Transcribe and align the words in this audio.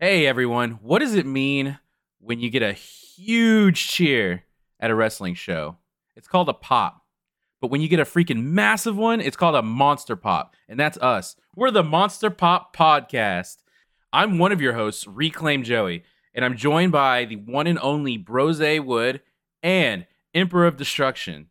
Hey 0.00 0.26
everyone, 0.26 0.72
what 0.82 0.98
does 0.98 1.14
it 1.14 1.24
mean 1.24 1.78
when 2.18 2.40
you 2.40 2.50
get 2.50 2.64
a 2.64 2.72
huge 2.72 3.86
cheer 3.86 4.42
at 4.80 4.90
a 4.90 4.94
wrestling 4.94 5.34
show? 5.34 5.76
It's 6.16 6.26
called 6.26 6.48
a 6.48 6.52
pop. 6.52 7.02
But 7.60 7.70
when 7.70 7.80
you 7.80 7.86
get 7.86 8.00
a 8.00 8.04
freaking 8.04 8.42
massive 8.42 8.96
one, 8.96 9.20
it's 9.20 9.36
called 9.36 9.54
a 9.54 9.62
monster 9.62 10.16
pop. 10.16 10.56
And 10.68 10.80
that's 10.80 10.98
us. 10.98 11.36
We're 11.54 11.70
the 11.70 11.84
Monster 11.84 12.28
Pop 12.30 12.74
Podcast. 12.74 13.58
I'm 14.12 14.38
one 14.38 14.50
of 14.50 14.60
your 14.60 14.72
hosts, 14.72 15.06
Reclaim 15.06 15.62
Joey, 15.62 16.02
and 16.34 16.44
I'm 16.44 16.56
joined 16.56 16.90
by 16.90 17.24
the 17.24 17.36
one 17.36 17.68
and 17.68 17.78
only 17.78 18.16
Brose 18.16 18.80
Wood 18.80 19.20
and 19.62 20.06
Emperor 20.34 20.66
of 20.66 20.76
Destruction. 20.76 21.50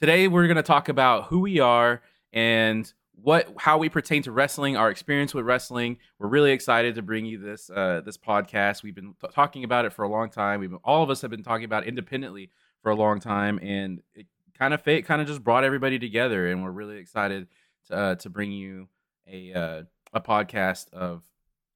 Today 0.00 0.26
we're 0.26 0.48
going 0.48 0.56
to 0.56 0.62
talk 0.64 0.88
about 0.88 1.26
who 1.26 1.38
we 1.38 1.60
are 1.60 2.02
and 2.32 2.92
what 3.22 3.52
how 3.58 3.78
we 3.78 3.88
pertain 3.88 4.22
to 4.22 4.32
wrestling, 4.32 4.76
our 4.76 4.90
experience 4.90 5.34
with 5.34 5.44
wrestling. 5.44 5.98
We're 6.18 6.28
really 6.28 6.52
excited 6.52 6.94
to 6.96 7.02
bring 7.02 7.24
you 7.26 7.38
this 7.38 7.70
uh, 7.70 8.02
this 8.04 8.16
podcast. 8.16 8.82
We've 8.82 8.94
been 8.94 9.14
t- 9.20 9.28
talking 9.34 9.64
about 9.64 9.84
it 9.84 9.92
for 9.92 10.04
a 10.04 10.08
long 10.08 10.30
time. 10.30 10.60
We've 10.60 10.70
been, 10.70 10.80
all 10.84 11.02
of 11.02 11.10
us 11.10 11.20
have 11.22 11.30
been 11.30 11.42
talking 11.42 11.64
about 11.64 11.84
independently 11.84 12.50
for 12.82 12.90
a 12.90 12.94
long 12.94 13.20
time, 13.20 13.58
and 13.62 14.00
it 14.14 14.26
kind 14.56 14.72
of 14.72 14.82
fate 14.82 15.04
kind 15.06 15.20
of 15.20 15.26
just 15.26 15.42
brought 15.42 15.64
everybody 15.64 15.98
together. 15.98 16.48
And 16.48 16.62
we're 16.62 16.70
really 16.70 16.98
excited 16.98 17.48
to 17.88 17.96
uh, 17.96 18.14
to 18.16 18.30
bring 18.30 18.52
you 18.52 18.88
a 19.26 19.52
uh, 19.52 19.82
a 20.12 20.20
podcast 20.20 20.92
of 20.92 21.22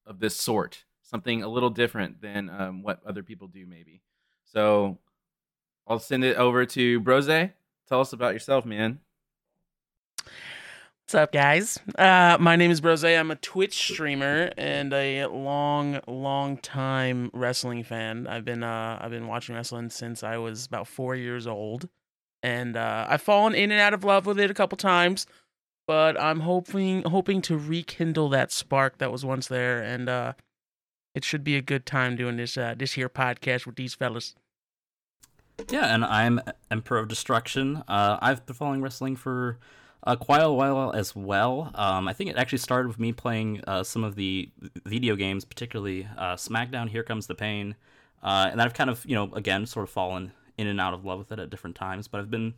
of 0.07 0.21
this 0.21 0.37
sort, 0.37 0.85
something 1.03 1.43
a 1.43 1.49
little 1.49 1.71
different 1.71 2.21
than 2.21 2.51
um, 2.51 2.83
what 2.83 3.01
other 3.07 3.23
people 3.23 3.49
do, 3.49 3.67
maybe. 3.67 4.01
So 4.45 4.99
I'll 5.87 5.99
send 5.99 6.25
it 6.25 6.37
over 6.37 6.67
to 6.67 7.01
Brose. 7.01 7.27
Tell 7.27 8.01
us 8.01 8.13
about 8.13 8.33
yourself, 8.33 8.65
man. 8.65 9.01
What's 11.13 11.25
up, 11.25 11.33
guys? 11.33 11.79
Uh, 11.99 12.39
my 12.41 12.57
name 12.57 12.71
is 12.71 12.81
Brose. 12.81 13.05
I'm 13.05 13.31
a 13.31 13.37
Twitch 13.37 13.75
streamer 13.75 14.51
and 14.57 14.95
a 14.95 15.27
long, 15.27 16.01
long 16.07 16.57
time 16.57 17.31
wrestling 17.35 17.85
fan. 17.85 18.27
I've 18.27 18.47
been 18.47 18.63
uh, 18.63 18.99
I've 18.99 19.11
been 19.11 19.27
watching 19.27 19.55
wrestling 19.55 19.91
since 19.91 20.23
I 20.23 20.39
was 20.39 20.65
about 20.65 20.89
four 20.89 21.15
years 21.15 21.47
old, 21.47 21.91
and 22.43 22.79
uh, 22.79 23.05
I've 23.11 23.21
fallen 23.21 23.55
in 23.55 23.71
and 23.71 23.79
out 23.79 23.93
of 23.93 24.05
love 24.05 24.25
with 24.25 24.41
it 24.41 24.51
a 24.51 24.55
couple 24.55 24.79
times. 24.79 25.27
But 25.87 26.19
I'm 26.19 26.41
hoping 26.41 27.03
hoping 27.03 27.43
to 27.43 27.59
rekindle 27.59 28.31
that 28.31 28.51
spark 28.51 28.97
that 28.97 29.13
was 29.13 29.23
once 29.23 29.49
there, 29.49 29.83
and 29.83 30.09
uh, 30.09 30.33
it 31.15 31.25
should 31.25 31.45
be 31.45 31.57
a 31.59 31.63
good 31.63 31.85
time 31.85 32.17
doing 32.17 32.39
this 32.39 32.57
uh, 32.57 32.75
this 32.75 32.93
here 32.93 33.11
podcast 33.11 33.67
with 33.67 33.77
these 33.77 33.93
fellas. 33.93 34.35
Yeah, 35.69 35.95
and 35.95 36.07
I'm 36.07 36.41
Emperor 36.71 37.01
of 37.01 37.09
Destruction. 37.09 37.83
Uh, 37.87 38.17
I've 38.23 38.47
been 38.47 38.57
following 38.57 38.81
wrestling 38.81 39.17
for 39.17 39.59
uh, 40.05 40.17
quite 40.17 40.43
a 40.43 40.53
while 40.53 40.93
as 40.93 41.15
well. 41.15 41.71
Um, 41.75 42.09
I 42.09 42.13
think 42.13 42.31
it 42.31 42.37
actually 42.37 42.59
started 42.59 42.89
with 42.89 42.99
me 42.99 43.13
playing 43.13 43.63
uh, 43.67 43.83
some 43.83 44.05
of 44.05 44.15
the 44.15 44.51
video 44.85 45.17
games, 45.17 45.45
particularly 45.45 46.09
uh, 46.17 46.35
SmackDown, 46.35 46.89
Here 46.89 47.03
Comes 47.03 47.27
the 47.27 47.35
Pain, 47.35 47.77
uh, 48.23 48.49
and 48.51 48.61
I've 48.61 48.75
kind 48.75 48.91
of, 48.91 49.05
you 49.07 49.15
know, 49.15 49.33
again, 49.35 49.67
sort 49.67 49.85
of 49.85 49.91
fallen 49.91 50.33
in 50.59 50.67
and 50.67 50.81
out 50.81 50.95
of 50.95 51.05
love 51.05 51.19
with 51.19 51.33
it 51.33 51.39
at 51.39 51.51
different 51.51 51.77
times. 51.77 52.09
But 52.09 52.21
I've 52.21 52.31
been 52.31 52.55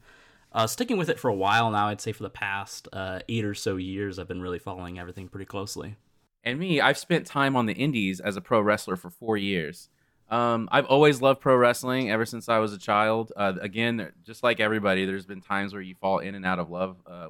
uh, 0.53 0.67
sticking 0.67 0.97
with 0.97 1.09
it 1.09 1.19
for 1.19 1.29
a 1.29 1.35
while 1.35 1.71
now. 1.71 1.89
I'd 1.89 2.01
say 2.01 2.13
for 2.13 2.23
the 2.23 2.31
past 2.31 2.89
uh, 2.93 3.21
eight 3.29 3.45
or 3.45 3.55
so 3.55 3.77
years, 3.77 4.19
I've 4.19 4.29
been 4.29 4.43
really 4.43 4.59
following 4.59 4.99
everything 4.99 5.29
pretty 5.29 5.47
closely. 5.47 5.97
And 6.43 6.59
me, 6.59 6.81
I've 6.81 6.99
spent 6.99 7.27
time 7.27 7.57
on 7.57 7.67
the 7.67 7.73
indies 7.73 8.21
as 8.21 8.37
a 8.37 8.41
pro 8.41 8.61
wrestler 8.61 8.97
for 8.97 9.11
four 9.11 9.37
years. 9.37 9.89
Um, 10.31 10.69
I've 10.73 10.87
always 10.87 11.21
loved 11.21 11.41
pro 11.41 11.55
wrestling 11.57 12.11
ever 12.11 12.25
since 12.25 12.49
I 12.49 12.59
was 12.59 12.73
a 12.73 12.79
child. 12.79 13.33
Uh, 13.37 13.55
again, 13.61 14.11
just 14.25 14.43
like 14.43 14.59
everybody, 14.59 15.05
there's 15.05 15.27
been 15.27 15.41
times 15.41 15.73
where 15.73 15.83
you 15.83 15.95
fall 16.01 16.19
in 16.19 16.35
and 16.35 16.45
out 16.47 16.59
of 16.59 16.71
love, 16.71 16.97
uh, 17.07 17.29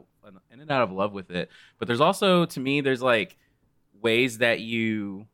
in 0.53 0.61
and 0.61 0.71
out 0.71 0.83
of 0.83 0.93
love 0.93 1.13
with 1.13 1.31
it. 1.31 1.51
But 1.79 1.89
there's 1.89 2.01
also, 2.01 2.47
to 2.47 2.61
me, 2.61 2.81
there's 2.81 3.03
like 3.03 3.37
ways 4.01 4.39
that 4.39 4.61
you 4.61 5.27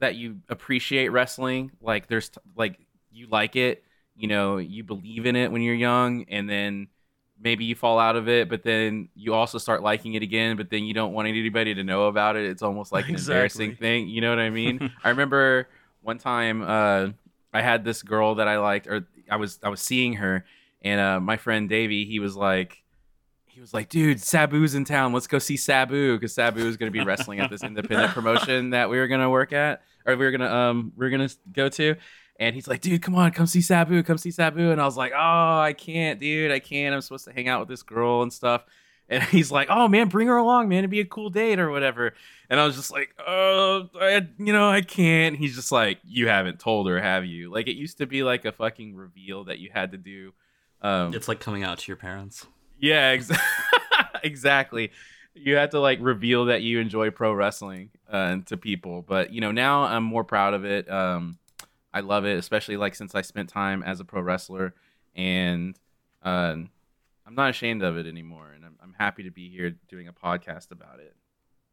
that 0.00 0.16
you 0.16 0.40
appreciate 0.48 1.08
wrestling. 1.08 1.70
Like 1.80 2.08
there's 2.08 2.30
like 2.56 2.78
you 3.12 3.28
like 3.30 3.56
it, 3.56 3.84
you 4.16 4.28
know, 4.28 4.58
you 4.58 4.82
believe 4.84 5.24
in 5.26 5.36
it 5.36 5.50
when 5.50 5.62
you're 5.62 5.74
young, 5.74 6.24
and 6.28 6.48
then 6.50 6.88
maybe 7.40 7.64
you 7.64 7.74
fall 7.74 7.98
out 7.98 8.16
of 8.16 8.28
it, 8.28 8.48
but 8.48 8.62
then 8.62 9.08
you 9.14 9.34
also 9.34 9.58
start 9.58 9.82
liking 9.82 10.14
it 10.14 10.22
again, 10.22 10.56
but 10.56 10.70
then 10.70 10.84
you 10.84 10.94
don't 10.94 11.12
want 11.12 11.28
anybody 11.28 11.74
to 11.74 11.84
know 11.84 12.06
about 12.06 12.34
it. 12.36 12.44
It's 12.46 12.62
almost 12.62 12.92
like 12.92 13.08
an 13.08 13.14
Exactly. 13.14 13.66
embarrassing 13.66 13.76
thing. 13.76 14.08
You 14.08 14.20
know 14.20 14.30
what 14.30 14.38
I 14.38 14.50
mean? 14.50 14.80
I 15.04 15.10
remember 15.10 15.68
one 16.06 16.18
time 16.18 16.62
uh, 16.62 17.08
I 17.52 17.62
had 17.62 17.84
this 17.84 18.02
girl 18.02 18.36
that 18.36 18.46
I 18.46 18.58
liked, 18.58 18.86
or 18.86 19.06
I 19.28 19.36
was 19.36 19.58
I 19.62 19.68
was 19.68 19.80
seeing 19.80 20.14
her, 20.14 20.44
and 20.82 21.00
uh, 21.00 21.20
my 21.20 21.36
friend 21.36 21.68
Davey, 21.68 22.04
he 22.04 22.20
was 22.20 22.36
like, 22.36 22.82
he 23.46 23.60
was 23.60 23.74
like, 23.74 23.88
dude, 23.88 24.20
Sabu's 24.20 24.74
in 24.74 24.84
town. 24.84 25.12
Let's 25.12 25.26
go 25.26 25.38
see 25.38 25.56
Sabu 25.56 26.14
because 26.14 26.32
Sabu 26.32 26.60
is 26.60 26.76
going 26.76 26.92
to 26.92 26.96
be 26.96 27.04
wrestling 27.04 27.40
at 27.40 27.50
this 27.50 27.64
independent 27.64 28.12
promotion 28.12 28.70
that 28.70 28.88
we 28.88 28.98
were 28.98 29.08
going 29.08 29.20
to 29.20 29.30
work 29.30 29.52
at, 29.52 29.82
or 30.06 30.16
we 30.16 30.24
were 30.24 30.30
gonna 30.30 30.52
um 30.52 30.92
we 30.96 31.06
are 31.06 31.10
gonna 31.10 31.30
go 31.52 31.68
to. 31.70 31.96
And 32.38 32.54
he's 32.54 32.68
like, 32.68 32.82
dude, 32.82 33.00
come 33.00 33.14
on, 33.14 33.30
come 33.32 33.46
see 33.46 33.62
Sabu, 33.62 34.02
come 34.02 34.18
see 34.18 34.30
Sabu. 34.30 34.70
And 34.70 34.80
I 34.80 34.84
was 34.84 34.96
like, 34.96 35.12
oh, 35.12 35.58
I 35.58 35.72
can't, 35.72 36.20
dude, 36.20 36.52
I 36.52 36.58
can't. 36.58 36.94
I'm 36.94 37.00
supposed 37.00 37.24
to 37.24 37.32
hang 37.32 37.48
out 37.48 37.60
with 37.60 37.68
this 37.70 37.82
girl 37.82 38.22
and 38.22 38.30
stuff. 38.30 38.62
And 39.08 39.22
he's 39.30 39.50
like, 39.52 39.68
oh 39.70 39.88
man, 39.88 40.08
bring 40.08 40.28
her 40.28 40.36
along, 40.36 40.68
man. 40.68 40.78
It'd 40.78 40.90
be 40.90 41.00
a 41.00 41.04
cool 41.04 41.30
date 41.30 41.58
or 41.60 41.70
whatever. 41.70 42.12
And 42.50 42.58
I 42.60 42.66
was 42.66 42.76
just 42.76 42.90
like, 42.90 43.14
oh, 43.26 43.88
I, 44.00 44.26
you 44.38 44.52
know, 44.52 44.68
I 44.68 44.80
can't. 44.82 45.36
He's 45.36 45.54
just 45.56 45.72
like, 45.72 45.98
you 46.04 46.28
haven't 46.28 46.60
told 46.60 46.88
her, 46.88 47.00
have 47.00 47.24
you? 47.24 47.50
Like 47.50 47.68
it 47.68 47.76
used 47.76 47.98
to 47.98 48.06
be 48.06 48.22
like 48.22 48.44
a 48.44 48.52
fucking 48.52 48.94
reveal 48.96 49.44
that 49.44 49.58
you 49.58 49.70
had 49.72 49.92
to 49.92 49.98
do. 49.98 50.32
Um, 50.82 51.14
It's 51.14 51.28
like 51.28 51.40
coming 51.40 51.62
out 51.64 51.78
to 51.78 51.88
your 51.88 51.96
parents. 51.96 52.46
yeah, 52.78 53.08
ex- 53.14 53.30
exactly. 54.22 54.92
You 55.34 55.56
had 55.56 55.70
to 55.72 55.80
like 55.80 55.98
reveal 56.00 56.46
that 56.46 56.62
you 56.62 56.80
enjoy 56.80 57.10
pro 57.10 57.32
wrestling 57.32 57.90
uh, 58.10 58.38
to 58.46 58.56
people, 58.56 59.02
but 59.02 59.32
you 59.32 59.40
know 59.40 59.52
now 59.52 59.82
I'm 59.84 60.02
more 60.02 60.24
proud 60.24 60.54
of 60.54 60.64
it. 60.64 60.90
Um, 60.90 61.38
I 61.92 62.00
love 62.00 62.24
it, 62.24 62.38
especially 62.38 62.76
like 62.76 62.94
since 62.94 63.14
I 63.14 63.20
spent 63.22 63.48
time 63.50 63.82
as 63.82 64.00
a 64.00 64.04
pro 64.04 64.20
wrestler, 64.22 64.74
and 65.14 65.78
uh, 66.22 66.56
I'm 67.26 67.34
not 67.34 67.50
ashamed 67.50 67.82
of 67.82 67.96
it 67.96 68.06
anymore, 68.06 68.52
and 68.54 68.64
I'm, 68.64 68.76
I'm 68.82 68.94
happy 68.98 69.24
to 69.24 69.30
be 69.30 69.50
here 69.50 69.74
doing 69.88 70.06
a 70.06 70.12
podcast 70.12 70.70
about 70.70 71.00
it. 71.00 71.14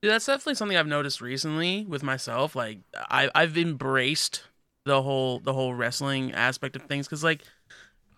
Dude, 0.02 0.12
that's 0.12 0.25
definitely 0.25 0.56
something 0.56 0.78
I've 0.78 0.88
noticed 0.88 1.22
recently 1.22 1.86
with 1.86 2.03
myself. 2.03 2.56
Like 2.56 2.80
I 3.09 3.30
I've 3.34 3.58
embraced 3.58 4.44
the 4.86 5.02
whole 5.02 5.40
the 5.40 5.53
whole 5.53 5.74
wrestling 5.74 6.34
aspect 6.34 6.75
of 6.75 6.81
things 6.84 7.08
because 7.08 7.24
like 7.24 7.44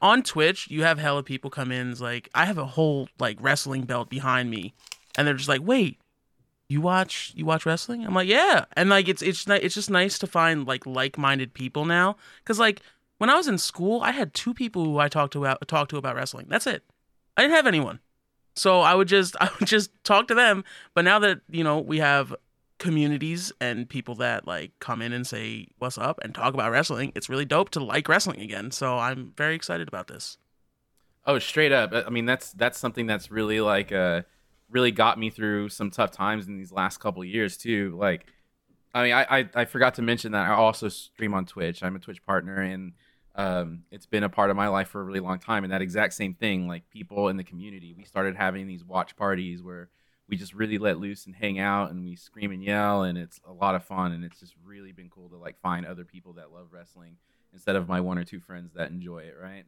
on 0.01 0.23
Twitch 0.23 0.67
you 0.71 0.81
have 0.81 0.97
hella 0.97 1.21
people 1.21 1.51
come 1.51 1.71
in 1.71 1.91
it's 1.91 2.01
like 2.01 2.27
I 2.33 2.45
have 2.45 2.57
a 2.57 2.65
whole 2.65 3.07
like 3.19 3.37
wrestling 3.39 3.83
belt 3.83 4.09
behind 4.09 4.49
me, 4.49 4.73
and 5.15 5.27
they're 5.27 5.35
just 5.35 5.49
like, 5.49 5.61
wait, 5.61 5.99
you 6.69 6.81
watch 6.81 7.33
you 7.35 7.45
watch 7.45 7.65
wrestling? 7.65 8.03
I'm 8.05 8.15
like, 8.15 8.27
yeah, 8.27 8.65
and 8.73 8.89
like 8.89 9.07
it's 9.07 9.21
it's 9.21 9.45
it's 9.47 9.75
just 9.75 9.91
nice 9.91 10.17
to 10.19 10.27
find 10.27 10.65
like 10.65 10.85
like 10.87 11.17
minded 11.17 11.53
people 11.53 11.85
now 11.85 12.15
because 12.43 12.59
like 12.59 12.81
when 13.19 13.29
I 13.29 13.35
was 13.35 13.47
in 13.47 13.57
school 13.57 14.01
I 14.01 14.11
had 14.11 14.33
two 14.33 14.53
people 14.53 14.85
who 14.85 14.97
I 14.97 15.07
talked 15.07 15.33
to 15.33 15.45
about 15.45 15.67
talked 15.67 15.91
to 15.91 15.97
about 15.97 16.15
wrestling. 16.15 16.47
That's 16.49 16.65
it. 16.65 16.83
I 17.37 17.41
didn't 17.41 17.55
have 17.55 17.67
anyone. 17.67 17.99
So 18.55 18.81
I 18.81 18.95
would 18.95 19.07
just 19.07 19.35
I 19.41 19.49
would 19.59 19.67
just 19.67 19.91
talk 20.03 20.27
to 20.29 20.35
them. 20.35 20.63
But 20.93 21.05
now 21.05 21.19
that, 21.19 21.41
you 21.49 21.63
know, 21.63 21.79
we 21.79 21.99
have 21.99 22.35
communities 22.77 23.53
and 23.61 23.87
people 23.87 24.15
that 24.15 24.45
like 24.45 24.71
come 24.79 25.01
in 25.01 25.13
and 25.13 25.25
say 25.25 25.67
what's 25.77 25.97
up 25.97 26.19
and 26.21 26.35
talk 26.35 26.53
about 26.53 26.71
wrestling, 26.71 27.11
it's 27.15 27.29
really 27.29 27.45
dope 27.45 27.69
to 27.71 27.79
like 27.83 28.07
wrestling 28.07 28.41
again. 28.41 28.71
So 28.71 28.97
I'm 28.97 29.33
very 29.37 29.55
excited 29.55 29.87
about 29.87 30.07
this. 30.07 30.37
Oh, 31.25 31.39
straight 31.39 31.71
up. 31.71 31.91
I 31.93 32.09
mean, 32.09 32.25
that's 32.25 32.51
that's 32.53 32.77
something 32.77 33.07
that's 33.07 33.31
really 33.31 33.61
like 33.61 33.91
uh 33.91 34.21
really 34.69 34.91
got 34.91 35.19
me 35.19 35.29
through 35.29 35.69
some 35.69 35.91
tough 35.91 36.11
times 36.11 36.47
in 36.47 36.57
these 36.57 36.71
last 36.71 36.99
couple 36.99 37.23
years 37.23 37.57
too. 37.57 37.95
Like, 37.97 38.25
I 38.93 39.03
mean, 39.03 39.13
I, 39.13 39.39
I 39.39 39.49
I 39.55 39.65
forgot 39.65 39.95
to 39.95 40.01
mention 40.01 40.33
that 40.33 40.49
I 40.49 40.53
also 40.53 40.87
stream 40.89 41.33
on 41.33 41.45
Twitch. 41.45 41.83
I'm 41.83 41.95
a 41.95 41.99
Twitch 41.99 42.23
partner, 42.25 42.61
and 42.61 42.93
um, 43.35 43.83
it's 43.91 44.05
been 44.05 44.23
a 44.23 44.29
part 44.29 44.49
of 44.49 44.55
my 44.55 44.67
life 44.67 44.87
for 44.87 45.01
a 45.01 45.03
really 45.03 45.19
long 45.19 45.39
time. 45.39 45.63
And 45.63 45.73
that 45.73 45.81
exact 45.81 46.13
same 46.13 46.33
thing, 46.33 46.67
like 46.67 46.89
people 46.89 47.27
in 47.27 47.37
the 47.37 47.43
community, 47.43 47.93
we 47.95 48.05
started 48.05 48.35
having 48.35 48.67
these 48.67 48.83
watch 48.83 49.15
parties 49.15 49.61
where 49.61 49.89
we 50.27 50.37
just 50.37 50.53
really 50.53 50.77
let 50.77 50.99
loose 50.99 51.25
and 51.27 51.35
hang 51.35 51.59
out, 51.59 51.91
and 51.91 52.03
we 52.03 52.15
scream 52.15 52.51
and 52.51 52.63
yell, 52.63 53.03
and 53.03 53.17
it's 53.17 53.39
a 53.47 53.53
lot 53.53 53.75
of 53.75 53.83
fun. 53.83 54.11
And 54.11 54.23
it's 54.23 54.39
just 54.39 54.55
really 54.65 54.91
been 54.91 55.09
cool 55.09 55.29
to 55.29 55.37
like 55.37 55.59
find 55.59 55.85
other 55.85 56.05
people 56.05 56.33
that 56.33 56.51
love 56.51 56.69
wrestling 56.71 57.17
instead 57.53 57.75
of 57.75 57.87
my 57.87 58.01
one 58.01 58.17
or 58.17 58.23
two 58.23 58.39
friends 58.39 58.73
that 58.73 58.89
enjoy 58.89 59.19
it. 59.19 59.35
Right. 59.39 59.65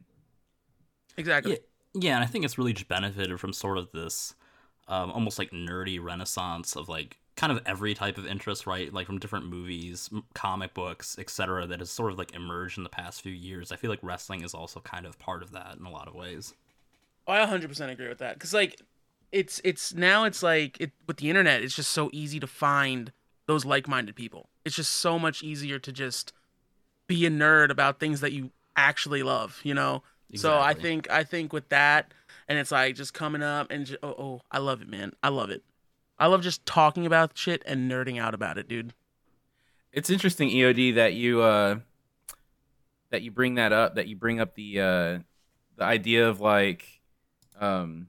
Exactly. 1.16 1.52
Yeah, 1.52 1.58
yeah, 1.94 2.14
and 2.16 2.24
I 2.24 2.26
think 2.26 2.44
it's 2.44 2.58
really 2.58 2.72
just 2.72 2.88
benefited 2.88 3.38
from 3.38 3.52
sort 3.52 3.78
of 3.78 3.90
this 3.92 4.34
um, 4.88 5.10
almost 5.10 5.38
like 5.38 5.50
nerdy 5.50 6.02
renaissance 6.02 6.74
of 6.76 6.88
like 6.88 7.18
kind 7.38 7.52
of 7.52 7.62
every 7.64 7.94
type 7.94 8.18
of 8.18 8.26
interest, 8.26 8.66
right? 8.66 8.92
Like 8.92 9.06
from 9.06 9.20
different 9.20 9.46
movies, 9.46 10.10
m- 10.12 10.24
comic 10.34 10.74
books, 10.74 11.16
etc. 11.18 11.66
That 11.66 11.78
has 11.78 11.88
sort 11.88 12.10
of 12.10 12.18
like 12.18 12.34
emerged 12.34 12.76
in 12.76 12.82
the 12.82 12.90
past 12.90 13.22
few 13.22 13.32
years. 13.32 13.70
I 13.70 13.76
feel 13.76 13.90
like 13.90 14.00
wrestling 14.02 14.42
is 14.42 14.54
also 14.54 14.80
kind 14.80 15.06
of 15.06 15.18
part 15.20 15.42
of 15.44 15.52
that 15.52 15.76
in 15.78 15.86
a 15.86 15.90
lot 15.90 16.08
of 16.08 16.14
ways. 16.14 16.52
Oh, 17.28 17.32
I 17.32 17.46
100% 17.46 17.90
agree 17.90 18.08
with 18.08 18.18
that 18.18 18.34
because 18.34 18.52
like 18.52 18.82
it's 19.30 19.60
it's 19.62 19.94
now 19.94 20.24
it's 20.24 20.42
like 20.42 20.80
it 20.80 20.90
with 21.06 21.18
the 21.18 21.28
internet 21.28 21.62
it's 21.62 21.76
just 21.76 21.90
so 21.90 22.08
easy 22.12 22.40
to 22.40 22.46
find 22.46 23.12
those 23.46 23.64
like-minded 23.64 24.16
people. 24.16 24.48
It's 24.64 24.74
just 24.74 24.90
so 24.90 25.18
much 25.18 25.42
easier 25.42 25.78
to 25.78 25.92
just 25.92 26.32
be 27.06 27.24
a 27.24 27.30
nerd 27.30 27.70
about 27.70 28.00
things 28.00 28.20
that 28.20 28.32
you 28.32 28.50
actually 28.76 29.22
love, 29.22 29.60
you 29.62 29.74
know. 29.74 30.02
So 30.34 30.58
I 30.58 30.74
think 30.74 31.08
I 31.10 31.22
think 31.22 31.52
with 31.52 31.68
that 31.68 32.12
and 32.48 32.58
it's 32.58 32.72
like 32.72 32.96
just 32.96 33.14
coming 33.14 33.42
up 33.42 33.70
and 33.70 33.86
just, 33.86 34.00
oh 34.02 34.08
oh 34.18 34.40
I 34.50 34.58
love 34.58 34.82
it, 34.82 34.88
man. 34.88 35.12
I 35.22 35.28
love 35.28 35.50
it. 35.50 35.62
I 36.18 36.26
love 36.26 36.42
just 36.42 36.66
talking 36.66 37.06
about 37.06 37.36
shit 37.36 37.62
and 37.66 37.90
nerding 37.90 38.20
out 38.20 38.34
about 38.34 38.58
it, 38.58 38.68
dude. 38.68 38.92
It's 39.92 40.10
interesting, 40.10 40.50
EOD, 40.50 40.96
that 40.96 41.14
you 41.14 41.42
uh 41.42 41.78
that 43.10 43.22
you 43.22 43.30
bring 43.30 43.54
that 43.54 43.72
up. 43.72 43.94
That 43.94 44.08
you 44.08 44.16
bring 44.16 44.40
up 44.40 44.54
the 44.54 44.80
uh 44.80 45.18
the 45.76 45.84
idea 45.84 46.28
of 46.28 46.40
like 46.40 46.84
um 47.58 48.08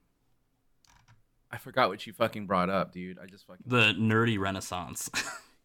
I 1.52 1.58
forgot 1.58 1.90
what 1.90 2.06
you 2.06 2.14
fucking 2.14 2.46
brought 2.46 2.70
up, 2.70 2.92
dude. 2.92 3.18
I 3.18 3.26
just 3.26 3.48
fucking 3.48 3.64
The 3.66 3.94
nerdy 3.94 4.38
renaissance. 4.40 5.10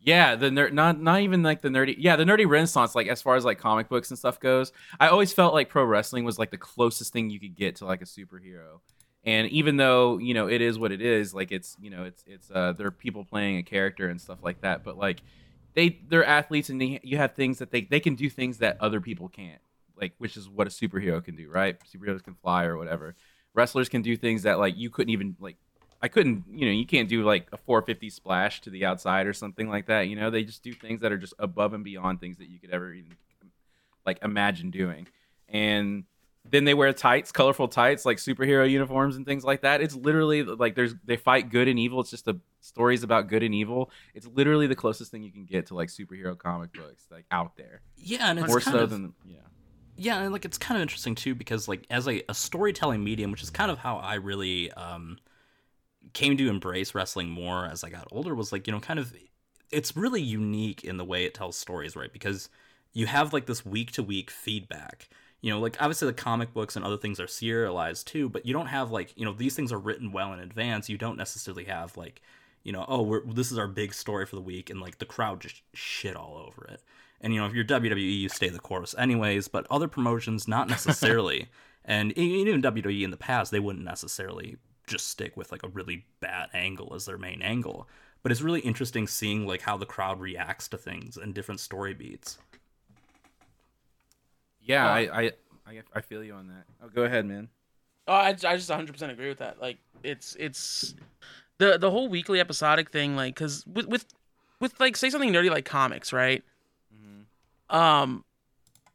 Yeah, 0.05 0.35
the 0.37 0.51
nerd, 0.51 0.73
not 0.75 1.01
not 1.01 1.21
even 1.23 1.43
like 1.43 1.63
the 1.63 1.71
nerdy. 1.71 1.95
Yeah, 1.97 2.17
the 2.17 2.25
nerdy 2.25 2.47
renaissance. 2.47 2.95
Like 2.95 3.07
as 3.07 3.23
far 3.23 3.37
as 3.37 3.45
like 3.47 3.59
comic 3.59 3.89
books 3.89 4.11
and 4.11 4.19
stuff 4.19 4.39
goes, 4.39 4.71
I 5.01 5.09
always 5.09 5.33
felt 5.33 5.55
like 5.55 5.71
pro 5.71 5.83
wrestling 5.83 6.25
was 6.25 6.39
like 6.39 6.51
the 6.51 6.59
closest 6.59 7.11
thing 7.15 7.31
you 7.31 7.41
could 7.41 7.55
get 7.55 7.77
to 7.77 7.87
like 7.87 8.03
a 8.03 8.05
superhero. 8.05 8.81
And 9.25 9.49
even 9.49 9.77
though 9.77 10.19
you 10.19 10.35
know 10.35 10.49
it 10.49 10.61
is 10.61 10.79
what 10.79 10.93
it 10.93 11.01
is, 11.01 11.35
like 11.35 11.51
it's 11.51 11.77
you 11.81 11.91
know 11.91 12.05
it's 12.05 12.25
it's 12.27 12.51
uh 12.51 12.73
there 12.73 12.87
are 12.87 12.93
people 12.93 13.25
playing 13.25 13.57
a 13.59 13.63
character 13.63 14.09
and 14.09 14.21
stuff 14.21 14.39
like 14.43 14.61
that, 14.61 14.85
but 14.85 14.99
like 14.99 15.23
they 15.75 15.99
they're 16.09 16.25
athletes 16.25 16.69
and 16.69 16.81
they, 16.81 17.01
you 17.03 17.17
have 17.17 17.35
things 17.35 17.59
that 17.59 17.71
they 17.71 17.83
they 17.83 18.01
can 18.01 18.15
do 18.15 18.29
things 18.29 18.59
that 18.59 18.77
other 18.81 19.01
people 19.01 19.29
can't, 19.29 19.61
like 20.01 20.13
which 20.19 20.37
is 20.37 20.49
what 20.49 20.67
a 20.67 20.71
superhero 20.71 21.25
can 21.25 21.37
do, 21.37 21.51
right? 21.51 21.77
Superheroes 21.93 22.23
can 22.23 22.35
fly 22.35 22.65
or 22.65 22.77
whatever. 22.77 23.15
Wrestlers 23.55 23.89
can 23.89 24.03
do 24.03 24.17
things 24.17 24.43
that 24.43 24.59
like 24.59 24.77
you 24.77 24.91
couldn't 24.91 25.11
even 25.11 25.37
like 25.41 25.57
I 26.03 26.09
couldn't, 26.09 26.45
you 26.53 26.67
know, 26.67 26.73
you 26.73 26.85
can't 26.85 27.09
do 27.09 27.25
like 27.25 27.49
a 27.51 27.57
450 27.57 28.11
splash 28.11 28.61
to 28.61 28.71
the 28.71 28.85
outside 28.85 29.27
or 29.27 29.33
something 29.33 29.71
like 29.71 29.87
that. 29.87 30.03
You 30.03 30.17
know, 30.17 30.29
they 30.29 30.45
just 30.45 30.63
do 30.63 30.75
things 30.75 31.01
that 31.01 31.13
are 31.13 31.17
just 31.17 31.33
above 31.39 31.73
and 31.73 31.83
beyond 31.83 32.21
things 32.21 32.37
that 32.37 32.51
you 32.51 32.59
could 32.59 32.73
ever 32.73 32.93
even 32.93 33.17
like 34.05 34.19
imagine 34.23 34.71
doing. 34.71 35.07
And 35.49 36.05
then 36.45 36.65
they 36.65 36.75
wear 36.75 36.93
tights, 36.93 37.33
colorful 37.33 37.69
tights, 37.69 38.05
like 38.05 38.19
superhero 38.19 38.69
uniforms 38.69 39.17
and 39.17 39.25
things 39.25 39.45
like 39.45 39.63
that. 39.63 39.81
It's 39.81 39.95
literally 39.95 40.43
like 40.43 40.75
there's 40.75 40.95
they 41.05 41.17
fight 41.17 41.51
good 41.51 41.69
and 41.69 41.79
evil. 41.79 42.01
It's 42.01 42.11
just 42.11 42.27
the 42.27 42.39
stories 42.61 43.03
about 43.03 43.29
good 43.29 43.43
and 43.43 43.55
evil. 43.55 43.91
It's 44.15 44.27
literally 44.27 44.67
the 44.67 44.77
closest 44.77 45.11
thing 45.11 45.23
you 45.23 45.33
can 45.33 45.47
get 45.47 45.67
to 45.67 45.75
like 45.75 45.89
superhero 45.89 46.37
comic 46.37 46.73
books, 46.75 47.07
like 47.11 47.25
out 47.31 47.57
there. 47.57 47.81
Yeah, 47.97 48.31
and 48.31 48.39
it's 48.39 48.49
More 48.49 48.61
kind 48.61 48.77
so 48.77 48.83
of, 48.85 48.91
than 48.91 49.15
yeah. 49.25 49.39
yeah, 49.97 50.23
and 50.23 50.33
like 50.33 50.45
it's 50.45 50.59
kind 50.59 50.77
of 50.77 50.83
interesting 50.83 51.15
too 51.15 51.35
because 51.35 51.67
like 51.67 51.87
as 51.89 52.07
a, 52.07 52.23
a 52.29 52.35
storytelling 52.35 53.03
medium, 53.03 53.31
which 53.31 53.43
is 53.43 53.51
kind 53.51 53.71
of 53.71 53.79
how 53.79 53.97
I 53.97 54.15
really 54.17 54.71
um 54.73 55.19
came 56.13 56.37
to 56.37 56.49
embrace 56.51 56.95
wrestling 56.95 57.31
more 57.31 57.65
as 57.65 57.83
I 57.83 57.89
got 57.89 58.07
older, 58.13 58.35
was 58.35 58.53
like 58.53 58.67
you 58.67 58.73
know 58.73 58.81
kind 58.81 58.99
of 58.99 59.15
it's 59.71 59.97
really 59.97 60.23
unique 60.23 60.85
in 60.85 60.99
the 60.99 61.05
way 61.05 61.25
it 61.25 61.33
tells 61.33 61.57
stories, 61.57 61.97
right? 61.97 62.13
Because 62.13 62.51
you 62.93 63.07
have 63.07 63.33
like 63.33 63.47
this 63.47 63.65
week 63.65 63.93
to 63.93 64.03
week 64.03 64.31
feedback. 64.31 65.09
You 65.45 65.51
know, 65.51 65.61
like 65.61 65.77
obviously 65.79 66.07
the 66.07 66.15
comic 66.15 66.55
books 66.55 66.75
and 66.75 66.83
other 66.87 66.97
things 66.97 67.21
are 67.21 67.27
serialized 67.27 68.07
too, 68.07 68.31
but 68.31 68.47
you 68.47 68.55
don't 68.55 68.69
have 68.69 68.91
like 68.91 69.13
you 69.15 69.27
know 69.27 69.35
these 69.35 69.55
things 69.55 69.73
are 69.73 69.79
written 69.79 70.11
well 70.11 70.33
in 70.33 70.39
advance. 70.39 70.89
You 70.89 70.97
don't 70.97 71.19
necessarily 71.19 71.65
have 71.65 71.99
like 71.99 72.23
you 72.63 72.73
know 72.73 72.87
oh 72.89 73.03
we're, 73.03 73.27
this 73.27 73.53
is 73.53 73.59
our 73.59 73.69
big 73.69 73.93
story 73.93 74.25
for 74.25 74.37
the 74.37 74.41
week 74.41 74.71
and 74.71 74.81
like 74.81 74.97
the 74.97 75.05
crowd 75.05 75.43
just 75.43 75.61
shit 75.75 76.17
all 76.17 76.39
over 76.39 76.67
it. 76.73 76.81
And 77.21 77.35
you 77.35 77.41
know 77.41 77.47
if 77.47 77.53
you're 77.53 77.63
WWE, 77.63 78.21
you 78.21 78.31
stay 78.31 78.49
the 78.49 78.59
course 78.59 78.95
anyways. 78.97 79.49
But 79.49 79.67
other 79.71 79.87
promotions, 79.87 80.49
not 80.49 80.67
necessarily. 80.67 81.49
and 81.85 82.17
even 82.17 82.63
WWE 82.63 83.05
in 83.05 83.11
the 83.11 83.19
past, 83.19 83.51
they 83.51 83.61
wouldn't 83.61 83.85
necessarily 83.85 84.57
just 84.87 85.09
stick 85.09 85.37
with 85.37 85.53
like 85.53 85.63
a 85.63 85.69
really 85.69 86.07
bad 86.21 86.49
angle 86.55 86.95
as 86.95 87.05
their 87.05 87.19
main 87.19 87.43
angle. 87.43 87.87
But 88.23 88.33
it's 88.33 88.41
really 88.41 88.61
interesting 88.61 89.07
seeing 89.07 89.47
like 89.47 89.61
how 89.61 89.77
the 89.77 89.85
crowd 89.85 90.21
reacts 90.21 90.69
to 90.69 90.79
things 90.79 91.19
and 91.19 91.35
different 91.35 91.61
story 91.61 91.93
beats. 91.93 92.39
Yeah, 94.65 94.87
Uh, 94.87 94.91
I, 94.95 95.01
I 95.23 95.33
I 95.67 95.83
I 95.95 96.01
feel 96.01 96.23
you 96.25 96.35
on 96.35 96.49
that. 96.49 96.65
Oh, 96.83 96.89
go 96.89 97.05
ahead, 97.05 97.27
man. 97.27 97.49
Oh, 98.07 98.13
I, 98.13 98.29
I 98.29 98.33
just 98.33 98.69
100% 98.71 99.11
agree 99.11 99.29
with 99.29 99.39
that. 99.39 99.61
Like, 99.61 99.79
it's 100.03 100.37
it's 100.39 100.95
the 101.59 101.79
the 101.79 101.91
whole 101.91 102.09
weekly 102.09 102.41
episodic 102.41 102.91
thing. 102.91 103.17
Like, 103.17 103.35
because 103.35 103.67
with 103.67 103.87
with 103.87 104.07
with 104.61 104.79
like 104.81 104.97
say 104.97 105.11
something 105.11 105.33
nerdy 105.33 105.51
like 105.51 105.65
comics, 105.65 106.13
right? 106.13 106.43
Mm-hmm. 106.95 107.77
Um, 107.77 108.25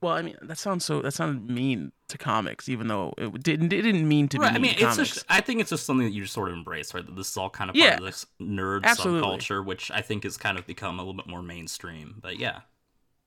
well, 0.02 0.14
I 0.14 0.22
mean 0.22 0.38
that 0.42 0.58
sounds 0.58 0.86
so 0.86 1.02
that 1.02 1.12
sounded 1.12 1.50
mean 1.50 1.92
to 2.08 2.18
comics, 2.18 2.70
even 2.70 2.88
though 2.88 3.14
it 3.18 3.44
didn't 3.44 3.74
it 3.74 3.82
didn't 3.82 4.08
mean 4.08 4.28
to 4.30 4.38
right. 4.38 4.52
be. 4.52 4.56
I 4.56 4.60
mean, 4.60 4.62
mean, 4.62 4.72
it's 4.74 4.96
comics. 4.96 5.14
just 5.16 5.26
I 5.30 5.42
think 5.42 5.60
it's 5.62 5.72
just 5.72 5.86
something 5.86 6.06
that 6.06 6.14
you 6.14 6.22
just 6.22 6.34
sort 6.34 6.50
of 6.50 6.56
embrace, 6.56 6.94
right? 6.94 7.06
That 7.06 7.16
this 7.16 7.30
is 7.30 7.38
all 7.38 7.50
kind 7.50 7.70
of 7.70 7.76
Yeah, 7.76 7.96
of 7.96 8.04
this 8.04 8.26
nerd 8.40 8.84
absolutely. 8.84 9.28
subculture, 9.28 9.66
which 9.66 9.92
I 9.92 10.02
think 10.02 10.24
has 10.24 10.38
kind 10.38 10.58
of 10.58 10.66
become 10.66 11.00
a 11.00 11.02
little 11.02 11.16
bit 11.16 11.28
more 11.28 11.42
mainstream. 11.42 12.16
But 12.22 12.40
yeah, 12.40 12.60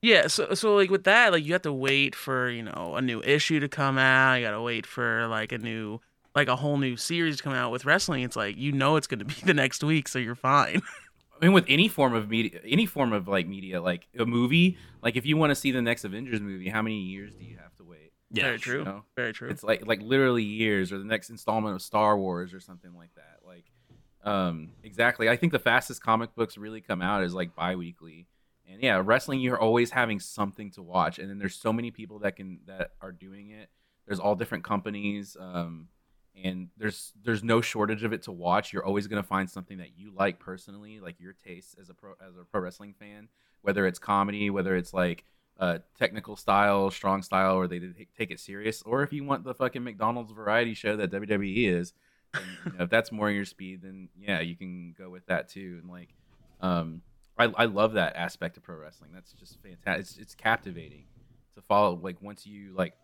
Yeah, 0.02 0.26
so 0.26 0.54
so 0.54 0.75
like 0.75 0.90
with 0.90 1.04
that, 1.04 1.32
like 1.32 1.44
you 1.44 1.52
have 1.52 1.62
to 1.62 1.72
wait 1.72 2.14
for 2.14 2.50
you 2.50 2.64
know 2.64 2.94
a 2.96 3.00
new 3.02 3.22
issue 3.22 3.60
to 3.60 3.69
come 3.69 3.99
out. 3.99 4.34
You 4.34 4.44
gotta 4.44 4.60
wait 4.60 4.84
for 4.84 5.28
like 5.28 5.52
a 5.52 5.58
new 5.58 6.00
like 6.34 6.49
a 6.49 6.56
whole 6.56 6.76
new 6.76 6.96
series 6.96 7.37
to 7.37 7.43
come 7.43 7.52
out. 7.52 7.70
With 7.70 7.84
wrestling, 7.84 8.22
it's 8.25 8.37
like 8.37 8.56
you 8.56 8.72
know 8.72 8.96
it's 8.96 9.06
gonna 9.06 9.25
be 9.25 9.34
the 9.44 9.54
next 9.54 9.84
week, 9.84 10.08
so 10.08 10.19
you're 10.19 10.34
fine. 10.34 10.82
I 11.40 11.46
mean, 11.46 11.54
with 11.54 11.64
any 11.69 11.88
form 11.88 12.14
of 12.14 12.28
media, 12.28 12.60
any 12.64 12.87
form 12.87 13.12
of 13.12 13.26
like 13.28 13.46
media, 13.49 13.81
like 13.81 14.06
a 14.19 14.26
movie, 14.26 14.76
like 15.02 15.16
if 15.16 15.25
you 15.26 15.37
want 15.37 15.50
to 15.50 15.54
see 15.56 15.72
the 15.72 15.82
next 15.82 16.05
Avengers 16.05 16.40
movie, 16.40 16.69
how 16.69 16.82
many 16.82 17.00
years 17.00 17.34
do 17.34 17.44
you 17.44 17.56
have 17.58 17.75
to 17.76 17.84
wait? 17.84 18.12
yeah, 18.32 18.44
Very 18.44 18.58
true. 18.58 18.84
know, 18.84 19.05
Very 19.16 19.32
true. 19.32 19.50
It's 19.50 19.62
like 19.62 19.87
like 19.87 20.02
literally 20.02 20.44
years, 20.44 20.93
or 20.93 20.98
the 20.98 21.05
next 21.05 21.31
installment 21.31 21.75
of 21.75 21.82
Star 21.82 22.16
Wars, 22.19 22.55
or 22.55 22.60
something 22.60 22.94
like 22.94 23.10
that. 23.16 23.40
Like, 23.46 23.64
um, 24.25 24.70
exactly. 24.82 25.28
I 25.28 25.37
think 25.37 25.52
the 25.52 25.58
fastest 25.58 26.02
comic 26.02 26.34
books 26.34 26.56
really 26.56 26.81
come 26.81 27.02
out 27.02 27.22
is 27.25 27.34
like 27.34 27.55
bi-weekly, 27.55 28.26
and 28.72 28.82
yeah, 28.82 29.00
wrestling 29.04 29.40
you're 29.40 29.60
always 29.60 29.90
having 29.90 30.19
something 30.19 30.70
to 30.72 30.82
watch, 30.82 31.19
and 31.19 31.28
then 31.28 31.38
there's 31.38 31.54
so 31.54 31.72
many 31.72 31.90
people 31.90 32.20
that 32.20 32.36
can 32.36 32.60
that 32.66 32.92
are 33.00 33.12
doing 33.12 33.50
it. 33.50 33.69
There's 34.06 34.19
all 34.19 34.34
different 34.34 34.64
companies. 34.64 35.36
Um, 35.38 35.88
and 36.42 36.69
there's 36.78 37.12
there's 37.22 37.44
no 37.44 37.60
shortage 37.60 38.04
of 38.04 38.12
it 38.12 38.22
to 38.22 38.32
watch. 38.32 38.72
You're 38.72 38.84
always 38.84 39.06
gonna 39.06 39.22
find 39.22 39.48
something 39.48 39.78
that 39.78 39.98
you 39.98 40.12
like 40.14 40.38
personally, 40.38 41.00
like 41.00 41.20
your 41.20 41.34
taste 41.34 41.76
as 41.80 41.90
a 41.90 41.94
pro 41.94 42.12
as 42.26 42.36
a 42.36 42.44
pro 42.44 42.62
wrestling 42.62 42.94
fan. 42.98 43.28
Whether 43.60 43.86
it's 43.86 43.98
comedy, 43.98 44.50
whether 44.50 44.74
it's 44.74 44.94
like 44.94 45.24
uh, 45.58 45.78
technical 45.98 46.36
style, 46.36 46.90
strong 46.90 47.22
style, 47.22 47.56
or 47.56 47.69
they 47.69 47.80
take 48.16 48.30
it 48.30 48.40
serious, 48.40 48.82
or 48.82 49.02
if 49.02 49.12
you 49.12 49.24
want 49.24 49.44
the 49.44 49.54
fucking 49.54 49.84
McDonald's 49.84 50.32
variety 50.32 50.74
show 50.74 50.96
that 50.96 51.12
WWE 51.12 51.69
is, 51.69 51.92
then, 52.32 52.42
you 52.64 52.72
know, 52.72 52.84
if 52.84 52.90
that's 52.90 53.12
more 53.12 53.30
your 53.30 53.44
speed, 53.44 53.82
then 53.82 54.08
yeah, 54.19 54.40
you 54.40 54.56
can 54.56 54.94
go 54.98 55.10
with 55.10 55.26
that 55.26 55.48
too. 55.48 55.78
And 55.80 55.90
like, 55.90 56.08
um, 56.60 57.02
I 57.43 57.62
I 57.62 57.65
love 57.67 57.94
that 57.94 58.17
aspect 58.17 58.56
of 58.56 58.62
pro 58.62 58.77
wrestling. 58.77 59.11
That's 59.12 59.33
just 59.33 59.59
fantastic. 59.62 60.00
It's, 60.00 60.19
it's 60.19 60.35
captivating 60.35 61.05
to 61.55 61.62
follow. 61.62 61.99
Like 62.03 62.21
once 62.21 62.47
you 62.47 62.73
like 62.75 62.94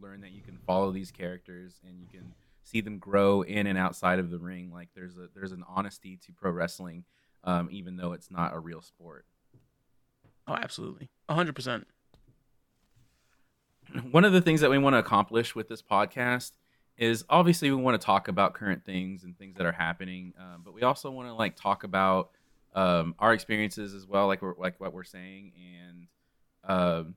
learn 0.00 0.20
that 0.22 0.32
you 0.32 0.42
can 0.42 0.58
follow 0.66 0.90
these 0.90 1.10
characters 1.10 1.80
and 1.86 2.00
you 2.00 2.06
can 2.06 2.32
see 2.62 2.80
them 2.80 2.98
grow 2.98 3.42
in 3.42 3.66
and 3.66 3.78
outside 3.78 4.18
of 4.18 4.30
the 4.30 4.38
ring. 4.38 4.70
Like 4.72 4.88
there's 4.94 5.16
a 5.16 5.28
there's 5.34 5.52
an 5.52 5.64
honesty 5.68 6.18
to 6.26 6.32
pro 6.32 6.50
wrestling, 6.50 7.04
um, 7.44 7.68
even 7.70 7.96
though 7.96 8.12
it's 8.12 8.30
not 8.30 8.54
a 8.54 8.58
real 8.58 8.82
sport. 8.82 9.26
oh, 10.46 10.54
absolutely, 10.54 11.10
hundred 11.28 11.54
percent. 11.54 11.86
One 14.10 14.24
of 14.24 14.32
the 14.32 14.40
things 14.40 14.60
that 14.60 14.70
we 14.70 14.78
want 14.78 14.94
to 14.94 14.98
accomplish 14.98 15.54
with 15.54 15.68
this 15.68 15.82
podcast 15.82 16.52
is 16.96 17.24
obviously 17.30 17.70
we 17.70 17.76
want 17.76 17.98
to 18.00 18.04
talk 18.04 18.28
about 18.28 18.52
current 18.52 18.84
things 18.84 19.24
and 19.24 19.36
things 19.38 19.56
that 19.56 19.66
are 19.66 19.72
happening, 19.72 20.34
um, 20.38 20.62
but 20.64 20.74
we 20.74 20.82
also 20.82 21.10
want 21.10 21.28
to 21.28 21.34
like 21.34 21.56
talk 21.56 21.82
about 21.82 22.30
um, 22.74 23.14
our 23.18 23.32
experiences 23.32 23.94
as 23.94 24.06
well, 24.06 24.26
like 24.26 24.42
we're, 24.42 24.54
like 24.56 24.78
what 24.80 24.92
we're 24.92 25.04
saying, 25.04 25.52
and 25.78 26.06
um, 26.64 27.14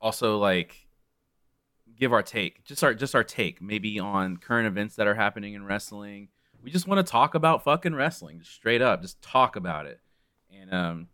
also 0.00 0.38
like 0.38 0.86
give 1.98 2.12
our 2.12 2.22
take, 2.22 2.64
just 2.64 2.82
our 2.82 2.94
just 2.94 3.14
our 3.14 3.24
take, 3.24 3.60
maybe 3.60 3.98
on 3.98 4.36
current 4.36 4.66
events 4.66 4.96
that 4.96 5.06
are 5.06 5.14
happening 5.14 5.54
in 5.54 5.64
wrestling. 5.64 6.28
We 6.62 6.70
just 6.70 6.88
want 6.88 7.04
to 7.04 7.10
talk 7.10 7.34
about 7.34 7.64
fucking 7.64 7.94
wrestling, 7.94 8.38
just 8.40 8.52
straight 8.52 8.80
up, 8.80 9.02
just 9.02 9.20
talk 9.20 9.56
about 9.56 9.86
it. 9.86 10.00
And 10.50 10.72
um, 10.72 11.08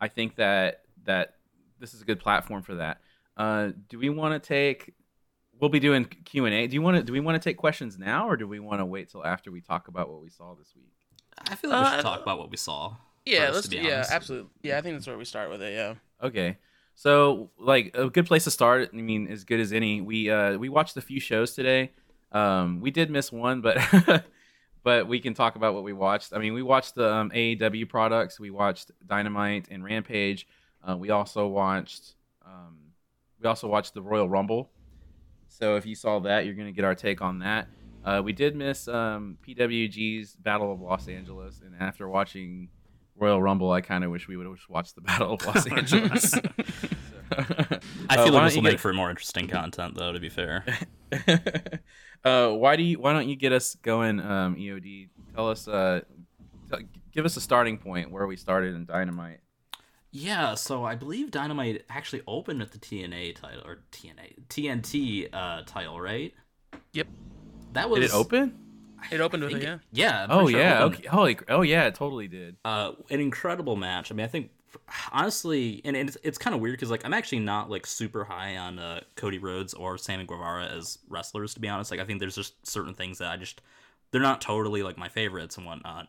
I 0.00 0.08
think 0.08 0.36
that 0.36 0.82
that 1.04 1.34
this 1.80 1.94
is 1.94 2.02
a 2.02 2.04
good 2.04 2.20
platform 2.20 2.62
for 2.62 2.76
that. 2.76 3.00
Uh, 3.36 3.70
do 3.88 3.98
we 3.98 4.08
want 4.08 4.40
to 4.40 4.48
take? 4.48 4.94
We'll 5.58 5.70
be 5.70 5.80
doing 5.80 6.04
Q 6.04 6.44
and 6.44 6.54
A. 6.54 6.66
Do 6.66 6.74
you 6.74 6.82
want 6.82 6.98
to? 6.98 7.02
Do 7.02 7.12
we 7.12 7.20
want 7.20 7.40
to 7.40 7.48
take 7.48 7.56
questions 7.56 7.98
now, 7.98 8.28
or 8.28 8.36
do 8.36 8.46
we 8.46 8.60
want 8.60 8.80
to 8.80 8.84
wait 8.84 9.10
till 9.10 9.24
after 9.24 9.50
we 9.50 9.60
talk 9.60 9.88
about 9.88 10.10
what 10.10 10.22
we 10.22 10.30
saw 10.30 10.54
this 10.54 10.72
week? 10.76 10.95
I 11.38 11.54
feel 11.54 11.70
like 11.70 11.80
we 11.84 11.90
should 11.90 11.98
Uh, 12.00 12.02
talk 12.02 12.22
about 12.22 12.38
what 12.38 12.50
we 12.50 12.56
saw. 12.56 12.96
Yeah, 13.24 13.46
first, 13.46 13.54
let's 13.54 13.68
to 13.68 13.70
be 13.76 13.82
yeah, 13.82 13.94
honest. 13.96 14.12
absolutely. 14.12 14.50
Yeah, 14.62 14.78
I 14.78 14.80
think 14.82 14.94
that's 14.96 15.06
where 15.06 15.18
we 15.18 15.24
start 15.24 15.50
with 15.50 15.62
it. 15.62 15.74
Yeah. 15.74 15.94
Okay. 16.22 16.58
So, 16.94 17.50
like 17.58 17.90
a 17.94 18.08
good 18.08 18.26
place 18.26 18.44
to 18.44 18.50
start, 18.50 18.90
I 18.92 18.96
mean, 18.96 19.28
as 19.28 19.44
good 19.44 19.60
as 19.60 19.72
any. 19.72 20.00
We 20.00 20.30
uh 20.30 20.56
we 20.56 20.68
watched 20.68 20.96
a 20.96 21.00
few 21.00 21.20
shows 21.20 21.54
today. 21.54 21.92
Um 22.32 22.80
we 22.80 22.90
did 22.90 23.10
miss 23.10 23.30
one, 23.32 23.60
but 23.60 23.76
but 24.82 25.08
we 25.08 25.20
can 25.20 25.34
talk 25.34 25.56
about 25.56 25.74
what 25.74 25.82
we 25.84 25.92
watched. 25.92 26.32
I 26.32 26.38
mean, 26.38 26.54
we 26.54 26.62
watched 26.62 26.94
the 26.94 27.12
um, 27.12 27.30
AEW 27.30 27.88
products. 27.88 28.38
We 28.40 28.50
watched 28.50 28.92
Dynamite 29.06 29.66
and 29.70 29.84
Rampage. 29.84 30.46
Uh, 30.88 30.96
we 30.96 31.10
also 31.10 31.46
watched 31.48 32.14
um 32.46 32.78
we 33.40 33.48
also 33.48 33.68
watched 33.68 33.92
the 33.94 34.02
Royal 34.02 34.28
Rumble. 34.28 34.70
So 35.48 35.76
if 35.76 35.84
you 35.86 35.94
saw 35.94 36.18
that, 36.20 36.44
you're 36.46 36.54
going 36.54 36.66
to 36.66 36.72
get 36.72 36.84
our 36.84 36.94
take 36.94 37.20
on 37.22 37.40
that. 37.40 37.68
Uh, 38.06 38.22
we 38.24 38.32
did 38.32 38.54
miss 38.54 38.86
um, 38.88 39.36
PWG's 39.46 40.36
Battle 40.36 40.72
of 40.72 40.80
Los 40.80 41.08
Angeles, 41.08 41.60
and 41.64 41.74
after 41.80 42.08
watching 42.08 42.68
Royal 43.16 43.42
Rumble, 43.42 43.72
I 43.72 43.80
kind 43.80 44.04
of 44.04 44.10
wish 44.12 44.28
we 44.28 44.36
would 44.36 44.46
have 44.46 44.60
watched 44.68 44.94
the 44.94 45.00
Battle 45.10 45.32
of 45.34 45.44
Los 45.44 45.66
Angeles. 45.66 46.30
So- 46.30 46.40
I 48.08 48.16
Uh, 48.16 48.24
feel 48.24 48.32
why 48.32 48.38
like 48.40 48.44
this 48.44 48.54
will 48.54 48.62
make 48.62 48.72
get- 48.74 48.80
for 48.80 48.92
more 48.92 49.10
interesting 49.10 49.48
content, 49.48 49.96
though. 49.96 50.12
To 50.12 50.20
be 50.20 50.28
fair, 50.28 50.64
uh, 52.24 52.50
why 52.50 52.76
do 52.76 52.82
you? 52.84 53.00
Why 53.00 53.12
don't 53.12 53.28
you 53.28 53.34
get 53.36 53.52
us 53.52 53.74
going, 53.76 54.20
um, 54.20 54.54
EOD? 54.56 55.08
Tell 55.34 55.50
us, 55.50 55.66
uh, 55.66 56.02
t- 56.72 56.84
give 57.12 57.24
us 57.24 57.36
a 57.36 57.40
starting 57.40 57.78
point 57.78 58.12
where 58.12 58.26
we 58.28 58.36
started 58.36 58.74
in 58.76 58.86
Dynamite. 58.86 59.40
Yeah, 60.12 60.54
so 60.54 60.84
I 60.84 60.94
believe 60.94 61.30
Dynamite 61.32 61.84
actually 61.90 62.22
opened 62.28 62.62
at 62.62 62.70
the 62.70 62.78
TNA 62.78 63.34
title 63.34 63.62
or 63.66 63.82
TNA 63.92 64.46
TNT 64.48 65.28
uh, 65.32 65.62
title, 65.66 66.00
right? 66.00 66.32
Yep. 66.92 67.08
That 67.76 67.88
was 67.90 68.00
Did 68.00 68.06
it 68.10 68.14
open? 68.14 68.58
It 69.10 69.20
opened 69.20 69.44
with 69.44 69.52
it, 69.52 69.58
it- 69.58 69.62
yeah. 69.62 69.78
Yeah. 69.92 70.26
Oh 70.28 70.48
sure 70.48 70.58
yeah. 70.58 70.82
Okay. 70.84 71.06
Holy. 71.06 71.38
Oh 71.48 71.62
yeah. 71.62 71.86
It 71.86 71.94
totally 71.94 72.28
did. 72.28 72.56
uh, 72.64 72.92
an 73.10 73.20
incredible 73.20 73.76
match. 73.76 74.10
I 74.10 74.14
mean, 74.14 74.24
I 74.24 74.28
think 74.28 74.50
honestly, 75.12 75.80
and 75.84 75.96
it's 75.96 76.16
it's 76.22 76.38
kind 76.38 76.54
of 76.54 76.60
weird 76.60 76.74
because 76.76 76.90
like 76.90 77.04
I'm 77.04 77.14
actually 77.14 77.40
not 77.40 77.70
like 77.70 77.86
super 77.86 78.24
high 78.24 78.56
on 78.56 78.78
uh, 78.78 79.00
Cody 79.14 79.38
Rhodes 79.38 79.74
or 79.74 79.96
Sammy 79.98 80.24
Guevara 80.24 80.66
as 80.66 80.98
wrestlers. 81.08 81.54
To 81.54 81.60
be 81.60 81.68
honest, 81.68 81.90
like 81.90 82.00
I 82.00 82.04
think 82.04 82.20
there's 82.20 82.34
just 82.34 82.66
certain 82.66 82.94
things 82.94 83.18
that 83.18 83.30
I 83.30 83.36
just 83.36 83.60
they're 84.10 84.20
not 84.20 84.40
totally 84.40 84.82
like 84.82 84.98
my 84.98 85.08
favorites 85.08 85.56
and 85.56 85.66
whatnot. 85.66 86.08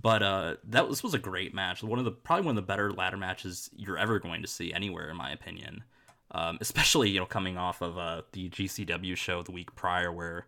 But 0.00 0.22
uh, 0.22 0.54
that 0.68 0.88
this 0.88 1.02
was 1.02 1.14
a 1.14 1.18
great 1.18 1.54
match. 1.54 1.82
One 1.82 1.98
of 1.98 2.04
the 2.04 2.12
probably 2.12 2.46
one 2.46 2.56
of 2.56 2.62
the 2.62 2.66
better 2.66 2.92
ladder 2.92 3.16
matches 3.16 3.70
you're 3.76 3.98
ever 3.98 4.18
going 4.18 4.42
to 4.42 4.48
see 4.48 4.72
anywhere, 4.72 5.10
in 5.10 5.16
my 5.16 5.30
opinion. 5.30 5.82
Um, 6.30 6.58
especially 6.60 7.08
you 7.10 7.18
know 7.20 7.26
coming 7.26 7.56
off 7.56 7.80
of 7.80 7.96
uh, 7.96 8.22
the 8.32 8.50
GCW 8.50 9.16
show 9.16 9.42
the 9.42 9.52
week 9.52 9.74
prior, 9.74 10.12
where 10.12 10.46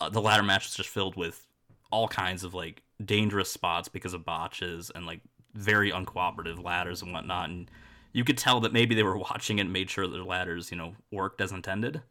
uh, 0.00 0.08
the 0.08 0.20
ladder 0.20 0.42
match 0.42 0.66
was 0.66 0.74
just 0.74 0.88
filled 0.88 1.16
with 1.16 1.46
all 1.90 2.08
kinds 2.08 2.44
of 2.44 2.54
like 2.54 2.82
dangerous 3.04 3.50
spots 3.50 3.88
because 3.88 4.14
of 4.14 4.24
botches 4.24 4.90
and 4.94 5.06
like 5.06 5.20
very 5.54 5.90
uncooperative 5.92 6.62
ladders 6.62 7.02
and 7.02 7.12
whatnot. 7.12 7.48
And 7.50 7.70
you 8.12 8.24
could 8.24 8.38
tell 8.38 8.60
that 8.60 8.72
maybe 8.72 8.94
they 8.94 9.02
were 9.02 9.16
watching 9.30 9.58
it 9.58 9.62
and 9.62 9.72
made 9.72 9.90
sure 9.90 10.06
that 10.06 10.12
their 10.12 10.24
ladders, 10.24 10.70
you 10.70 10.76
know, 10.76 10.94
worked 11.10 11.40
as 11.40 11.52
intended. 11.52 12.02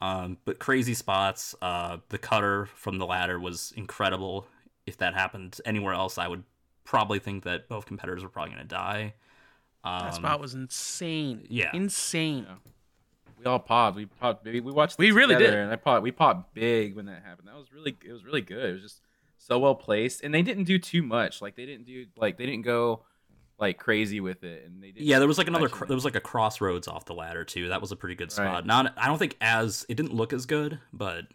Um, 0.00 0.36
but 0.44 0.58
crazy 0.58 0.94
spots. 0.94 1.54
Uh, 1.62 1.98
the 2.10 2.18
cutter 2.18 2.66
from 2.66 2.98
the 2.98 3.06
ladder 3.06 3.40
was 3.40 3.72
incredible. 3.76 4.46
If 4.86 4.98
that 4.98 5.14
happened 5.14 5.58
anywhere 5.64 5.94
else, 5.94 6.18
I 6.18 6.28
would 6.28 6.44
probably 6.84 7.18
think 7.18 7.44
that 7.44 7.68
both 7.68 7.86
competitors 7.86 8.22
were 8.22 8.28
probably 8.28 8.54
going 8.54 8.62
to 8.62 8.68
die. 8.68 9.14
Um, 9.82 10.00
That 10.00 10.14
spot 10.14 10.40
was 10.40 10.54
insane. 10.54 11.46
yeah. 11.48 11.70
Insane. 11.72 12.46
Yeah. 12.48 12.54
We 13.46 13.52
all 13.52 13.58
popped. 13.60 13.96
We 13.96 14.06
popped. 14.06 14.44
We 14.44 14.60
we 14.60 14.72
watched. 14.72 14.98
We 14.98 15.12
really 15.12 15.36
did. 15.36 15.54
And 15.54 15.70
I 15.70 15.76
popped. 15.76 16.02
We 16.02 16.10
popped 16.10 16.52
big 16.52 16.96
when 16.96 17.06
that 17.06 17.22
happened. 17.24 17.46
That 17.48 17.54
was 17.56 17.72
really. 17.72 17.96
It 18.04 18.12
was 18.12 18.24
really 18.24 18.40
good. 18.40 18.70
It 18.70 18.72
was 18.72 18.82
just 18.82 19.00
so 19.38 19.58
well 19.60 19.74
placed, 19.76 20.22
and 20.24 20.34
they 20.34 20.42
didn't 20.42 20.64
do 20.64 20.78
too 20.78 21.02
much. 21.02 21.40
Like 21.40 21.54
they 21.54 21.64
didn't 21.64 21.86
do 21.86 22.06
like 22.16 22.38
they 22.38 22.46
didn't 22.46 22.64
go 22.64 23.04
like 23.58 23.78
crazy 23.78 24.18
with 24.20 24.42
it, 24.42 24.64
and 24.66 24.82
they 24.82 24.90
didn't. 24.90 25.06
Yeah, 25.06 25.20
there 25.20 25.28
was 25.28 25.38
like 25.38 25.46
another. 25.46 25.68
Cr- 25.68 25.84
there 25.86 25.94
was 25.94 26.04
like 26.04 26.16
a 26.16 26.20
crossroads 26.20 26.88
off 26.88 27.04
the 27.04 27.14
ladder 27.14 27.44
too. 27.44 27.68
That 27.68 27.80
was 27.80 27.92
a 27.92 27.96
pretty 27.96 28.16
good 28.16 28.32
spot. 28.32 28.46
Right. 28.46 28.66
Not, 28.66 28.92
I 28.96 29.06
don't 29.06 29.18
think 29.18 29.36
as 29.40 29.86
it 29.88 29.94
didn't 29.94 30.12
look 30.14 30.32
as 30.32 30.44
good, 30.46 30.80
but 30.92 31.26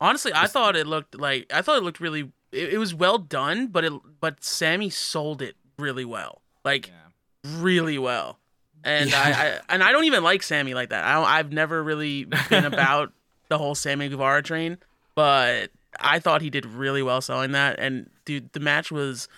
Honestly, 0.00 0.32
I 0.34 0.46
thought 0.46 0.76
it 0.76 0.86
looked 0.86 1.18
like 1.18 1.50
I 1.52 1.62
thought 1.62 1.78
it 1.78 1.82
looked 1.82 1.98
really. 1.98 2.30
It, 2.52 2.74
it 2.74 2.78
was 2.78 2.94
well 2.94 3.18
done, 3.18 3.68
but 3.68 3.84
it 3.84 3.92
but 4.20 4.44
Sammy 4.44 4.90
sold 4.90 5.40
it 5.42 5.56
really 5.78 6.04
well, 6.04 6.42
like 6.64 6.88
Yeah. 6.88 7.58
really 7.58 7.98
well. 7.98 8.38
And 8.84 9.10
Yeah. 9.10 9.20
I, 9.20 9.30
I 9.30 9.60
and 9.74 9.82
I 9.82 9.92
don't 9.92 10.04
even 10.04 10.22
like 10.22 10.42
Sammy 10.42 10.74
like 10.74 10.90
that. 10.90 11.04
I 11.04 11.14
don't, 11.14 11.24
I've 11.24 11.52
never 11.52 11.82
really 11.82 12.24
been 12.24 12.64
about 12.72 13.12
the 13.48 13.58
whole 13.58 13.74
Sammy 13.74 14.08
Guevara 14.08 14.42
train, 14.42 14.78
but 15.14 15.70
I 16.00 16.18
thought 16.18 16.42
he 16.42 16.50
did 16.50 16.66
really 16.66 17.02
well 17.02 17.20
selling 17.20 17.52
that. 17.52 17.78
And 17.78 18.10
dude, 18.24 18.52
the 18.52 18.60
match 18.60 18.90
was. 18.90 19.28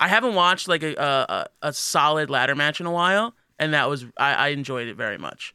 I 0.00 0.08
haven't 0.08 0.34
watched 0.34 0.66
like 0.66 0.82
a 0.82 0.94
a, 0.96 1.68
a 1.68 1.72
solid 1.72 2.28
ladder 2.28 2.56
match 2.56 2.80
in 2.80 2.86
a 2.86 2.92
while, 2.92 3.34
and 3.58 3.72
that 3.72 3.88
was 3.88 4.04
I, 4.16 4.34
I 4.34 4.48
enjoyed 4.48 4.88
it 4.88 4.96
very 4.96 5.18
much. 5.18 5.54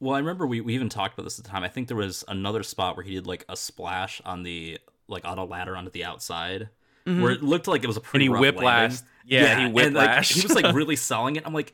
Well, 0.00 0.14
I 0.14 0.18
remember 0.18 0.46
we, 0.46 0.60
we 0.60 0.74
even 0.74 0.88
talked 0.88 1.14
about 1.14 1.24
this 1.24 1.38
at 1.38 1.44
the 1.44 1.50
time. 1.50 1.62
I 1.62 1.68
think 1.68 1.86
there 1.86 1.96
was 1.96 2.24
another 2.26 2.64
spot 2.64 2.96
where 2.96 3.04
he 3.04 3.14
did 3.14 3.26
like 3.26 3.44
a 3.48 3.56
splash 3.56 4.20
on 4.24 4.42
the 4.42 4.78
like 5.08 5.24
on 5.24 5.38
a 5.38 5.44
ladder 5.44 5.76
onto 5.76 5.90
the 5.90 6.04
outside, 6.04 6.70
where 7.04 7.14
mm-hmm. 7.14 7.26
it 7.26 7.42
looked 7.42 7.68
like 7.68 7.84
it 7.84 7.86
was 7.86 7.96
a 7.96 8.00
And 8.00 8.06
pretty 8.06 8.24
he 8.24 8.28
rough 8.28 8.42
whiplashed. 8.42 8.62
landing. 8.62 8.98
Yeah, 9.24 9.58
he 9.58 9.64
and, 9.64 9.94
like, 9.94 10.24
he 10.24 10.42
was 10.42 10.54
like 10.54 10.74
really 10.74 10.96
selling 10.96 11.36
it. 11.36 11.46
I'm 11.46 11.54
like, 11.54 11.72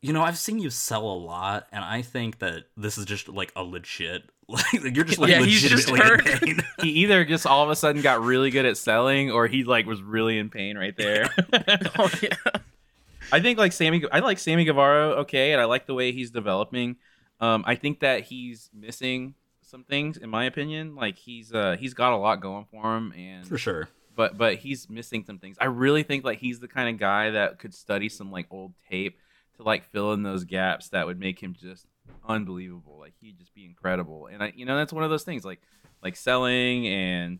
you 0.00 0.12
know, 0.12 0.22
I've 0.22 0.38
seen 0.38 0.58
you 0.58 0.70
sell 0.70 1.02
a 1.02 1.18
lot, 1.18 1.66
and 1.72 1.84
I 1.84 2.02
think 2.02 2.38
that 2.38 2.64
this 2.76 2.98
is 2.98 3.04
just 3.04 3.28
like 3.28 3.52
a 3.56 3.62
legit. 3.62 4.22
Like 4.50 4.96
you're 4.96 5.04
just 5.04 5.18
like 5.18 5.28
Yeah, 5.30 5.42
he's 5.42 5.60
just 5.60 5.90
legitimately 5.90 6.52
in 6.52 6.56
pain. 6.56 6.64
he 6.80 6.88
either 7.02 7.22
just 7.26 7.46
all 7.46 7.64
of 7.64 7.68
a 7.68 7.76
sudden 7.76 8.00
got 8.00 8.22
really 8.22 8.50
good 8.50 8.64
at 8.64 8.78
selling, 8.78 9.30
or 9.30 9.46
he 9.46 9.62
like 9.64 9.84
was 9.84 10.00
really 10.00 10.38
in 10.38 10.48
pain 10.48 10.78
right 10.78 10.96
there. 10.96 11.28
oh 11.98 12.10
yeah. 12.22 12.34
I 13.30 13.40
think 13.40 13.58
like 13.58 13.72
Sammy, 13.72 14.02
I 14.10 14.20
like 14.20 14.38
Sammy 14.38 14.64
Guevara, 14.64 15.08
okay, 15.20 15.52
and 15.52 15.60
I 15.60 15.66
like 15.66 15.84
the 15.86 15.92
way 15.92 16.12
he's 16.12 16.30
developing. 16.30 16.96
Um, 17.40 17.62
I 17.66 17.74
think 17.74 18.00
that 18.00 18.22
he's 18.22 18.70
missing 18.72 19.34
some 19.60 19.84
things, 19.84 20.16
in 20.16 20.30
my 20.30 20.44
opinion. 20.44 20.94
Like 20.94 21.18
he's 21.18 21.52
uh 21.52 21.76
he's 21.78 21.92
got 21.92 22.14
a 22.14 22.16
lot 22.16 22.40
going 22.40 22.64
for 22.70 22.96
him, 22.96 23.12
and 23.18 23.46
For 23.46 23.58
sure. 23.58 23.90
but 24.16 24.38
but 24.38 24.54
he's 24.54 24.88
missing 24.88 25.24
some 25.26 25.38
things. 25.38 25.58
I 25.60 25.66
really 25.66 26.04
think 26.04 26.24
like 26.24 26.38
he's 26.38 26.58
the 26.58 26.68
kind 26.68 26.88
of 26.88 26.98
guy 26.98 27.28
that 27.32 27.58
could 27.58 27.74
study 27.74 28.08
some 28.08 28.32
like 28.32 28.46
old 28.50 28.72
tape 28.90 29.18
to 29.58 29.62
like 29.62 29.84
fill 29.90 30.12
in 30.14 30.22
those 30.22 30.44
gaps 30.44 30.88
that 30.88 31.06
would 31.06 31.20
make 31.20 31.40
him 31.42 31.54
just 31.60 31.86
unbelievable. 32.26 32.96
Like 32.98 33.14
he'd 33.20 33.38
just 33.38 33.54
be 33.54 33.64
incredible. 33.64 34.26
And 34.26 34.42
I 34.42 34.52
you 34.56 34.64
know 34.64 34.76
that's 34.76 34.92
one 34.92 35.04
of 35.04 35.10
those 35.10 35.24
things 35.24 35.44
like 35.44 35.60
like 36.02 36.16
selling 36.16 36.86
and 36.86 37.38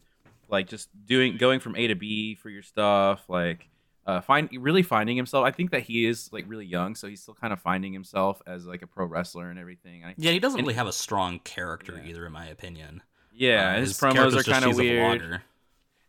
like 0.48 0.66
just 0.68 0.88
doing 1.06 1.36
going 1.36 1.60
from 1.60 1.76
A 1.76 1.86
to 1.88 1.94
B 1.94 2.34
for 2.34 2.48
your 2.50 2.62
stuff 2.62 3.24
like 3.28 3.68
uh 4.06 4.20
find 4.20 4.48
really 4.58 4.82
finding 4.82 5.16
himself. 5.16 5.44
I 5.44 5.50
think 5.50 5.70
that 5.72 5.82
he 5.82 6.06
is 6.06 6.30
like 6.32 6.44
really 6.48 6.66
young 6.66 6.94
so 6.94 7.06
he's 7.08 7.20
still 7.22 7.34
kind 7.34 7.52
of 7.52 7.60
finding 7.60 7.92
himself 7.92 8.40
as 8.46 8.66
like 8.66 8.82
a 8.82 8.86
pro 8.86 9.06
wrestler 9.06 9.50
and 9.50 9.58
everything. 9.58 10.04
I, 10.04 10.14
Yeah, 10.16 10.32
he 10.32 10.38
doesn't 10.40 10.58
And- 10.58 10.66
really 10.66 10.76
have 10.76 10.86
a 10.86 10.92
strong 10.92 11.38
character 11.40 12.00
Yeah. 12.02 12.10
either, 12.10 12.26
in 12.26 12.32
my 12.32 12.46
opinion. 12.46 13.02
yeah, 13.32 13.72
Uh, 13.74 13.80
his, 13.80 13.90
his 13.90 13.98
promos 14.00 14.34
are 14.36 14.42
kind 14.42 14.64
of 14.64 14.76
weird. 14.76 15.42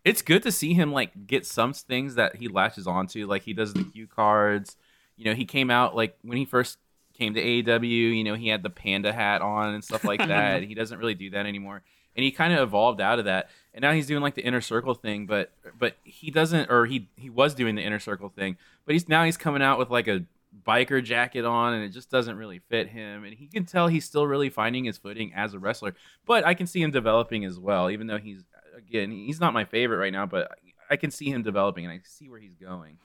it's 0.06 0.22
good 0.22 0.42
to 0.44 0.52
see 0.52 0.74
him 0.74 0.92
like 0.94 1.28
get 1.28 1.46
some 1.46 1.74
things 1.74 2.16
that 2.16 2.38
he 2.38 2.48
latches 2.48 2.88
onto 2.88 3.28
like 3.28 3.44
he 3.44 3.54
does 3.54 3.74
the 3.74 3.84
cue 3.84 4.08
cards 4.08 4.78
you 5.20 5.26
know 5.26 5.36
he 5.36 5.46
came 5.46 5.70
out 5.70 5.96
like 5.96 6.18
when 6.24 6.38
he 6.38 6.46
first 6.46 6.80
came 7.14 7.34
to 7.34 7.44
AEW 7.44 8.18
you 8.18 8.24
know 8.24 8.34
he 8.36 8.48
had 8.48 8.64
the 8.64 8.70
panda 8.70 9.14
hat 9.14 9.42
on 9.42 9.74
and 9.74 9.84
stuff 9.84 10.04
like 10.04 10.26
that 10.26 10.64
he 10.64 10.74
doesn't 10.74 10.98
really 10.98 11.14
do 11.14 11.30
that 11.32 11.46
anymore. 11.46 11.84
And 12.16 12.24
he 12.24 12.32
kind 12.32 12.52
of 12.52 12.60
evolved 12.60 13.00
out 13.00 13.20
of 13.20 13.26
that 13.26 13.50
and 13.74 13.82
now 13.82 13.94
he's 13.94 14.08
doing 14.08 14.22
like 14.22 14.36
the 14.36 14.42
inner 14.42 14.62
circle 14.62 14.94
thing 14.94 15.26
but 15.26 15.52
but 15.78 15.98
he 16.04 16.32
doesn't 16.32 16.70
or 16.70 16.86
he 16.86 17.08
he 17.16 17.30
was 17.30 17.54
doing 17.54 17.76
the 17.76 17.84
inner 17.84 18.00
circle 18.00 18.30
thing 18.30 18.58
but 18.86 18.94
he's 18.94 19.08
now 19.08 19.24
he's 19.24 19.38
coming 19.38 19.62
out 19.62 19.78
with 19.78 19.90
like 19.90 20.08
a 20.08 20.24
biker 20.68 21.02
jacket 21.02 21.46
on 21.46 21.74
and 21.74 21.84
it 21.84 21.90
just 21.90 22.10
doesn't 22.10 22.36
really 22.36 22.60
fit 22.68 22.90
him 22.90 23.24
and 23.24 23.36
he 23.36 23.48
can 23.48 23.64
tell 23.64 23.88
he's 23.88 24.04
still 24.04 24.26
really 24.26 24.50
finding 24.50 24.84
his 24.86 24.98
footing 24.98 25.32
as 25.34 25.54
a 25.54 25.60
wrestler 25.60 25.94
but 26.26 26.46
I 26.46 26.56
can 26.56 26.68
see 26.68 26.82
him 26.82 26.92
developing 26.92 27.46
as 27.46 27.60
well 27.60 27.90
even 27.90 28.08
though 28.08 28.18
he's 28.18 28.44
again 28.76 29.12
he's 29.12 29.40
not 29.40 29.54
my 29.54 29.64
favorite 29.64 29.98
right 29.98 30.12
now 30.12 30.26
but 30.26 30.58
I 30.90 30.96
can 30.96 31.12
see 31.12 31.30
him 31.30 31.44
developing 31.44 31.86
and 31.86 31.94
I 31.94 32.02
see 32.04 32.30
where 32.30 32.40
he's 32.40 32.56
going. 32.56 32.98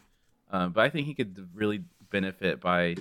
Um, 0.51 0.73
but 0.73 0.85
I 0.85 0.91
think 0.91 1.07
he 1.07 1.15
could 1.15 1.49
really 1.55 1.85
benefit 2.15 2.61
by 2.61 2.95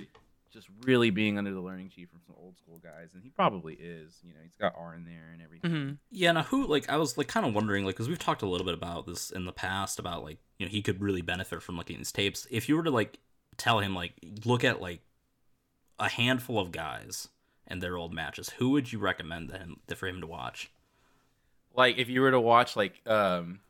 just 0.52 0.68
really 0.82 1.10
being 1.10 1.38
under 1.38 1.52
the 1.52 1.60
learning 1.60 1.88
tree 1.88 2.04
from 2.04 2.20
some 2.26 2.34
old 2.38 2.56
school 2.58 2.80
guys 2.82 3.10
and 3.14 3.22
he 3.22 3.30
probably 3.30 3.74
is 3.74 4.18
you 4.22 4.32
know 4.34 4.40
he's 4.42 4.56
got 4.56 4.74
R 4.76 4.94
in 4.94 5.04
there 5.04 5.30
and 5.32 5.40
everything 5.42 5.70
hmm 5.70 5.92
Yeah, 6.10 6.32
now 6.32 6.42
who 6.42 6.66
like 6.66 6.88
I 6.88 6.96
was 6.96 7.16
like 7.16 7.28
kind 7.28 7.46
of 7.46 7.54
wondering 7.54 7.84
like 7.84 7.94
because 7.94 8.08
we've 8.08 8.18
talked 8.18 8.42
a 8.42 8.46
little 8.46 8.64
bit 8.64 8.74
about 8.74 9.06
this 9.06 9.30
in 9.30 9.44
the 9.44 9.52
past 9.52 9.98
about 9.98 10.24
like 10.24 10.38
you 10.58 10.66
know 10.66 10.70
he 10.70 10.82
could 10.82 11.00
really 11.00 11.22
benefit 11.22 11.62
from 11.62 11.76
looking 11.76 11.96
at 11.96 12.00
these 12.00 12.12
tapes. 12.12 12.46
If 12.50 12.68
you 12.68 12.76
were 12.76 12.82
to 12.82 12.90
like 12.90 13.18
tell 13.56 13.78
him 13.80 13.94
like 13.94 14.12
look 14.44 14.64
at 14.64 14.80
like 14.80 15.00
a 15.98 16.08
handful 16.08 16.58
of 16.58 16.72
guys 16.72 17.28
and 17.66 17.80
their 17.80 17.96
old 17.96 18.12
matches, 18.12 18.50
who 18.58 18.70
would 18.70 18.92
you 18.92 18.98
recommend 18.98 19.48
that 19.50 19.60
him, 19.60 19.76
for 19.96 20.08
him 20.08 20.20
to 20.20 20.26
watch? 20.26 20.70
like 21.76 21.98
if 21.98 22.08
you 22.08 22.20
were 22.20 22.30
to 22.30 22.40
watch 22.40 22.76
like 22.76 23.00
um 23.06 23.60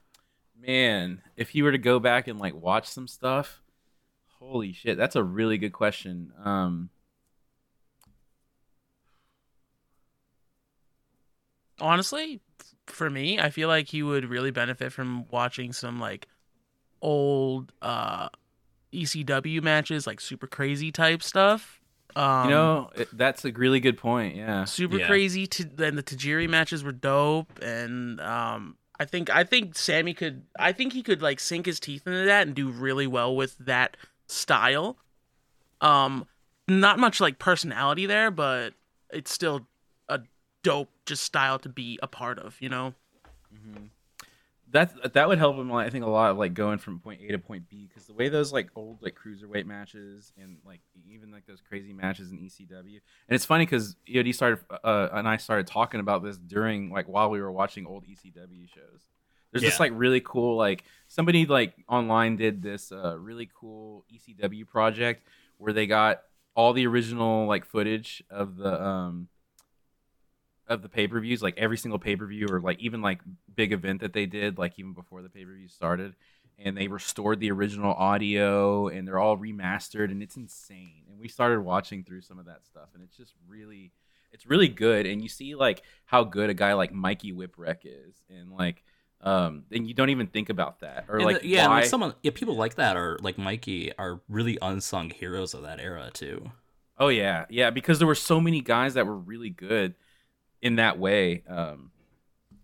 man 0.60 1.22
if 1.36 1.54
you 1.54 1.64
were 1.64 1.72
to 1.72 1.78
go 1.78 1.98
back 1.98 2.28
and 2.28 2.38
like 2.38 2.54
watch 2.54 2.86
some 2.86 3.08
stuff 3.08 3.62
holy 4.44 4.72
shit 4.72 4.96
that's 4.96 5.16
a 5.16 5.22
really 5.22 5.58
good 5.58 5.72
question. 5.72 6.32
Um 6.44 6.90
honestly 11.80 12.40
for 12.86 13.10
me 13.10 13.38
i 13.40 13.50
feel 13.50 13.66
like 13.66 13.88
he 13.88 14.00
would 14.02 14.24
really 14.24 14.52
benefit 14.52 14.92
from 14.92 15.26
watching 15.30 15.72
some 15.72 15.98
like 15.98 16.28
old 17.02 17.72
uh 17.82 18.28
ecw 18.92 19.62
matches 19.62 20.06
like 20.06 20.20
super 20.20 20.46
crazy 20.46 20.92
type 20.92 21.20
stuff. 21.22 21.80
Um 22.14 22.44
you 22.44 22.50
know 22.54 22.90
it, 22.94 23.08
that's 23.16 23.44
a 23.44 23.50
really 23.52 23.80
good 23.80 23.98
point 23.98 24.36
yeah. 24.36 24.64
Super 24.64 24.98
Yeah. 24.98 25.06
crazy 25.06 25.46
to 25.48 25.64
then 25.64 25.96
the 25.96 26.02
tajiri 26.02 26.48
matches 26.48 26.84
were 26.84 26.92
dope 26.92 27.58
and 27.60 28.20
um 28.20 28.76
i 29.00 29.04
think 29.04 29.28
i 29.30 29.42
think 29.42 29.76
sammy 29.76 30.14
could 30.14 30.44
i 30.58 30.70
think 30.70 30.92
he 30.92 31.02
could 31.02 31.22
like 31.22 31.40
sink 31.40 31.66
his 31.66 31.80
teeth 31.80 32.06
into 32.06 32.24
that 32.24 32.46
and 32.46 32.54
do 32.54 32.70
really 32.70 33.08
well 33.08 33.34
with 33.34 33.58
that 33.58 33.96
style. 34.26 34.96
Um 35.80 36.26
not 36.66 36.98
much 36.98 37.20
like 37.20 37.38
personality 37.38 38.06
there 38.06 38.30
but 38.30 38.72
it's 39.10 39.30
still 39.30 39.66
a 40.08 40.20
dope 40.62 40.90
just 41.04 41.22
style 41.22 41.58
to 41.58 41.68
be 41.68 41.98
a 42.02 42.06
part 42.06 42.38
of 42.38 42.56
you 42.60 42.68
know? 42.68 42.94
That 44.72 45.12
that 45.12 45.28
would 45.28 45.38
help 45.38 45.56
him 45.56 45.70
i 45.72 45.88
think 45.88 46.04
a 46.04 46.10
lot 46.10 46.32
of 46.32 46.38
like 46.38 46.52
going 46.52 46.78
from 46.78 46.98
point 46.98 47.20
a 47.22 47.28
to 47.28 47.38
point 47.38 47.68
b 47.68 47.86
because 47.88 48.06
the 48.06 48.12
way 48.12 48.28
those 48.28 48.52
like 48.52 48.70
old 48.74 49.00
like 49.02 49.14
cruiserweight 49.14 49.66
matches 49.66 50.32
and 50.36 50.56
like 50.66 50.80
even 51.08 51.30
like 51.30 51.46
those 51.46 51.60
crazy 51.60 51.92
matches 51.92 52.32
in 52.32 52.38
ecw 52.38 52.70
and 52.80 53.00
it's 53.28 53.44
funny 53.44 53.64
because 53.66 53.94
EOD 54.08 54.34
started 54.34 54.58
uh, 54.82 55.10
and 55.12 55.28
i 55.28 55.36
started 55.36 55.68
talking 55.68 56.00
about 56.00 56.24
this 56.24 56.38
during 56.38 56.90
like 56.90 57.06
while 57.06 57.30
we 57.30 57.40
were 57.40 57.52
watching 57.52 57.86
old 57.86 58.04
ecw 58.04 58.68
shows 58.68 59.02
There's 59.54 59.62
just 59.62 59.78
Yeah. 59.78 59.84
like 59.84 59.92
really 59.94 60.20
cool 60.20 60.56
like 60.56 60.82
somebody 61.06 61.46
like 61.46 61.75
online 61.88 62.34
did 62.37 62.61
this 62.61 62.90
uh, 62.90 63.16
really 63.18 63.49
cool 63.54 64.04
ECW 64.12 64.66
project 64.66 65.26
where 65.58 65.73
they 65.73 65.87
got 65.87 66.23
all 66.56 66.73
the 66.73 66.87
original 66.88 67.46
like 67.46 67.64
footage 67.64 68.20
of 68.28 68.56
the 68.56 68.82
um 68.84 69.28
of 70.66 70.82
the 70.82 70.88
pay 70.88 71.06
per 71.06 71.20
views, 71.20 71.42
like 71.42 71.56
every 71.58 71.76
single 71.76 71.99
pay 71.99 72.16
per 72.16 72.26
view 72.26 72.49
or 72.50 72.61
like 72.61 72.80
even 72.80 73.00
like 73.02 73.20
big 73.54 73.73
event 73.73 74.00
that 74.00 74.12
they 74.12 74.26
did, 74.26 74.58
like 74.58 74.78
even 74.78 74.92
before 74.92 75.23
the 75.23 75.28
pay 75.28 75.44
per 75.44 75.52
view 75.54 75.68
started, 75.68 76.14
and 76.58 76.76
they 76.76 76.88
restored 76.88 77.38
the 77.38 77.50
original 77.50 77.92
audio 77.94 78.88
and 78.88 79.06
they're 79.06 79.18
all 79.18 79.37
remastered 79.37 80.11
and 80.11 80.23
it's 80.23 80.37
insane. 80.37 81.02
And 81.11 81.20
we 81.20 81.28
started 81.28 81.61
watching 81.61 82.02
through 82.02 82.23
some 82.23 82.38
of 82.38 82.46
that 82.46 82.64
stuff 82.64 82.88
and 82.94 83.02
it's 83.04 83.16
just 83.16 83.34
really 83.46 83.92
it's 84.32 84.46
really 84.46 84.68
good 84.68 85.06
and 85.06 85.23
you 85.23 85.28
see 85.28 85.54
like 85.54 85.82
how 86.06 86.25
good 86.25 86.50
a 86.50 86.54
guy 86.54 86.73
like 86.73 86.92
Mikey 86.92 87.32
Whipwreck 87.32 87.84
is 87.84 88.16
and 88.28 88.50
like 88.50 88.82
um 89.24 89.64
and 89.72 89.88
you 89.88 89.94
don't 89.94 90.10
even 90.10 90.26
think 90.28 90.50
about 90.50 90.80
that 90.80 91.06
or 91.08 91.16
And 91.16 91.24
like 91.24 91.40
the- 91.40 91.48
yeah, 91.48 91.66
why 91.66 91.80
like 91.80 91.86
someone, 91.86 92.14
yeah, 92.22 92.30
people 92.34 92.54
like 92.56 92.76
that 92.76 92.96
are 92.96 93.18
like 93.22 93.38
Mikey 93.38 93.92
are 93.98 94.20
really 94.28 94.58
unsung 94.62 95.10
heroes 95.10 95.54
of 95.54 95.62
that 95.62 95.80
era 95.80 96.10
too. 96.12 96.52
Oh 96.98 97.08
yeah, 97.08 97.46
yeah, 97.48 97.70
because 97.70 97.98
there 97.98 98.06
were 98.06 98.14
so 98.14 98.40
many 98.40 98.60
guys 98.60 98.94
that 98.94 99.06
were 99.06 99.16
really 99.18 99.50
good 99.50 99.94
in 100.62 100.76
that 100.76 100.98
way 100.98 101.42
um, 101.48 101.90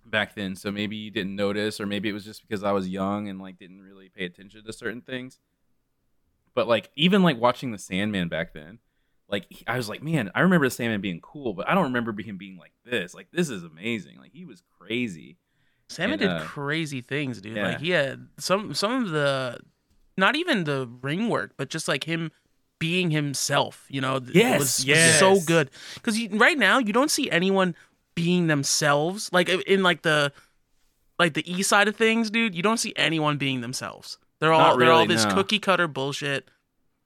back 0.07 0.35
then. 0.37 0.55
So 0.55 0.71
maybe 0.71 0.97
you 0.97 1.11
didn't 1.11 1.35
notice, 1.35 1.81
or 1.81 1.87
maybe 1.87 2.09
it 2.09 2.13
was 2.13 2.25
just 2.25 2.43
because 2.47 2.63
I 2.63 2.73
was 2.73 2.89
young 2.89 3.29
and 3.29 3.41
like 3.41 3.59
didn't 3.59 3.81
really 3.83 4.09
pay 4.09 4.27
attention 4.27 4.63
to 4.65 4.73
certain 4.73 5.01
things. 5.01 5.39
But 6.55 6.69
like 6.69 6.91
even 6.95 7.23
like 7.23 7.41
watching 7.41 7.71
the 7.73 7.79
Sandman 7.79 8.29
back 8.29 8.53
then, 8.53 8.79
like 9.29 9.47
I 9.67 9.77
was 9.77 9.89
like, 9.89 10.03
man, 10.03 10.31
I 10.35 10.41
remember 10.41 10.67
the 10.67 10.71
Sandman 10.71 11.01
being 11.01 11.21
cool, 11.21 11.55
but 11.55 11.69
I 11.69 11.75
don't 11.75 11.85
remember 11.85 12.13
him 12.23 12.37
being 12.39 12.57
like 12.57 12.73
this. 12.85 13.15
Like 13.15 13.29
this 13.33 13.49
is 13.49 13.63
amazing. 13.65 14.19
Like 14.19 14.33
he 14.33 14.45
was 14.45 14.63
crazy. 14.79 15.39
Salmon 15.91 16.13
And, 16.15 16.21
did 16.21 16.31
uh, 16.31 16.41
crazy 16.45 17.01
things, 17.01 17.41
dude. 17.41 17.57
yeah. 17.57 17.69
Like 17.69 17.81
he 17.81 17.91
had 17.91 18.29
some 18.39 18.73
some 18.75 19.05
of 19.05 19.11
the 19.11 19.59
not 20.17 20.37
even 20.37 20.65
the 20.65 20.89
ring 21.03 21.29
work, 21.29 21.53
but 21.57 21.69
just 21.69 21.89
like 21.89 22.05
him 22.05 22.31
being 22.79 23.11
himself, 23.11 23.87
you 23.91 24.01
know, 24.01 24.21
Yes, 24.33 24.59
was, 24.59 24.87
was 24.87 25.15
so 25.19 25.41
good. 25.41 25.71
Because 25.95 26.19
right 26.31 26.57
now 26.57 26.79
you 26.79 26.93
don't 26.93 27.11
see 27.11 27.31
anyone 27.31 27.75
being 28.15 28.47
themselves. 28.47 29.29
Like 29.33 29.49
in 29.49 29.83
like 29.83 30.03
the 30.03 30.33
like 31.19 31.35
the 31.35 31.51
east 31.51 31.69
side 31.69 31.89
of 31.89 31.97
things, 31.97 32.31
dude. 32.31 32.55
You 32.55 32.63
don't 32.63 32.79
see 32.79 32.93
anyone 32.97 33.37
being 33.37 33.61
themselves. 33.61 34.17
They're 34.41 34.53
all 34.53 34.61
Not 34.71 34.79
they're 34.79 34.93
all 34.93 35.07
this 35.07 35.25
no. 35.27 35.35
cookie 35.35 35.59
cutter 35.59 35.89
bullshit. 35.89 36.49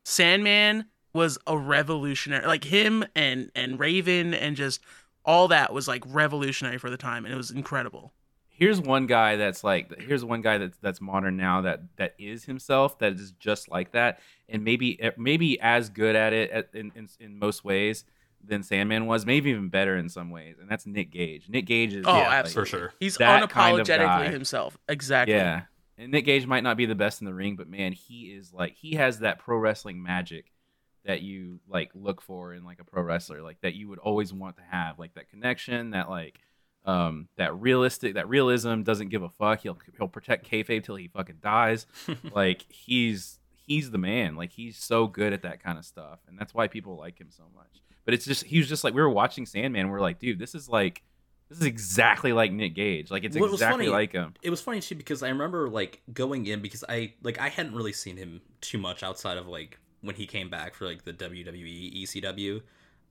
Sandman 0.04 0.84
was 1.12 1.38
a 1.46 1.56
revolutionary, 1.56 2.46
like 2.46 2.64
him 2.64 3.04
and 3.16 3.50
and 3.54 3.78
Raven 3.78 4.34
and 4.34 4.56
just 4.56 4.80
all 5.24 5.48
that 5.48 5.72
was 5.72 5.88
like 5.88 6.02
revolutionary 6.06 6.78
for 6.78 6.90
the 6.90 6.96
time, 6.96 7.24
and 7.24 7.32
it 7.32 7.36
was 7.36 7.50
incredible. 7.50 8.12
Here's 8.56 8.80
one 8.80 9.06
guy 9.06 9.36
that's 9.36 9.62
like 9.64 10.00
here's 10.00 10.24
one 10.24 10.40
guy 10.40 10.58
that's 10.58 10.76
that's 10.78 11.00
modern 11.00 11.36
now 11.36 11.60
that 11.62 11.80
that 11.96 12.14
is 12.18 12.44
himself 12.44 12.98
that 13.00 13.12
is 13.14 13.32
just 13.32 13.68
like 13.68 13.92
that 13.92 14.20
and 14.48 14.62
maybe 14.64 15.00
eh, 15.02 15.10
maybe 15.18 15.60
as 15.60 15.88
good 15.90 16.14
at 16.16 16.32
it 16.32 16.50
at, 16.50 16.68
in, 16.74 16.92
in 16.94 17.08
in 17.20 17.38
most 17.38 17.64
ways 17.64 18.04
than 18.46 18.62
Sandman 18.62 19.06
was 19.06 19.24
maybe 19.24 19.50
even 19.50 19.68
better 19.70 19.96
in 19.96 20.08
some 20.08 20.30
ways 20.30 20.56
and 20.60 20.68
that's 20.70 20.86
Nick 20.86 21.10
Gage 21.10 21.48
Nick 21.48 21.66
Gage 21.66 21.94
is 21.94 22.04
Oh, 22.06 22.12
like, 22.12 22.26
absolutely. 22.26 22.70
for 22.70 22.76
sure. 22.78 22.94
He's 23.00 23.16
That 23.16 23.48
kind 23.50 23.80
of 23.80 23.86
unapologetically 23.86 23.98
guy. 24.26 24.30
himself. 24.30 24.76
Exactly. 24.88 25.34
yeah 25.34 25.62
and 25.96 26.10
Nick 26.12 26.24
Gage 26.24 26.46
might 26.46 26.62
not 26.62 26.76
be 26.76 26.86
the 26.86 26.94
best 26.94 27.20
in 27.20 27.24
the 27.26 27.34
ring 27.34 27.56
but 27.56 27.68
man 27.68 27.92
he 27.92 28.26
is 28.32 28.52
like 28.52 28.74
he 28.76 28.94
has 28.94 29.20
that 29.20 29.38
pro 29.38 29.56
wrestling 29.58 30.02
magic 30.02 30.50
that 31.06 31.20
you 31.22 31.60
like 31.68 31.90
look 31.94 32.20
for 32.22 32.54
in 32.54 32.64
like 32.64 32.80
a 32.80 32.84
pro 32.84 33.02
wrestler 33.02 33.42
like 33.42 33.60
that 33.62 33.74
you 33.74 33.88
would 33.88 33.98
always 33.98 34.32
want 34.32 34.56
to 34.56 34.62
have 34.62 34.98
like 34.98 35.14
that 35.14 35.28
connection 35.28 35.90
that 35.90 36.08
like 36.08 36.38
um 36.84 37.28
that 37.36 37.58
realistic 37.58 38.14
that 38.14 38.28
realism 38.28 38.82
doesn't 38.82 39.08
give 39.08 39.22
a 39.22 39.28
fuck. 39.30 39.60
He'll 39.60 39.78
he'll 39.96 40.08
protect 40.08 40.50
kayfabe 40.50 40.84
till 40.84 40.96
he 40.96 41.08
fucking 41.08 41.38
dies. 41.42 41.86
Like 42.34 42.66
he's 42.70 43.38
he's 43.66 43.90
the 43.90 43.98
man. 43.98 44.36
Like 44.36 44.52
he's 44.52 44.76
so 44.76 45.06
good 45.06 45.32
at 45.32 45.42
that 45.42 45.62
kind 45.62 45.78
of 45.78 45.84
stuff 45.84 46.18
and 46.28 46.38
that's 46.38 46.52
why 46.54 46.68
people 46.68 46.96
like 46.96 47.18
him 47.18 47.28
so 47.30 47.44
much. 47.54 47.82
But 48.04 48.14
it's 48.14 48.26
just 48.26 48.44
he 48.44 48.58
was 48.58 48.68
just 48.68 48.84
like 48.84 48.92
we 48.94 49.00
were 49.00 49.08
watching 49.10 49.46
sandman 49.46 49.88
we're 49.88 50.00
like 50.00 50.18
dude 50.18 50.38
this 50.38 50.54
is 50.54 50.68
like 50.68 51.02
this 51.48 51.58
is 51.58 51.64
exactly 51.64 52.32
like 52.32 52.52
nick 52.52 52.74
gage. 52.74 53.10
Like 53.10 53.24
it's 53.24 53.34
What 53.36 53.50
was 53.50 53.60
exactly 53.60 53.86
funny- 53.86 53.96
like 53.96 54.12
him. 54.12 54.34
It 54.42 54.50
was 54.50 54.60
funny 54.60 54.80
too 54.80 54.94
because 54.94 55.22
I 55.22 55.28
remember 55.28 55.68
like 55.68 56.02
going 56.12 56.46
in 56.46 56.60
because 56.60 56.84
I 56.88 57.14
like 57.22 57.38
I 57.40 57.48
hadn't 57.48 57.74
really 57.74 57.92
seen 57.92 58.16
him 58.16 58.40
too 58.60 58.78
much 58.78 59.02
outside 59.02 59.38
of 59.38 59.46
like 59.46 59.78
when 60.02 60.16
he 60.16 60.26
came 60.26 60.50
back 60.50 60.74
for 60.74 60.84
like 60.86 61.04
the 61.04 61.12
WWE 61.14 62.02
ECW 62.02 62.60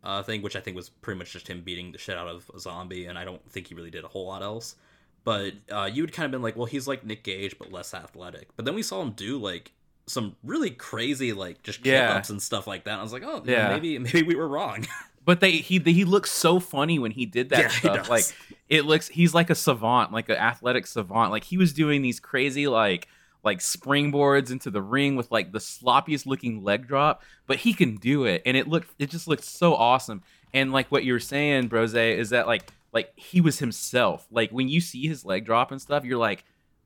uh, 0.04 0.22
thing, 0.24 0.42
which 0.42 0.56
I 0.56 0.60
think 0.60 0.76
was 0.76 0.90
pretty 0.90 1.18
much 1.18 1.32
just 1.34 1.48
him 1.48 1.62
beating 1.62 1.92
the 1.92 1.98
shit 1.98 2.18
out 2.18 2.28
of 2.28 2.50
a 2.56 2.60
zombie, 2.60 3.06
and 3.06 3.18
I 3.18 3.24
don't 3.26 3.44
think 3.52 3.68
he 3.68 3.76
really 3.76 3.92
did 3.92 4.04
a 4.04 4.08
whole 4.08 4.28
lot 4.28 4.42
else. 4.44 4.76
But 5.24 5.54
uh, 5.72 5.90
you 5.92 6.04
would 6.04 6.12
kind 6.12 6.26
of 6.26 6.32
been 6.32 6.42
like, 6.42 6.58
well, 6.58 6.66
he's 6.66 6.88
like 6.88 7.06
Nick 7.06 7.24
Gage 7.24 7.58
but 7.58 7.72
less 7.72 7.94
athletic. 7.94 8.50
But 8.58 8.66
then 8.66 8.76
we 8.76 8.84
saw 8.84 9.02
him 9.02 9.12
do 9.12 9.38
like 9.38 9.72
some 10.06 10.36
really 10.44 10.70
crazy 10.70 11.32
like 11.32 11.64
just 11.64 11.82
kick 11.82 11.94
Yeah. 11.94 12.12
ups 12.18 12.30
and 12.30 12.42
stuff 12.42 12.68
like 12.68 12.84
that. 12.84 12.92
And 12.92 13.00
I 13.00 13.04
was 13.04 13.14
like, 13.14 13.24
oh, 13.26 13.42
Yeah. 13.46 13.70
maybe 13.70 13.98
maybe 14.00 14.24
we 14.24 14.36
were 14.36 14.48
wrong. 14.50 14.86
but 15.26 15.40
they 15.40 15.52
he 15.52 15.80
he 15.80 16.04
looks 16.04 16.30
so 16.30 16.60
funny 16.60 17.00
when 17.00 17.12
he 17.12 17.26
did 17.26 17.50
that 17.50 17.60
Yeah, 17.62 17.68
stuff 17.70 18.10
like 18.10 18.26
it 18.68 18.84
looks 18.84 19.08
he's 19.08 19.34
like 19.34 19.50
a 19.50 19.56
savant 19.56 20.12
like 20.12 20.28
an 20.28 20.36
athletic 20.36 20.86
savant 20.86 21.32
like 21.32 21.46
he 21.46 21.56
was 21.58 21.72
doing 21.72 22.02
these 22.02 22.20
crazy 22.20 22.68
like 22.68 23.08
like 23.44 23.60
springboards 23.60 24.52
into 24.52 24.70
the 24.72 24.82
ring 24.82 25.16
with 25.16 25.30
like 25.32 25.52
the 25.52 25.60
sloppiest 25.60 26.26
looking 26.26 26.64
leg 26.64 26.88
drop 26.88 27.22
but 27.48 27.58
he 27.58 27.74
can 27.74 27.96
do 27.98 28.24
it 28.26 28.42
and 28.46 28.56
it 28.58 28.68
looked 28.68 28.90
it 29.00 29.10
just 29.10 29.28
looked 29.28 29.44
so 29.44 29.76
awesome 29.76 30.22
and 30.54 30.72
like 30.72 30.88
what 30.92 31.04
you 31.04 31.14
were 31.14 31.20
saying 31.20 31.68
brose 31.68 31.94
is 31.94 32.30
that 32.30 32.48
like 32.48 32.72
like 32.94 33.12
he 33.18 33.42
was 33.42 33.60
himself 33.60 34.26
like 34.32 34.50
when 34.52 34.70
you 34.70 34.80
see 34.80 35.08
his 35.08 35.26
leg 35.26 35.46
drop 35.46 35.72
and 35.72 35.82
stuff 35.82 36.06
you're 36.06 36.18
like 36.18 36.44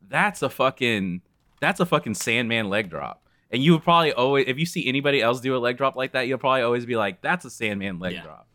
that's 0.08 0.42
a 0.42 0.50
fucking 0.50 1.22
that's 1.60 1.80
a 1.80 1.86
fucking 1.86 2.14
sandman 2.14 2.68
leg 2.68 2.90
drop 2.90 3.22
and 3.50 3.62
you 3.62 3.72
would 3.72 3.82
probably 3.82 4.12
always 4.12 4.44
if 4.48 4.58
you 4.58 4.66
see 4.66 4.86
anybody 4.88 5.22
else 5.22 5.40
do 5.40 5.56
a 5.56 5.58
leg 5.58 5.76
drop 5.76 5.94
like 5.96 6.12
that 6.12 6.26
you'll 6.26 6.38
probably 6.38 6.62
always 6.62 6.86
be 6.86 6.96
like 6.96 7.20
that's 7.22 7.44
a 7.44 7.50
sandman 7.50 7.98
leg 7.98 8.14
Yeah. 8.14 8.22
drop 8.22 8.46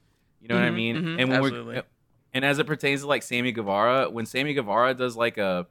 you 0.41 0.49
know 0.49 0.55
what 0.55 0.63
I 0.65 0.71
Mhm, 0.71 0.75
mean? 0.75 0.95
mhm, 0.97 1.19
and 1.19 1.29
when 1.29 1.39
absolutely. 1.39 1.75
we're 1.75 1.83
and 2.33 2.43
as 2.43 2.59
it 2.59 2.65
pertains 2.67 3.01
to 3.01 3.07
like 3.07 3.21
Sammy 3.23 3.51
Guevara, 3.51 4.09
when 4.09 4.25
Sammy 4.25 4.55
Guevara 4.55 4.93
does 4.95 5.15
like 5.15 5.37
a, 5.37 5.67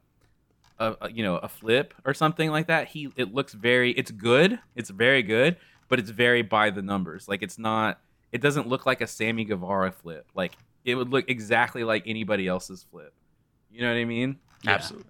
a, 0.83 0.97
a 1.03 1.11
you 1.11 1.23
know 1.23 1.37
a 1.37 1.49
flip 1.49 1.95
or 2.05 2.15
something 2.15 2.51
like 2.51 2.67
that, 2.67 2.89
he 2.89 3.11
it 3.17 3.33
looks 3.33 3.53
very 3.53 3.93
it's 3.93 4.11
good, 4.11 4.59
it's 4.75 4.91
very 4.91 5.23
good, 5.23 5.57
but 5.89 5.99
it's 5.99 6.11
very 6.11 6.43
by 6.43 6.71
the 6.71 6.83
numbers. 6.83 7.29
Like 7.29 7.43
it's 7.43 7.59
not 7.59 8.01
it 8.33 8.41
doesn't 8.41 8.67
look 8.67 8.87
like 8.87 9.01
a 9.01 9.07
Sammy 9.07 9.45
Guevara 9.45 9.93
flip. 9.93 10.27
Like 10.35 10.53
it 10.85 10.95
would 10.95 11.11
look 11.11 11.29
exactly 11.29 11.85
like 11.85 12.05
anybody 12.07 12.49
else's 12.49 12.85
flip. 12.91 13.13
You 13.71 13.83
know 13.83 13.89
what 13.89 13.99
I 13.99 14.05
mean? 14.05 14.39
Yeah. 14.65 14.73
Absolutely. 14.73 15.09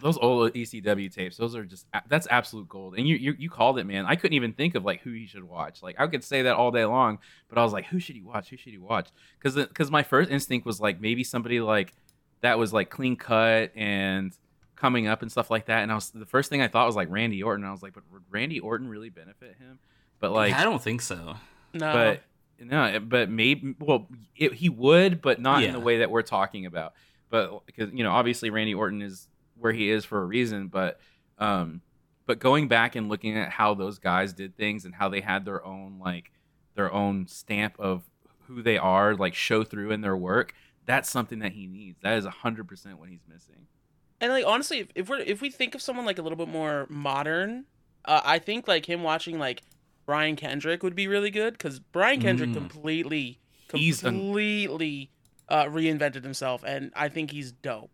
Those 0.00 0.18
old 0.18 0.52
ECW 0.52 1.14
tapes, 1.14 1.36
those 1.36 1.54
are 1.54 1.64
just 1.64 1.86
that's 2.08 2.26
absolute 2.28 2.68
gold. 2.68 2.96
And 2.96 3.06
you, 3.06 3.14
you 3.14 3.36
you 3.38 3.48
called 3.48 3.78
it, 3.78 3.84
man. 3.84 4.04
I 4.04 4.16
couldn't 4.16 4.34
even 4.34 4.52
think 4.52 4.74
of 4.74 4.84
like 4.84 5.00
who 5.02 5.12
he 5.12 5.26
should 5.26 5.44
watch. 5.44 5.80
Like 5.80 5.94
I 5.98 6.08
could 6.08 6.24
say 6.24 6.42
that 6.42 6.56
all 6.56 6.72
day 6.72 6.84
long, 6.84 7.18
but 7.48 7.56
I 7.56 7.62
was 7.62 7.72
like, 7.72 7.86
who 7.86 8.00
should 8.00 8.16
he 8.16 8.22
watch? 8.22 8.50
Who 8.50 8.56
should 8.56 8.72
he 8.72 8.78
watch? 8.78 9.10
Because 9.38 9.54
because 9.54 9.92
my 9.92 10.02
first 10.02 10.28
instinct 10.28 10.66
was 10.66 10.80
like 10.80 11.00
maybe 11.00 11.22
somebody 11.22 11.60
like 11.60 11.94
that 12.42 12.58
was 12.58 12.72
like 12.72 12.90
clean 12.90 13.16
cut 13.16 13.72
and 13.74 14.36
coming 14.76 15.06
up 15.06 15.22
and 15.22 15.30
stuff 15.30 15.50
like 15.50 15.66
that. 15.66 15.82
And 15.82 15.90
I 15.90 15.94
was 15.94 16.10
the 16.10 16.26
first 16.26 16.50
thing 16.50 16.60
I 16.60 16.68
thought 16.68 16.86
was 16.86 16.96
like 16.96 17.10
Randy 17.10 17.42
Orton. 17.42 17.64
I 17.64 17.72
was 17.72 17.82
like, 17.82 17.94
but 17.94 18.02
would 18.12 18.22
Randy 18.30 18.60
Orton 18.60 18.88
really 18.88 19.08
benefit 19.08 19.56
him? 19.58 19.78
But 20.20 20.32
like, 20.32 20.52
I 20.54 20.64
don't 20.64 20.82
think 20.82 21.00
so. 21.00 21.36
No. 21.72 21.92
but 21.92 22.22
no, 22.58 23.00
but 23.00 23.30
maybe 23.30 23.74
well, 23.80 24.08
it, 24.36 24.52
he 24.52 24.68
would, 24.68 25.22
but 25.22 25.40
not 25.40 25.62
in 25.62 25.72
the 25.72 25.80
way 25.80 25.98
that 25.98 26.10
we're 26.10 26.22
talking 26.22 26.66
about. 26.66 26.92
But 27.30 27.64
because 27.66 27.92
you 27.92 28.04
know, 28.04 28.12
obviously 28.12 28.50
Randy 28.50 28.74
Orton 28.74 29.02
is 29.02 29.28
where 29.58 29.72
he 29.72 29.90
is 29.90 30.04
for 30.04 30.20
a 30.20 30.24
reason. 30.24 30.68
But 30.68 31.00
um, 31.38 31.80
but 32.26 32.38
going 32.38 32.68
back 32.68 32.94
and 32.94 33.08
looking 33.08 33.36
at 33.36 33.50
how 33.50 33.74
those 33.74 33.98
guys 33.98 34.32
did 34.32 34.56
things 34.56 34.84
and 34.84 34.94
how 34.94 35.08
they 35.08 35.20
had 35.20 35.44
their 35.44 35.64
own 35.64 35.98
like 35.98 36.30
their 36.74 36.92
own 36.92 37.26
stamp 37.26 37.76
of 37.78 38.02
who 38.46 38.62
they 38.62 38.78
are, 38.78 39.14
like 39.14 39.34
show 39.34 39.64
through 39.64 39.92
in 39.92 40.00
their 40.00 40.16
work. 40.16 40.54
That's 40.86 41.08
something 41.10 41.38
that 41.40 41.52
he 41.52 41.66
needs. 41.66 41.98
That 42.02 42.16
is 42.18 42.26
hundred 42.26 42.66
percent 42.68 42.98
what 42.98 43.08
he's 43.08 43.22
missing. 43.28 43.66
and 44.20 44.32
like 44.32 44.44
honestly, 44.46 44.78
if, 44.80 44.88
if 44.94 45.08
we're 45.08 45.20
if 45.20 45.40
we 45.40 45.50
think 45.50 45.74
of 45.74 45.82
someone 45.82 46.04
like 46.06 46.18
a 46.18 46.22
little 46.22 46.36
bit 46.36 46.48
more 46.48 46.86
modern, 46.88 47.64
uh, 48.04 48.20
I 48.24 48.38
think 48.38 48.66
like 48.68 48.86
him 48.88 49.02
watching 49.02 49.38
like 49.38 49.62
Brian 50.06 50.34
Kendrick 50.36 50.82
would 50.82 50.94
be 50.96 51.06
really 51.08 51.30
good 51.30 51.54
because 51.54 51.78
Brian 51.78 52.20
Kendrick 52.20 52.50
Mm. 52.50 52.54
completely 52.54 53.38
He's 53.72 54.02
an- 54.02 54.14
completely 54.18 55.10
uh, 55.48 55.64
reinvented 55.66 56.24
himself, 56.24 56.62
and 56.66 56.92
I 56.96 57.08
think 57.08 57.30
he's 57.30 57.52
dope. 57.52 57.90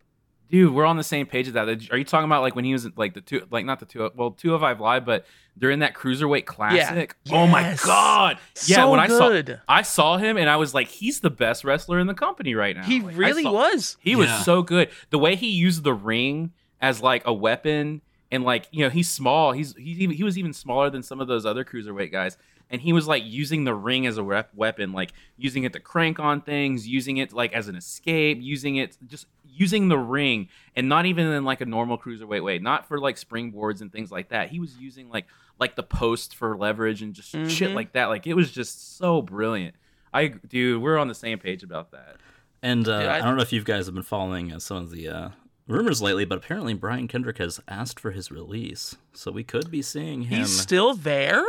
Dude, 0.49 0.73
we're 0.73 0.85
on 0.85 0.97
the 0.97 1.03
same 1.03 1.25
page 1.27 1.47
of 1.47 1.53
that. 1.53 1.67
Are 1.91 1.97
you 1.97 2.03
talking 2.03 2.25
about 2.25 2.41
like 2.41 2.55
when 2.55 2.65
he 2.65 2.73
was 2.73 2.87
like 2.97 3.13
the 3.13 3.21
two, 3.21 3.45
like 3.51 3.65
not 3.65 3.79
the 3.79 3.85
two, 3.85 4.09
well, 4.15 4.31
two 4.31 4.55
of 4.55 4.63
I've 4.63 4.79
live, 4.79 5.05
but 5.05 5.25
during 5.57 5.79
that 5.79 5.93
cruiserweight 5.93 6.45
classic? 6.45 7.15
Oh 7.31 7.45
my 7.45 7.61
Yes. 7.61 7.85
god! 7.85 8.39
Yeah, 8.65 8.77
so 8.77 8.91
when 8.91 8.99
I 8.99 9.07
saw, 9.07 9.29
good. 9.29 9.61
I 9.67 9.83
saw 9.83 10.17
him 10.17 10.37
and 10.37 10.49
I 10.49 10.55
was 10.55 10.73
like, 10.73 10.87
he's 10.87 11.19
the 11.19 11.29
best 11.29 11.63
wrestler 11.63 11.99
in 11.99 12.07
the 12.07 12.13
company 12.15 12.55
right 12.55 12.75
now. 12.75 12.83
he 12.83 12.99
Like, 12.99 13.15
really 13.15 13.43
saw- 13.43 13.51
was. 13.53 13.97
He 13.99 14.15
was 14.15 14.27
Yeah. 14.27 14.41
so 14.41 14.63
good. 14.63 14.89
The 15.11 15.19
way 15.19 15.35
he 15.35 15.49
used 15.49 15.83
the 15.83 15.93
ring 15.93 16.51
as 16.81 17.01
like 17.01 17.27
a 17.27 17.33
weapon, 17.33 18.01
and 18.31 18.43
like 18.43 18.67
you 18.71 18.83
know, 18.83 18.89
he's 18.89 19.09
small. 19.09 19.51
He's 19.51 19.75
he's 19.75 19.99
even, 19.99 20.15
he 20.15 20.23
was 20.23 20.37
even 20.37 20.53
smaller 20.53 20.89
than 20.89 21.03
some 21.03 21.19
of 21.21 21.27
those 21.27 21.45
other 21.45 21.63
cruiserweight 21.63 22.11
guys. 22.11 22.37
And 22.71 22.79
he 22.81 22.93
was 22.93 23.07
like 23.07 23.23
using 23.25 23.63
the 23.63 23.73
ring 23.73 24.05
as 24.05 24.17
a 24.19 24.23
rep- 24.23 24.53
weapon, 24.53 24.93
like 24.93 25.11
using 25.37 25.63
it 25.63 25.73
to 25.73 25.79
crank 25.79 26.19
on 26.19 26.41
things, 26.41 26.87
using 26.87 27.17
it 27.17 27.33
like 27.33 27.51
as 27.51 27.67
an 27.67 27.75
escape, 27.75 28.37
using 28.41 28.75
it 28.75 28.95
just 29.07 29.25
using 29.59 29.89
the 29.89 29.97
ring 29.99 30.47
and 30.75 30.89
not 30.89 31.05
even 31.05 31.27
in 31.27 31.43
like 31.43 31.61
a 31.61 31.65
normal 31.65 31.97
cruiserweight 31.97 32.43
way, 32.43 32.57
not 32.57 32.87
for 32.87 32.97
like 32.99 33.17
springboards 33.17 33.81
and 33.81 33.91
things 33.91 34.11
like 34.11 34.29
that. 34.29 34.49
He 34.49 34.59
was 34.59 34.75
using 34.77 35.09
like 35.09 35.25
like 35.59 35.75
the 35.75 35.83
post 35.83 36.35
for 36.35 36.57
leverage 36.57 37.01
and 37.01 37.13
just 37.13 37.29
shit 37.31 37.69
Mhm. 37.71 37.73
like 37.75 37.91
that. 37.91 38.05
Like 38.05 38.25
it 38.25 38.33
was 38.33 38.49
just 38.51 38.97
so 38.97 39.21
brilliant. 39.21 39.75
I 40.13 40.29
dude, 40.29 40.81
we're 40.81 40.97
on 40.97 41.07
the 41.09 41.13
same 41.15 41.37
page 41.37 41.61
about 41.61 41.91
that. 41.91 42.17
And 42.63 42.87
uh, 42.87 42.99
Dude, 43.01 43.09
I, 43.09 43.17
I- 43.17 43.21
don't 43.21 43.35
know 43.35 43.41
if 43.43 43.53
you 43.53 43.63
guys 43.63 43.85
have 43.85 43.93
been 43.95 44.03
following 44.03 44.51
uh, 44.51 44.59
some 44.59 44.77
of 44.77 44.91
the 44.91 45.07
uh, 45.09 45.29
rumors 45.67 46.01
lately, 46.01 46.25
but 46.25 46.37
apparently 46.37 46.73
Brian 46.73 47.07
Kendrick 47.07 47.37
has 47.37 47.59
asked 47.67 47.99
for 47.99 48.11
his 48.11 48.31
release, 48.31 48.95
so 49.13 49.31
we 49.31 49.43
could 49.43 49.69
be 49.69 49.81
seeing 49.81 50.23
him. 50.23 50.39
He's 50.39 50.59
still 50.61 50.93
there. 50.93 51.45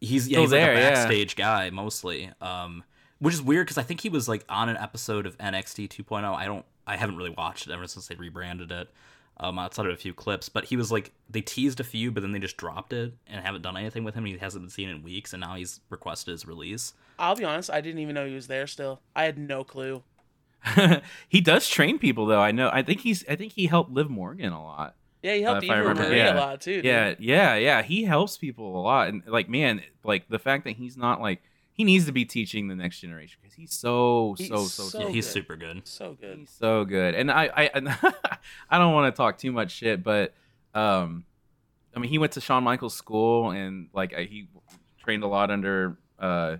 he's 0.00 0.28
yeah, 0.28 0.34
still 0.34 0.42
he's 0.42 0.50
there, 0.50 0.74
like 0.74 0.76
a 0.76 0.80
yeah. 0.80 0.90
backstage 0.90 1.36
guy 1.36 1.70
mostly. 1.70 2.30
Um, 2.40 2.84
which 3.18 3.32
is 3.32 3.40
weird 3.42 3.66
because 3.66 3.78
I 3.78 3.82
think 3.82 4.02
he 4.02 4.08
was 4.10 4.28
like 4.28 4.44
on 4.48 4.68
an 4.68 4.76
episode 4.76 5.24
of 5.26 5.38
NXT 5.38 5.88
2.0. 5.88 6.34
I 6.34 6.44
don't, 6.44 6.66
I 6.86 6.96
haven't 6.96 7.16
really 7.16 7.34
watched 7.36 7.66
it 7.66 7.72
ever 7.72 7.86
since 7.86 8.08
they 8.08 8.14
rebranded 8.14 8.70
it. 8.70 8.88
Um, 9.38 9.58
outside 9.58 9.84
of 9.84 9.92
a 9.92 9.96
few 9.96 10.14
clips, 10.14 10.48
but 10.48 10.64
he 10.64 10.78
was 10.78 10.90
like 10.90 11.12
they 11.28 11.42
teased 11.42 11.78
a 11.78 11.84
few, 11.84 12.10
but 12.10 12.22
then 12.22 12.32
they 12.32 12.38
just 12.38 12.56
dropped 12.56 12.94
it 12.94 13.12
and 13.26 13.44
haven't 13.44 13.60
done 13.60 13.76
anything 13.76 14.02
with 14.02 14.14
him. 14.14 14.24
He 14.24 14.38
hasn't 14.38 14.64
been 14.64 14.70
seen 14.70 14.88
in 14.88 15.02
weeks, 15.02 15.34
and 15.34 15.42
now 15.42 15.56
he's 15.56 15.80
requested 15.90 16.32
his 16.32 16.46
release. 16.46 16.94
I'll 17.18 17.36
be 17.36 17.44
honest, 17.44 17.70
I 17.70 17.82
didn't 17.82 18.00
even 18.00 18.14
know 18.14 18.26
he 18.26 18.34
was 18.34 18.46
there. 18.46 18.66
Still, 18.66 19.02
I 19.14 19.24
had 19.24 19.36
no 19.36 19.62
clue. 19.62 20.02
he 21.28 21.42
does 21.42 21.68
train 21.68 21.98
people 21.98 22.24
though. 22.24 22.40
I 22.40 22.50
know. 22.50 22.70
I 22.72 22.82
think 22.82 23.00
he's. 23.00 23.28
I 23.28 23.36
think 23.36 23.52
he 23.52 23.66
helped 23.66 23.90
Liv 23.90 24.08
Morgan 24.08 24.54
a 24.54 24.62
lot. 24.62 24.96
Yeah, 25.22 25.34
he 25.34 25.42
helped 25.42 25.64
if 25.64 25.70
I 25.70 25.80
Eva 25.80 25.94
Marie 25.94 26.16
yeah. 26.16 26.34
a 26.34 26.38
lot 26.38 26.60
too. 26.60 26.76
dude. 26.76 26.84
Yeah, 26.84 27.14
yeah, 27.18 27.56
yeah. 27.56 27.82
He 27.82 28.04
helps 28.04 28.36
people 28.36 28.80
a 28.80 28.82
lot, 28.82 29.08
and 29.08 29.22
like, 29.26 29.48
man, 29.48 29.82
like 30.04 30.28
the 30.28 30.38
fact 30.38 30.64
that 30.64 30.76
he's 30.76 30.96
not 30.96 31.20
like 31.20 31.42
he 31.76 31.84
needs 31.84 32.06
to 32.06 32.12
be 32.12 32.24
teaching 32.24 32.68
the 32.68 32.74
next 32.74 33.00
generation 33.00 33.38
because 33.42 33.54
he's 33.54 33.72
so, 33.72 34.34
He's 34.38 34.48
so, 34.48 34.64
so, 34.64 34.82
so 34.84 35.00
yeah, 35.02 35.08
he's 35.10 35.28
super 35.28 35.56
good. 35.56 35.86
so 35.86 36.16
good. 36.20 36.38
he's 36.38 36.50
so 36.50 36.84
good. 36.84 37.14
And 37.14 37.30
I, 37.30 37.50
I, 37.54 37.70
and 37.74 37.88
I 38.70 38.78
don't 38.78 38.94
want 38.94 39.14
to 39.14 39.16
talk 39.16 39.36
too 39.38 39.52
much 39.52 39.72
shit, 39.72 40.02
but 40.02 40.32
um, 40.74 41.24
I 41.94 41.98
mean, 41.98 42.10
he 42.10 42.18
went 42.18 42.32
to 42.32 42.40
Shawn 42.40 42.64
Michaels 42.64 42.94
school 42.94 43.50
and 43.50 43.88
like 43.92 44.14
I- 44.14 44.24
he 44.24 44.48
trained 45.02 45.22
a 45.22 45.26
lot 45.28 45.50
under 45.50 45.98
uh 46.18 46.56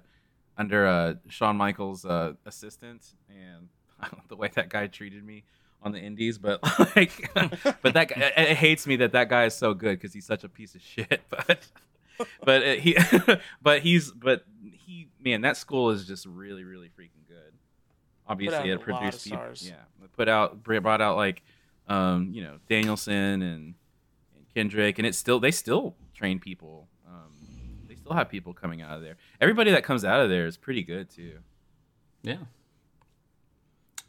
under 0.59 0.87
uh 0.87 1.15
Shawn 1.29 1.57
Michaels 1.57 2.05
uh 2.05 2.35
assistant 2.45 3.03
and 3.29 3.69
the 4.29 4.37
way 4.37 4.51
that 4.55 4.69
guy 4.69 4.87
treated 4.87 5.25
me 5.25 5.45
on 5.83 5.93
the 5.93 5.99
indies 5.99 6.39
but 6.39 6.61
like 6.97 7.31
but 7.83 7.95
that 7.95 8.09
guy, 8.09 8.21
it, 8.21 8.51
it 8.51 8.57
hates 8.57 8.87
me 8.87 8.97
that 8.97 9.13
that 9.13 9.29
guy 9.29 9.45
is 9.47 9.55
so 9.55 9.73
good 9.75 9.99
because 9.99 10.13
he's 10.15 10.27
such 10.27 10.45
a 10.45 10.49
piece 10.49 10.75
of 10.75 10.81
shit 10.83 11.23
but 11.29 11.67
but 12.45 12.63
uh, 12.63 12.73
he 12.75 12.97
but 13.63 13.81
he's 13.81 14.11
but 14.13 14.45
he 14.63 14.76
man 15.27 15.41
that 15.43 15.57
school 15.57 15.91
is 15.91 16.07
just 16.07 16.25
really 16.27 16.65
really 16.65 16.89
freaking 16.89 17.27
good 17.29 17.53
obviously 18.27 18.57
out 18.59 18.67
it 18.67 18.69
a 18.69 18.73
lot 18.73 18.79
of 18.81 18.83
produced 18.85 19.25
people 19.25 19.39
stars. 19.39 19.67
yeah 19.69 20.05
it 20.05 20.13
put 20.13 20.29
out 20.29 20.63
brought 20.63 21.01
out 21.01 21.17
like 21.17 21.43
um 21.89 22.31
you 22.33 22.43
know 22.43 22.57
danielson 22.69 23.13
and, 23.43 23.43
and 23.43 23.75
kendrick 24.55 24.99
and 24.99 25.07
it's 25.07 25.19
still 25.19 25.39
they 25.41 25.51
still 25.51 25.95
train 26.15 26.39
people 26.39 26.89
um 27.07 27.31
they 27.89 27.95
still 27.97 28.13
have 28.15 28.29
people 28.29 28.53
coming 28.55 28.81
out 28.83 28.97
of 28.97 29.03
there 29.03 29.17
everybody 29.41 29.71
that 29.71 29.83
comes 29.85 30.05
out 30.05 30.21
of 30.21 30.29
there 30.31 30.47
is 30.47 30.57
pretty 30.57 30.83
good 30.83 31.11
too 31.11 31.39
Yeah. 32.23 32.39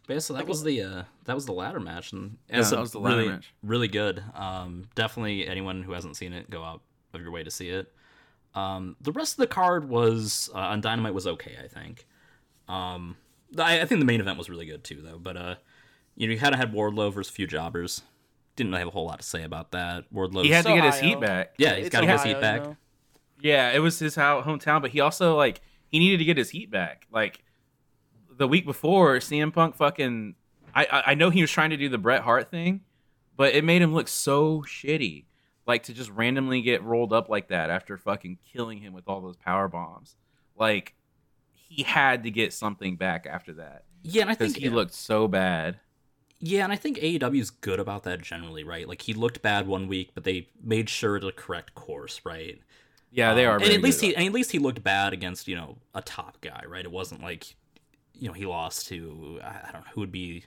But 0.07 0.13
yeah, 0.13 0.19
so 0.19 0.33
that 0.35 0.47
was 0.47 0.63
the 0.63 0.81
uh, 0.81 1.03
that 1.25 1.35
was 1.35 1.45
the 1.45 1.51
ladder 1.51 1.81
match, 1.81 2.13
and 2.13 2.37
Yeah, 2.49 2.59
it's 2.59 2.69
that 2.69 2.79
was 2.79 2.91
the 2.93 2.99
ladder 2.99 3.17
really, 3.17 3.29
match. 3.29 3.53
really 3.61 3.87
good. 3.89 4.23
Um, 4.33 4.85
definitely, 4.95 5.45
anyone 5.45 5.83
who 5.83 5.91
hasn't 5.91 6.15
seen 6.15 6.31
it, 6.31 6.49
go 6.49 6.63
out 6.63 6.81
of 7.13 7.19
your 7.21 7.29
way 7.31 7.43
to 7.43 7.51
see 7.51 7.67
it. 7.67 7.93
Um, 8.57 8.95
the 9.01 9.11
rest 9.11 9.33
of 9.33 9.37
the 9.37 9.47
card 9.47 9.87
was 9.87 10.49
uh, 10.53 10.57
on 10.59 10.81
Dynamite 10.81 11.13
was 11.13 11.27
okay, 11.27 11.55
I 11.63 11.67
think. 11.67 12.07
Um, 12.67 13.15
I, 13.57 13.81
I 13.81 13.85
think 13.85 13.99
the 13.99 14.05
main 14.05 14.19
event 14.19 14.37
was 14.37 14.49
really 14.49 14.65
good 14.65 14.83
too, 14.83 15.01
though. 15.01 15.19
But 15.19 15.37
uh, 15.37 15.55
you 16.15 16.27
know, 16.27 16.33
you 16.33 16.39
kind 16.39 16.53
of 16.53 16.59
had 16.59 16.73
Wardlow 16.73 17.13
versus 17.13 17.31
a 17.31 17.33
few 17.33 17.45
jobbers. 17.47 18.01
Didn't 18.55 18.71
really 18.71 18.79
have 18.79 18.87
a 18.87 18.91
whole 18.91 19.05
lot 19.05 19.19
to 19.19 19.25
say 19.25 19.43
about 19.43 19.71
that. 19.71 20.11
Wardlow. 20.11 20.43
he 20.43 20.49
had 20.49 20.63
So 20.63 20.71
to 20.75 20.81
get 20.81 20.85
his 20.91 20.99
heat 20.99 21.19
back 21.21 21.53
yeah, 21.59 21.75
he's 21.75 21.85
It's 21.87 21.93
got 21.93 22.01
to 22.01 22.07
get 22.07 22.13
his 22.13 22.23
heat 22.23 22.41
back. 22.41 22.61
you 22.61 22.67
know? 22.69 22.77
Yeah, 23.39 23.71
it 23.71 23.79
was 23.79 23.99
his 23.99 24.15
hometown, 24.15 24.81
but 24.81 24.89
he 24.89 24.99
also 24.99 25.35
like 25.35 25.61
he 25.89 25.99
needed 25.99 26.17
to 26.17 26.25
get 26.25 26.37
his 26.37 26.49
heat 26.49 26.71
back. 26.71 27.05
Like 27.11 27.43
the 28.35 28.47
week 28.47 28.65
before, 28.65 29.17
CM 29.17 29.53
Punk 29.53 29.75
fucking. 29.75 30.33
I 30.73 30.85
I, 30.91 31.03
I 31.11 31.13
know 31.13 31.29
he 31.29 31.41
was 31.41 31.51
trying 31.51 31.69
to 31.69 31.77
do 31.77 31.87
the 31.89 31.99
Bret 31.99 32.21
Hart 32.23 32.49
thing, 32.49 32.81
but 33.35 33.53
it 33.53 33.63
made 33.63 33.83
him 33.83 33.93
look 33.93 34.07
so 34.07 34.63
shitty. 34.67 35.25
Like 35.67 35.83
to 35.83 35.93
just 35.93 36.09
randomly 36.11 36.61
get 36.61 36.81
rolled 36.83 37.11
up 37.13 37.29
like 37.29 37.49
that 37.49 37.69
after 37.69 37.97
fucking 37.97 38.39
killing 38.51 38.79
him 38.79 38.93
with 38.93 39.07
all 39.07 39.21
those 39.21 39.35
power 39.35 39.67
bombs. 39.67 40.15
Like 40.57 40.93
he 41.51 41.83
had 41.83 42.23
to 42.23 42.31
get 42.31 42.53
something 42.53 42.95
back 42.95 43.27
after 43.29 43.53
that 43.53 43.83
Yeah, 44.01 44.21
and 44.23 44.31
I 44.31 44.35
think 44.35 44.55
he 44.57 44.69
looked 44.69 44.93
so 44.93 45.27
bad. 45.27 45.79
Yeah, 46.39 46.63
and 46.63 46.71
I 46.71 46.75
think 46.75 46.97
AEW 46.99 47.41
is 47.41 47.49
good 47.49 47.79
about 47.79 48.03
that 48.03 48.21
generally, 48.21 48.63
right? 48.63 48.87
Like 48.87 49.01
he 49.01 49.13
looked 49.13 49.41
bad 49.41 49.67
one 49.67 49.87
week, 49.87 50.11
but 50.13 50.23
they 50.23 50.47
made 50.63 50.87
sure 50.89 51.19
to 51.19 51.31
correct 51.31 51.73
course, 51.75 52.21
right? 52.23 52.61
Yeah, 53.11 53.33
they 53.33 53.45
Um, 53.45 53.53
are. 53.59 53.63
and 53.63 53.73
at 53.73 53.81
least 53.81 54.01
he, 54.01 54.15
and 54.15 54.25
at 54.27 54.33
least 54.33 54.51
he 54.51 54.59
looked 54.59 54.83
bad 54.83 55.13
against 55.13 55.47
you 55.47 55.55
know 55.55 55.79
a 55.95 56.01
top 56.01 56.39
guy, 56.41 56.63
right? 56.67 56.85
It 56.85 56.91
wasn't 56.91 57.21
like 57.21 57.55
you 58.13 58.27
know 58.27 58.33
he 58.33 58.45
lost 58.45 58.87
to 58.87 59.39
I 59.43 59.71
don't 59.73 59.83
know 59.83 59.91
who 59.93 60.01
would 60.01 60.11
be. 60.11 60.43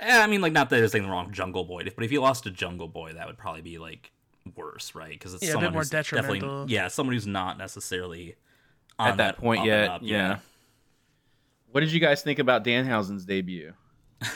Eh, 0.00 0.18
I 0.18 0.26
mean, 0.26 0.40
like 0.40 0.52
not 0.52 0.70
that 0.70 0.76
there's 0.76 0.94
anything 0.94 1.10
wrong 1.10 1.26
with 1.26 1.34
Jungle 1.34 1.64
Boy, 1.64 1.84
but 1.94 2.04
if 2.04 2.10
you 2.12 2.20
lost 2.20 2.44
to 2.44 2.50
Jungle 2.50 2.88
Boy, 2.88 3.12
that 3.12 3.26
would 3.26 3.36
probably 3.38 3.60
be 3.62 3.78
like 3.78 4.10
worse, 4.56 4.94
right? 4.94 5.10
Because 5.10 5.34
it's 5.34 5.42
Yeah, 5.42 5.50
a 5.50 5.52
bit 5.52 5.54
someone 5.56 5.72
more 5.74 5.80
who's 5.82 5.90
definitely 5.90 6.38
detrimental. 6.40 6.70
yeah, 6.70 6.88
someone 6.88 7.14
who's 7.14 7.26
not 7.26 7.58
necessarily 7.58 8.36
on 8.98 9.08
at 9.10 9.16
that 9.18 9.38
point 9.38 9.60
up 9.60 9.66
yet. 9.66 9.88
up, 9.88 10.00
yeah. 10.04 10.38
What 11.70 11.80
did 11.80 11.92
you 11.92 12.00
guys 12.00 12.22
think 12.22 12.38
about 12.38 12.64
Danhausen's 12.64 13.24
debut? 13.24 13.72
that 14.20 14.28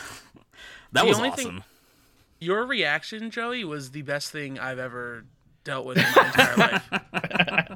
The 0.93 1.05
was 1.05 1.17
only 1.19 1.31
awesome. 1.31 1.45
thing- 1.57 1.65
Your 2.41 2.65
reaction, 2.67 3.31
Joey, 3.31 3.65
was 3.65 3.93
the 3.93 4.03
best 4.03 4.31
thing 4.33 4.59
I've 4.59 4.79
ever 4.79 5.25
dealt 5.65 5.87
with 5.87 5.99
in 5.99 6.05
my 6.17 6.27
entire 6.27 6.57
life. 6.57 6.89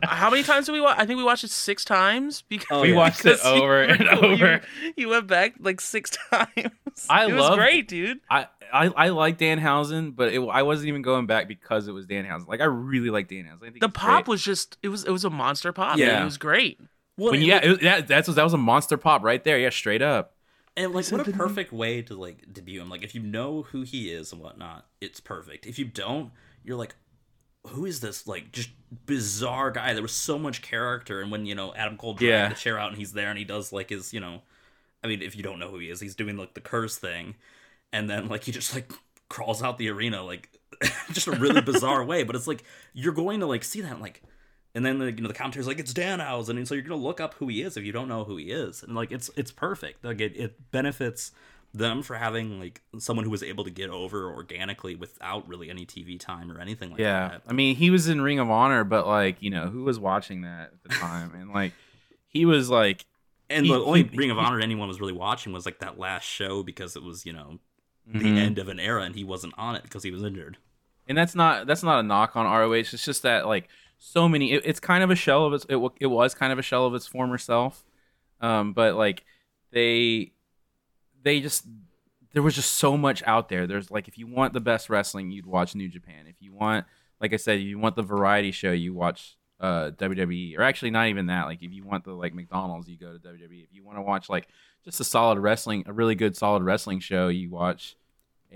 How 0.05 0.31
many 0.31 0.43
times 0.43 0.67
did 0.67 0.73
we 0.73 0.81
watch? 0.81 0.97
I 0.99 1.07
think 1.07 1.17
we 1.19 1.25
watched 1.25 1.45
it 1.45 1.51
six 1.51 1.85
times 1.85 2.43
because 2.49 2.67
Oh, 2.71 2.83
we 2.83 2.91
yeah. 2.91 2.97
watched 2.97 3.21
it 3.21 3.25
because 3.43 3.45
you- 3.57 3.63
over 3.63 3.83
and 3.83 4.01
you- 4.01 4.09
over. 4.11 4.61
You, 4.97 5.09
went 5.09 5.27
back 5.27 5.55
like 5.61 5.81
six 5.81 6.17
times. 6.31 6.71
I 7.11 7.27
it 7.29 7.35
was 7.35 7.55
great, 7.57 7.89
dude. 7.89 8.21
I, 8.31 8.47
I 8.73 8.87
I 8.89 9.09
like 9.11 9.39
Danhausen, 9.39 10.15
but 10.17 10.33
it, 10.33 10.41
I 10.41 10.63
wasn't 10.63 10.89
even 10.89 11.03
going 11.03 11.27
back 11.27 11.49
because 11.49 11.89
it 11.89 11.93
was 11.93 12.07
Dan 12.07 12.25
Danhausen. 12.25 12.49
Like 12.49 12.61
I 12.61 12.65
really 12.65 13.11
like 13.11 13.29
Danhausen. 13.29 13.63
I 13.63 13.71
think 13.71 13.81
The 13.81 13.89
pop 13.89 14.25
great. 14.25 14.29
was 14.33 14.43
just 14.43 14.79
it 14.83 14.89
was 14.89 15.05
it 15.05 15.11
was 15.11 15.25
a 15.25 15.31
monster 15.31 15.73
pop. 15.73 15.99
Yeah. 15.99 16.07
Yeah, 16.07 16.23
it 16.23 16.25
was 16.25 16.39
great. 16.39 16.81
Well, 17.19 17.33
when 17.33 17.43
it- 17.43 17.47
yeah, 17.47 17.59
it, 17.63 17.81
that 17.83 18.07
that's 18.09 18.29
that 18.33 18.43
was 18.45 18.55
a 18.55 18.59
monster 18.59 18.97
pop 18.97 19.23
right 19.23 19.43
there. 19.45 19.59
Yeah, 19.59 19.71
straight 19.71 20.03
up. 20.03 20.35
And 20.75 20.95
like, 20.95 21.07
what 21.09 21.27
a 21.29 21.31
perfect 21.33 21.71
way 21.71 22.01
to 22.01 22.15
like 22.15 22.51
debut 22.51 22.81
him. 22.81 22.89
Like, 22.89 23.03
if 23.03 23.15
you 23.15 23.21
know 23.21 23.63
who 23.63 23.83
he 23.83 24.11
is 24.11 24.33
and 24.33 24.41
whatnot, 24.41 24.87
it's 25.03 25.21
perfect. 25.21 25.67
If 25.67 25.79
you 25.79 25.85
don't, 25.85 26.31
you're 26.65 26.79
like, 26.79 26.95
who 27.67 27.85
is 27.85 28.01
this 28.01 28.27
like 28.27 28.53
just 28.53 28.71
bizarre 29.05 29.71
guy? 29.71 29.93
There 29.93 30.03
was 30.03 30.13
so 30.13 30.39
much 30.39 30.63
character, 30.63 31.21
and 31.21 31.31
when 31.31 31.45
you 31.45 31.55
know 31.55 31.75
Adam 31.75 31.99
Cole 31.99 32.15
dragged 32.15 32.31
Yeah. 32.31 32.49
the 32.49 32.55
chair 32.55 32.79
out 32.79 32.89
and 32.89 32.97
he's 32.97 33.13
there 33.13 33.29
and 33.29 33.39
he 33.39 33.45
does 33.45 33.71
like 33.71 33.91
his, 33.91 34.15
you 34.15 34.21
know, 34.21 34.41
I 35.05 35.09
mean, 35.09 35.23
if 35.23 35.37
you 35.37 35.43
don't 35.43 35.59
know 35.59 35.69
who 35.69 35.79
he 35.79 35.91
is, 35.91 36.01
he's 36.01 36.15
doing 36.15 36.37
like 36.37 36.55
the 36.55 36.61
curse 36.61 36.97
thing, 36.97 37.35
and 37.93 38.09
then 38.09 38.29
like 38.29 38.45
he 38.45 38.53
just 38.53 38.75
like 38.75 38.93
crawls 39.29 39.63
out 39.63 39.79
the 39.79 39.89
arena 39.89 40.23
like 40.23 40.51
just 41.13 41.27
a 41.27 41.33
really 41.33 41.61
bizarre 41.61 42.05
way. 42.05 42.23
But 42.23 42.37
it's 42.37 42.47
like 42.47 42.65
you're 42.93 43.13
going 43.13 43.41
to 43.41 43.47
like 43.47 43.65
see 43.65 43.81
that 43.81 44.01
like. 44.01 44.23
And 44.75 44.87
then 44.87 44.99
the 44.99 45.13
you 45.13 45.21
know 45.21 45.29
the 45.29 45.35
commentator's 45.35 45.67
like 45.67 45.79
it's 45.79 45.93
Danhausen, 45.93 46.57
and 46.57 46.67
so 46.67 46.75
you're 46.75 46.83
gonna 46.83 46.97
look 46.97 47.21
up 47.21 47.35
who 47.35 47.49
he 47.49 47.61
is 47.61 47.77
if 47.77 47.85
you 47.85 47.93
don't 47.93 48.09
know 48.09 48.25
who 48.25 48.39
he 48.39 48.51
is, 48.51 48.83
and 48.83 48.95
like 48.95 49.13
it's 49.13 49.29
it's 49.37 49.51
perfect. 49.51 50.03
Like 50.03 50.19
it, 50.19 50.35
it 50.35 50.71
benefits 50.71 51.31
them 51.75 52.03
for 52.03 52.17
having 52.17 52.59
like 52.59 52.81
someone 52.99 53.27
who 53.27 53.31
was 53.31 53.43
able 53.43 53.65
to 53.65 53.71
get 53.71 53.91
over 53.91 54.33
organically 54.33 54.95
without 54.95 55.47
really 55.47 55.69
any 55.69 55.85
TV 55.85 56.19
time 56.19 56.51
or 56.51 56.59
anything 56.59 56.91
like 56.91 57.01
Yeah, 57.01 57.29
that. 57.29 57.43
I 57.47 57.53
mean 57.53 57.77
he 57.77 57.91
was 57.91 58.09
in 58.09 58.23
Ring 58.23 58.39
of 58.39 58.51
Honor, 58.51 58.83
but 58.83 59.07
like 59.07 59.43
you 59.43 59.51
know 59.51 59.67
who 59.67 59.85
was 59.85 59.99
watching 59.99 60.41
that 60.41 60.73
at 60.73 60.83
the 60.83 60.89
time, 60.89 61.35
and 61.35 61.53
like 61.53 61.73
he 62.29 62.47
was 62.47 62.71
like 62.71 63.05
And 63.53 63.67
He- 63.67 63.73
the 63.73 63.81
only 63.81 64.03
Ring 64.05 64.31
of 64.31 64.39
Honor 64.39 64.61
anyone 64.61 64.89
was 64.89 65.01
really 65.01 65.13
watching 65.13 65.53
was 65.53 65.67
like 65.67 65.79
that 65.81 65.99
last 65.99 66.25
show 66.25 66.63
because 66.63 66.97
it 66.97 67.03
was 67.03 67.25
you 67.27 67.33
know 67.33 67.59
the 68.07 68.25
mhm. 68.25 68.39
end 68.39 68.59
of 68.59 68.69
an 68.69 68.81
era, 68.81 69.03
and 69.03 69.15
he 69.15 69.25
wasn't 69.25 69.55
on 69.57 69.77
it 69.77 69.83
because 69.85 70.03
he 70.03 70.11
was 70.11 70.23
injured. 70.23 70.59
and 71.09 71.17
that's 71.19 71.35
not 71.35 71.67
that's 71.67 71.83
not 71.83 72.01
a 72.01 72.03
knock 72.03 72.37
on 72.37 72.47
ROH. 72.47 72.73
It's 72.73 73.05
just 73.05 73.23
that 73.23 73.47
like 73.47 73.69
so 73.99 74.29
many. 74.29 74.53
It, 74.53 74.63
it's 74.65 74.81
kind 74.81 75.05
of 75.05 75.11
a 75.11 75.15
shell 75.15 75.45
of 75.47 75.53
its. 75.53 75.67
It, 75.69 75.77
it 76.01 76.07
was 76.07 76.35
kind 76.35 76.53
of 76.53 76.59
a 76.59 76.63
shell 76.63 76.87
of 76.87 76.95
its 76.95 77.07
former 77.07 77.39
self. 77.39 77.85
Um, 78.41 78.73
but 78.73 78.97
like 78.97 79.25
they 79.71 80.33
they 81.23 81.41
just 81.41 81.67
there 82.33 82.43
was 82.43 82.55
just 82.55 82.73
so 82.73 82.97
much 82.97 83.23
out 83.27 83.49
there. 83.49 83.67
There's 83.67 83.91
like 83.91 84.09
if 84.09 84.19
you 84.19 84.27
want 84.27 84.53
the 84.53 84.61
best 84.61 84.91
wrestling, 84.91 85.31
you'd 85.31 85.47
watch 85.47 85.75
New 85.75 85.89
Japan. 85.89 86.27
If 86.29 86.37
you 86.41 86.53
want, 86.53 86.87
like 87.21 87.33
I 87.33 87.37
said, 87.37 87.61
you 87.61 87.79
want 87.79 87.95
the 87.97 88.03
variety 88.03 88.51
show, 88.51 88.73
you 88.73 88.95
watch 88.95 89.37
uh 89.63 89.91
WWE. 89.93 90.59
Or 90.59 90.63
actually, 90.63 90.91
not 90.91 91.07
even 91.09 91.27
that. 91.27 91.47
Like 91.47 91.63
if 91.63 91.73
you 91.73 91.85
want 91.85 92.05
the 92.05 92.13
like 92.13 92.35
McDonald's, 92.35 92.89
you 92.89 92.99
go 92.99 93.13
to 93.13 93.19
WWE. 93.19 93.63
If 93.65 93.73
you 93.73 93.83
want 93.85 93.97
to 93.97 94.03
watch 94.03 94.29
like 94.29 94.49
just 94.85 95.01
a 95.01 95.05
solid 95.05 95.39
wrestling, 95.39 95.85
a 95.87 95.93
really 95.93 96.15
good 96.17 96.37
solid 96.37 96.63
wrestling 96.65 97.01
show, 97.01 97.29
you 97.29 97.49
watch 97.49 97.97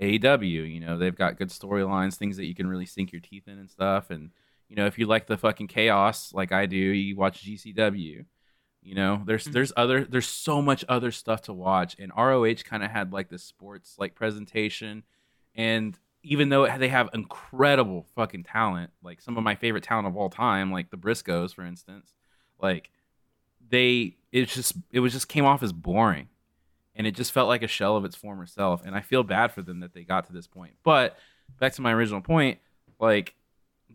AEW. 0.01 0.71
You 0.73 0.79
know 0.79 0.97
they've 0.97 1.15
got 1.15 1.37
good 1.37 1.49
storylines, 1.49 2.15
things 2.15 2.37
that 2.37 2.45
you 2.45 2.53
can 2.53 2.67
really 2.67 2.85
sink 2.85 3.11
your 3.11 3.21
teeth 3.21 3.47
in 3.47 3.57
and 3.57 3.69
stuff. 3.69 4.09
And 4.11 4.31
you 4.69 4.75
know 4.75 4.85
if 4.85 4.99
you 4.99 5.05
like 5.07 5.27
the 5.27 5.37
fucking 5.37 5.67
chaos 5.67 6.33
like 6.33 6.51
I 6.51 6.65
do, 6.65 6.77
you 6.77 7.15
watch 7.15 7.43
GCW. 7.43 8.25
You 8.83 8.95
know, 8.95 9.21
there's 9.25 9.45
Mhm. 9.47 9.51
there's 9.53 9.73
other 9.75 10.05
there's 10.05 10.27
so 10.27 10.61
much 10.61 10.85
other 10.87 11.11
stuff 11.11 11.41
to 11.43 11.53
watch, 11.53 11.95
and 11.99 12.11
ROH 12.15 12.63
kind 12.63 12.83
of 12.83 12.91
had 12.91 13.11
like 13.11 13.29
this 13.29 13.43
sports 13.43 13.95
like 13.97 14.13
presentation, 14.15 15.03
and 15.55 15.97
even 16.27 16.49
though 16.49 16.67
they 16.77 16.89
have 16.89 17.09
incredible 17.13 18.05
fucking 18.15 18.43
talent, 18.43 18.91
like 19.01 19.21
some 19.21 19.37
of 19.37 19.43
my 19.43 19.55
favorite 19.55 19.83
talent 19.83 20.07
of 20.07 20.17
all 20.17 20.29
time, 20.29 20.71
like 20.71 20.89
the 20.91 20.97
Briscoes, 20.97 21.53
for 21.53 21.63
instance, 21.65 22.13
like 22.59 22.89
they 23.69 24.17
it 24.31 24.49
just 24.49 24.75
it 24.91 24.99
was 24.99 25.13
just 25.13 25.29
came 25.29 25.45
off 25.45 25.63
as 25.63 25.71
boring, 25.71 26.27
and 26.95 27.07
it 27.07 27.15
just 27.15 27.31
felt 27.31 27.47
like 27.47 27.63
a 27.63 27.67
shell 27.67 27.95
of 27.95 28.03
its 28.03 28.15
former 28.15 28.45
self, 28.45 28.85
and 28.85 28.93
I 28.93 29.01
feel 29.01 29.23
bad 29.23 29.53
for 29.53 29.61
them 29.61 29.79
that 29.79 29.93
they 29.93 30.03
got 30.03 30.25
to 30.25 30.33
this 30.33 30.47
point. 30.47 30.73
But 30.83 31.17
back 31.59 31.73
to 31.73 31.81
my 31.81 31.93
original 31.93 32.21
point, 32.21 32.59
like 32.99 33.33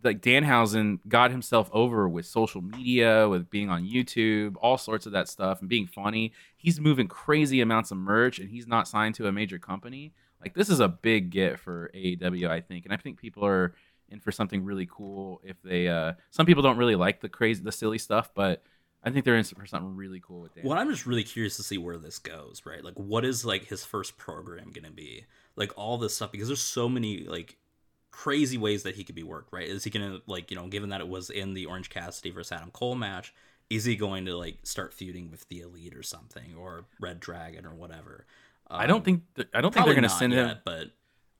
like 0.03 0.21
Danhausen 0.21 0.99
got 1.07 1.29
himself 1.29 1.69
over 1.71 2.09
with 2.09 2.25
social 2.25 2.61
media, 2.61 3.29
with 3.29 3.49
being 3.49 3.69
on 3.69 3.87
YouTube, 3.87 4.55
all 4.59 4.77
sorts 4.79 5.05
of 5.05 5.11
that 5.11 5.29
stuff, 5.29 5.61
and 5.61 5.69
being 5.69 5.85
funny. 5.87 6.33
He's 6.57 6.79
moving 6.79 7.07
crazy 7.07 7.61
amounts 7.61 7.91
of 7.91 7.97
merch, 7.97 8.39
and 8.39 8.49
he's 8.49 8.67
not 8.67 8.87
signed 8.87 9.15
to 9.15 9.27
a 9.27 9.31
major 9.31 9.59
company. 9.59 10.13
Like 10.43 10.53
this 10.53 10.69
is 10.69 10.79
a 10.79 10.87
big 10.87 11.29
get 11.29 11.59
for 11.59 11.91
AEW, 11.93 12.49
I 12.49 12.61
think, 12.61 12.85
and 12.85 12.93
I 12.93 12.97
think 12.97 13.19
people 13.19 13.45
are 13.45 13.73
in 14.09 14.19
for 14.19 14.31
something 14.31 14.63
really 14.63 14.87
cool. 14.89 15.41
If 15.43 15.61
they, 15.63 15.87
uh 15.87 16.13
some 16.29 16.45
people 16.45 16.63
don't 16.63 16.77
really 16.77 16.95
like 16.95 17.21
the 17.21 17.29
crazy, 17.29 17.63
the 17.63 17.71
silly 17.71 17.97
stuff, 17.97 18.31
but 18.35 18.63
I 19.03 19.09
think 19.09 19.25
they're 19.25 19.35
in 19.35 19.43
for 19.43 19.65
something 19.65 19.95
really 19.95 20.21
cool 20.25 20.41
with 20.41 20.55
Dan. 20.55 20.63
Well, 20.65 20.77
I'm 20.77 20.89
just 20.89 21.05
really 21.05 21.23
curious 21.23 21.57
to 21.57 21.63
see 21.63 21.77
where 21.77 21.97
this 21.97 22.19
goes, 22.19 22.61
right? 22.65 22.83
Like, 22.83 22.95
what 22.95 23.25
is 23.25 23.43
like 23.43 23.65
his 23.65 23.83
first 23.83 24.17
program 24.17 24.71
gonna 24.71 24.91
be? 24.91 25.25
Like 25.55 25.77
all 25.77 25.97
this 25.97 26.15
stuff 26.15 26.31
because 26.31 26.47
there's 26.47 26.61
so 26.61 26.87
many 26.87 27.25
like 27.25 27.57
crazy 28.11 28.57
ways 28.57 28.83
that 28.83 28.95
he 28.95 29.03
could 29.03 29.15
be 29.15 29.23
worked, 29.23 29.51
right? 29.51 29.67
Is 29.67 29.83
he 29.83 29.89
gonna 29.89 30.19
like 30.25 30.51
you 30.51 30.57
know, 30.57 30.67
given 30.67 30.89
that 30.89 31.01
it 31.01 31.07
was 31.07 31.29
in 31.29 31.53
the 31.53 31.65
Orange 31.65 31.89
Cassidy 31.89 32.31
versus 32.31 32.51
Adam 32.51 32.71
Cole 32.71 32.95
match, 32.95 33.33
is 33.69 33.85
he 33.85 33.95
going 33.95 34.25
to 34.25 34.37
like 34.37 34.57
start 34.63 34.93
feuding 34.93 35.31
with 35.31 35.47
the 35.49 35.61
Elite 35.61 35.95
or 35.95 36.03
something 36.03 36.55
or 36.57 36.85
Red 36.99 37.19
Dragon 37.19 37.65
or 37.65 37.73
whatever? 37.73 38.25
I 38.69 38.87
don't 38.87 38.97
Um, 38.97 39.03
think 39.03 39.23
th- 39.35 39.47
I 39.53 39.61
don't 39.61 39.73
think 39.73 39.85
they're 39.85 39.95
gonna 39.95 40.07
not 40.07 40.17
send 40.17 40.33
him. 40.33 40.57
but 40.65 40.87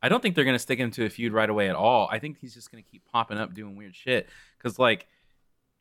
I 0.02 0.10
don't 0.10 0.22
think 0.22 0.36
they're 0.36 0.46
gonna 0.46 0.60
stick 0.60 0.80
him 0.80 0.92
to 0.92 1.06
a 1.06 1.10
feud 1.10 1.34
right 1.34 1.50
away 1.50 1.70
at 1.70 1.76
all. 1.76 2.08
I 2.12 2.20
think 2.20 2.38
he's 2.40 2.54
just 2.54 2.72
gonna 2.72 2.84
keep 2.84 3.04
popping 3.12 3.38
up 3.38 3.54
doing 3.54 3.76
weird 3.76 3.96
shit 3.96 4.30
because 4.58 4.78
like 4.80 5.08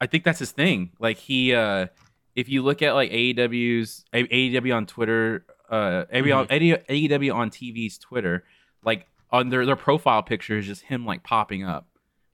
I 0.00 0.06
think 0.06 0.24
that's 0.24 0.38
his 0.38 0.50
thing. 0.52 0.92
Like 0.98 1.16
he, 1.18 1.54
uh 1.54 1.86
if 2.34 2.48
you 2.48 2.62
look 2.62 2.80
at 2.82 2.94
like 2.94 3.10
AEW's 3.10 4.04
AEW 4.12 4.74
on 4.74 4.86
Twitter, 4.86 5.44
uh 5.68 6.04
AEW, 6.12 6.84
AEW 6.88 7.34
on 7.34 7.50
TV's 7.50 7.98
Twitter, 7.98 8.44
like 8.84 9.06
on 9.30 9.48
their 9.50 9.66
their 9.66 9.76
profile 9.76 10.22
picture 10.22 10.58
is 10.58 10.66
just 10.66 10.82
him 10.82 11.04
like 11.06 11.22
popping 11.22 11.64
up, 11.64 11.86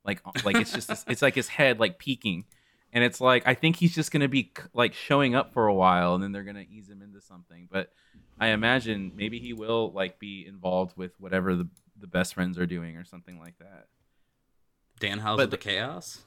like 0.05 0.21
like 0.45 0.57
it's 0.57 0.73
just 0.73 0.91
it's 1.09 1.23
like 1.23 1.35
his 1.35 1.49
head 1.49 1.81
like 1.81 1.99
peeking. 1.99 2.45
And 2.93 3.05
it's 3.05 3.21
like 3.21 3.47
I 3.47 3.55
think 3.55 3.77
he's 3.77 3.95
just 3.95 4.11
gonna 4.11 4.29
be 4.29 4.53
like 4.73 4.95
showing 4.95 5.35
up 5.35 5.53
for 5.53 5.67
a 5.67 5.75
while, 5.75 6.15
and 6.15 6.23
then 6.23 6.33
they're 6.33 6.45
gonna 6.45 6.65
ease 6.69 6.89
him 6.89 7.03
into 7.03 7.21
something. 7.21 7.69
But 7.71 7.93
I 8.41 8.49
imagine 8.49 9.13
maybe 9.15 9.39
he 9.39 9.53
will 9.53 9.93
like 9.93 10.19
be 10.19 10.47
involved 10.47 10.97
with 10.97 11.13
whatever 11.21 11.55
the 11.55 11.69
the 12.01 12.07
best 12.07 12.35
friends 12.35 12.59
are 12.59 12.67
doing 12.67 12.97
or 12.97 13.05
something 13.05 13.39
like 13.39 13.59
that. 13.59 13.87
Danhausen 15.01 15.37
But 15.37 15.45
of 15.45 15.51
the 15.51 15.59
Chaos. 15.59 16.21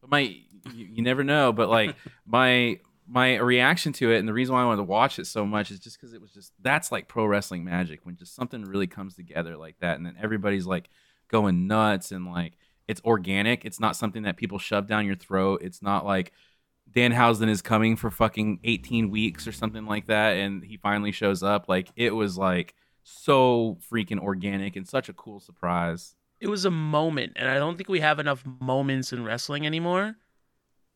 But 0.00 0.10
my 0.10 0.20
you, 0.20 0.44
you 0.86 1.02
never 1.02 1.24
know. 1.24 1.52
But 1.52 1.68
like 1.68 1.96
my 2.26 2.78
my 3.06 3.36
reaction 3.36 3.92
to 3.92 4.10
it 4.12 4.18
and 4.18 4.26
the 4.26 4.32
reason 4.32 4.54
why 4.54 4.62
I 4.62 4.64
wanted 4.64 4.78
to 4.78 4.84
watch 4.84 5.18
it 5.18 5.26
so 5.26 5.44
much 5.44 5.70
is 5.70 5.78
just 5.78 6.00
because 6.00 6.14
it 6.14 6.22
was 6.22 6.32
just 6.32 6.52
that's 6.62 6.90
like 6.90 7.06
pro 7.06 7.26
wrestling 7.26 7.64
magic 7.64 8.00
when 8.04 8.16
just 8.16 8.34
something 8.34 8.64
really 8.64 8.86
comes 8.86 9.14
together 9.14 9.56
like 9.56 9.78
that 9.80 9.96
and 9.96 10.06
then 10.06 10.16
everybody's 10.18 10.66
like 10.66 10.88
going 11.28 11.66
nuts 11.66 12.12
and 12.12 12.26
like 12.26 12.54
it's 12.88 13.00
organic. 13.04 13.64
It's 13.64 13.80
not 13.80 13.96
something 13.96 14.22
that 14.24 14.36
people 14.36 14.58
shove 14.58 14.86
down 14.86 15.06
your 15.06 15.16
throat. 15.16 15.60
It's 15.62 15.82
not 15.82 16.04
like 16.04 16.32
Danhausen 16.92 17.48
is 17.48 17.62
coming 17.62 17.96
for 17.96 18.10
fucking 18.10 18.60
18 18.64 19.10
weeks 19.10 19.46
or 19.46 19.52
something 19.52 19.86
like 19.86 20.06
that 20.06 20.36
and 20.36 20.62
he 20.62 20.76
finally 20.76 21.12
shows 21.12 21.42
up. 21.42 21.68
Like 21.68 21.88
it 21.96 22.14
was 22.14 22.36
like 22.38 22.74
so 23.02 23.78
freaking 23.90 24.18
organic 24.18 24.76
and 24.76 24.88
such 24.88 25.08
a 25.08 25.12
cool 25.12 25.38
surprise. 25.40 26.14
it 26.40 26.48
was 26.48 26.64
a 26.64 26.70
moment 26.70 27.32
and 27.36 27.48
i 27.48 27.58
don't 27.58 27.76
think 27.76 27.88
we 27.88 28.00
have 28.00 28.18
enough 28.18 28.42
moments 28.60 29.12
in 29.12 29.22
wrestling 29.24 29.66
anymore 29.66 30.16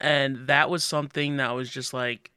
and 0.01 0.47
that 0.47 0.69
was 0.71 0.83
something 0.85 1.37
that 1.37 1.55
was 1.55 1.69
just 1.71 1.93
like 1.93 2.31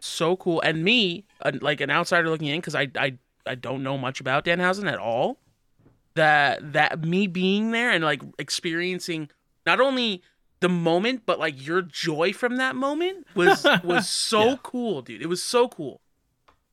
so 0.00 0.36
cool 0.36 0.60
and 0.62 0.82
me 0.84 1.24
like 1.60 1.80
an 1.80 1.90
outsider 1.90 2.28
looking 2.28 2.46
in 2.48 2.60
because 2.60 2.74
I, 2.76 2.88
I 2.96 3.18
i 3.46 3.54
don't 3.54 3.82
know 3.82 3.98
much 3.98 4.20
about 4.20 4.44
danhausen 4.44 4.90
at 4.90 4.98
all 4.98 5.38
that 6.16 6.72
that 6.72 7.02
me 7.04 7.26
being 7.26 7.70
there 7.70 7.90
and 7.90 8.02
like 8.04 8.20
experiencing 8.38 9.30
not 9.64 9.80
only 9.80 10.22
the 10.60 10.68
moment 10.68 11.22
but 11.26 11.38
like 11.38 11.64
your 11.66 11.80
joy 11.82 12.32
from 12.32 12.56
that 12.56 12.74
moment 12.76 13.26
was 13.34 13.66
was 13.84 14.08
so 14.08 14.44
Yeah. 14.50 14.56
cool 14.62 15.02
dude 15.02 15.22
it 15.22 15.28
was 15.28 15.42
so 15.42 15.68
cool 15.68 16.00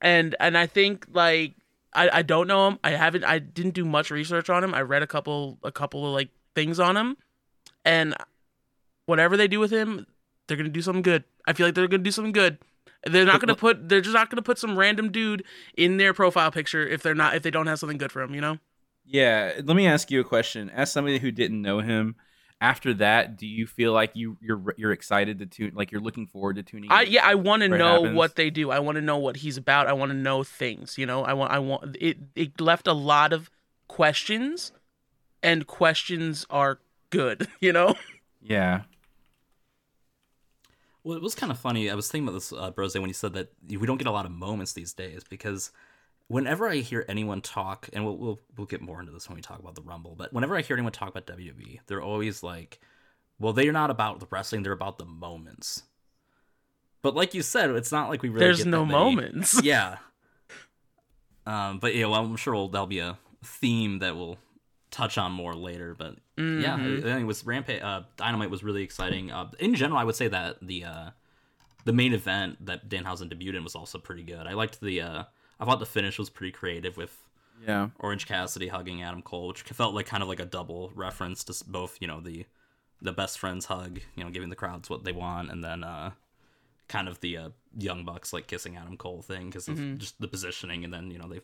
and 0.01 0.35
and 0.39 0.57
i 0.57 0.65
think 0.65 1.05
like 1.11 1.53
I, 1.95 2.09
I 2.09 2.21
don't 2.23 2.47
know 2.47 2.67
him. 2.69 2.79
I 2.83 2.89
haven't. 2.91 3.23
I 3.23 3.37
didn't 3.37 3.75
do 3.75 3.85
much 3.85 4.09
research 4.09 4.49
on 4.49 4.63
him. 4.63 4.73
I 4.73 4.81
read 4.81 5.03
a 5.03 5.07
couple 5.07 5.59
a 5.63 5.71
couple 5.71 6.07
of 6.07 6.11
like 6.11 6.29
things 6.55 6.79
on 6.79 6.97
him, 6.97 7.17
and 7.85 8.15
whatever 9.05 9.37
they 9.37 9.47
do 9.47 9.59
with 9.59 9.69
him, 9.69 10.07
they're 10.47 10.57
gonna 10.57 10.69
do 10.69 10.81
something 10.81 11.03
good. 11.03 11.23
I 11.45 11.53
feel 11.53 11.67
like 11.67 11.75
they're 11.75 11.87
gonna 11.87 12.01
do 12.01 12.09
something 12.09 12.31
good. 12.31 12.57
They're 13.05 13.25
not 13.25 13.39
gonna 13.41 13.53
put. 13.55 13.89
They're 13.89 14.01
just 14.01 14.15
not 14.15 14.31
gonna 14.31 14.41
put 14.41 14.57
some 14.57 14.75
random 14.75 15.11
dude 15.11 15.43
in 15.77 15.97
their 15.97 16.15
profile 16.15 16.49
picture 16.49 16.83
if 16.87 17.03
they're 17.03 17.13
not 17.13 17.35
if 17.35 17.43
they 17.43 17.51
don't 17.51 17.67
have 17.67 17.77
something 17.77 17.99
good 17.99 18.11
for 18.11 18.23
him. 18.23 18.33
You 18.33 18.41
know. 18.41 18.57
Yeah, 19.05 19.53
let 19.63 19.75
me 19.75 19.87
ask 19.87 20.09
you 20.11 20.21
a 20.21 20.23
question. 20.23 20.69
As 20.69 20.91
somebody 20.91 21.19
who 21.19 21.31
didn't 21.31 21.61
know 21.61 21.79
him, 21.79 22.15
after 22.63 22.93
that, 22.93 23.37
do 23.37 23.45
you 23.45 23.67
feel 23.67 23.91
like 23.91 24.11
you 24.13 24.37
you're 24.39 24.73
you're 24.77 24.93
excited 24.93 25.39
to 25.39 25.45
tune 25.45 25.73
like 25.75 25.91
you're 25.91 26.01
looking 26.01 26.27
forward 26.27 26.55
to 26.55 26.63
tuning? 26.63 26.89
I 26.89 27.01
yeah. 27.01 27.25
I 27.25 27.35
want 27.35 27.61
to 27.61 27.67
know 27.67 28.03
happens? 28.03 28.15
what 28.15 28.35
they 28.37 28.49
do. 28.49 28.71
I 28.71 28.79
want 28.79 28.95
to 28.95 29.01
know 29.01 29.17
what 29.17 29.35
he's 29.35 29.57
about. 29.57 29.87
I 29.87 29.93
want 29.93 30.11
to 30.11 30.17
know 30.17 30.43
things. 30.43 30.97
You 30.97 31.05
know. 31.05 31.25
I 31.25 31.33
want. 31.33 31.51
I 31.51 31.59
want. 31.59 31.97
It. 31.99 32.17
It 32.35 32.61
left 32.61 32.87
a 32.87 32.93
lot 32.93 33.33
of 33.33 33.51
questions, 33.89 34.71
and 35.43 35.67
questions 35.67 36.45
are 36.49 36.79
good. 37.09 37.47
You 37.59 37.73
know. 37.73 37.95
Yeah, 38.45 38.81
Well, 41.03 41.15
it 41.15 41.23
was 41.23 41.33
kind 41.33 41.51
of 41.51 41.57
funny. 41.57 41.89
I 41.89 41.95
was 41.95 42.09
thinking 42.09 42.27
about 42.27 42.35
this, 42.35 42.51
uh, 42.51 42.71
Brose, 42.71 42.93
when 42.93 43.07
you 43.07 43.13
said 43.13 43.33
that 43.33 43.53
we 43.69 43.87
don't 43.87 43.97
get 43.97 44.07
a 44.07 44.11
lot 44.11 44.25
of 44.25 44.31
moments 44.31 44.73
these 44.73 44.91
days 44.91 45.23
because 45.29 45.71
whenever 46.33 46.67
I 46.67 46.77
hear 46.77 47.05
anyone 47.07 47.41
talk, 47.41 47.87
and 47.93 48.03
we'll, 48.03 48.17
we'll 48.17 48.39
we'll 48.57 48.67
get 48.67 48.81
more 48.81 48.99
into 48.99 49.11
this 49.11 49.29
when 49.29 49.35
we 49.35 49.41
talk 49.41 49.59
about 49.59 49.75
the 49.75 49.83
Rumble, 49.83 50.15
but 50.17 50.33
whenever 50.33 50.57
I 50.57 50.61
hear 50.61 50.75
anyone 50.75 50.91
talk 50.91 51.09
about 51.09 51.27
WWE, 51.27 51.79
they're 51.87 52.01
always 52.01 52.41
like, 52.41 52.79
"Well, 53.39 53.53
they're 53.53 53.71
not 53.71 53.91
about 53.91 54.19
the 54.19 54.27
wrestling; 54.31 54.63
they're 54.63 54.71
about 54.71 54.97
the 54.97 55.05
moments." 55.05 55.83
But 57.03 57.15
like 57.15 57.33
you 57.33 57.41
said, 57.43 57.69
it's 57.71 57.91
not 57.91 58.09
like 58.09 58.23
we 58.23 58.29
really 58.29 58.45
There's 58.45 58.59
get 58.63 58.67
no 58.67 58.85
moments. 58.85 59.61
yeah. 59.63 59.97
Um, 61.45 61.79
but 61.79 61.93
yeah, 61.95 62.05
well, 62.05 62.23
I'm 62.23 62.35
sure 62.37 62.53
we'll, 62.53 62.69
that'll 62.69 62.87
be 62.87 62.99
a 62.99 63.17
theme 63.43 63.99
that 63.99 64.15
we'll 64.15 64.37
touch 64.89 65.17
on 65.17 65.31
more 65.33 65.53
later. 65.53 65.93
But 65.97 66.15
yeah, 66.37 66.77
Mhm. 66.77 66.99
I 66.99 67.01
think 67.01 67.21
it 67.21 67.25
was 67.25 67.45
Rampage. 67.45 67.81
Uh, 67.81 68.03
Dynamite 68.17 68.49
was 68.49 68.63
really 68.63 68.83
exciting. 68.83 69.31
Uh, 69.31 69.51
in 69.59 69.75
general, 69.75 69.99
I 69.99 70.03
would 70.05 70.15
say 70.15 70.29
that 70.29 70.57
the 70.65 70.85
uh, 70.85 71.09
the 71.85 71.93
main 71.93 72.13
event 72.13 72.65
that 72.65 72.87
Danhausen 72.89 73.31
debuted 73.31 73.55
in 73.55 73.63
was 73.63 73.75
also 73.75 73.97
pretty 73.99 74.23
good. 74.23 74.47
I 74.47 74.53
liked 74.53 74.79
the. 74.81 75.01
I 75.59 75.65
thought 75.65 75.79
the 75.79 75.85
finish 75.85 76.17
was 76.19 76.29
pretty 76.29 76.51
creative 76.51 76.97
with 76.97 77.17
yeah, 77.65 77.89
Orange 77.99 78.25
Cassidy 78.27 78.67
hugging 78.67 79.01
Adam 79.01 79.21
Cole, 79.21 79.47
which 79.49 79.61
felt 79.61 79.93
like 79.95 80.05
kind 80.07 80.23
of 80.23 80.29
like 80.29 80.39
a 80.39 80.45
double 80.45 80.91
reference 80.95 81.43
to 81.45 81.63
both, 81.65 81.97
you 82.01 82.07
know, 82.07 82.19
the 82.19 82.45
the 83.01 83.13
best 83.13 83.37
friends 83.39 83.65
hug, 83.65 83.99
you 84.15 84.23
know, 84.23 84.29
giving 84.29 84.49
the 84.49 84.55
crowds 84.55 84.89
what 84.89 85.03
they 85.03 85.11
want, 85.11 85.51
and 85.51 85.63
then 85.63 85.83
uh, 85.83 86.11
kind 86.87 87.07
of 87.07 87.19
the 87.19 87.37
uh, 87.37 87.49
young 87.77 88.03
bucks 88.05 88.33
like 88.33 88.47
kissing 88.47 88.75
Adam 88.77 88.97
Cole 88.97 89.21
thing 89.21 89.47
because 89.47 89.67
of 89.67 89.77
Mhm. 89.77 89.97
just 89.97 90.19
the 90.19 90.27
positioning, 90.27 90.83
and 90.83 90.93
then 90.93 91.11
you 91.11 91.17
know 91.19 91.27
they 91.27 91.41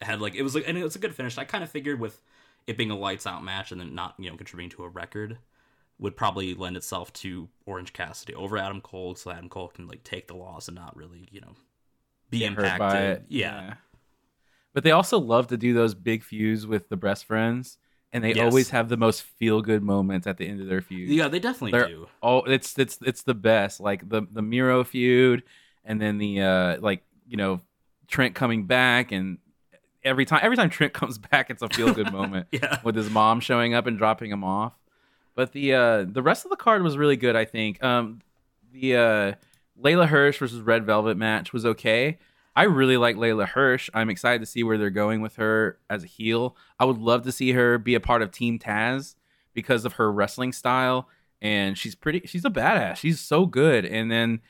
had 0.00 0.20
like 0.20 0.34
it 0.34 0.42
was 0.42 0.54
like 0.54 0.66
and 0.68 0.76
it 0.76 0.84
was 0.84 0.96
a 0.96 0.98
good 0.98 1.14
finish. 1.14 1.38
I 1.38 1.44
kind 1.44 1.62
of 1.64 1.70
figured 1.70 2.00
with 2.00 2.20
it 2.66 2.76
being 2.76 2.90
a 2.90 2.96
lights 2.98 3.26
out 3.26 3.42
match 3.44 3.72
and 3.72 3.80
then 3.80 3.94
not 3.94 4.14
you 4.18 4.30
know 4.30 4.36
contributing 4.36 4.70
to 4.76 4.84
a 4.84 4.88
record 4.88 5.38
would 5.98 6.16
probably 6.16 6.54
lend 6.54 6.76
itself 6.76 7.12
to 7.12 7.48
Orange 7.66 7.92
Cassidy 7.92 8.34
over 8.34 8.58
Adam 8.58 8.80
Cole, 8.80 9.14
so 9.14 9.30
Adam 9.30 9.48
Cole 9.48 9.68
can 9.68 9.86
like 9.86 10.02
take 10.04 10.26
the 10.26 10.34
loss 10.34 10.68
and 10.68 10.74
not 10.74 10.96
really 10.96 11.28
you 11.30 11.40
know 11.40 11.54
be 12.38 12.44
impacted. 12.44 12.78
by 12.78 12.98
it. 13.02 13.24
Yeah. 13.28 13.74
But 14.74 14.84
they 14.84 14.90
also 14.90 15.18
love 15.18 15.48
to 15.48 15.56
do 15.56 15.74
those 15.74 15.94
big 15.94 16.22
feuds 16.24 16.66
with 16.66 16.88
the 16.88 16.96
best 16.96 17.24
friends, 17.26 17.78
and 18.12 18.24
they 18.24 18.32
Yes. 18.34 18.44
always 18.44 18.70
have 18.70 18.88
the 18.88 18.96
most 18.96 19.22
feel 19.22 19.60
good 19.62 19.82
moments 19.82 20.26
at 20.26 20.38
the 20.38 20.48
end 20.48 20.60
of 20.60 20.66
their 20.66 20.80
feud. 20.82 21.10
yeah, 21.10 21.28
they 21.28 21.38
definitely 21.38 21.72
They're- 21.72 21.88
do. 21.88 22.08
Oh, 22.22 22.38
it's 22.42 22.78
it's 22.78 22.98
it's 23.02 23.22
the 23.22 23.34
best. 23.34 23.80
Like 23.80 24.08
the 24.08 24.22
the 24.30 24.42
Miro 24.42 24.82
feud, 24.84 25.42
and 25.84 26.00
then 26.00 26.18
the 26.18 26.40
uh 26.40 26.80
like 26.80 27.02
you 27.28 27.36
know 27.36 27.60
Trent 28.08 28.34
coming 28.34 28.66
back, 28.66 29.12
and 29.12 29.38
every 30.04 30.24
time 30.24 30.40
every 30.42 30.56
time 30.56 30.70
Trent 30.70 30.92
comes 31.02 31.18
back, 31.18 31.50
it's 31.50 31.62
a 31.62 31.68
feel 31.68 31.92
good 31.92 32.10
moment 32.18 32.46
Yeah. 32.50 32.80
with 32.82 32.94
his 32.96 33.10
mom 33.10 33.40
showing 33.40 33.74
up 33.74 33.86
and 33.86 33.98
dropping 33.98 34.30
him 34.30 34.42
off. 34.42 34.72
But 35.34 35.52
the 35.52 35.74
uh 35.74 36.04
the 36.08 36.22
rest 36.22 36.44
of 36.46 36.50
the 36.50 36.56
card 36.56 36.82
was 36.82 36.96
really 36.96 37.16
good. 37.16 37.36
I 37.36 37.44
think 37.44 37.82
um 37.84 38.20
the 38.72 38.96
uh 38.96 39.32
Leyla 39.82 40.06
Hirsch 40.08 40.38
versus 40.38 40.60
Red 40.60 40.84
Velvet 40.86 41.16
match 41.16 41.52
was 41.52 41.66
okay. 41.66 42.18
I 42.54 42.64
really 42.64 42.96
like 42.98 43.16
Leyla 43.16 43.48
Hirsch. 43.48 43.88
I'm 43.94 44.10
excited 44.10 44.40
to 44.40 44.46
see 44.46 44.62
where 44.62 44.76
they're 44.78 44.90
going 44.90 45.22
with 45.22 45.36
her 45.36 45.78
as 45.88 46.04
a 46.04 46.06
heel. 46.06 46.56
I 46.78 46.84
would 46.84 46.98
love 46.98 47.22
to 47.24 47.32
see 47.32 47.52
her 47.52 47.78
be 47.78 47.94
a 47.94 48.00
part 48.00 48.20
of 48.22 48.30
Team 48.30 48.58
Taz 48.58 49.14
because 49.54 49.84
of 49.84 49.94
her 49.94 50.12
wrestling 50.12 50.52
style 50.52 51.08
and 51.40 51.76
she's 51.76 51.94
pretty 51.94 52.22
she's 52.26 52.44
a 52.44 52.50
badass. 52.50 52.96
She's 52.96 53.20
so 53.20 53.46
good. 53.46 53.84
And 53.84 54.10
then 54.10 54.40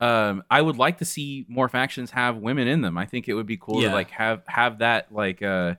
um, 0.00 0.42
I 0.50 0.60
would 0.62 0.76
like 0.76 0.98
to 0.98 1.04
see 1.04 1.44
more 1.48 1.68
factions 1.68 2.10
have 2.12 2.36
women 2.36 2.68
in 2.68 2.82
them. 2.82 2.96
I 2.98 3.06
think 3.06 3.28
it 3.28 3.34
would 3.34 3.46
be 3.46 3.56
cool 3.56 3.82
Yeah. 3.82 3.88
to 3.88 3.94
like 3.94 4.10
have 4.10 4.42
have 4.46 4.78
that 4.78 5.10
like 5.12 5.42
uh 5.42 5.74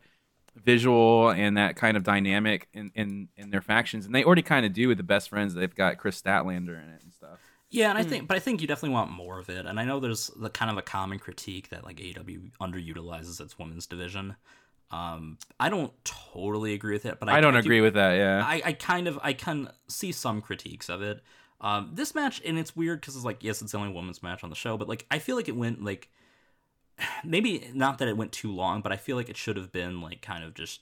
visual 0.56 1.30
and 1.30 1.58
that 1.58 1.76
kind 1.76 1.96
of 1.98 2.04
dynamic 2.04 2.68
in 2.74 2.92
in, 2.96 3.30
in 3.38 3.50
their 3.52 3.62
factions, 3.62 4.06
and 4.06 4.14
they 4.16 4.24
already 4.24 4.42
kind 4.42 4.66
of 4.66 4.74
do 4.74 4.88
with 4.88 4.98
the 4.98 5.04
best 5.04 5.30
friends. 5.30 5.54
They've 5.54 5.74
got 5.74 5.98
Kris 5.98 6.20
Statlander 6.22 6.82
in 6.84 6.90
it 6.90 7.04
and 7.04 7.14
stuff. 7.14 7.40
Yeah, 7.70 7.90
and 7.90 7.98
I 7.98 8.04
Hmm. 8.04 8.10
think, 8.10 8.28
but 8.28 8.38
I 8.38 8.40
think 8.40 8.62
you 8.62 8.68
definitely 8.68 8.94
want 8.94 9.12
more 9.12 9.40
of 9.40 9.50
it. 9.50 9.66
And 9.66 9.80
I 9.80 9.84
know 9.84 10.00
there's 10.00 10.28
the 10.28 10.50
kind 10.50 10.72
of 10.72 10.78
a 10.78 10.82
common 10.82 11.20
critique 11.20 11.70
that 11.70 11.84
like 11.84 12.00
AEW 12.00 12.52
underutilizes 12.62 13.42
its 13.42 13.60
women's 13.60 13.86
division. 13.86 14.36
Um, 14.90 15.38
I 15.60 15.70
don't 15.70 15.92
totally 16.06 16.74
agree 16.74 16.94
with 16.94 17.06
it, 17.06 17.20
but 17.20 17.28
I, 17.28 17.38
I 17.38 17.42
don't 17.42 17.54
do- 17.54 17.60
agree 17.60 17.82
with 17.82 17.94
that. 17.96 18.14
Yeah, 18.14 18.44
I, 18.46 18.62
I 18.66 18.74
kind 18.74 19.08
of 19.08 19.20
I 19.22 19.34
can 19.34 19.70
see 19.88 20.12
some 20.14 20.42
critiques 20.42 20.88
of 20.90 21.02
it. 21.02 21.22
Um, 21.60 21.92
this 21.94 22.16
match 22.16 22.42
and 22.46 22.58
it's 22.58 22.76
weird 22.76 23.02
because 23.02 23.16
it's 23.18 23.26
like 23.26 23.44
yes, 23.44 23.62
it's 23.62 23.74
the 23.74 23.78
only 23.80 23.92
women's 23.94 24.24
match 24.24 24.44
on 24.46 24.50
the 24.50 24.56
show, 24.56 24.78
but 24.78 24.88
like 24.88 25.06
I 25.12 25.20
feel 25.20 25.36
like 25.36 25.50
it 25.50 25.58
went 25.58 25.84
like 25.84 26.10
maybe 27.24 27.70
not 27.74 27.98
that 27.98 28.08
it 28.08 28.18
went 28.18 28.32
too 28.32 28.52
long, 28.52 28.82
but 28.82 28.92
I 28.92 28.98
feel 28.98 29.16
like 29.18 29.30
it 29.30 29.38
should 29.38 29.58
have 29.58 29.72
been 29.72 30.02
like 30.02 30.22
kind 30.22 30.44
of 30.44 30.54
just 30.54 30.82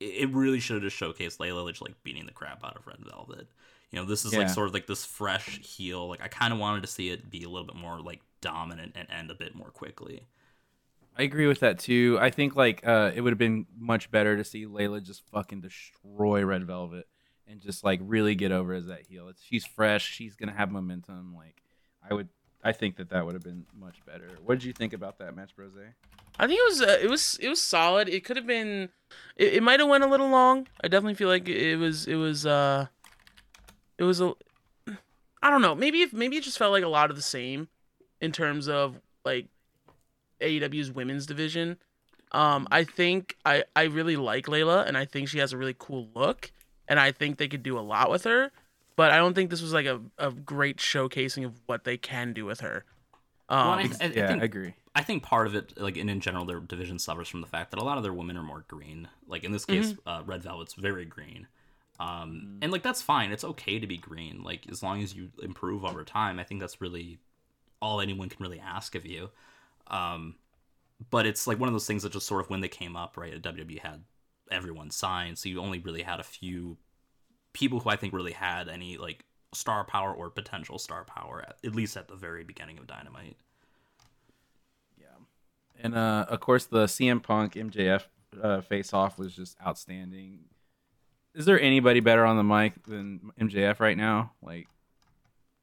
it 0.00 0.06
it 0.28 0.30
really 0.32 0.60
should 0.60 0.82
have 0.82 0.90
just 0.92 1.00
showcased 1.00 1.38
Leyla 1.38 1.68
just 1.70 1.82
like 1.82 2.02
beating 2.04 2.26
the 2.26 2.32
crap 2.32 2.64
out 2.64 2.76
of 2.76 2.86
Red 2.86 2.98
Velvet. 3.00 3.48
You 3.94 4.00
know, 4.00 4.06
this 4.06 4.24
is 4.24 4.34
like 4.34 4.48
sort 4.48 4.66
of 4.66 4.74
like 4.74 4.88
this 4.88 5.04
fresh 5.04 5.60
heel. 5.60 6.08
Like 6.08 6.20
I 6.20 6.26
kind 6.26 6.52
of 6.52 6.58
wanted 6.58 6.80
to 6.80 6.88
see 6.88 7.10
it 7.10 7.30
be 7.30 7.44
a 7.44 7.48
little 7.48 7.66
bit 7.66 7.76
more 7.76 8.00
like 8.00 8.22
dominant 8.40 8.96
and 8.96 9.06
end 9.08 9.30
a 9.30 9.36
bit 9.36 9.54
more 9.54 9.70
quickly. 9.70 10.26
I 11.16 11.22
agree 11.22 11.46
with 11.46 11.60
that 11.60 11.78
too. 11.78 12.18
I 12.20 12.30
think 12.30 12.56
like 12.56 12.84
uh, 12.84 13.12
it 13.14 13.20
would 13.20 13.30
have 13.30 13.38
been 13.38 13.66
much 13.78 14.10
better 14.10 14.36
to 14.36 14.42
see 14.42 14.66
Leyla 14.66 15.00
just 15.00 15.22
fucking 15.30 15.60
destroy 15.60 16.44
Red 16.44 16.66
Velvet 16.66 17.06
and 17.46 17.60
just 17.60 17.84
like 17.84 18.00
really 18.02 18.34
get 18.34 18.50
over 18.50 18.74
as 18.74 18.86
that 18.86 19.06
heel. 19.06 19.28
It's, 19.28 19.44
she's 19.44 19.64
fresh. 19.64 20.10
She's 20.10 20.34
gonna 20.34 20.56
have 20.56 20.72
momentum. 20.72 21.32
Like 21.36 21.62
I 22.10 22.14
would, 22.14 22.30
I 22.64 22.72
think 22.72 22.96
that 22.96 23.10
that 23.10 23.24
would 23.24 23.34
have 23.34 23.44
been 23.44 23.64
much 23.78 24.04
better. 24.04 24.28
What 24.44 24.58
did 24.58 24.64
you 24.64 24.72
think 24.72 24.92
about 24.92 25.18
that 25.18 25.36
match, 25.36 25.54
Brose? 25.54 25.70
I 26.40 26.48
think 26.48 26.58
it 26.58 26.68
was 26.68 26.82
uh, 26.82 26.98
it 27.00 27.08
was 27.08 27.38
it 27.40 27.48
was 27.48 27.62
solid. 27.62 28.08
It 28.08 28.24
could 28.24 28.36
have 28.36 28.46
been 28.48 28.88
it, 29.36 29.54
it 29.54 29.62
might 29.62 29.78
have 29.78 29.88
went 29.88 30.02
a 30.02 30.08
little 30.08 30.30
long. 30.30 30.66
I 30.82 30.88
definitely 30.88 31.14
feel 31.14 31.28
like 31.28 31.48
it 31.48 31.76
was 31.76 32.08
it 32.08 32.16
was 32.16 32.44
uh 32.44 32.88
it 33.98 34.04
was 34.04 34.20
a 34.20 34.34
I 35.42 35.50
don't 35.50 35.62
know. 35.62 35.74
Maybe 35.74 36.02
if 36.02 36.12
maybe 36.12 36.36
it 36.36 36.42
just 36.44 36.58
felt 36.58 36.72
like 36.72 36.84
a 36.84 36.88
lot 36.88 37.10
of 37.10 37.16
the 37.16 37.22
same 37.22 37.68
in 38.20 38.32
terms 38.32 38.68
of 38.68 39.00
like 39.24 39.48
AEW's 40.40 40.90
women's 40.90 41.26
division. 41.26 41.78
Um 42.32 42.66
I 42.70 42.84
think 42.84 43.36
I 43.44 43.64
I 43.76 43.84
really 43.84 44.16
like 44.16 44.46
Leyla 44.46 44.86
and 44.86 44.96
I 44.96 45.04
think 45.04 45.28
she 45.28 45.38
has 45.38 45.52
a 45.52 45.58
really 45.58 45.76
cool 45.78 46.08
look 46.14 46.50
and 46.88 46.98
I 47.00 47.12
think 47.12 47.38
they 47.38 47.48
could 47.48 47.62
do 47.62 47.78
a 47.78 47.80
lot 47.80 48.10
with 48.10 48.24
her, 48.24 48.50
but 48.96 49.10
I 49.10 49.16
don't 49.16 49.34
think 49.34 49.50
this 49.50 49.62
was 49.62 49.72
like 49.72 49.86
a, 49.86 50.00
a 50.18 50.30
great 50.32 50.78
showcasing 50.78 51.44
of 51.46 51.60
what 51.66 51.84
they 51.84 51.96
can 51.96 52.32
do 52.32 52.44
with 52.44 52.60
her. 52.60 52.84
Um, 53.48 53.58
Well, 53.68 53.78
and 53.78 53.96
I, 54.00 54.06
I, 54.06 54.08
I 54.20 54.22
yeah, 54.22 54.26
think 54.26 54.42
I 54.42 54.44
agree. 54.44 54.74
I 54.94 55.02
think 55.02 55.22
part 55.22 55.46
of 55.46 55.54
it, 55.54 55.78
like 55.80 55.96
and 55.96 56.08
in 56.10 56.20
general, 56.20 56.44
their 56.44 56.60
division 56.60 56.98
suffers 56.98 57.28
from 57.28 57.40
the 57.40 57.46
fact 57.46 57.70
that 57.70 57.80
a 57.80 57.84
lot 57.84 57.96
of 57.96 58.02
their 58.04 58.12
women 58.12 58.36
are 58.36 58.42
more 58.42 58.64
green. 58.68 59.08
Like 59.26 59.44
in 59.44 59.52
this 59.52 59.64
case, 59.64 59.94
Mm-hmm. 59.94 60.08
uh, 60.08 60.22
Red 60.24 60.42
Velvet's 60.42 60.74
very 60.74 61.04
green, 61.04 61.48
um, 62.04 62.58
and 62.60 62.70
like 62.70 62.82
that's 62.82 63.00
fine. 63.00 63.32
It's 63.32 63.44
okay 63.44 63.78
to 63.78 63.86
be 63.86 63.96
green. 63.96 64.42
Like 64.42 64.66
as 64.70 64.82
long 64.82 65.02
as 65.02 65.14
you 65.14 65.30
improve 65.42 65.84
over 65.84 66.04
time, 66.04 66.38
I 66.38 66.44
think 66.44 66.60
that's 66.60 66.80
really 66.80 67.18
all 67.80 68.00
anyone 68.00 68.28
can 68.28 68.42
really 68.42 68.60
ask 68.60 68.94
of 68.94 69.06
you. 69.06 69.30
Um, 69.86 70.36
but 71.10 71.24
it's 71.26 71.46
like 71.46 71.58
one 71.58 71.68
of 71.68 71.72
those 71.72 71.86
things 71.86 72.02
that 72.02 72.12
just 72.12 72.26
sort 72.26 72.42
of 72.42 72.50
when 72.50 72.60
they 72.60 72.68
came 72.68 72.94
up, 72.94 73.16
right? 73.16 73.32
At 73.32 73.42
WWE 73.42 73.78
had 73.78 74.04
everyone 74.50 74.90
signed, 74.90 75.38
so 75.38 75.48
you 75.48 75.60
only 75.60 75.78
really 75.78 76.02
had 76.02 76.20
a 76.20 76.24
few 76.24 76.76
people 77.52 77.80
who 77.80 77.88
I 77.88 77.96
think 77.96 78.12
really 78.12 78.32
had 78.32 78.68
any 78.68 78.98
like 78.98 79.24
star 79.54 79.84
power 79.84 80.12
or 80.12 80.28
potential 80.28 80.78
star 80.78 81.04
power, 81.04 81.44
at, 81.46 81.56
at 81.64 81.74
least 81.74 81.96
at 81.96 82.08
the 82.08 82.16
very 82.16 82.44
beginning 82.44 82.78
of 82.78 82.86
Dynamite. 82.86 83.36
Yeah, 84.98 85.06
and 85.80 85.94
uh, 85.94 86.26
of 86.28 86.40
course, 86.40 86.66
the 86.66 86.84
CM 86.84 87.22
Punk 87.22 87.54
MJF 87.54 88.02
uh, 88.42 88.60
face 88.60 88.92
off 88.92 89.18
was 89.18 89.34
just 89.34 89.56
outstanding. 89.66 90.40
Is 91.34 91.46
there 91.46 91.60
anybody 91.60 92.00
better 92.00 92.24
on 92.24 92.36
the 92.36 92.44
mic 92.44 92.82
than 92.84 93.32
MJF 93.40 93.80
right 93.80 93.96
now? 93.96 94.32
Like, 94.42 94.68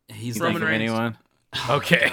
He's 0.10 0.40
Roman 0.40 0.62
think 0.62 0.70
Reigns. 0.70 0.82
anyone? 0.92 1.18
Okay. 1.70 2.10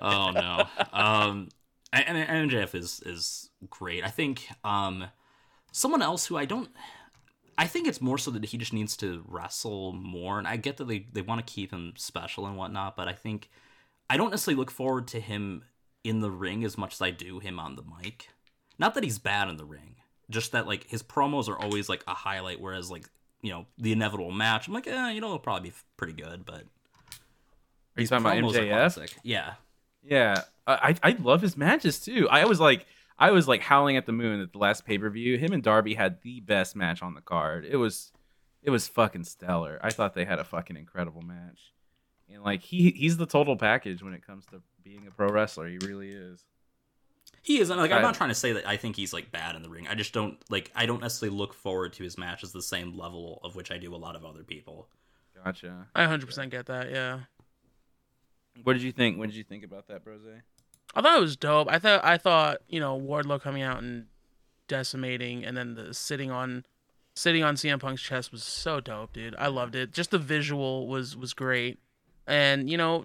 Oh 0.00 0.30
no. 0.30 0.64
Um, 0.92 1.48
and, 1.92 2.16
and 2.16 2.50
MJF 2.50 2.74
is 2.76 3.00
is 3.04 3.50
great. 3.70 4.04
I 4.04 4.08
think 4.08 4.46
um, 4.62 5.06
someone 5.72 6.00
else 6.02 6.26
who 6.26 6.36
I 6.36 6.44
don't. 6.44 6.68
I 7.58 7.66
think 7.66 7.88
it's 7.88 8.00
more 8.00 8.18
so 8.18 8.30
that 8.32 8.44
he 8.44 8.56
just 8.58 8.72
needs 8.72 8.96
to 8.98 9.24
wrestle 9.26 9.92
more, 9.94 10.38
and 10.38 10.46
I 10.46 10.56
get 10.56 10.76
that 10.76 10.86
they 10.86 11.06
they 11.12 11.22
want 11.22 11.44
to 11.44 11.52
keep 11.52 11.72
him 11.72 11.94
special 11.96 12.46
and 12.46 12.56
whatnot, 12.56 12.94
but 12.96 13.08
I 13.08 13.12
think 13.14 13.50
I 14.08 14.16
don't 14.16 14.30
necessarily 14.30 14.58
look 14.58 14.70
forward 14.70 15.08
to 15.08 15.20
him 15.20 15.64
in 16.04 16.20
the 16.20 16.30
ring 16.30 16.62
as 16.64 16.78
much 16.78 16.94
as 16.94 17.00
I 17.02 17.10
do 17.10 17.40
him 17.40 17.58
on 17.58 17.74
the 17.74 17.82
mic. 17.82 18.28
Not 18.78 18.94
that 18.94 19.02
he's 19.02 19.18
bad 19.18 19.48
in 19.48 19.56
the 19.56 19.64
ring, 19.64 19.96
just 20.30 20.52
that 20.52 20.66
like 20.66 20.88
his 20.88 21.02
promos 21.02 21.48
are 21.48 21.58
always 21.58 21.88
like 21.88 22.04
a 22.06 22.14
highlight, 22.14 22.60
whereas 22.60 22.90
like 22.90 23.08
you 23.42 23.50
know 23.50 23.66
the 23.78 23.92
inevitable 23.92 24.30
match, 24.30 24.68
I'm 24.68 24.74
like, 24.74 24.86
eh, 24.86 25.10
you 25.10 25.20
know, 25.20 25.28
it'll 25.28 25.38
probably 25.38 25.70
be 25.70 25.76
pretty 25.96 26.14
good, 26.14 26.44
but. 26.44 26.64
Are 27.96 28.00
you 28.00 28.08
talking 28.08 28.26
about 28.26 28.36
MJF? 28.38 29.14
Yeah. 29.22 29.54
Yeah, 30.06 30.42
I 30.66 30.96
I 31.02 31.10
I 31.10 31.16
love 31.20 31.40
his 31.40 31.56
matches 31.56 32.00
too. 32.00 32.28
I 32.28 32.44
was 32.44 32.60
like 32.60 32.86
I 33.18 33.30
was 33.30 33.48
like 33.48 33.62
howling 33.62 33.96
at 33.96 34.06
the 34.06 34.12
moon 34.12 34.40
at 34.40 34.52
the 34.52 34.58
last 34.58 34.84
pay 34.84 34.98
per 34.98 35.08
view. 35.08 35.38
Him 35.38 35.52
and 35.52 35.62
Darby 35.62 35.94
had 35.94 36.20
the 36.22 36.40
best 36.40 36.76
match 36.76 37.02
on 37.02 37.14
the 37.14 37.20
card. 37.20 37.64
It 37.64 37.76
was 37.76 38.12
it 38.62 38.70
was 38.70 38.88
fucking 38.88 39.24
stellar. 39.24 39.78
I 39.82 39.90
thought 39.90 40.14
they 40.14 40.24
had 40.24 40.38
a 40.38 40.44
fucking 40.44 40.76
incredible 40.76 41.22
match. 41.22 41.72
And 42.32 42.42
like 42.42 42.62
he 42.62 42.90
he's 42.90 43.16
the 43.16 43.26
total 43.26 43.56
package 43.56 44.02
when 44.02 44.14
it 44.14 44.26
comes 44.26 44.46
to 44.46 44.62
being 44.82 45.06
a 45.06 45.10
pro 45.10 45.28
wrestler. 45.28 45.68
He 45.68 45.78
really 45.78 46.10
is. 46.10 46.44
He 47.44 47.60
is. 47.60 47.68
and, 47.68 47.78
Like, 47.78 47.92
I'm 47.92 48.00
not 48.02 48.14
trying 48.14 48.30
to 48.30 48.34
say 48.34 48.52
that 48.54 48.66
I 48.66 48.78
think 48.78 48.96
he's 48.96 49.12
like 49.12 49.30
bad 49.30 49.54
in 49.54 49.62
the 49.62 49.68
ring. 49.68 49.86
I 49.86 49.94
just 49.94 50.12
don't 50.14 50.38
like. 50.50 50.72
I 50.74 50.86
don't 50.86 51.00
necessarily 51.02 51.36
look 51.36 51.52
forward 51.54 51.92
to 51.92 52.02
his 52.02 52.16
matches 52.18 52.52
the 52.52 52.62
same 52.62 52.96
level 52.98 53.38
of 53.44 53.54
which 53.54 53.70
I 53.70 53.76
do 53.76 53.94
a 53.94 53.96
lot 53.96 54.16
of 54.16 54.24
other 54.24 54.42
people. 54.42 54.88
Gotcha. 55.44 55.86
I 55.94 56.06
100% 56.06 56.50
get 56.50 56.66
that. 56.66 56.90
Yeah. 56.90 57.20
What 58.62 58.72
did 58.72 58.82
you 58.82 58.92
think? 58.92 59.18
What 59.18 59.26
did 59.26 59.36
you 59.36 59.44
think 59.44 59.62
about 59.62 59.88
that, 59.88 60.02
Brose? 60.04 60.22
I 60.94 61.02
thought 61.02 61.18
it 61.18 61.20
was 61.20 61.36
dope. 61.36 61.68
I 61.70 61.78
thought 61.78 62.04
I 62.04 62.16
thought 62.16 62.58
you 62.68 62.80
know 62.80 62.98
Wardlow 62.98 63.40
coming 63.42 63.62
out 63.62 63.82
and 63.82 64.06
decimating, 64.68 65.44
and 65.44 65.56
then 65.56 65.74
the 65.74 65.92
sitting 65.92 66.30
on 66.30 66.64
sitting 67.14 67.42
on 67.42 67.56
CM 67.56 67.78
Punk's 67.78 68.00
chest 68.00 68.32
was 68.32 68.42
so 68.42 68.80
dope, 68.80 69.12
dude. 69.12 69.34
I 69.38 69.48
loved 69.48 69.74
it. 69.74 69.92
Just 69.92 70.10
the 70.12 70.18
visual 70.18 70.86
was 70.88 71.16
was 71.16 71.34
great, 71.34 71.78
and 72.26 72.70
you 72.70 72.78
know 72.78 73.04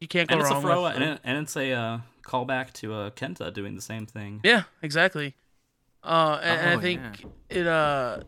you 0.00 0.08
can't 0.08 0.28
go 0.28 0.34
And 0.34 0.40
it's 0.40 0.50
a 0.50 0.54
wrong 0.54 0.62
throw, 0.62 0.82
with. 0.84 0.94
and, 0.94 1.04
it, 1.04 1.20
and 1.24 1.38
it's 1.38 1.56
a 1.56 1.72
uh, 1.72 1.98
callback 2.24 2.72
to 2.74 2.94
uh, 2.94 3.10
Kenta 3.10 3.52
doing 3.52 3.74
the 3.74 3.82
same 3.82 4.06
thing. 4.06 4.40
yeah, 4.44 4.64
exactly. 4.82 5.34
Uh, 6.02 6.38
and, 6.42 6.60
and 6.60 6.70
I 6.70 6.74
Oh, 6.74 6.80
think 6.80 7.00
yeah. 7.00 7.58
it 7.60 7.66
uh 7.66 8.20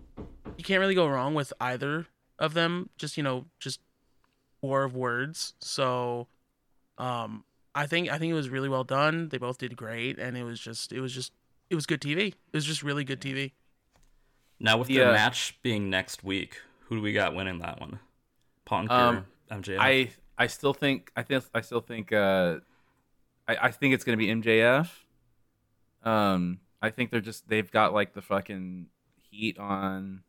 you 0.57 0.65
can't 0.65 0.81
really 0.81 0.95
go 0.95 1.07
wrong 1.09 1.35
with 1.35 1.53
either 1.61 2.07
of 2.39 2.55
them. 2.55 2.89
Just 2.97 3.17
you 3.17 3.23
know 3.23 3.47
just 3.59 3.81
war 4.63 4.85
of 4.85 4.95
words. 4.95 5.55
So, 5.61 6.29
um, 6.99 7.45
I 7.75 7.87
think 7.87 8.11
I 8.11 8.19
think 8.19 8.31
it 8.31 8.35
was 8.35 8.49
really 8.49 8.69
well 8.69 8.85
done. 8.85 9.29
They 9.29 9.39
both 9.39 9.59
did 9.59 9.77
great, 9.77 10.19
and 10.19 10.37
it 10.37 10.45
was 10.45 10.59
just 10.61 10.93
it 10.93 11.01
was 11.01 11.13
just 11.13 11.33
it 11.69 11.75
was 11.75 11.85
good 11.87 12.01
TV. 12.01 12.29
It 12.29 12.35
was 12.55 12.65
just 12.65 12.83
really 12.83 13.05
good 13.05 13.21
TV. 13.21 13.53
Now 14.59 14.79
with 14.79 14.89
Yeah. 14.89 15.07
the 15.09 15.13
match 15.13 15.59
being 15.63 15.91
next 15.91 16.25
week, 16.25 16.63
who 16.85 16.97
do 16.97 17.03
we 17.03 17.13
got 17.13 17.35
winning 17.35 17.59
that 17.59 17.79
one? 17.81 18.01
Punk 18.65 18.91
Um, 18.91 19.27
or 19.51 19.57
MJF? 19.59 19.77
I 19.79 20.11
I 20.39 20.47
still 20.47 20.73
think 20.73 21.11
I 21.17 21.23
think 21.23 21.45
I 21.55 21.61
still 21.61 21.81
think 21.81 22.13
uh 22.13 22.61
I, 23.49 23.57
I 23.63 23.71
think 23.71 23.95
it's 23.95 24.05
gonna 24.05 24.17
be 24.17 24.29
MJF. 24.29 24.89
Um 26.03 26.61
I 26.83 26.91
think 26.91 27.11
they're 27.11 27.21
just 27.21 27.49
they've 27.49 27.71
got 27.71 27.93
like 27.93 28.15
the 28.15 28.23
fucking 28.23 28.87
heat 29.31 29.59
on 29.59 30.23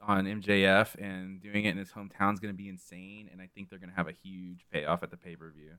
on 0.00 0.24
MJF 0.24 0.94
and 1.00 1.40
doing 1.40 1.64
it 1.64 1.70
in 1.70 1.76
his 1.76 1.90
hometown 1.90 2.32
is 2.32 2.40
gonna 2.40 2.52
be 2.54 2.68
insane 2.68 3.28
and 3.32 3.40
I 3.40 3.48
think 3.54 3.68
they're 3.68 3.78
gonna 3.78 3.92
have 3.96 4.08
a 4.08 4.12
huge 4.12 4.66
payoff 4.72 5.02
at 5.02 5.10
the 5.10 5.16
pay 5.16 5.36
per 5.36 5.50
view. 5.50 5.72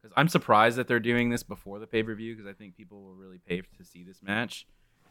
Because 0.00 0.14
I'm 0.16 0.28
surprised 0.28 0.76
that 0.78 0.86
they're 0.86 1.00
doing 1.00 1.30
this 1.30 1.42
before 1.42 1.78
the 1.78 1.86
pay 1.86 2.02
per 2.02 2.14
view 2.14 2.34
because 2.34 2.48
I 2.48 2.52
think 2.52 2.76
people 2.76 3.02
will 3.02 3.14
really 3.14 3.38
pay 3.38 3.60
to 3.60 3.84
see 3.84 4.04
this 4.04 4.22
match, 4.22 4.66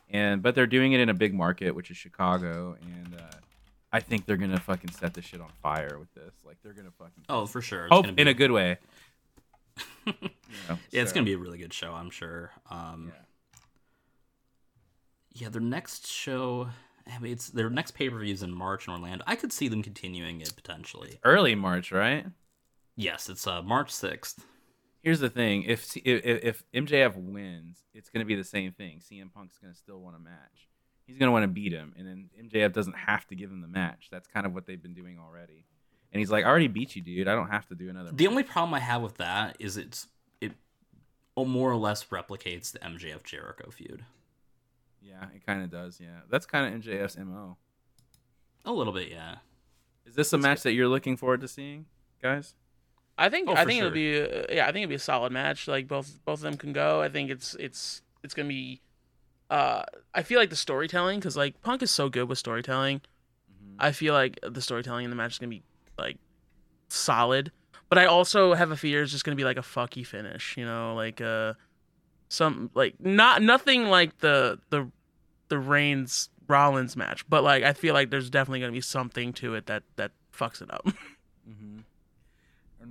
and 0.10 0.42
but 0.42 0.56
they're 0.56 0.68
doing 0.68 0.94
it 0.94 1.00
in 1.00 1.10
a 1.10 1.14
big 1.14 1.34
market 1.34 1.72
which 1.72 1.92
is 1.92 1.98
Chicago 1.98 2.78
and 2.82 3.16
uh, 3.16 3.38
I 3.92 4.00
think 4.02 4.26
they're 4.26 4.38
gonna 4.38 4.60
fucking 4.60 4.92
set 4.92 5.14
this 5.14 5.26
shit 5.26 5.42
on 5.42 5.50
fire 5.62 5.98
with 5.98 6.14
this. 6.14 6.34
Like 6.46 6.58
they're 6.62 6.74
gonna 6.74 6.92
fucking 6.92 7.24
oh, 7.30 7.46
for 7.46 7.62
sure. 7.62 7.88
Be, 7.90 8.14
in 8.18 8.28
a 8.28 8.34
good 8.34 8.52
way. 8.52 8.78
You 10.06 10.14
know, 10.70 10.78
Yeah, 10.92 11.02
it's 11.02 11.12
gonna 11.14 11.26
be 11.26 11.34
a 11.34 11.38
really 11.38 11.58
good 11.58 11.74
show, 11.74 11.94
I'm 11.94 12.10
sure. 12.10 12.52
Um, 12.70 13.12
Yeah. 13.14 13.22
yeah, 15.34 15.50
their 15.50 15.62
next 15.62 16.08
show. 16.08 16.70
I 17.06 17.20
mean, 17.20 17.32
it's 17.32 17.50
their 17.50 17.70
next 17.70 17.92
pay 17.92 18.10
per 18.10 18.20
views 18.20 18.44
in 18.44 18.52
March 18.52 18.88
in 18.88 18.94
Orlando. 18.94 19.24
I 19.28 19.36
could 19.36 19.54
see 19.54 19.68
them 19.68 19.82
continuing 19.84 20.42
it 20.42 20.54
potentially. 20.56 21.20
early 21.24 21.56
March, 21.56 21.92
right? 21.92 22.26
Yes, 22.96 23.30
it's 23.30 23.46
uh, 23.48 23.62
March 23.62 23.92
sixth. 23.92 24.46
Here's 25.04 25.20
the 25.20 25.30
thing: 25.30 25.64
if 25.64 25.96
if, 25.98 26.44
if 26.44 26.64
MJF 26.74 27.16
wins, 27.16 27.84
it's 27.94 28.10
gonna 28.10 28.26
be 28.26 28.36
the 28.36 28.44
same 28.44 28.72
thing. 28.74 29.00
CM 29.00 29.32
Punk's 29.34 29.58
gonna 29.58 29.76
still 29.76 30.00
want 30.02 30.16
a 30.16 30.20
match. 30.20 30.68
He's 31.06 31.18
gonna 31.18 31.32
want 31.32 31.44
to 31.44 31.48
beat 31.48 31.72
him, 31.72 31.94
and 31.98 32.06
then 32.08 32.30
MJF 32.44 32.74
doesn't 32.74 32.98
have 32.98 33.26
to 33.28 33.36
give 33.36 33.50
him 33.50 33.62
the 33.62 33.68
match. 33.68 34.10
That's 34.12 34.28
kind 34.28 34.46
of 34.46 34.54
what 34.54 34.66
they've 34.66 34.82
been 34.82 34.94
doing 34.96 35.18
already. 35.20 35.66
And 36.14 36.20
he's 36.20 36.32
like, 36.32 36.46
"I 36.46 36.48
already 36.48 36.68
beat 36.68 36.96
you, 36.96 37.02
dude. 37.02 37.28
I 37.28 37.36
don't 37.36 37.50
have 37.50 37.68
to 37.68 37.76
do 37.76 37.90
another." 37.90 38.12
The 38.12 38.28
only 38.28 38.44
problem 38.44 38.74
I 38.74 38.80
have 38.80 39.02
with 39.02 39.18
that 39.18 39.58
is 39.60 39.78
it's 39.78 40.08
it 40.42 40.52
more 41.36 41.72
or 41.72 41.76
less 41.76 42.06
replicates 42.06 42.72
the 42.72 42.80
MJF 42.80 43.24
Jericho 43.24 43.70
feud. 43.72 44.04
Yeah, 45.02 45.26
it 45.36 45.46
kind 45.46 45.64
of 45.64 45.70
does. 45.72 46.00
Yeah, 46.02 46.22
that's 46.30 46.46
kind 46.46 46.74
of 46.74 46.82
MJF's 46.82 47.18
mo. 47.18 47.58
A 48.66 48.72
little 48.72 48.94
bit, 48.94 49.10
yeah. 49.10 49.36
Is 50.06 50.16
this 50.16 50.34
a 50.34 50.38
match 50.38 50.64
that 50.64 50.74
you're 50.74 50.88
looking 50.88 51.16
forward 51.18 51.42
to 51.42 51.48
seeing, 51.48 51.86
guys? 52.22 52.54
I 53.18 53.30
think 53.30 53.50
Oh, 53.50 53.54
I 53.54 53.66
think 53.66 53.80
sure. 53.80 53.88
it'll 53.88 53.94
be 53.94 54.22
uh, 54.22 54.46
yeah 54.50 54.64
I 54.68 54.72
think 54.72 54.84
it'll 54.84 54.90
be 54.90 54.96
a 54.96 55.00
solid 55.00 55.32
match. 55.32 55.68
Like 55.68 55.88
both 55.88 56.20
both 56.26 56.40
of 56.40 56.42
them 56.44 56.56
can 56.58 56.72
go. 56.74 57.02
I 57.02 57.10
think 57.10 57.30
it's 57.32 57.56
it's 57.56 58.02
it's 58.24 58.34
gonna 58.34 58.48
be. 58.50 58.82
Uh, 59.50 59.84
I 60.14 60.24
feel 60.24 60.40
like 60.40 60.50
the 60.50 60.56
storytelling 60.58 61.20
because 61.20 61.38
like 61.38 61.62
Punk 61.62 61.82
is 61.82 61.90
so 61.92 62.10
good 62.10 62.28
with 62.30 62.38
storytelling. 62.38 63.02
I 63.80 63.92
feel 63.92 64.14
like 64.14 64.40
the 64.44 64.62
storytelling 64.62 65.04
in 65.06 65.10
the 65.10 65.16
match 65.16 65.34
is 65.34 65.38
gonna 65.40 65.50
be 65.50 65.64
like 65.98 66.18
solid. 66.90 67.52
But 67.90 67.98
I 67.98 68.06
also 68.06 68.54
have 68.54 68.72
a 68.72 68.78
fear 68.78 69.04
it's 69.04 69.12
just 69.12 69.24
gonna 69.24 69.36
be 69.36 69.46
like 69.46 69.58
a 69.58 69.62
fucky 69.62 70.06
finish. 70.06 70.56
You 70.58 70.66
know, 70.66 70.94
like 70.96 71.22
uh, 71.22 71.54
some 72.30 72.70
like 72.74 72.96
not 73.00 73.42
nothing 73.42 73.86
like 73.86 74.20
the 74.20 74.60
the 74.70 74.90
the 75.50 75.58
Reigns 75.58 76.30
Rollins 76.48 76.96
match. 76.96 77.28
But 77.30 77.44
like 77.44 77.64
I 77.64 77.74
feel 77.74 77.94
like 77.94 78.10
there's 78.10 78.30
definitely 78.30 78.60
gonna 78.60 78.72
be 78.74 78.82
something 78.82 79.34
to 79.34 79.56
it 79.56 79.68
that 79.68 79.84
that 79.96 80.12
fucks 80.34 80.62
it 80.62 80.72
up. 80.72 80.88
Mm-hmm. 81.50 81.80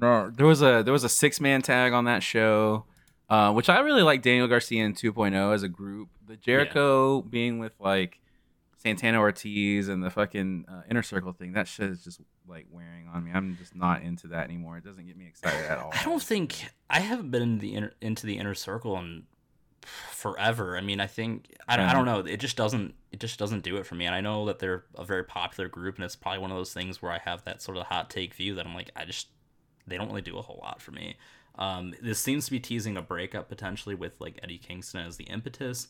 No, 0.01 0.31
there 0.31 0.47
was 0.47 0.63
a 0.63 0.83
there 0.83 0.93
was 0.93 1.05
a 1.05 1.09
six 1.09 1.41
man 1.41 1.63
tag 1.63 1.93
on 1.93 2.05
that 2.07 2.23
show, 2.23 2.85
uh, 3.29 3.53
which 3.53 3.69
I 3.69 3.81
really 3.81 4.03
like 4.03 4.23
Daniel 4.23 4.47
Garcia 4.47 4.85
and 4.85 4.97
2.0 4.97 5.55
as 5.55 5.63
a 5.63 5.69
group. 5.69 6.09
The 6.27 6.37
Jericho 6.37 7.23
being 7.23 7.59
with 7.59 7.73
like 7.79 8.19
Santana 8.87 9.19
Ortiz 9.19 9.89
and 9.89 10.03
the 10.03 10.11
fucking 10.11 10.65
uh, 10.69 10.83
inner 10.89 11.03
circle 11.03 11.33
thing. 11.33 11.53
That 11.53 11.67
shit 11.67 11.91
is 11.91 12.05
just 12.05 12.21
like 12.47 12.67
wearing 12.71 13.09
on 13.13 13.25
me. 13.25 13.33
I'm 13.35 13.57
just 13.57 13.75
not 13.75 14.03
into 14.03 14.29
that 14.29 14.45
anymore. 14.45 14.79
It 14.79 14.85
doesn't 14.85 15.07
get 15.07 15.17
me 15.17 15.27
excited 15.27 15.65
at 15.67 15.79
all. 15.79 15.91
I 15.93 16.05
don't 16.05 16.23
think 16.23 16.65
I 16.89 17.01
haven't 17.01 17.31
been 17.33 17.43
in 17.43 17.59
the 17.59 17.75
inner, 17.75 17.93
into 18.01 18.27
the 18.27 18.39
inner 18.39 18.55
circle 18.55 18.97
in 18.99 19.25
forever. 20.11 20.77
I 20.77 20.81
mean, 20.81 21.01
I 21.01 21.07
think 21.07 21.55
I, 21.69 21.77
don't- 21.77 21.87
I 21.89 21.93
don't 21.93 22.05
know. 22.05 22.21
It 22.21 22.39
just 22.39 22.57
doesn't 22.57 22.95
it 23.13 23.21
just 23.21 23.39
doesn't 23.39 23.63
do 23.65 23.77
it 23.77 23.87
for 23.87 23.95
me. 23.95 24.05
And 24.07 24.15
I 24.15 24.21
know 24.21 24.47
that 24.47 24.59
they're 24.59 24.85
a 24.95 25.05
very 25.05 25.25
popular 25.25 25.69
group, 25.69 25.97
and 25.97 26.05
it's 26.05 26.17
probably 26.17 26.41
one 26.41 26.51
of 26.51 26.57
those 26.57 26.73
things 26.73 27.01
where 27.01 27.13
I 27.13 27.19
have 27.25 27.45
that 27.45 27.63
sort 27.63 27.79
of 27.79 27.87
hot 27.87 28.11
take 28.11 28.35
view 28.35 28.55
that 28.57 28.67
I'm 28.67 28.75
like, 28.75 28.91
I 28.95 29.05
just 29.05 29.29
they 29.87 29.97
don't 29.97 30.09
really 30.09 30.23
do 30.23 30.39
a 30.39 30.43
whole 30.43 30.61
lot 30.63 30.81
for 30.83 30.91
me. 30.93 31.17
Um, 31.59 31.95
this 32.03 32.19
seems 32.19 32.45
to 32.47 32.51
be 32.51 32.61
teasing 32.61 32.97
a 32.97 33.03
breakup 33.03 33.49
potentially 33.49 33.95
with 33.95 34.21
like 34.21 34.39
Eddie 34.43 34.59
Kingston 34.59 35.07
as 35.07 35.17
the 35.17 35.25
impetus. 35.25 35.89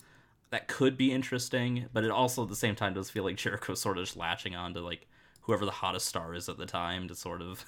That 0.51 0.68
could 0.68 0.97
be 0.97 1.12
interesting, 1.12 1.86
but 1.92 2.05
it 2.05 2.11
also 2.11 2.42
at 2.44 2.49
the 2.49 2.57
same 2.57 2.76
time 2.76 2.94
does 2.94 3.11
feel 3.11 3.24
like 3.24 3.36
Jericho's 3.36 3.80
sort 3.80 3.99
of 3.99 4.05
just 4.05 4.16
latching 4.16 4.55
on 4.55 4.74
to 4.74 4.80
like 4.80 5.07
whoever 5.42 5.64
the 5.64 5.70
hottest 5.70 6.07
star 6.07 6.34
is 6.34 6.49
at 6.49 6.59
the 6.59 6.66
time 6.66 7.09
to 7.09 7.14
sort 7.14 7.42
of 7.42 7.64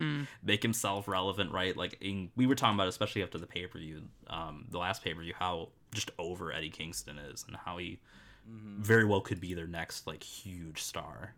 Mm. 0.00 0.26
make 0.42 0.62
himself 0.62 1.06
relevant, 1.08 1.52
right? 1.52 1.76
Like 1.76 1.98
in, 2.00 2.30
we 2.36 2.46
were 2.46 2.54
talking 2.54 2.74
about, 2.74 2.88
especially 2.88 3.22
after 3.22 3.38
the 3.38 3.46
pay 3.46 3.66
per 3.66 3.78
view, 3.78 4.02
um, 4.28 4.66
the 4.70 4.78
last 4.78 5.04
pay 5.04 5.14
per 5.14 5.20
view, 5.20 5.34
how 5.38 5.68
just 5.92 6.10
over 6.18 6.52
Eddie 6.52 6.70
Kingston 6.70 7.18
is, 7.18 7.44
and 7.46 7.56
how 7.56 7.78
he 7.78 8.00
very 8.46 9.04
well 9.04 9.20
could 9.20 9.40
be 9.40 9.54
their 9.54 9.66
next 9.66 10.06
like 10.06 10.22
huge 10.22 10.82
star. 10.82 11.34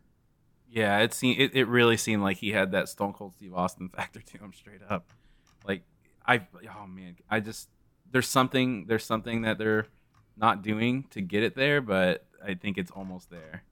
Yeah, 0.69 0.99
it 1.01 1.15
seemed 1.15 1.41
it, 1.41 1.55
it 1.55 1.69
really 1.69 1.97
seemed 1.97 2.23
like 2.23 2.39
he 2.39 2.51
had 2.51 2.73
that 2.73 2.89
Stone 2.89 3.13
Cold 3.13 3.35
Steve 3.35 3.55
Austin 3.55 3.89
factor 3.95 4.21
to 4.21 4.39
him 4.39 4.53
straight 4.53 4.81
up. 4.89 5.13
Like 5.67 5.83
I 6.27 6.47
oh 6.75 6.87
man, 6.87 7.17
I 7.31 7.41
just 7.41 7.69
there's 8.11 8.29
something 8.29 8.87
there's 8.87 9.05
something 9.05 9.43
that 9.43 9.59
they're 9.59 9.87
not 10.37 10.63
doing 10.63 11.05
to 11.11 11.21
get 11.21 11.43
it 11.43 11.55
there, 11.55 11.81
but 11.81 12.25
I 12.45 12.55
think 12.55 12.79
it's 12.79 12.91
almost 12.91 13.31
there. 13.31 13.63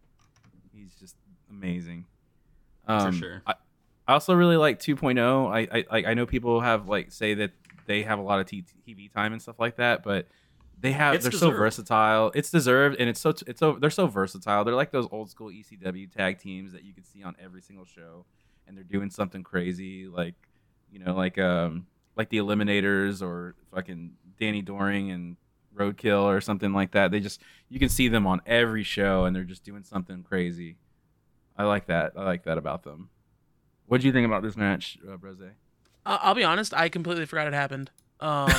He's 0.73 0.95
just 0.95 1.17
amazing. 1.51 2.07
Um, 2.87 3.13
sure. 3.19 3.43
I, 3.47 3.55
I 4.07 4.13
also 4.15 4.35
really 4.35 4.57
like 4.57 4.79
2.0. 4.79 5.51
I 5.51 5.85
I 5.91 6.11
I 6.11 6.15
know 6.15 6.27
people 6.27 6.61
have 6.61 6.89
like 6.89 7.13
say 7.13 7.35
that 7.35 7.53
they 7.87 8.03
have 8.03 8.19
a 8.19 8.23
lot 8.23 8.41
of 8.41 8.47
T- 8.47 8.65
TV 8.87 9.13
time 9.13 9.33
and 9.33 9.41
stuff 9.41 9.59
like 9.59 9.77
that, 9.77 10.03
but 10.03 10.27
they 10.81 10.93
have 10.93 11.15
It's 11.15 11.25
they're 11.25 11.33
so 11.33 11.51
versatile. 11.51 12.31
It's 12.35 12.51
deserved, 12.51 12.97
and 12.99 13.09
it's 13.09 13.21
so 13.21 13.33
it's 13.47 13.61
so 13.61 13.79
they're 13.81 13.91
so 13.91 14.07
versatile. 14.07 14.65
They're 14.65 14.75
like 14.75 14.91
those 14.91 15.09
old 15.11 15.31
school 15.31 15.49
ECW 15.49 16.11
tag 16.11 16.39
teams 16.39 16.73
that 16.73 16.85
you 16.85 16.93
can 16.93 17.05
see 17.05 17.23
on 17.23 17.37
every 17.43 17.63
single 17.63 17.85
show, 17.87 18.27
and 18.67 18.77
they're 18.77 18.85
doing 18.85 19.11
something 19.11 19.43
crazy, 19.43 20.07
like 20.07 20.35
you 20.91 20.99
know, 20.99 21.15
like 21.15 21.39
um 21.39 21.87
like 22.17 22.29
the 22.29 22.39
Eliminators 22.39 23.23
or 23.23 23.55
fucking 23.75 24.13
Danny 24.39 24.63
Doring 24.63 25.11
and 25.11 25.37
Roadkill 25.77 26.23
or 26.25 26.41
something 26.41 26.73
like 26.73 26.93
that. 26.93 27.11
They 27.11 27.21
just 27.21 27.41
you 27.69 27.79
can 27.79 27.89
see 27.89 28.09
them 28.09 28.27
on 28.27 28.41
every 28.47 28.83
show, 28.85 29.25
and 29.25 29.35
they're 29.35 29.45
just 29.45 29.65
doing 29.65 29.83
something 29.85 30.23
crazy. 30.23 30.77
I 31.57 31.65
like 31.65 31.87
that. 31.87 32.13
I 32.17 32.25
like 32.25 32.45
that 32.45 32.59
about 32.59 32.83
them. 32.85 33.11
What 33.87 34.01
do 34.01 34.07
you 34.07 34.13
think 34.13 34.27
about 34.27 34.43
this 34.43 34.57
match, 34.57 34.99
uh, 35.09 35.17
Brose? 35.17 35.41
Uh, 36.07 36.19
I'll 36.21 36.35
be 36.35 36.45
honest, 36.45 36.75
I 36.75 36.89
completely 36.89 37.27
forgot 37.27 37.47
it 37.47 37.53
happened. 37.55 37.91
Um, 38.21 38.49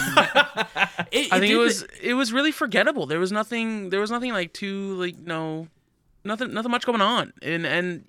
It- 1.11 1.31
I 1.31 1.39
think 1.39 1.45
it 1.45 1.47
did- 1.47 1.57
was 1.57 1.83
it 2.01 2.13
was 2.13 2.31
really 2.33 2.51
forgettable. 2.51 3.05
There 3.05 3.19
was 3.19 3.31
nothing 3.31 3.89
there 3.89 3.99
was 4.01 4.11
nothing 4.11 4.31
like 4.33 4.53
too 4.53 4.93
like 4.95 5.17
no 5.17 5.67
nothing 6.23 6.53
nothing 6.53 6.71
much 6.71 6.85
going 6.85 7.01
on. 7.01 7.33
And 7.41 7.65
and 7.65 8.05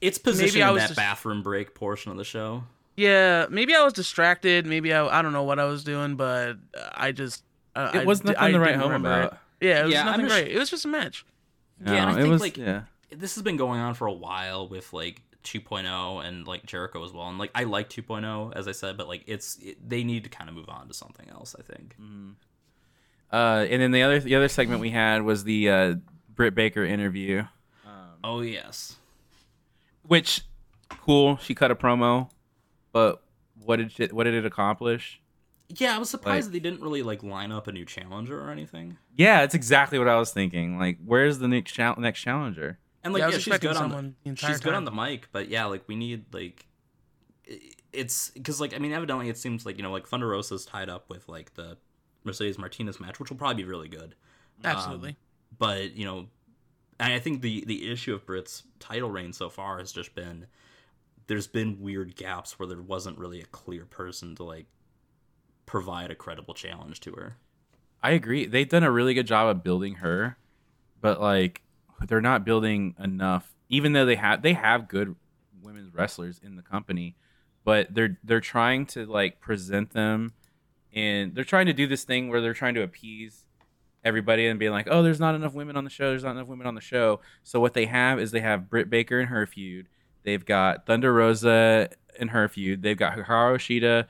It's 0.00 0.18
positioned 0.18 0.62
I 0.62 0.70
in 0.70 0.76
that 0.76 0.88
just- 0.88 0.96
bathroom 0.96 1.42
break 1.42 1.74
portion 1.74 2.12
of 2.12 2.18
the 2.18 2.24
show. 2.24 2.64
yeah, 2.96 3.46
maybe 3.50 3.74
I 3.74 3.82
was 3.82 3.92
distracted. 3.92 4.66
Maybe 4.66 4.92
I 4.92 5.06
I 5.18 5.22
don't 5.22 5.32
know 5.32 5.44
what 5.44 5.58
I 5.58 5.64
was 5.64 5.84
doing, 5.84 6.16
but 6.16 6.56
I 6.94 7.12
just 7.12 7.42
uh, 7.78 7.90
It 7.94 8.06
was 8.06 8.20
di- 8.20 8.32
nothing 8.32 8.42
I 8.44 8.50
to 8.52 8.60
write 8.60 8.74
home 8.76 8.90
remember 8.92 9.10
it. 9.10 9.24
about. 9.26 9.38
Yeah, 9.60 9.80
it 9.80 9.84
was 9.84 9.92
Yeah, 9.92 10.04
nothing 10.04 10.26
just- 10.26 10.34
great. 10.34 10.52
It 10.54 10.58
was 10.58 10.70
just 10.70 10.84
a 10.84 10.88
match. 10.88 11.24
Yeah, 11.84 11.92
and 11.94 12.10
I 12.10 12.12
it 12.12 12.16
think, 12.22 12.32
was 12.32 12.40
like, 12.40 12.56
yeah. 12.56 12.82
This 13.10 13.34
has 13.36 13.42
been 13.42 13.56
going 13.56 13.80
on 13.80 13.94
for 13.94 14.06
a 14.06 14.12
while 14.12 14.68
with 14.68 14.92
like 14.92 15.22
2.0 15.44 16.24
and 16.26 16.46
like 16.46 16.66
Jericho 16.66 17.02
as 17.04 17.12
well. 17.12 17.28
And 17.28 17.38
like 17.38 17.50
I 17.54 17.64
like 17.64 17.88
2.0 17.88 18.52
as 18.54 18.68
I 18.68 18.72
said, 18.72 18.96
but 18.96 19.08
like 19.08 19.24
it's 19.26 19.56
it, 19.62 19.76
they 19.88 20.04
need 20.04 20.24
to 20.24 20.30
kind 20.30 20.50
of 20.50 20.56
move 20.56 20.68
on 20.68 20.88
to 20.88 20.94
something 20.94 21.28
else. 21.30 21.54
I 21.58 21.62
think. 21.62 21.96
Uh, 23.32 23.66
and 23.70 23.80
then 23.82 23.90
the 23.92 24.02
other 24.02 24.20
the 24.20 24.34
other 24.34 24.48
segment 24.48 24.80
we 24.80 24.90
had 24.90 25.22
was 25.22 25.44
the 25.44 25.70
uh, 25.70 25.94
Britt 26.34 26.54
Baker 26.54 26.84
interview, 26.84 27.44
Oh 28.24 28.40
yes. 28.40 28.96
which 30.06 30.42
cool. 30.88 31.36
She 31.38 31.54
cut 31.54 31.70
a 31.70 31.74
promo, 31.76 32.30
but 32.92 33.22
what 33.64 33.76
did 33.76 33.98
it, 34.00 34.12
what 34.12 34.24
did 34.24 34.34
it 34.34 34.44
accomplish? 34.44 35.20
Yeah, 35.70 35.94
I 35.94 35.98
was 35.98 36.08
surprised 36.10 36.46
Like- 36.46 36.52
that 36.52 36.52
they 36.62 36.70
didn't 36.70 36.80
really 36.82 37.02
like 37.02 37.22
line 37.22 37.52
up 37.52 37.66
a 37.66 37.72
new 37.72 37.84
challenger 37.84 38.40
or 38.40 38.50
anything. 38.50 38.96
Yeah, 39.16 39.42
it's 39.42 39.54
exactly 39.54 39.98
what 39.98 40.08
I 40.08 40.16
was 40.18 40.32
thinking. 40.32 40.78
Like, 40.78 40.98
where's 41.04 41.38
the 41.38 41.48
next 41.48 41.72
chal- 41.72 41.96
next 41.98 42.20
challenger? 42.20 42.78
And 43.04 43.12
like 43.12 43.20
Yeah, 43.20 43.28
yeah, 43.30 43.38
she's 43.38 43.58
good 43.58 43.76
on 43.76 43.90
the, 43.90 43.96
the 44.24 44.30
entire 44.30 44.50
she's 44.50 44.60
good 44.60 44.74
on 44.74 44.84
the 44.84 44.90
mic, 44.90 45.28
but 45.32 45.48
yeah, 45.48 45.66
like 45.66 45.84
we 45.86 45.94
need 45.96 46.24
like 46.32 46.66
it's 47.92 48.30
because 48.30 48.60
like 48.60 48.74
I 48.74 48.78
mean 48.78 48.92
evidently 48.92 49.28
it 49.28 49.38
seems 49.38 49.64
like 49.64 49.76
you 49.76 49.82
know 49.82 49.92
like 49.92 50.06
Thunder 50.06 50.28
Rosa's 50.28 50.64
tied 50.66 50.88
up 50.88 51.08
with 51.08 51.28
like 51.28 51.54
the 51.54 51.76
Mercedes 52.24 52.58
Martinez 52.58 53.00
match, 53.00 53.18
which 53.20 53.30
will 53.30 53.36
probably 53.38 53.62
be 53.62 53.68
really 53.68 53.88
good. 53.88 54.14
Um, 54.64 54.70
Absolutely. 54.72 55.16
but 55.58 55.96
you 55.96 56.04
know, 56.04 56.26
and 57.00 57.12
I 57.12 57.18
think 57.18 57.42
the 57.42 57.64
the 57.66 57.90
issue 57.90 58.14
of 58.14 58.26
Britt's 58.26 58.64
title 58.80 59.10
reign 59.10 59.32
so 59.32 59.48
far 59.48 59.78
has 59.78 59.92
just 59.92 60.14
been 60.14 60.46
there's 61.28 61.46
been 61.46 61.80
weird 61.80 62.16
gaps 62.16 62.58
where 62.58 62.66
there 62.66 62.82
wasn't 62.82 63.18
really 63.18 63.40
a 63.40 63.46
clear 63.46 63.84
person 63.84 64.34
to 64.36 64.42
like 64.44 64.66
provide 65.68 66.10
a 66.10 66.14
credible 66.14 66.54
challenge 66.54 66.98
to 66.98 67.12
her. 67.12 67.36
I 68.02 68.12
agree. 68.12 68.46
They've 68.46 68.68
done 68.68 68.84
a 68.84 68.90
really 68.90 69.12
good 69.12 69.26
job 69.26 69.48
of 69.48 69.62
building 69.62 69.96
her, 69.96 70.38
but 71.00 71.20
like 71.20 71.60
they're 72.06 72.20
not 72.20 72.44
building 72.44 72.94
enough. 72.98 73.54
Even 73.68 73.92
though 73.92 74.06
they 74.06 74.16
have 74.16 74.42
they 74.42 74.54
have 74.54 74.88
good 74.88 75.14
women's 75.62 75.94
wrestlers 75.94 76.40
in 76.42 76.56
the 76.56 76.62
company, 76.62 77.16
but 77.64 77.94
they're 77.94 78.18
they're 78.24 78.40
trying 78.40 78.86
to 78.86 79.04
like 79.04 79.40
present 79.40 79.90
them, 79.92 80.32
and 80.92 81.34
they're 81.34 81.44
trying 81.44 81.66
to 81.66 81.74
do 81.74 81.86
this 81.86 82.04
thing 82.04 82.28
where 82.28 82.40
they're 82.40 82.54
trying 82.54 82.74
to 82.74 82.82
appease 82.82 83.44
everybody 84.04 84.46
and 84.46 84.58
being 84.58 84.72
like, 84.72 84.88
oh, 84.90 85.02
there's 85.02 85.20
not 85.20 85.34
enough 85.34 85.52
women 85.52 85.76
on 85.76 85.84
the 85.84 85.90
show. 85.90 86.08
There's 86.08 86.24
not 86.24 86.30
enough 86.36 86.46
women 86.46 86.66
on 86.66 86.76
the 86.76 86.80
show. 86.80 87.20
So 87.42 87.60
what 87.60 87.74
they 87.74 87.86
have 87.86 88.18
is 88.18 88.30
they 88.30 88.40
have 88.40 88.70
Britt 88.70 88.88
Baker 88.88 89.20
and 89.20 89.28
her 89.28 89.46
feud. 89.46 89.88
They've 90.22 90.44
got 90.44 90.86
Thunder 90.86 91.12
Rosa 91.12 91.90
and 92.18 92.30
her 92.30 92.48
feud. 92.48 92.82
They've 92.82 92.96
got 92.96 93.18
Hikaru 93.18 93.56
Shida 93.56 94.06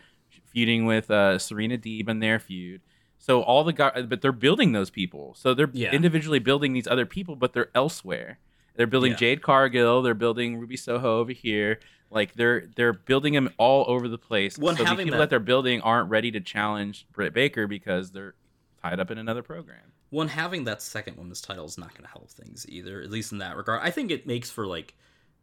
feuding 0.59 0.87
with 0.87 1.11
uh, 1.11 1.39
Serena 1.39 1.79
Deeb 1.79 2.09
and 2.09 2.21
their 2.23 2.39
feud. 2.39 2.81
So 3.19 3.43
all 3.43 3.63
the 3.65 3.73
guys, 3.73 4.07
but 4.09 4.23
they're 4.23 4.33
building 4.33 4.73
those 4.73 4.91
people. 4.91 5.35
So 5.37 5.55
they're 5.55 5.71
Yeah. 5.73 5.93
individually 5.93 6.39
building 6.41 6.73
these 6.73 6.87
other 6.87 7.07
people, 7.07 7.37
but 7.37 7.53
they're 7.53 7.71
elsewhere. 7.75 8.39
They're 8.77 8.87
building 8.87 9.13
Yeah. 9.13 9.19
Jade 9.19 9.43
Cargill. 9.43 10.03
They're 10.03 10.15
building 10.15 10.59
Ruby 10.59 10.77
Soho 10.77 11.19
over 11.19 11.33
here. 11.33 11.79
Like 12.11 12.35
they're 12.35 12.67
they're 12.77 12.93
building 12.93 13.35
them 13.35 13.51
all 13.59 13.85
over 13.89 14.09
the 14.09 14.19
place. 14.19 14.57
Well, 14.59 14.75
so 14.77 14.83
the 14.85 14.91
people 14.97 15.13
that- 15.13 15.19
that 15.19 15.31
they're 15.31 15.41
building 15.41 15.81
aren't 15.83 16.09
ready 16.11 16.31
to 16.33 16.41
challenge 16.41 17.07
Britt 17.13 17.35
Baker 17.35 17.67
because 17.67 18.13
they're 18.13 18.35
tied 18.83 18.99
up 19.01 19.11
in 19.11 19.19
another 19.19 19.43
program. 19.43 19.93
One 20.11 20.29
having 20.29 20.65
that 20.65 20.81
second 20.81 21.19
women's 21.19 21.41
title 21.43 21.67
is 21.67 21.77
not 21.77 21.91
going 21.91 22.05
to 22.05 22.11
help 22.11 22.31
things 22.31 22.65
either, 22.69 23.03
at 23.03 23.11
least 23.11 23.31
in 23.33 23.39
that 23.39 23.57
regard. 23.57 23.81
I 23.83 23.91
think 23.91 24.11
it 24.11 24.27
makes 24.27 24.51
for 24.51 24.67
like 24.67 24.95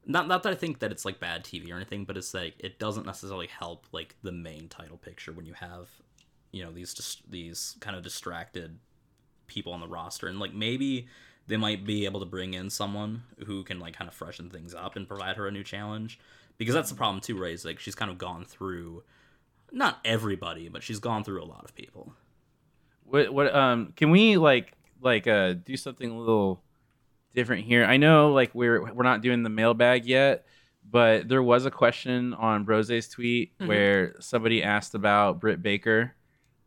not 0.05 0.27
not 0.27 0.43
that 0.43 0.51
I 0.51 0.55
think 0.55 0.79
that 0.79 0.91
it's 0.91 1.05
like 1.05 1.19
bad 1.19 1.43
TV 1.43 1.71
or 1.71 1.75
anything, 1.75 2.05
but 2.05 2.17
it's 2.17 2.33
like 2.33 2.55
it 2.59 2.79
doesn't 2.79 3.05
necessarily 3.05 3.47
help 3.47 3.85
like 3.91 4.15
the 4.21 4.31
main 4.31 4.67
title 4.69 4.97
picture 4.97 5.31
when 5.31 5.45
you 5.45 5.53
have 5.53 5.89
you 6.51 6.63
know 6.63 6.71
these 6.71 6.93
just 6.93 7.29
these 7.29 7.75
kind 7.79 7.95
of 7.95 8.03
distracted 8.03 8.79
people 9.47 9.73
on 9.73 9.79
the 9.79 9.87
roster 9.87 10.27
and 10.27 10.39
like 10.39 10.53
maybe 10.53 11.07
they 11.47 11.57
might 11.57 11.85
be 11.85 12.05
able 12.05 12.19
to 12.19 12.25
bring 12.25 12.53
in 12.53 12.69
someone 12.69 13.23
who 13.45 13.63
can 13.63 13.79
like 13.79 13.95
kind 13.95 14.07
of 14.07 14.13
freshen 14.13 14.49
things 14.49 14.73
up 14.73 14.95
and 14.95 15.07
provide 15.07 15.35
her 15.37 15.47
a 15.47 15.51
new 15.51 15.63
challenge. 15.63 16.19
Because 16.57 16.73
that's 16.73 16.89
the 16.89 16.95
problem 16.95 17.21
too? 17.21 17.43
Is 17.43 17.65
like 17.65 17.79
she's 17.79 17.95
kind 17.95 18.09
of 18.09 18.17
gone 18.17 18.45
through 18.45 19.03
not 19.71 19.99
everybody, 20.05 20.69
but 20.69 20.83
she's 20.83 20.99
gone 20.99 21.23
through 21.23 21.43
a 21.43 21.45
lot 21.45 21.65
of 21.65 21.75
people. 21.75 22.13
What 23.03 23.33
what 23.33 23.53
um 23.53 23.93
can 23.95 24.09
we 24.09 24.37
like 24.37 24.73
like 25.01 25.27
uh 25.27 25.53
do 25.53 25.77
something 25.77 26.09
a 26.09 26.17
little 26.17 26.63
different 27.35 27.65
here? 27.65 27.85
I 27.85 27.97
know 27.97 28.31
like 28.33 28.55
we're 28.55 28.91
we're 28.93 29.03
not 29.03 29.21
doing 29.21 29.43
the 29.43 29.49
mailbag 29.49 30.05
yet, 30.05 30.45
but 30.89 31.27
there 31.27 31.43
was 31.43 31.65
a 31.65 31.71
question 31.71 32.33
on 32.33 32.65
Brose's 32.65 33.07
tweet 33.07 33.57
Mhm. 33.59 33.67
where 33.67 34.15
somebody 34.19 34.63
asked 34.63 34.95
about 34.95 35.39
Britt 35.39 35.61
Baker. 35.61 36.13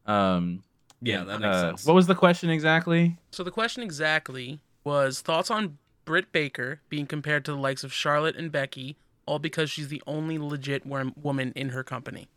Um 0.07 0.63
Yeah, 1.01 1.25
that 1.25 1.41
makes 1.41 1.57
uh, 1.57 1.61
sense. 1.71 1.87
What 1.87 1.95
was 1.95 2.07
the 2.07 2.15
question 2.15 2.51
exactly? 2.51 3.17
So 3.33 3.43
the 3.43 3.51
question 3.51 3.83
exactly 3.83 4.61
was 4.85 5.21
thoughts 5.21 5.51
on 5.51 5.79
Britt 6.05 6.33
Baker 6.33 6.81
being 6.89 7.07
compared 7.07 7.45
to 7.47 7.53
the 7.53 7.59
likes 7.59 7.85
of 7.85 7.93
Charlotte 7.93 8.37
and 8.37 8.51
Becky, 8.51 8.97
all 9.27 9.39
because 9.39 9.71
she's 9.71 9.89
the 9.89 10.03
only 10.07 10.39
legit 10.39 10.87
wom- 10.87 11.13
woman 11.21 11.53
in 11.55 11.71
her 11.71 11.85
company. 11.85 12.29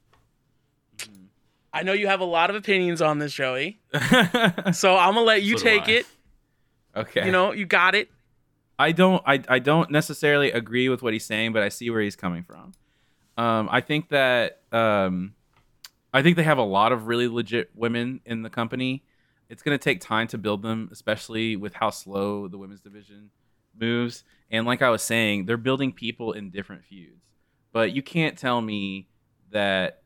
I 1.74 1.84
know 1.84 1.94
you 1.94 2.08
have 2.08 2.20
a 2.20 2.26
lot 2.26 2.50
of 2.50 2.56
opinions 2.58 3.02
on 3.02 3.20
this, 3.20 3.34
Joey. 3.34 3.80
So 4.74 4.98
I'm 4.98 5.14
gonna 5.14 5.22
let 5.22 5.42
you 5.44 5.58
So 5.58 5.64
take 5.64 5.88
it. 5.88 6.06
okay. 6.96 7.26
You 7.26 7.32
know, 7.32 7.54
you 7.54 7.66
got 7.66 7.96
it. 7.96 8.10
I 8.82 8.94
don't 8.94 9.22
I, 9.28 9.40
I 9.48 9.60
don't 9.60 9.92
necessarily 9.92 10.52
agree 10.52 10.90
with 10.90 11.04
what 11.04 11.14
he's 11.14 11.24
saying, 11.24 11.54
but 11.54 11.62
I 11.62 11.70
see 11.70 11.92
where 11.92 12.02
he's 12.02 12.16
coming 12.16 12.44
from. 12.44 12.72
Um, 13.38 13.70
I 13.72 13.80
think 13.80 14.10
that 14.10 14.62
um, 14.72 15.36
I 16.12 16.24
think 16.24 16.36
they 16.36 16.44
have 16.44 16.58
a 16.58 16.64
lot 16.64 16.92
of 16.92 17.06
really 17.06 17.28
legit 17.28 17.70
women 17.76 18.22
in 18.26 18.42
the 18.42 18.50
company. 18.50 19.04
It's 19.50 19.62
going 19.62 19.78
to 19.78 19.84
take 19.84 20.02
time 20.02 20.28
to 20.30 20.40
build 20.40 20.64
them, 20.64 20.90
especially 20.92 21.56
with 21.56 21.76
how 21.76 21.92
slow 21.92 22.48
the 22.48 22.58
women's 22.58 22.82
division 22.82 23.30
moves. 23.80 24.24
And 24.50 24.66
like 24.66 24.82
I 24.82 24.90
was 24.90 25.04
saying, 25.04 25.46
they're 25.46 25.58
building 25.58 25.92
people 25.92 26.32
in 26.32 26.50
different 26.50 26.84
feuds. 26.84 27.22
But 27.72 27.92
you 27.92 28.02
can't 28.02 28.36
tell 28.36 28.62
me 28.62 29.10
that 29.52 30.02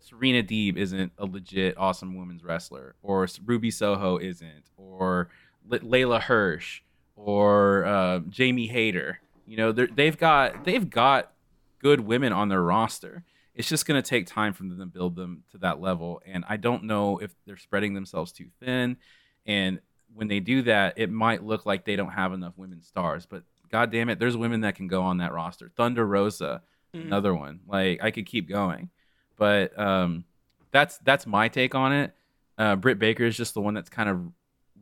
Serena 0.00 0.42
Deeb 0.42 0.76
isn't 0.76 1.12
a 1.18 1.26
legit 1.26 1.78
awesome 1.78 2.16
women's 2.16 2.42
wrestler, 2.42 2.96
or 3.00 3.28
Ruby 3.44 3.70
Soho 3.70 4.18
isn't, 4.18 4.64
or 4.76 5.28
Leyla 5.68 6.20
Hirsch, 6.20 6.82
or 7.24 7.84
uh, 7.84 8.18
Jamie 8.28 8.66
Hayter. 8.66 9.20
You 9.46 9.56
know, 9.56 9.72
they've 9.72 10.16
got 10.16 10.64
they've 10.64 10.88
got 10.88 11.32
good 11.80 12.00
women 12.00 12.32
on 12.32 12.48
their 12.48 12.62
roster. 12.62 13.24
It's 13.54 13.68
just 13.68 13.86
going 13.86 14.00
to 14.02 14.08
take 14.08 14.26
time 14.26 14.54
for 14.54 14.62
them 14.62 14.78
to 14.78 14.86
build 14.86 15.14
them 15.14 15.42
to 15.50 15.58
that 15.58 15.80
level, 15.80 16.22
and 16.26 16.44
I 16.48 16.56
don't 16.56 16.84
know 16.84 17.18
if 17.18 17.34
they're 17.46 17.56
spreading 17.58 17.92
themselves 17.94 18.32
too 18.32 18.46
thin. 18.60 18.96
And 19.44 19.80
when 20.14 20.28
they 20.28 20.40
do 20.40 20.62
that, 20.62 20.94
it 20.96 21.10
might 21.10 21.44
look 21.44 21.66
like 21.66 21.84
they 21.84 21.96
don't 21.96 22.12
have 22.12 22.32
enough 22.32 22.54
women 22.56 22.82
stars. 22.82 23.26
But 23.26 23.42
god 23.70 23.90
damn 23.90 24.08
it, 24.08 24.18
there's 24.18 24.36
women 24.36 24.62
that 24.62 24.74
can 24.76 24.86
go 24.88 25.02
on 25.02 25.18
that 25.18 25.32
roster. 25.32 25.70
Thunder 25.76 26.06
Rosa, 26.06 26.62
Mhm. 26.94 27.04
another 27.06 27.34
one. 27.34 27.60
Like 27.66 28.02
I 28.02 28.10
could 28.10 28.26
keep 28.26 28.48
going, 28.48 28.88
but 29.36 29.78
um, 29.78 30.24
that's 30.70 30.98
that's 30.98 31.26
my 31.26 31.48
take 31.48 31.74
on 31.74 31.92
it. 31.92 32.14
Uh, 32.56 32.76
Britt 32.76 32.98
Baker 32.98 33.24
is 33.24 33.36
just 33.36 33.52
the 33.54 33.60
one 33.60 33.74
that's 33.74 33.90
kind 33.90 34.08
of 34.08 34.20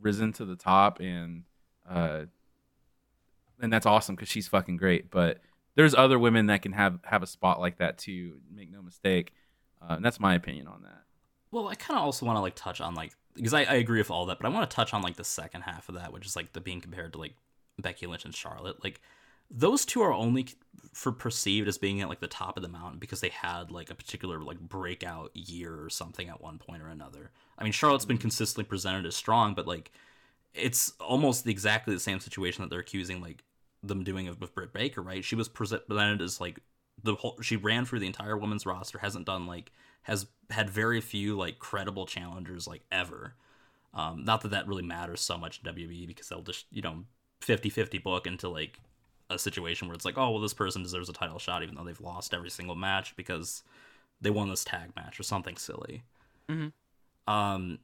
risen 0.01 0.33
to 0.35 0.45
the 0.45 0.57
top, 0.57 1.01
and 1.01 1.43
uh, 1.91 2.25
and 3.61 3.73
that's 3.73 3.87
awesome 3.87 4.15
because 4.15 4.29
she's 4.29 4.49
fucking 4.49 4.77
great. 4.77 5.11
But 5.11 5.39
there's 5.75 5.95
other 5.95 6.19
women 6.19 6.47
that 6.47 6.63
can 6.63 6.73
have 6.73 6.99
have 7.05 7.23
a 7.23 7.27
spot 7.27 7.61
like 7.61 7.79
that 7.79 7.99
too. 7.99 8.41
Make 8.55 8.71
no 8.71 8.83
mistake. 8.83 9.33
Uh, 9.83 9.95
and 9.95 10.05
that's 10.05 10.21
my 10.21 10.35
opinion 10.35 10.67
on 10.67 10.83
that. 10.83 11.03
Well, 11.51 11.69
I 11.69 11.75
kind 11.75 11.99
of 11.99 12.05
also 12.05 12.27
want 12.27 12.37
to 12.37 12.41
like 12.41 12.55
touch 12.55 12.81
on 12.81 12.95
like 12.95 13.13
because 13.35 13.55
I, 13.55 13.61
I 13.65 13.75
agree 13.75 13.99
with 13.99 14.11
all 14.11 14.27
that, 14.27 14.39
but 14.39 14.47
I 14.47 14.51
want 14.51 14.69
to 14.69 14.75
touch 14.75 14.95
on 14.95 15.03
like 15.03 15.17
the 15.17 15.25
second 15.25 15.63
half 15.63 15.89
of 15.89 15.97
that, 15.97 16.13
which 16.13 16.27
is 16.27 16.37
like 16.37 16.53
the 16.53 16.61
being 16.61 16.81
compared 16.81 17.13
to 17.13 17.19
like 17.19 17.35
Becky 17.79 18.07
Lynch 18.07 18.25
and 18.25 18.35
Charlotte. 18.35 18.83
Like 18.83 19.01
those 19.51 19.85
two 19.85 20.01
are 20.03 20.13
only 20.13 20.49
for 20.93 21.13
perceived 21.13 21.67
as 21.67 21.79
being 21.79 22.01
at 22.01 22.09
like 22.09 22.21
the 22.21 22.29
top 22.29 22.57
of 22.57 22.63
the 22.63 22.69
mountain 22.69 22.99
because 22.99 23.21
they 23.21 23.31
had 23.31 23.71
like 23.71 23.91
a 23.91 23.95
particular 23.95 24.41
like 24.41 24.61
breakout 24.61 25.31
year 25.35 25.83
or 25.83 25.91
something 25.91 26.29
at 26.29 26.41
one 26.41 26.59
point 26.59 26.83
or 26.83 26.89
another. 26.89 27.31
I 27.59 27.65
mean, 27.65 27.73
Charlotte's 27.73 28.05
been 28.05 28.19
consistently 28.19 28.65
presented 28.65 29.07
as 29.07 29.17
strong, 29.17 29.55
but 29.55 29.67
like 29.67 29.91
it's 30.55 30.93
almost 31.01 31.47
exactly 31.47 31.95
the 31.95 32.01
same 32.01 32.21
situation 32.21 32.63
that 32.63 32.71
they're 32.71 32.81
accusing 32.81 33.21
like 33.21 33.45
them 33.83 34.05
doing 34.05 34.29
of 34.29 34.41
with 34.41 34.55
Britt 34.55 34.73
Baker, 34.73 35.03
right? 35.03 35.25
She 35.25 35.37
was 35.37 35.49
presented 35.49 36.21
as 36.21 36.41
like 36.41 36.61
the 37.03 37.15
whole 37.15 37.39
she 37.41 37.57
ran 37.57 37.85
through 37.85 38.01
the 38.01 38.07
entire 38.07 38.37
women's 38.37 38.67
roster, 38.67 38.99
hasn't 38.99 39.27
done 39.27 39.47
like 39.47 39.73
has 40.03 40.27
had 40.51 40.71
very 40.71 41.01
few 41.01 41.37
like 41.37 41.59
credible 41.59 42.07
challengers 42.07 42.67
like 42.67 42.83
ever. 42.91 43.35
Um, 43.93 44.25
not 44.25 44.43
that 44.43 44.51
that 44.51 44.69
really 44.69 44.83
matters 44.83 45.21
so 45.21 45.37
much 45.37 45.61
in 45.65 45.73
WWE 45.75 46.07
because 46.07 46.29
they'll 46.29 46.43
just 46.43 46.67
you 46.71 46.83
know 46.83 47.05
50-50 47.43 48.03
book 48.03 48.27
into 48.27 48.49
like 48.49 48.81
a 49.31 49.39
situation 49.39 49.89
where 49.89 49.95
it's 49.95 50.05
like 50.05 50.19
oh 50.19 50.31
well 50.31 50.41
this 50.41 50.55
person 50.55 50.83
deserves 50.83 51.09
a 51.09 51.13
title 51.13 51.39
shot 51.39 51.63
even 51.63 51.75
though 51.77 51.85
they've 51.85 52.01
lost 52.01 52.35
every 52.35 52.51
single 52.51 52.75
match 52.75 53.17
because 53.17 53.63
they 54.21 54.31
won 54.31 54.51
this 54.51 54.65
tag 54.65 54.91
match 54.97 55.19
or 55.19 55.23
something 55.23 55.57
silly. 55.57 56.03
Mhm. 56.49 56.73
Um, 57.27 57.79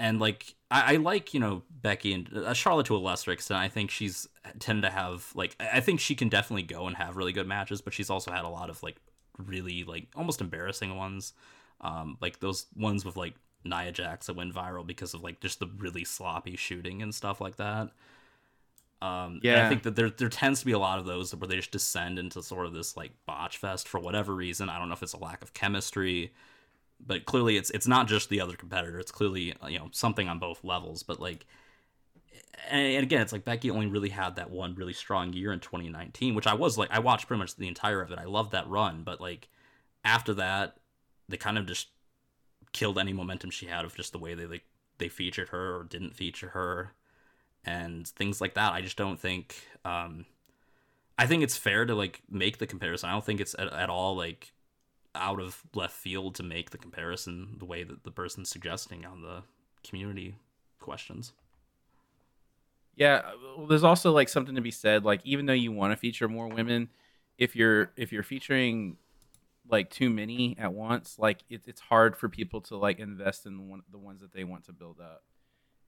and 0.00 0.18
like 0.18 0.54
I, 0.70 0.94
I 0.94 0.96
like 0.96 1.34
you 1.34 1.40
know 1.40 1.62
Becky 1.70 2.12
and 2.12 2.28
uh, 2.34 2.54
Charlotte 2.54 2.86
to 2.86 2.96
a 2.96 2.98
lesser 2.98 3.30
extent. 3.30 3.60
I 3.60 3.68
think 3.68 3.90
she's 3.90 4.26
tend 4.58 4.82
to 4.82 4.90
have 4.90 5.30
like 5.34 5.54
I 5.60 5.78
I 5.78 5.80
think 5.80 6.00
she 6.00 6.14
can 6.14 6.28
definitely 6.28 6.62
go 6.62 6.86
and 6.86 6.96
have 6.96 7.16
really 7.16 7.32
good 7.32 7.46
matches, 7.46 7.80
but 7.80 7.92
she's 7.92 8.10
also 8.10 8.32
had 8.32 8.44
a 8.44 8.48
lot 8.48 8.70
of 8.70 8.82
like 8.82 8.96
really 9.38 9.84
like 9.84 10.08
almost 10.16 10.40
embarrassing 10.40 10.96
ones, 10.96 11.34
um, 11.82 12.16
like 12.20 12.40
those 12.40 12.66
ones 12.74 13.04
with 13.04 13.16
like 13.16 13.34
Nia 13.64 13.92
Jax 13.92 14.26
that 14.26 14.36
went 14.36 14.54
viral 14.54 14.86
because 14.86 15.14
of 15.14 15.22
like 15.22 15.40
just 15.40 15.60
the 15.60 15.68
really 15.78 16.04
sloppy 16.04 16.56
shooting 16.56 17.02
and 17.02 17.14
stuff 17.14 17.40
like 17.40 17.56
that. 17.56 17.90
Um, 19.02 19.40
yeah, 19.42 19.66
I 19.66 19.68
think 19.68 19.82
that 19.84 19.96
there 19.96 20.10
there 20.10 20.28
tends 20.28 20.60
to 20.60 20.66
be 20.66 20.72
a 20.72 20.78
lot 20.78 20.98
of 20.98 21.06
those 21.06 21.34
where 21.34 21.48
they 21.48 21.56
just 21.56 21.70
descend 21.70 22.18
into 22.18 22.42
sort 22.42 22.66
of 22.66 22.72
this 22.72 22.96
like 22.96 23.12
botch 23.26 23.58
fest 23.58 23.88
for 23.88 24.00
whatever 24.00 24.34
reason. 24.34 24.68
I 24.68 24.78
don't 24.78 24.88
know 24.88 24.94
if 24.94 25.02
it's 25.02 25.14
a 25.14 25.18
lack 25.18 25.42
of 25.42 25.54
chemistry, 25.54 26.32
but 27.06 27.24
clearly 27.24 27.56
it's 27.56 27.70
it's 27.70 27.86
not 27.86 28.08
just 28.08 28.28
the 28.28 28.40
other 28.40 28.56
competitor. 28.56 28.98
It's 28.98 29.12
clearly 29.12 29.54
you 29.68 29.78
know 29.78 29.88
something 29.92 30.28
on 30.28 30.38
both 30.38 30.64
levels. 30.64 31.02
But 31.02 31.20
like, 31.20 31.46
and, 32.68 33.02
again, 33.02 33.22
it's 33.22 33.32
like 33.32 33.44
Becky 33.44 33.70
only 33.70 33.86
really 33.86 34.10
had 34.10 34.36
that 34.36 34.50
one 34.50 34.74
really 34.74 34.92
strong 34.92 35.32
year 35.32 35.52
in 35.52 35.60
2019, 35.60 36.34
which 36.34 36.46
I 36.46 36.54
was 36.54 36.78
like 36.78 36.90
I 36.90 36.98
watched 36.98 37.26
pretty 37.26 37.40
much 37.40 37.56
the 37.56 37.68
entire 37.68 38.00
of 38.00 38.10
it. 38.10 38.18
I 38.18 38.24
loved 38.24 38.52
that 38.52 38.68
run, 38.68 39.02
but 39.04 39.20
like 39.20 39.48
after 40.04 40.34
that, 40.34 40.76
they 41.28 41.36
kind 41.36 41.58
of 41.58 41.66
just 41.66 41.88
killed 42.72 42.98
any 42.98 43.12
momentum 43.12 43.50
she 43.50 43.66
had 43.66 43.84
of 43.84 43.96
just 43.96 44.12
the 44.12 44.18
way 44.18 44.34
they 44.34 44.46
like 44.46 44.64
they 44.98 45.08
featured 45.08 45.48
her 45.48 45.76
or 45.76 45.84
didn't 45.84 46.14
feature 46.14 46.50
her 46.50 46.92
and 47.64 48.06
things 48.08 48.40
like 48.40 48.54
that. 48.54 48.72
I 48.72 48.80
just 48.80 48.96
don't 48.96 49.18
think 49.18 49.56
um 49.84 50.26
I 51.18 51.26
think 51.26 51.42
it's 51.42 51.56
fair 51.56 51.84
to 51.84 51.94
like 51.94 52.22
make 52.30 52.58
the 52.58 52.66
comparison. 52.66 53.08
I 53.08 53.12
don't 53.12 53.24
think 53.24 53.40
it's 53.40 53.54
at, 53.58 53.72
at 53.72 53.90
all 53.90 54.16
like 54.16 54.52
out 55.14 55.40
of 55.40 55.62
left 55.74 55.94
field 55.94 56.34
to 56.36 56.42
make 56.42 56.70
the 56.70 56.78
comparison 56.78 57.56
the 57.58 57.64
way 57.64 57.82
that 57.82 58.04
the 58.04 58.10
person's 58.10 58.48
suggesting 58.48 59.04
on 59.04 59.22
the 59.22 59.42
community 59.82 60.36
questions. 60.78 61.32
Yeah, 62.96 63.22
well, 63.56 63.66
there's 63.66 63.84
also 63.84 64.12
like 64.12 64.28
something 64.28 64.54
to 64.54 64.60
be 64.60 64.70
said. 64.70 65.04
Like 65.04 65.20
even 65.24 65.46
though 65.46 65.52
you 65.52 65.72
want 65.72 65.92
to 65.92 65.96
feature 65.96 66.28
more 66.28 66.48
women, 66.48 66.88
if 67.38 67.56
you're 67.56 67.92
if 67.96 68.12
you're 68.12 68.22
featuring 68.22 68.96
like 69.70 69.90
too 69.90 70.10
many 70.10 70.56
at 70.58 70.74
once, 70.74 71.16
like 71.18 71.38
it, 71.48 71.62
it's 71.66 71.80
hard 71.80 72.16
for 72.16 72.28
people 72.28 72.60
to 72.62 72.76
like 72.76 72.98
invest 72.98 73.46
in 73.46 73.56
the 73.56 73.62
one 73.62 73.82
the 73.90 73.98
ones 73.98 74.20
that 74.20 74.32
they 74.32 74.44
want 74.44 74.64
to 74.64 74.72
build 74.72 75.00
up, 75.00 75.22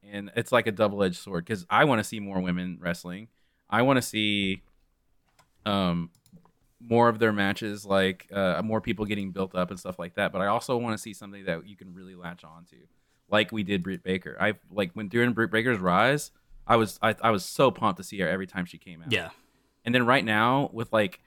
and 0.02 0.30
it's 0.36 0.52
like 0.52 0.66
a 0.66 0.72
double 0.72 1.02
edged 1.02 1.16
sword. 1.16 1.44
Because 1.44 1.66
I 1.68 1.84
want 1.84 1.98
to 1.98 2.04
see 2.04 2.20
more 2.20 2.40
women 2.40 2.78
wrestling. 2.80 3.28
I 3.68 3.82
want 3.82 3.98
to 3.98 4.02
see 4.02 4.62
um 5.66 6.10
more 6.84 7.08
of 7.08 7.18
their 7.18 7.32
matches, 7.32 7.84
like 7.84 8.28
uh, 8.32 8.60
more 8.64 8.80
people 8.80 9.04
getting 9.04 9.30
built 9.30 9.54
up 9.54 9.70
and 9.70 9.78
stuff 9.78 9.98
like 9.98 10.14
that. 10.14 10.32
But 10.32 10.42
I 10.42 10.46
also 10.46 10.76
want 10.76 10.96
to 10.96 11.02
see 11.02 11.14
something 11.14 11.44
that 11.44 11.66
you 11.66 11.76
can 11.76 11.94
really 11.94 12.14
latch 12.14 12.44
on 12.44 12.64
to, 12.70 12.76
like 13.30 13.52
we 13.52 13.62
did 13.62 13.82
Britt 13.82 14.02
Baker. 14.02 14.36
I 14.40 14.54
like 14.70 14.92
when 14.94 15.08
during 15.08 15.32
Britt 15.32 15.50
Baker's 15.50 15.78
rise. 15.78 16.30
I 16.66 16.76
was 16.76 16.98
I, 17.02 17.14
I 17.20 17.30
was 17.30 17.44
so 17.44 17.70
pumped 17.70 17.98
to 17.98 18.04
see 18.04 18.20
her 18.20 18.28
every 18.28 18.46
time 18.46 18.66
she 18.66 18.78
came 18.78 19.02
out. 19.02 19.10
Yeah. 19.10 19.30
And 19.84 19.94
then 19.94 20.06
right 20.06 20.24
now 20.24 20.70
with 20.72 20.92
like 20.92 21.20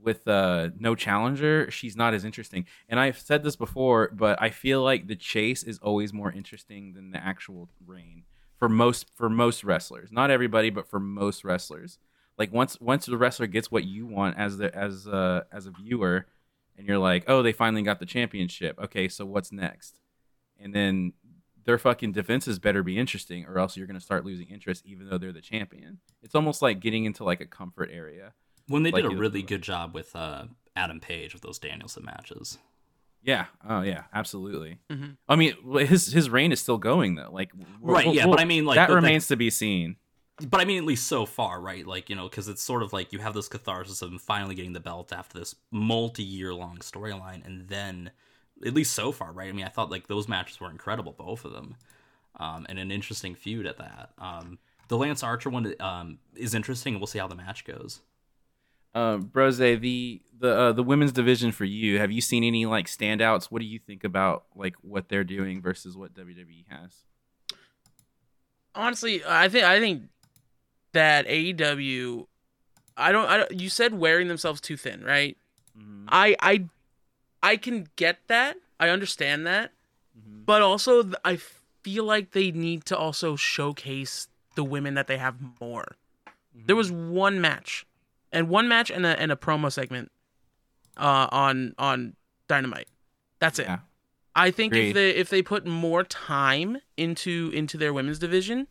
with 0.00 0.28
uh 0.28 0.70
no 0.78 0.94
challenger, 0.94 1.70
she's 1.70 1.96
not 1.96 2.14
as 2.14 2.24
interesting. 2.24 2.66
And 2.88 3.00
I've 3.00 3.18
said 3.18 3.42
this 3.42 3.56
before, 3.56 4.10
but 4.12 4.40
I 4.40 4.50
feel 4.50 4.82
like 4.82 5.08
the 5.08 5.16
chase 5.16 5.62
is 5.64 5.78
always 5.78 6.12
more 6.12 6.30
interesting 6.30 6.92
than 6.92 7.10
the 7.10 7.18
actual 7.18 7.68
reign 7.84 8.24
for 8.58 8.68
most 8.68 9.06
for 9.16 9.28
most 9.28 9.64
wrestlers. 9.64 10.12
Not 10.12 10.30
everybody, 10.30 10.70
but 10.70 10.88
for 10.88 11.00
most 11.00 11.44
wrestlers. 11.44 11.98
Like 12.38 12.52
once 12.52 12.80
once 12.80 13.06
the 13.06 13.16
wrestler 13.16 13.46
gets 13.46 13.70
what 13.70 13.84
you 13.84 14.06
want 14.06 14.36
as 14.38 14.58
the 14.58 14.74
as 14.74 15.06
uh 15.06 15.42
as 15.52 15.66
a 15.66 15.70
viewer 15.70 16.26
and 16.76 16.86
you're 16.88 16.98
like, 16.98 17.24
"Oh, 17.28 17.42
they 17.42 17.52
finally 17.52 17.82
got 17.82 18.00
the 18.00 18.06
championship. 18.06 18.78
Okay, 18.80 19.08
so 19.08 19.24
what's 19.24 19.52
next?" 19.52 20.00
And 20.58 20.74
then 20.74 21.12
their 21.64 21.78
fucking 21.78 22.12
defenses 22.12 22.58
better 22.58 22.82
be 22.82 22.98
interesting 22.98 23.46
or 23.46 23.58
else 23.58 23.76
you're 23.76 23.86
going 23.86 23.98
to 23.98 24.04
start 24.04 24.24
losing 24.24 24.48
interest 24.48 24.84
even 24.84 25.08
though 25.08 25.16
they're 25.16 25.32
the 25.32 25.40
champion. 25.40 25.98
It's 26.22 26.34
almost 26.34 26.60
like 26.60 26.80
getting 26.80 27.04
into 27.06 27.24
like 27.24 27.40
a 27.40 27.46
comfort 27.46 27.88
area. 27.92 28.34
When 28.68 28.82
they 28.82 28.90
Like 28.90 29.04
did 29.04 29.12
a 29.12 29.16
really 29.16 29.42
good 29.42 29.62
job 29.62 29.94
with 29.94 30.14
uh, 30.16 30.44
Adam 30.76 31.00
Page 31.00 31.32
with 31.34 31.42
those 31.42 31.58
Danielson 31.58 32.04
matches. 32.04 32.58
Yeah. 33.22 33.46
Oh 33.66 33.80
yeah, 33.82 34.04
absolutely. 34.12 34.78
Mhm. 34.90 35.16
I 35.28 35.36
mean, 35.36 35.54
his 35.86 36.12
his 36.12 36.28
reign 36.28 36.52
is 36.52 36.60
still 36.60 36.78
going 36.78 37.14
though. 37.14 37.30
Like 37.32 37.52
w- 37.52 37.66
Right, 37.80 38.02
w- 38.04 38.18
yeah, 38.18 38.26
well, 38.26 38.34
but 38.36 38.40
I 38.42 38.44
mean, 38.44 38.64
like, 38.66 38.76
that 38.76 38.88
but 38.88 38.94
that- 38.94 39.00
remains 39.02 39.28
to 39.28 39.36
be 39.36 39.48
seen. 39.50 39.96
But 40.40 40.60
I 40.60 40.64
mean, 40.64 40.78
at 40.78 40.84
least 40.84 41.06
so 41.06 41.26
far, 41.26 41.60
right? 41.60 41.86
Like 41.86 42.10
you 42.10 42.16
know, 42.16 42.28
because 42.28 42.48
it's 42.48 42.62
sort 42.62 42.82
of 42.82 42.92
like 42.92 43.12
you 43.12 43.20
have 43.20 43.34
this 43.34 43.48
catharsis 43.48 44.02
of 44.02 44.20
finally 44.20 44.54
getting 44.54 44.72
the 44.72 44.80
belt 44.80 45.12
after 45.12 45.38
this 45.38 45.54
multi-year 45.70 46.52
long 46.52 46.78
storyline, 46.78 47.44
and 47.46 47.68
then 47.68 48.10
at 48.64 48.74
least 48.74 48.94
so 48.94 49.12
far, 49.12 49.32
right? 49.32 49.48
I 49.48 49.52
mean, 49.52 49.64
I 49.64 49.68
thought 49.68 49.90
like 49.90 50.08
those 50.08 50.28
matches 50.28 50.60
were 50.60 50.70
incredible, 50.70 51.12
both 51.12 51.44
of 51.44 51.52
them, 51.52 51.76
um, 52.36 52.66
and 52.68 52.78
an 52.78 52.90
interesting 52.90 53.34
feud 53.34 53.66
at 53.66 53.78
that. 53.78 54.10
Um, 54.18 54.58
the 54.88 54.98
Lance 54.98 55.22
Archer 55.22 55.50
one 55.50 55.74
um, 55.80 56.18
is 56.34 56.54
interesting. 56.54 56.98
We'll 56.98 57.06
see 57.06 57.18
how 57.18 57.28
the 57.28 57.36
match 57.36 57.64
goes. 57.64 58.00
Um, 58.94 59.22
Brose, 59.22 59.58
the 59.58 59.76
the 59.76 60.20
uh, 60.56 60.72
the 60.72 60.82
women's 60.82 61.12
division 61.12 61.52
for 61.52 61.64
you, 61.64 61.98
have 61.98 62.10
you 62.10 62.20
seen 62.20 62.44
any 62.44 62.66
like 62.66 62.86
standouts? 62.86 63.46
What 63.46 63.60
do 63.60 63.66
you 63.66 63.78
think 63.78 64.02
about 64.02 64.44
like 64.54 64.74
what 64.82 65.08
they're 65.08 65.24
doing 65.24 65.62
versus 65.62 65.96
what 65.96 66.14
WWE 66.14 66.64
has? 66.68 67.02
Honestly, 68.74 69.22
I 69.26 69.48
think 69.48 69.64
I 69.64 69.80
think 69.80 70.02
that 70.94 71.26
AEW, 71.28 72.26
I 72.96 73.12
don't, 73.12 73.28
I 73.28 73.36
don't. 73.36 73.52
You 73.60 73.68
said 73.68 73.94
wearing 73.94 74.28
themselves 74.28 74.60
too 74.60 74.76
thin, 74.76 75.04
right? 75.04 75.36
Mm-hmm. 75.78 76.06
I 76.08 76.34
I 76.40 76.64
I 77.42 77.56
can 77.56 77.86
get 77.96 78.18
that. 78.28 78.56
I 78.80 78.88
understand 78.88 79.46
that, 79.46 79.70
Mm-hmm. 80.18 80.42
but 80.46 80.62
also 80.62 81.10
I 81.24 81.38
feel 81.82 82.04
like 82.04 82.30
they 82.32 82.50
need 82.50 82.84
to 82.86 82.96
also 82.96 83.36
showcase 83.36 84.28
the 84.54 84.64
women 84.64 84.94
that 84.94 85.06
they 85.08 85.18
have 85.18 85.36
more. 85.60 85.96
There 86.66 86.76
was 86.76 86.90
one 86.92 87.40
match, 87.40 87.84
and 88.32 88.48
one 88.48 88.68
match 88.68 88.90
and 88.90 89.04
a 89.04 89.18
and 89.20 89.32
a 89.32 89.36
promo 89.36 89.70
segment, 89.72 90.10
uh, 90.96 91.26
on 91.32 91.74
on 91.78 92.14
Dynamite. 92.48 92.86
That's 93.40 93.58
it. 93.58 93.66
Yeah. 93.66 93.78
I 94.36 94.50
think 94.52 94.72
Agreed. 94.72 94.88
if 94.88 94.94
they 94.94 95.10
if 95.10 95.30
they 95.30 95.42
put 95.42 95.66
more 95.66 96.04
time 96.04 96.78
into 96.96 97.50
into 97.52 97.76
their 97.76 97.92
women's 97.92 98.18
division 98.20 98.68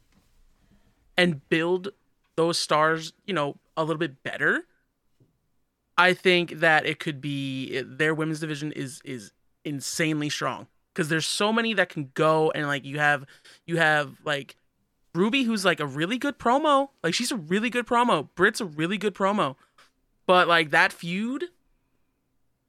and 1.18 1.48
build 1.50 1.90
those 2.36 2.58
stars, 2.60 3.14
you 3.26 3.34
know, 3.34 3.58
a 3.78 3.84
little 3.84 4.00
bit 4.00 4.24
better, 4.24 4.66
I 5.98 6.14
think 6.14 6.60
that 6.60 6.86
it 6.86 7.00
could 7.00 7.22
be 7.22 7.82
their 7.82 8.14
women's 8.14 8.40
division 8.40 8.72
is 8.72 9.02
is 9.06 9.32
insanely 9.66 10.30
strong 10.30 10.68
because 10.94 11.10
there's 11.10 11.26
so 11.26 11.54
many 11.54 11.74
that 11.76 11.90
can 11.90 12.12
go 12.14 12.52
and 12.52 12.68
like 12.68 12.84
you 12.84 13.00
have 13.00 13.26
you 13.66 13.78
have 13.78 14.16
like 14.26 14.56
Ruby 15.16 15.44
who's 15.44 15.64
like 15.64 15.80
a 15.80 15.86
really 15.86 16.18
good 16.18 16.40
promo, 16.40 16.90
like 17.04 17.14
she's 17.14 17.32
a 17.32 17.36
really 17.38 17.70
good 17.70 17.86
promo. 17.86 18.30
Britt's 18.36 18.60
a 18.62 18.66
really 18.66 18.98
good 18.98 19.14
promo, 19.14 19.56
but 20.26 20.48
like 20.48 20.72
that 20.72 20.92
feud, 20.92 21.46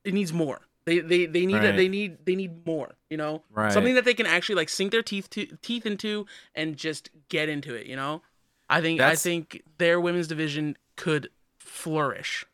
it 0.05 0.13
needs 0.13 0.33
more. 0.33 0.61
They 0.85 0.99
they 1.01 1.25
they 1.25 1.47
need 1.47 1.55
Right. 1.63 1.77
they 1.77 1.89
need 1.89 2.27
they 2.27 2.37
need 2.37 2.67
more. 2.67 2.93
You 3.09 3.17
know, 3.17 3.43
Right. 3.51 3.73
something 3.73 3.95
that 3.95 4.05
they 4.05 4.13
can 4.13 4.27
actually 4.27 4.57
like 4.57 4.69
sink 4.69 4.93
their 4.93 5.03
teeth 5.03 5.31
to, 5.31 5.47
teeth 5.63 5.87
into 5.87 6.27
and 6.55 6.77
just 6.77 7.09
get 7.31 7.49
into 7.49 7.75
it. 7.75 7.87
You 7.87 7.97
know, 7.97 8.21
I 8.69 8.81
think 8.81 9.01
I 9.01 9.17
think 9.17 9.63
their 9.79 10.01
women's 10.01 10.27
division 10.27 10.77
could 10.97 11.31
flourish. 11.59 12.45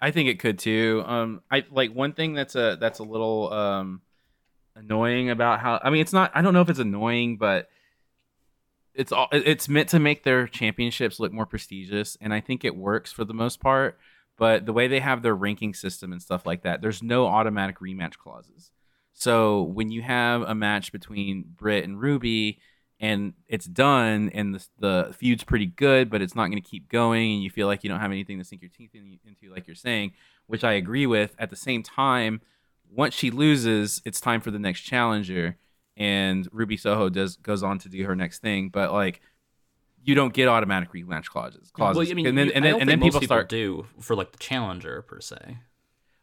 I 0.00 0.10
think 0.10 0.28
it 0.28 0.38
could 0.38 0.58
too. 0.58 1.02
Um, 1.06 1.42
I 1.50 1.64
like 1.70 1.92
one 1.94 2.12
thing 2.12 2.34
that's 2.34 2.54
a 2.54 2.76
that's 2.80 2.98
a 2.98 3.04
little 3.04 3.52
um 3.52 4.02
annoying 4.74 5.30
about 5.30 5.60
how 5.60 5.80
I 5.82 5.90
mean 5.90 6.00
it's 6.00 6.12
not 6.12 6.32
I 6.34 6.42
don't 6.42 6.54
know 6.54 6.62
if 6.62 6.70
it's 6.70 6.78
annoying, 6.78 7.36
but 7.36 7.68
it's 8.94 9.12
all 9.12 9.28
it's 9.32 9.68
meant 9.68 9.90
to 9.90 9.98
make 9.98 10.24
their 10.24 10.46
championships 10.46 11.20
look 11.20 11.32
more 11.32 11.46
prestigious, 11.46 12.16
and 12.20 12.34
I 12.34 12.40
think 12.40 12.64
it 12.64 12.76
works 12.76 13.12
for 13.12 13.24
the 13.24 13.34
most 13.34 13.60
part. 13.60 13.98
But 14.36 14.64
the 14.64 14.72
way 14.72 14.88
they 14.88 15.00
have 15.00 15.22
their 15.22 15.34
ranking 15.34 15.74
system 15.74 16.12
and 16.12 16.22
stuff 16.22 16.46
like 16.46 16.62
that, 16.62 16.80
there's 16.80 17.02
no 17.02 17.26
automatic 17.26 17.78
rematch 17.78 18.16
clauses. 18.16 18.70
So 19.12 19.64
when 19.64 19.90
you 19.90 20.00
have 20.00 20.42
a 20.42 20.54
match 20.54 20.92
between 20.92 21.44
Britt 21.46 21.84
and 21.84 22.00
Ruby, 22.00 22.58
and 23.00 23.32
it's 23.48 23.64
done, 23.64 24.30
and 24.34 24.54
the, 24.54 24.66
the 24.78 25.14
feud's 25.14 25.42
pretty 25.42 25.66
good, 25.66 26.10
but 26.10 26.20
it's 26.22 26.34
not 26.34 26.46
going 26.48 26.62
to 26.62 26.68
keep 26.68 26.88
going, 26.88 27.32
and 27.32 27.42
you 27.42 27.48
feel 27.50 27.66
like 27.66 27.82
you 27.82 27.88
don't 27.90 28.00
have 28.00 28.10
anything 28.12 28.38
to 28.38 28.44
sink 28.44 28.60
your 28.62 28.70
teeth 28.70 28.90
in, 28.94 29.18
into, 29.26 29.50
like 29.52 29.66
you're 29.66 29.74
saying, 29.74 30.12
which 30.46 30.64
I 30.64 30.72
agree 30.72 31.06
with. 31.06 31.34
At 31.38 31.48
the 31.50 31.56
same 31.56 31.82
time, 31.82 32.42
once 32.92 33.14
she 33.14 33.30
loses, 33.30 34.02
it's 34.04 34.20
time 34.20 34.40
for 34.42 34.50
the 34.50 34.58
next 34.58 34.80
challenger, 34.82 35.56
and 35.96 36.46
Ruby 36.52 36.76
Soho 36.76 37.08
does 37.08 37.36
goes 37.36 37.62
on 37.62 37.78
to 37.80 37.88
do 37.88 38.04
her 38.04 38.14
next 38.14 38.40
thing. 38.40 38.68
But 38.68 38.92
like, 38.92 39.20
you 40.02 40.14
don't 40.14 40.32
get 40.34 40.48
automatic 40.48 40.92
rematch 40.92 41.26
clauses. 41.26 41.70
Clauses, 41.72 41.96
Well, 41.98 42.10
I 42.10 42.14
mean, 42.14 42.26
and 42.26 42.36
then 42.38 42.46
you- 42.48 42.52
and 42.54 42.64
then, 42.64 42.80
and 42.80 42.88
then 42.88 43.00
most 43.00 43.14
people 43.14 43.22
start 43.26 43.48
do 43.48 43.86
for 44.00 44.14
like 44.16 44.32
the 44.32 44.38
challenger 44.38 45.02
per 45.02 45.20
se. 45.20 45.58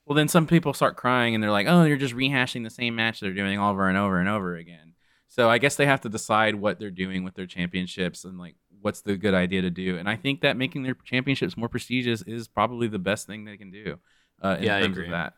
well, 0.06 0.16
then 0.16 0.28
some 0.28 0.46
people 0.48 0.74
start 0.74 0.96
crying 0.96 1.34
and 1.36 1.44
they're 1.44 1.52
like, 1.52 1.68
"Oh, 1.68 1.84
you're 1.84 1.98
just 1.98 2.16
rehashing 2.16 2.64
the 2.64 2.70
same 2.70 2.96
match 2.96 3.20
they're 3.20 3.34
doing 3.34 3.60
over 3.60 3.88
and 3.90 3.98
over 3.98 4.20
and 4.20 4.30
over 4.30 4.56
again." 4.56 4.94
So 5.28 5.50
I 5.50 5.58
guess 5.58 5.76
they 5.76 5.86
have 5.86 6.02
to 6.02 6.10
decide 6.10 6.56
what 6.56 6.80
they're 6.80 6.90
doing 6.92 7.24
with 7.24 7.36
their 7.36 7.46
championships 7.46 8.24
and 8.24 8.38
like 8.40 8.56
what's 8.82 9.02
the 9.02 9.18
good 9.18 9.34
idea 9.34 9.62
to 9.64 9.70
do. 9.70 9.98
And 9.98 10.08
I 10.10 10.16
think 10.16 10.42
that 10.42 10.56
making 10.58 10.84
their 10.84 10.96
championships 11.04 11.58
more 11.58 11.68
prestigious 11.70 12.22
is 12.22 12.48
probably 12.48 12.88
the 12.88 13.00
best 13.00 13.28
thing 13.28 13.44
they 13.46 13.58
can 13.58 13.70
do. 13.72 13.98
Uh, 14.42 14.56
in 14.60 14.64
Yeah, 14.66 14.78
I 14.78 14.82
terms 14.82 14.98
agree. 14.98 15.06
of 15.08 15.12
that. 15.12 15.34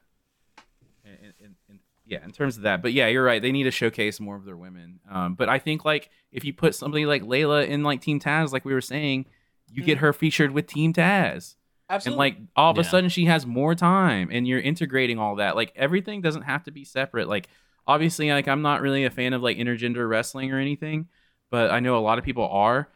In, 1.05 1.33
in, 1.39 1.55
in, 1.69 1.79
yeah, 2.05 2.23
in 2.23 2.31
terms 2.31 2.57
of 2.57 2.63
that. 2.63 2.81
But 2.81 2.93
yeah, 2.93 3.07
you're 3.07 3.23
right. 3.23 3.41
They 3.41 3.51
need 3.51 3.63
to 3.63 3.71
showcase 3.71 4.19
more 4.19 4.35
of 4.35 4.45
their 4.45 4.57
women. 4.57 4.99
Um, 5.09 5.35
but 5.35 5.49
I 5.49 5.57
think 5.59 5.85
like 5.85 6.09
if 6.31 6.43
you 6.45 6.53
put 6.53 6.75
somebody 6.75 7.05
like 7.05 7.23
Leyla 7.23 7.67
in 7.67 7.83
like 7.83 8.01
Team 8.01 8.19
Taz, 8.19 8.51
like 8.51 8.65
we 8.65 8.73
were 8.73 8.81
saying, 8.81 9.25
you 9.71 9.83
get 9.83 9.99
her 9.99 10.13
featured 10.13 10.51
with 10.51 10.65
Team 10.67 10.93
Taz 10.93 11.55
Absolutely. 11.89 12.11
and 12.11 12.17
like 12.17 12.37
all 12.55 12.71
of 12.71 12.77
a 12.77 12.81
Yeah. 12.81 12.89
sudden 12.89 13.09
she 13.09 13.25
has 13.25 13.45
more 13.45 13.75
time 13.75 14.29
and 14.31 14.47
you're 14.47 14.59
integrating 14.59 15.19
all 15.19 15.35
that 15.35 15.55
like 15.55 15.71
everything 15.75 16.21
doesn't 16.21 16.41
have 16.41 16.63
to 16.63 16.71
be 16.71 16.83
separate 16.83 17.27
like 17.27 17.47
obviously 17.89 18.31
like 18.31 18.47
i'm 18.47 18.61
not 18.61 18.81
really 18.81 19.03
a 19.05 19.09
fan 19.09 19.33
of 19.33 19.41
like 19.41 19.57
intergender 19.57 20.07
wrestling 20.07 20.51
or 20.53 20.59
anything 20.59 21.07
but 21.49 21.71
i 21.71 21.79
know 21.79 21.97
a 21.97 21.99
lot 21.99 22.17
of 22.19 22.23
people 22.23 22.47
are 22.47 22.87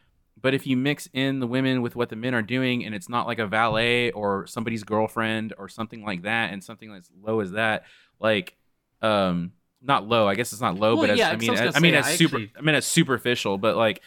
but 0.41 0.53
if 0.53 0.67
you 0.67 0.75
mix 0.75 1.07
in 1.13 1.39
the 1.39 1.47
women 1.47 1.81
with 1.81 1.95
what 1.95 2.09
the 2.09 2.15
men 2.15 2.33
are 2.33 2.41
doing 2.41 2.85
and 2.85 2.93
it's 2.93 3.09
not 3.09 3.25
like 3.27 3.39
a 3.39 3.47
valet 3.47 4.11
or 4.11 4.45
somebody's 4.47 4.83
girlfriend 4.83 5.53
or 5.57 5.67
something 5.67 6.03
like 6.03 6.23
that 6.23 6.51
and 6.53 6.63
something 6.63 6.91
as 6.93 7.09
low 7.21 7.39
as 7.39 7.51
that 7.51 7.83
like 8.19 8.55
um 9.01 9.51
not 9.81 10.07
low 10.07 10.27
i 10.27 10.35
guess 10.35 10.53
it's 10.53 10.61
not 10.61 10.75
low 10.75 10.93
Well, 10.95 11.03
but 11.03 11.09
as, 11.11 11.19
yeah, 11.19 11.29
i 11.29 11.35
mean 11.35 11.49
I 11.49 11.65
was 11.65 11.75
I, 11.75 11.79
mean 11.79 11.95
as 11.95 12.05
I 12.05 12.15
super 12.15 12.35
actually- 12.37 12.53
i 12.57 12.61
mean 12.61 12.75
as 12.75 12.85
superficial 12.85 13.57
but 13.57 13.75
like 13.75 14.01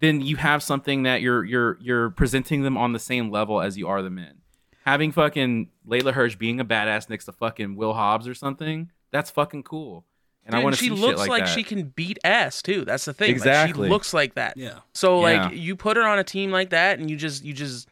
then 0.00 0.20
you 0.20 0.36
have 0.36 0.62
something 0.62 1.04
that 1.04 1.22
you're 1.22 1.44
you're 1.44 1.78
you're 1.80 2.10
presenting 2.10 2.62
them 2.62 2.76
on 2.76 2.92
the 2.92 2.98
same 2.98 3.30
level 3.30 3.60
as 3.60 3.78
you 3.78 3.88
are 3.88 4.02
the 4.02 4.10
men. 4.10 4.38
Having 4.84 5.12
fucking 5.12 5.70
Leyla 5.88 6.12
Hirsch 6.12 6.36
being 6.36 6.60
a 6.60 6.64
badass 6.64 7.08
next 7.08 7.24
to 7.24 7.32
fucking 7.32 7.76
Will 7.76 7.94
Hobbs 7.94 8.28
or 8.28 8.34
something, 8.34 8.90
that's 9.14 9.30
fucking 9.30 9.62
cool. 9.62 10.04
And 10.44 10.54
I 10.54 10.62
want 10.62 10.74
to 10.74 10.78
she 10.78 10.88
see 10.88 10.94
looks 10.94 11.22
shit 11.22 11.30
like, 11.30 11.30
like 11.30 11.44
that. 11.44 11.48
she 11.48 11.60
looks 11.60 11.66
like 11.68 11.68
she 11.68 11.74
can 11.76 11.88
beat 11.96 12.18
ass 12.22 12.60
too. 12.60 12.84
That's 12.84 13.06
the 13.06 13.14
thing. 13.14 13.28
Like, 13.28 13.36
Exactly. 13.36 13.86
she 13.86 13.90
looks 13.90 14.12
like 14.12 14.34
that. 14.34 14.58
Yeah. 14.58 14.80
So 14.92 15.18
like 15.20 15.52
Yeah. 15.52 15.58
you 15.58 15.74
put 15.76 15.96
her 15.96 16.02
on 16.02 16.18
a 16.18 16.24
team 16.24 16.50
like 16.50 16.68
that 16.70 16.98
and 16.98 17.08
you 17.10 17.16
just 17.16 17.42
you 17.44 17.54
just 17.54 17.88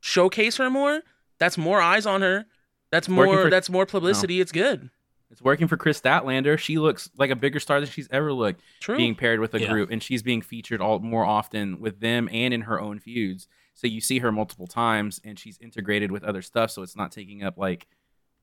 showcase 0.00 0.56
her 0.58 0.68
more, 0.70 1.00
that's 1.38 1.56
more 1.56 1.80
eyes 1.80 2.04
on 2.06 2.22
her. 2.22 2.46
That's 2.90 3.08
more 3.08 3.26
for- 3.44 3.50
that's 3.50 3.70
more 3.70 3.86
publicity. 3.86 4.40
It's 4.40 4.52
good. 4.52 4.90
It's 5.30 5.42
working 5.42 5.66
for 5.68 5.76
Kris 5.76 6.00
Statlander. 6.00 6.56
She 6.58 6.78
looks 6.78 7.10
like 7.16 7.30
a 7.30 7.36
bigger 7.36 7.58
star 7.60 7.80
than 7.80 7.88
she's 7.88 8.08
ever 8.12 8.32
looked 8.32 8.60
True. 8.80 8.96
being 8.96 9.14
paired 9.16 9.40
with 9.40 9.54
a 9.54 9.60
Yeah. 9.60 9.68
group, 9.72 9.90
and 9.90 10.02
she's 10.02 10.22
being 10.22 10.40
featured 10.40 10.80
all 10.80 10.98
more 11.00 11.24
often 11.24 11.80
with 11.80 12.00
them 12.00 12.28
and 12.32 12.54
in 12.54 12.62
her 12.62 12.80
own 12.80 13.00
feuds. 13.00 13.48
So 13.74 13.86
you 13.86 14.00
see 14.00 14.20
her 14.20 14.30
multiple 14.30 14.66
times, 14.66 15.20
and 15.24 15.38
she's 15.38 15.58
integrated 15.58 16.12
with 16.12 16.22
other 16.24 16.42
stuff. 16.42 16.70
So 16.70 16.82
it's 16.82 16.94
not 16.96 17.10
taking 17.10 17.42
up 17.42 17.58
like, 17.58 17.86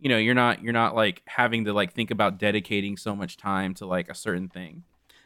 you 0.03 0.09
know, 0.09 0.17
you're 0.17 0.35
not 0.35 0.61
you're 0.61 0.73
not 0.73 0.95
like 0.95 1.21
having 1.25 1.63
to 1.63 1.71
like 1.71 1.93
think 1.93 2.11
about 2.11 2.37
dedicating 2.37 2.97
so 2.97 3.15
much 3.15 3.37
time 3.37 3.73
to 3.75 3.85
like 3.85 4.09
a 4.09 4.13
certain 4.13 4.49
thing. 4.49 4.83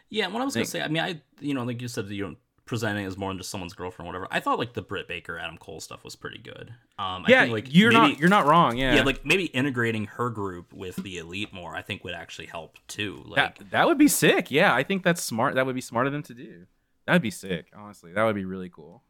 Yeah, 0.10 0.28
what 0.28 0.40
I 0.40 0.46
was 0.46 0.54
gonna 0.54 0.68
say, 0.68 0.82
I 0.82 0.88
mean, 0.88 1.02
I 1.02 1.20
you 1.40 1.56
know, 1.56 1.64
like 1.64 1.82
you 1.82 1.88
said, 1.88 2.08
you 2.10 2.28
know, 2.28 2.36
presenting 2.66 3.04
as 3.04 3.18
more 3.18 3.32
than 3.32 3.40
just 3.40 3.50
someone's 3.50 3.74
girlfriend, 3.74 4.06
or 4.06 4.12
whatever. 4.12 4.28
I 4.30 4.40
thought 4.40 4.60
like 4.60 4.74
the 4.74 4.84
Britt 4.84 5.08
Baker, 5.08 5.40
Adam 5.40 5.58
Cole 5.58 5.80
stuff 5.80 6.04
was 6.04 6.16
pretty 6.16 6.38
good. 6.38 6.70
Um, 7.00 7.26
I 7.26 7.30
yeah, 7.30 7.42
think, 7.42 7.54
like 7.54 7.74
you're 7.74 7.92
maybe, 7.92 8.12
not 8.12 8.20
you're 8.20 8.30
not 8.30 8.46
wrong. 8.46 8.78
Yeah, 8.78 8.98
yeah. 8.98 9.02
like 9.02 9.26
maybe 9.26 9.46
integrating 9.46 10.06
her 10.06 10.30
group 10.30 10.72
with 10.72 10.98
the 10.98 11.18
elite 11.18 11.52
more, 11.52 11.76
I 11.76 11.82
think 11.82 12.04
would 12.04 12.14
actually 12.14 12.46
help 12.46 12.78
too. 12.88 13.24
Like, 13.26 13.58
that 13.58 13.72
that 13.72 13.88
would 13.88 13.98
be 13.98 14.08
sick. 14.08 14.52
Yeah, 14.52 14.76
I 14.76 14.84
think 14.84 15.02
that's 15.02 15.24
smart. 15.24 15.56
That 15.56 15.66
would 15.66 15.76
be 15.76 15.82
smart 15.82 16.06
of 16.06 16.14
them 16.14 16.22
to 16.22 16.36
do. 16.36 16.68
That'd 17.08 17.24
be 17.24 17.32
sick. 17.32 17.72
Honestly, 17.76 18.14
that 18.14 18.24
would 18.24 18.36
be 18.36 18.46
really 18.46 18.70
cool. 18.70 19.02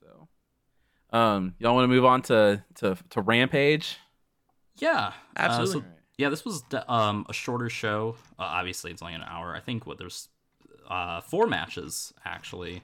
So, 0.00 0.28
um, 1.14 1.54
y'all 1.58 1.74
want 1.74 1.84
to 1.84 1.88
move 1.88 2.06
on 2.06 2.22
to 2.22 2.64
to 2.76 2.96
to 3.10 3.20
Rampage? 3.20 3.98
Yeah, 4.78 5.12
Absolutely. 5.36 5.80
Uh, 5.80 5.84
so, 5.84 5.88
yeah, 6.18 6.28
this 6.28 6.44
was 6.44 6.62
um 6.88 7.26
a 7.28 7.32
shorter 7.32 7.68
show. 7.70 8.16
Uh, 8.38 8.42
obviously, 8.42 8.90
it's 8.90 9.02
only 9.02 9.14
an 9.14 9.22
hour. 9.22 9.54
I 9.54 9.60
think 9.60 9.86
what 9.86 9.98
there's 9.98 10.28
uh 10.88 11.20
four 11.22 11.46
matches 11.46 12.12
actually. 12.24 12.82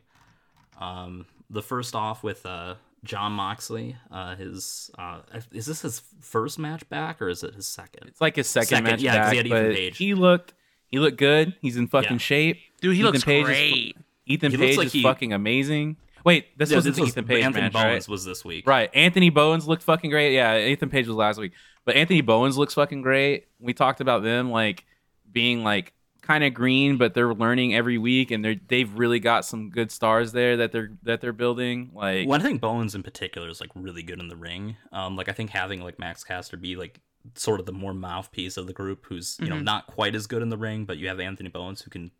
Um, 0.80 1.26
the 1.50 1.62
first 1.62 1.94
off 1.94 2.22
with 2.22 2.44
uh 2.46 2.74
Jon 3.04 3.32
Moxley. 3.32 3.96
Uh, 4.10 4.36
his 4.36 4.90
uh, 4.98 5.20
is 5.52 5.66
this 5.66 5.82
his 5.82 6.02
first 6.20 6.58
match 6.58 6.88
back 6.90 7.20
or 7.22 7.28
is 7.28 7.42
it 7.42 7.54
his 7.54 7.66
second? 7.66 8.08
It's 8.08 8.20
like 8.20 8.36
his 8.36 8.46
second, 8.48 8.68
Second, 8.68 8.84
match 8.84 9.00
yeah, 9.02 9.12
'cause 9.16 9.18
back, 9.26 9.32
he 9.32 9.36
had 9.38 9.46
Ethan 9.46 9.64
but 9.68 9.74
Page. 9.74 9.96
he 9.98 10.14
looked 10.14 10.54
he 10.88 10.98
looked 10.98 11.16
good. 11.18 11.54
He's 11.60 11.76
in 11.76 11.86
fucking 11.88 12.12
Yeah. 12.12 12.18
shape. 12.18 12.58
Dude, 12.80 12.94
he 12.94 13.00
Ethan 13.00 13.12
looks 13.12 13.24
Page 13.24 13.42
is- 13.42 13.46
great. 13.46 13.96
Ethan 14.26 14.50
He 14.52 14.56
looks 14.56 14.68
Page 14.70 14.76
like 14.78 14.86
is 14.86 14.92
he- 14.92 15.02
fucking 15.02 15.32
amazing. 15.32 15.96
Wait, 16.24 16.56
this 16.58 16.70
Yeah, 16.70 16.76
wasn't 16.78 16.94
this 16.94 16.96
the 16.98 17.02
was 17.02 17.10
Ethan 17.12 17.24
Page 17.26 17.44
Anthony 17.44 17.62
match, 17.64 17.72
Bowens 17.72 17.84
right? 17.84 18.08
was 18.08 18.24
this 18.24 18.44
week. 18.44 18.66
Right. 18.66 18.90
Anthony 18.94 19.30
Bowens 19.30 19.66
looked 19.66 19.82
fucking 19.82 20.10
great. 20.10 20.34
Yeah, 20.34 20.58
Ethan 20.58 20.90
Page 20.90 21.06
was 21.06 21.16
last 21.16 21.38
week. 21.38 21.52
But 21.84 21.96
Anthony 21.96 22.20
Bowens 22.20 22.58
looks 22.58 22.74
fucking 22.74 23.02
great. 23.02 23.46
We 23.58 23.72
talked 23.72 24.00
about 24.00 24.22
them 24.22 24.50
like 24.50 24.84
being 25.32 25.64
like 25.64 25.92
kind 26.22 26.44
of 26.44 26.52
green, 26.52 26.98
but 26.98 27.14
they're 27.14 27.32
learning 27.34 27.74
every 27.74 27.96
week, 27.98 28.30
and 28.30 28.44
they 28.44 28.60
they've 28.68 28.92
really 28.98 29.18
got 29.18 29.44
some 29.44 29.70
good 29.70 29.90
stars 29.90 30.32
there 30.32 30.58
that 30.58 30.72
they're 30.72 30.90
that 31.04 31.20
they're 31.20 31.32
building. 31.32 31.90
Like, 31.94 32.28
Well, 32.28 32.38
I 32.38 32.42
think 32.42 32.60
Bowens 32.60 32.94
in 32.94 33.02
particular 33.02 33.48
is 33.48 33.60
like 33.60 33.70
really 33.74 34.02
good 34.02 34.20
in 34.20 34.28
the 34.28 34.36
ring. 34.36 34.76
Um, 34.92 35.16
like 35.16 35.28
I 35.28 35.32
think 35.32 35.50
having 35.50 35.80
like 35.82 35.98
Max 35.98 36.22
Caster 36.22 36.56
be 36.56 36.76
like 36.76 37.00
sort 37.34 37.60
of 37.60 37.66
the 37.66 37.72
more 37.72 37.94
mouthpiece 37.94 38.56
of 38.58 38.66
the 38.66 38.72
group, 38.74 39.06
who's 39.06 39.38
you 39.40 39.48
know 39.48 39.56
Mhm. 39.56 39.64
not 39.64 39.86
quite 39.86 40.14
as 40.14 40.26
good 40.26 40.42
in 40.42 40.50
the 40.50 40.58
ring, 40.58 40.84
but 40.84 40.98
you 40.98 41.08
have 41.08 41.18
Anthony 41.18 41.48
Bowens 41.48 41.80
who 41.82 41.90
can. 41.90 42.10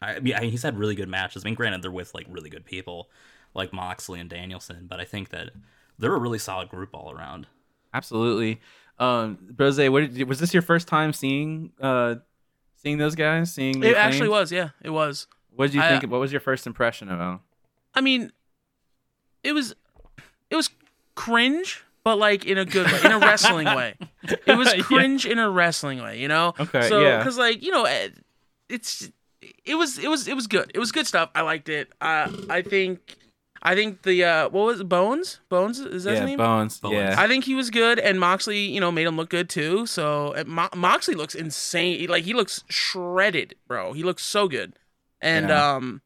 I 0.00 0.20
mean, 0.20 0.34
I 0.36 0.40
mean, 0.42 0.50
he's 0.52 0.62
had 0.62 0.78
really 0.78 0.94
good 0.94 1.08
matches. 1.08 1.44
I 1.44 1.48
mean, 1.48 1.54
granted, 1.56 1.82
they're 1.82 1.90
with 1.90 2.14
like 2.14 2.26
really 2.30 2.50
good 2.50 2.64
people 2.64 3.10
like 3.58 3.72
Moxley 3.74 4.20
and 4.20 4.30
Danielson, 4.30 4.86
but 4.88 5.00
I 5.00 5.04
think 5.04 5.28
that 5.30 5.50
they're 5.98 6.14
a 6.14 6.18
really 6.18 6.38
solid 6.38 6.68
group 6.70 6.90
all 6.94 7.12
around. 7.12 7.46
absolutely. 7.92 8.60
Um, 8.98 9.38
Brose, 9.50 9.78
what 9.90 10.12
did, 10.12 10.28
was 10.28 10.40
this 10.40 10.52
your 10.52 10.62
first 10.62 10.88
time 10.88 11.12
seeing 11.12 11.72
uh 11.80 12.16
seeing 12.76 12.98
those 12.98 13.14
guys? 13.14 13.52
Seeing 13.52 13.82
It 13.84 13.94
actually 13.96 14.26
Acclaimed? 14.26 14.30
was, 14.30 14.52
yeah, 14.52 14.68
it 14.82 14.90
was. 14.90 15.26
What 15.54 15.66
did 15.66 15.74
you 15.74 15.82
I- 15.82 15.98
think? 15.98 16.10
What 16.10 16.20
was 16.20 16.32
your 16.32 16.40
first 16.40 16.66
impression 16.66 17.08
of 17.10 17.18
them? 17.18 17.40
I 17.94 18.00
mean, 18.00 18.32
it 19.44 19.52
was 19.52 19.74
it 20.50 20.56
was 20.56 20.70
cringe, 21.14 21.84
but 22.04 22.18
like 22.18 22.44
in 22.44 22.58
a 22.58 22.64
good 22.64 22.86
way, 22.90 23.00
in 23.04 23.12
a 23.12 23.18
wrestling 23.18 23.66
way. 23.66 23.94
It 24.46 24.56
was 24.56 24.74
Yeah. 24.76 24.82
cringe 24.82 25.26
in 25.26 25.38
a 25.38 25.48
wrestling 25.50 26.02
way, 26.02 26.18
you 26.20 26.26
know. 26.28 26.54
Okay, 26.58 26.88
So, 26.88 27.00
yeah. 27.00 27.18
because 27.18 27.38
like 27.38 27.62
you 27.62 27.70
know, 27.70 27.84
eh, 27.84 28.08
it's 28.68 29.10
it 29.64 29.74
was 29.76 29.98
it 29.98 30.08
was 30.08 30.26
it 30.28 30.34
was 30.34 30.46
good. 30.48 30.70
It 30.74 30.78
was 30.80 30.90
good 30.92 31.06
stuff. 31.06 31.30
I 31.34 31.42
liked 31.42 31.68
it. 31.68 31.92
Uh, 32.00 32.30
I 32.50 32.62
think 32.62 33.16
I 33.62 33.74
think 33.74 34.02
the 34.02 34.24
uh, 34.24 34.48
what 34.50 34.66
was 34.66 34.80
it, 34.80 34.88
Bones? 34.88 35.40
Bones 35.48 35.80
is 35.80 36.04
that 36.04 36.10
his 36.12 36.20
yeah, 36.20 36.26
name? 36.26 36.38
Bones. 36.38 36.78
Bones. 36.78 36.94
Yeah, 36.94 37.14
I 37.18 37.26
think 37.26 37.44
he 37.44 37.54
was 37.54 37.70
good, 37.70 37.98
and 37.98 38.20
Moxley, 38.20 38.60
you 38.60 38.80
know, 38.80 38.92
made 38.92 39.06
him 39.06 39.16
look 39.16 39.30
good 39.30 39.48
too. 39.48 39.86
So 39.86 40.34
Mo- 40.46 40.68
Moxley 40.76 41.14
looks 41.14 41.34
insane. 41.34 42.08
Like 42.08 42.24
he 42.24 42.34
looks 42.34 42.62
shredded, 42.68 43.54
bro. 43.66 43.92
He 43.92 44.02
looks 44.02 44.24
so 44.24 44.48
good, 44.48 44.74
and 45.20 45.48
Yeah. 45.48 45.74
um, 45.74 46.02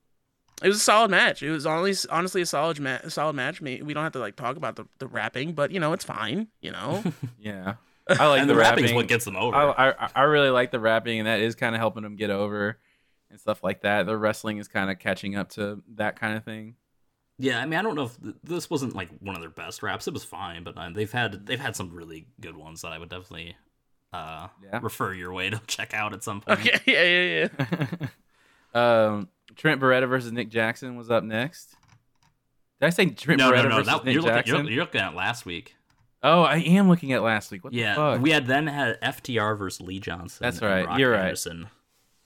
it 0.62 0.68
was 0.68 0.76
a 0.76 0.80
solid 0.80 1.10
match. 1.10 1.42
It 1.42 1.50
was 1.50 1.66
honestly, 1.66 2.08
honestly 2.10 2.42
a 2.42 2.46
solid 2.46 2.78
match. 2.80 3.04
Solid 3.10 3.34
match. 3.34 3.60
We 3.60 3.78
don't 3.78 4.02
have 4.02 4.12
to 4.12 4.18
like 4.20 4.36
talk 4.36 4.56
about 4.56 4.76
the, 4.76 4.86
the 4.98 5.06
rapping, 5.06 5.52
but 5.52 5.72
you 5.72 5.80
know, 5.80 5.92
it's 5.92 6.04
fine. 6.04 6.48
You 6.60 6.70
know, 6.72 7.02
yeah. 7.38 7.74
I 8.08 8.26
like 8.26 8.40
and 8.40 8.50
the, 8.50 8.54
the, 8.54 8.60
rapping 8.60 8.84
is 8.84 8.90
rapping. 8.90 8.96
what 8.96 9.08
gets 9.08 9.24
them 9.24 9.36
over. 9.36 9.54
I, 9.54 9.90
I 9.90 10.08
I 10.16 10.22
really 10.22 10.50
like 10.50 10.70
the 10.70 10.80
rapping, 10.80 11.18
and 11.20 11.26
that 11.28 11.40
is 11.40 11.54
kind 11.54 11.74
of 11.74 11.80
helping 11.80 12.02
them 12.02 12.16
get 12.16 12.30
over 12.30 12.78
and 13.30 13.38
stuff 13.40 13.62
like 13.62 13.82
that. 13.82 14.06
The 14.06 14.16
wrestling 14.16 14.58
is 14.58 14.68
kind 14.68 14.90
of 14.90 14.98
catching 14.98 15.36
up 15.36 15.50
to 15.50 15.82
that 15.96 16.18
kind 16.18 16.36
of 16.36 16.44
thing. 16.44 16.76
Yeah, 17.42 17.60
I 17.60 17.66
mean, 17.66 17.78
I 17.78 17.82
don't 17.82 17.96
know 17.96 18.04
if 18.04 18.20
th- 18.22 18.36
this 18.44 18.70
wasn't 18.70 18.94
like 18.94 19.08
one 19.18 19.34
of 19.34 19.40
their 19.40 19.50
best 19.50 19.82
raps. 19.82 20.06
It 20.06 20.14
was 20.14 20.22
fine, 20.22 20.62
but 20.62 20.76
uh, 20.78 20.90
they've 20.90 21.10
had 21.10 21.44
they've 21.44 21.58
had 21.58 21.74
some 21.74 21.90
really 21.92 22.26
good 22.40 22.56
ones 22.56 22.82
that 22.82 22.92
I 22.92 22.98
would 22.98 23.08
definitely 23.08 23.56
uh, 24.12 24.46
Yeah. 24.62 24.78
refer 24.80 25.12
your 25.12 25.32
way 25.32 25.50
to 25.50 25.60
check 25.66 25.92
out 25.92 26.12
at 26.12 26.22
some 26.22 26.40
point. 26.40 26.60
okay, 26.60 26.78
yeah, 26.86 27.48
yeah, 27.72 27.88
yeah. 28.00 28.08
um, 29.14 29.28
Trent 29.56 29.80
Beretta 29.80 30.08
versus 30.08 30.30
Nick 30.32 30.50
Jackson 30.50 30.96
was 30.96 31.10
up 31.10 31.24
next. 31.24 31.74
Did 32.80 32.86
I 32.86 32.90
say 32.90 33.06
Trent 33.06 33.38
No, 33.38 33.50
Beretta 33.50 33.62
no, 33.64 33.68
no. 33.68 33.76
versus 33.76 33.86
That, 33.92 34.04
Nick 34.04 34.14
you're, 34.14 34.22
looking, 34.22 34.36
Jackson? 34.36 34.56
you're, 34.64 34.70
you're 34.74 34.84
looking 34.84 35.00
at 35.00 35.14
last 35.14 35.44
week. 35.44 35.74
Oh, 36.22 36.42
I 36.42 36.58
am 36.58 36.88
looking 36.88 37.12
at 37.12 37.22
last 37.22 37.50
week. 37.50 37.64
What 37.64 37.72
the 37.72 37.80
yeah, 37.80 37.96
fuck? 37.96 38.20
we 38.22 38.30
had 38.30 38.46
then 38.46 38.68
had 38.68 39.00
FTR 39.00 39.58
versus 39.58 39.80
Lee 39.84 39.98
Johnson. 39.98 40.38
That's 40.42 40.58
and 40.58 40.66
right, 40.68 40.84
Brock 40.84 40.98
you're 41.00 41.10
right. 41.10 41.36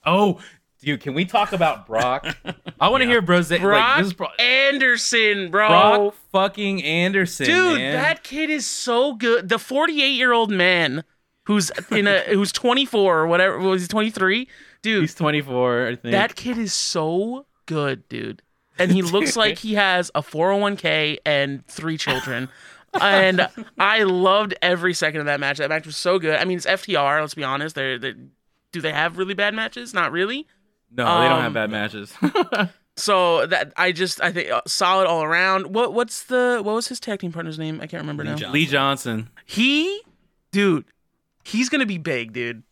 Oh, 0.05 0.39
dude, 0.81 1.01
can 1.01 1.13
we 1.13 1.25
talk 1.25 1.51
about 1.53 1.85
Brock? 1.87 2.35
I 2.79 2.89
want 2.89 3.01
to 3.01 3.05
Yeah. 3.05 3.13
hear 3.13 3.21
Bros. 3.21 3.49
Brock 3.49 3.61
like, 3.63 3.97
this 3.97 4.07
is 4.07 4.13
Bro- 4.13 4.27
Anderson, 4.39 5.49
bro. 5.51 5.67
Brock 5.67 6.15
fucking 6.31 6.83
Anderson, 6.83 7.45
Dude, 7.45 7.77
man. 7.77 7.93
that 7.93 8.23
kid 8.23 8.49
is 8.49 8.65
so 8.65 9.13
good. 9.13 9.49
The 9.49 9.59
48 9.59 10.07
year 10.09 10.31
old 10.33 10.51
man 10.51 11.03
who's 11.45 11.71
in 11.91 12.07
a 12.07 12.19
who's 12.33 12.51
24 12.51 13.19
or 13.19 13.27
whatever 13.27 13.57
was 13.59 13.81
he 13.83 13.87
23? 13.87 14.47
Dude, 14.81 15.01
he's 15.01 15.15
24. 15.15 15.87
I 15.87 15.95
think 15.95 16.11
that 16.11 16.35
kid 16.35 16.57
is 16.57 16.73
so 16.73 17.45
good, 17.65 18.07
dude. 18.09 18.41
And 18.79 18.91
he 18.91 19.01
looks 19.01 19.35
like 19.35 19.57
he 19.57 19.73
has 19.73 20.11
a 20.13 20.21
401k 20.21 21.17
and 21.25 21.65
three 21.67 21.97
children. 21.97 22.47
and 22.99 23.47
I 23.77 24.03
loved 24.03 24.53
every 24.61 24.93
second 24.93 25.19
of 25.21 25.25
that 25.25 25.39
match. 25.39 25.57
That 25.57 25.69
match 25.69 25.85
was 25.85 25.97
so 25.97 26.19
good. 26.19 26.35
I 26.39 26.45
mean, 26.45 26.57
it's 26.57 26.65
FTR. 26.65 27.19
Let's 27.21 27.33
be 27.33 27.43
honest. 27.43 27.75
They're, 27.75 27.97
they 27.99 28.13
do 28.71 28.81
they 28.81 28.91
have 28.91 29.17
really 29.17 29.33
bad 29.33 29.53
matches? 29.53 29.93
Not 29.93 30.11
really. 30.11 30.45
No, 30.91 31.03
they 31.21 31.27
don't 31.29 31.39
have 31.41 31.47
um, 31.47 31.53
bad 31.53 31.69
matches. 31.71 32.13
So 32.99 33.45
that 33.45 33.73
I 33.77 33.91
just 33.91 34.19
I 34.23 34.31
think 34.31 34.49
uh, 34.49 34.61
solid 34.65 35.05
all 35.05 35.21
around. 35.21 35.67
What 35.67 35.93
what's 35.93 36.23
the 36.23 36.61
what 36.63 36.73
was 36.73 36.87
his 36.87 36.99
tag 36.99 37.19
team 37.19 37.31
partner's 37.31 37.59
name? 37.59 37.75
I 37.79 37.85
can't 37.85 38.01
remember 38.01 38.23
Lee 38.23 38.29
now. 38.31 38.35
Johnson. 38.35 38.53
Lee 38.53 38.65
Johnson. 38.65 39.29
He, 39.45 40.01
dude, 40.51 40.85
he's 41.43 41.69
gonna 41.69 41.85
be 41.85 41.99
big, 41.99 42.33
dude. 42.33 42.63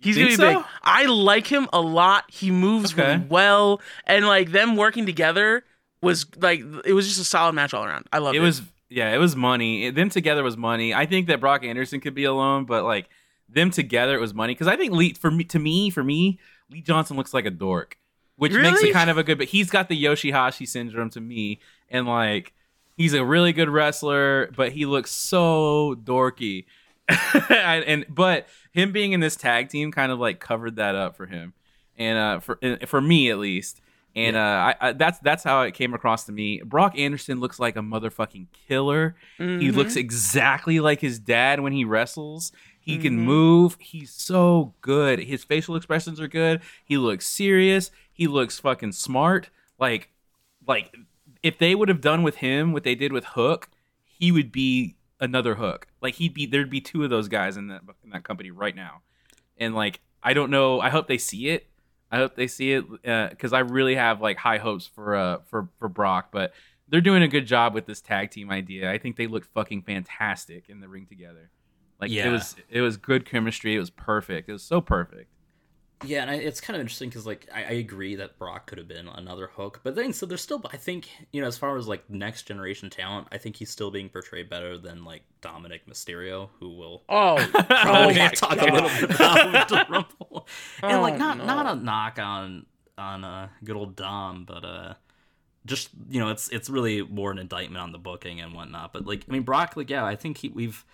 He's 0.00 0.16
Think 0.16 0.38
gonna 0.38 0.52
be 0.52 0.54
so? 0.54 0.60
big. 0.60 0.66
I 0.82 1.04
like 1.04 1.46
him 1.46 1.68
a 1.70 1.82
lot. 1.82 2.24
He 2.28 2.50
moves 2.50 2.94
Okay. 2.94 3.16
really 3.16 3.26
well, 3.28 3.82
and 4.06 4.26
like 4.26 4.52
them 4.52 4.76
working 4.76 5.04
together 5.04 5.64
was 6.00 6.24
like 6.38 6.60
it 6.86 6.94
was 6.94 7.06
just 7.06 7.20
a 7.20 7.24
solid 7.24 7.52
match 7.52 7.74
all 7.74 7.84
around. 7.84 8.06
I 8.10 8.18
love 8.20 8.34
it. 8.34 8.38
It 8.38 8.40
was 8.40 8.62
yeah, 8.88 9.14
it 9.14 9.18
was 9.18 9.36
money. 9.36 9.84
It- 9.84 9.94
them 9.94 10.08
together 10.08 10.42
was 10.42 10.56
money. 10.56 10.94
I 10.94 11.04
think 11.04 11.26
that 11.26 11.40
Brock 11.40 11.62
Anderson 11.62 12.00
could 12.00 12.14
be 12.14 12.24
alone, 12.24 12.64
but 12.64 12.84
like 12.84 13.10
them 13.50 13.70
together 13.70 14.14
it 14.16 14.20
was 14.20 14.32
money 14.32 14.54
because 14.54 14.66
I 14.66 14.76
think 14.76 14.94
Lee 14.94 15.12
for 15.12 15.30
me 15.30 15.44
to 15.44 15.58
me 15.58 15.90
for 15.90 16.02
me 16.02 16.38
Lee 16.74 16.82
Johnson 16.82 17.16
looks 17.16 17.32
like 17.32 17.46
a 17.46 17.50
dork, 17.50 17.96
which 18.36 18.52
makes 18.52 18.82
it 18.82 18.92
kind 18.92 19.08
of 19.10 19.16
a 19.16 19.22
good. 19.22 19.38
But 19.38 19.46
he's 19.48 19.70
got 19.70 19.88
the 19.88 19.94
Yoshi-Hashi 19.96 20.66
syndrome 20.66 21.08
to 21.10 21.20
me, 21.20 21.60
and 21.88 22.06
like 22.06 22.52
he's 22.96 23.14
a 23.14 23.24
really 23.24 23.52
good 23.52 23.68
wrestler, 23.70 24.50
but 24.56 24.72
he 24.72 24.84
looks 24.86 25.10
so 25.12 25.94
dorky. 26.02 26.64
and, 27.08 27.84
and 27.84 28.06
but 28.08 28.46
him 28.72 28.90
being 28.92 29.12
in 29.12 29.20
this 29.20 29.36
tag 29.36 29.68
team 29.68 29.92
kind 29.92 30.10
of 30.10 30.18
like 30.18 30.40
covered 30.40 30.76
that 30.76 30.94
up 30.94 31.16
for 31.16 31.26
him, 31.26 31.52
and 31.96 32.18
uh 32.18 32.40
for 32.40 32.58
for 32.86 33.00
me 33.00 33.30
at 33.30 33.38
least. 33.38 33.80
And 34.16 34.36
uh, 34.36 34.38
I, 34.40 34.74
I, 34.80 34.92
that's 34.92 35.18
that's 35.18 35.42
how 35.42 35.62
it 35.62 35.74
came 35.74 35.92
across 35.92 36.24
to 36.26 36.32
me. 36.32 36.60
Brock 36.64 36.96
Anderson 36.96 37.40
looks 37.40 37.58
like 37.58 37.74
a 37.76 37.80
motherfucking 37.80 38.46
killer. 38.68 39.16
He 39.38 39.44
Mhm. 39.44 39.74
looks 39.74 39.96
exactly 39.96 40.78
like 40.78 41.00
his 41.00 41.18
dad 41.18 41.58
when 41.60 41.72
he 41.72 41.84
wrestles. 41.84 42.52
He 42.84 42.98
can 42.98 43.18
Mhm. 43.18 43.22
move. 43.22 43.76
He's 43.80 44.10
so 44.12 44.74
good. 44.82 45.18
His 45.20 45.42
facial 45.42 45.74
expressions 45.74 46.20
are 46.20 46.28
good. 46.28 46.60
He 46.84 46.96
looks 46.98 47.26
serious. 47.26 47.90
He 48.12 48.26
looks 48.26 48.58
fucking 48.58 48.92
smart. 48.92 49.48
Like, 49.78 50.10
like 50.66 50.94
if 51.42 51.58
they 51.58 51.74
would 51.74 51.88
have 51.88 52.00
done 52.00 52.22
with 52.22 52.36
him 52.36 52.72
what 52.72 52.84
they 52.84 52.94
did 52.94 53.12
with 53.12 53.24
Hook, 53.24 53.70
he 54.04 54.30
would 54.30 54.52
be 54.52 54.96
another 55.20 55.54
Hook. 55.54 55.86
Like 56.02 56.14
he'd 56.16 56.34
be 56.34 56.44
there'd 56.46 56.68
be 56.70 56.80
two 56.80 57.02
of 57.04 57.10
those 57.10 57.28
guys 57.28 57.56
in 57.56 57.68
that 57.68 57.82
in 58.02 58.10
that 58.10 58.22
company 58.24 58.50
right 58.50 58.76
now. 58.76 59.00
And 59.56 59.74
like 59.74 60.00
I 60.22 60.34
don't 60.34 60.50
know. 60.50 60.80
I 60.80 60.90
hope 60.90 61.06
they 61.06 61.18
see 61.18 61.48
it. 61.48 61.66
I 62.12 62.16
hope 62.18 62.36
they 62.36 62.46
see 62.46 62.72
it 62.72 62.84
because 63.30 63.52
I 63.52 63.60
really 63.60 63.94
have 63.96 64.20
like 64.20 64.36
high 64.38 64.58
hopes 64.58 64.86
for 64.86 65.14
uh 65.16 65.38
for 65.46 65.68
for 65.78 65.88
Brock. 65.88 66.28
But 66.30 66.52
they're 66.88 67.00
doing 67.00 67.22
a 67.22 67.28
good 67.28 67.46
job 67.46 67.72
with 67.74 67.86
this 67.86 68.00
tag 68.02 68.30
team 68.30 68.50
idea. 68.50 68.90
I 68.90 68.98
think 68.98 69.16
they 69.16 69.26
look 69.26 69.46
fucking 69.46 69.82
fantastic 69.82 70.68
in 70.68 70.80
the 70.80 70.88
ring 70.88 71.06
together. 71.06 71.50
Like 72.10 72.26
it 72.26 72.30
was 72.30 72.56
it 72.70 72.80
was 72.80 72.96
good 72.96 73.24
chemistry. 73.24 73.74
It 73.76 73.78
was 73.78 73.90
perfect. 73.90 74.48
It 74.48 74.52
was 74.52 74.62
so 74.62 74.80
perfect. 74.80 75.30
Yeah, 76.04 76.20
and 76.22 76.30
I, 76.30 76.34
it's 76.34 76.60
kind 76.60 76.74
of 76.76 76.80
interesting 76.82 77.08
because 77.08 77.24
like 77.24 77.48
I, 77.54 77.60
I 77.64 77.70
agree 77.72 78.16
that 78.16 78.38
Brock 78.38 78.66
could 78.66 78.76
have 78.76 78.88
been 78.88 79.08
another 79.08 79.46
hook, 79.46 79.80
but 79.84 79.94
then 79.94 80.12
so 80.12 80.26
there's 80.26 80.42
still 80.42 80.60
I 80.70 80.76
think 80.76 81.08
you 81.32 81.40
know 81.40 81.46
as 81.46 81.56
far 81.56 81.78
as 81.78 81.88
like 81.88 82.10
next 82.10 82.42
generation 82.42 82.90
talent, 82.90 83.28
I 83.32 83.38
think 83.38 83.56
he's 83.56 83.70
still 83.70 83.90
being 83.90 84.10
portrayed 84.10 84.50
better 84.50 84.76
than 84.76 85.04
like 85.04 85.22
Dominic 85.40 85.86
Mysterio, 85.86 86.50
who 86.60 86.70
will 86.76 87.04
Oh, 87.08 87.36
probably 87.68 88.16
my 88.18 88.28
talk 88.28 88.56
God. 88.56 88.68
a 88.68 88.72
little 88.74 88.90
bit 88.90 89.14
about 89.14 89.68
the 89.68 89.86
Rumble. 89.88 90.46
And 90.82 91.00
like 91.00 91.14
Oh, 91.14 91.18
not 91.18 91.38
no. 91.38 91.44
not 91.46 91.66
a 91.78 91.80
knock 91.80 92.18
on 92.18 92.66
on 92.98 93.24
uh, 93.24 93.48
good 93.62 93.76
old 93.76 93.96
Dom, 93.96 94.44
but 94.44 94.64
uh 94.64 94.94
just 95.64 95.88
you 96.10 96.20
know 96.20 96.28
it's 96.28 96.48
it's 96.50 96.68
really 96.68 97.00
more 97.00 97.30
an 97.30 97.38
indictment 97.38 97.82
on 97.82 97.92
the 97.92 97.98
booking 97.98 98.40
and 98.42 98.52
whatnot. 98.52 98.92
But 98.92 99.06
like 99.06 99.24
I 99.26 99.32
mean 99.32 99.42
Brock, 99.44 99.74
like 99.76 99.88
yeah, 99.88 100.04
I 100.04 100.16
think 100.16 100.38
he 100.38 100.48
we've. 100.48 100.84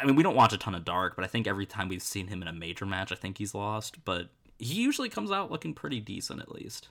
I 0.00 0.04
mean, 0.04 0.16
we 0.16 0.22
don't 0.22 0.36
watch 0.36 0.52
a 0.52 0.58
ton 0.58 0.74
of 0.74 0.84
Dark, 0.84 1.16
but 1.16 1.24
I 1.24 1.28
think 1.28 1.46
every 1.46 1.66
time 1.66 1.88
we've 1.88 2.02
seen 2.02 2.28
him 2.28 2.42
in 2.42 2.48
a 2.48 2.52
major 2.52 2.86
match, 2.86 3.12
I 3.12 3.14
think 3.14 3.38
he's 3.38 3.54
lost. 3.54 4.04
But 4.04 4.28
he 4.58 4.74
usually 4.74 5.08
comes 5.08 5.30
out 5.30 5.50
looking 5.50 5.74
pretty 5.74 6.00
decent, 6.00 6.40
at 6.40 6.50
least. 6.52 6.88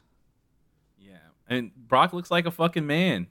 Yeah, 0.99 1.17
and 1.47 1.71
Brock 1.75 2.13
looks 2.13 2.31
like 2.31 2.45
a 2.45 2.51
fucking 2.51 2.85
man. 2.85 3.27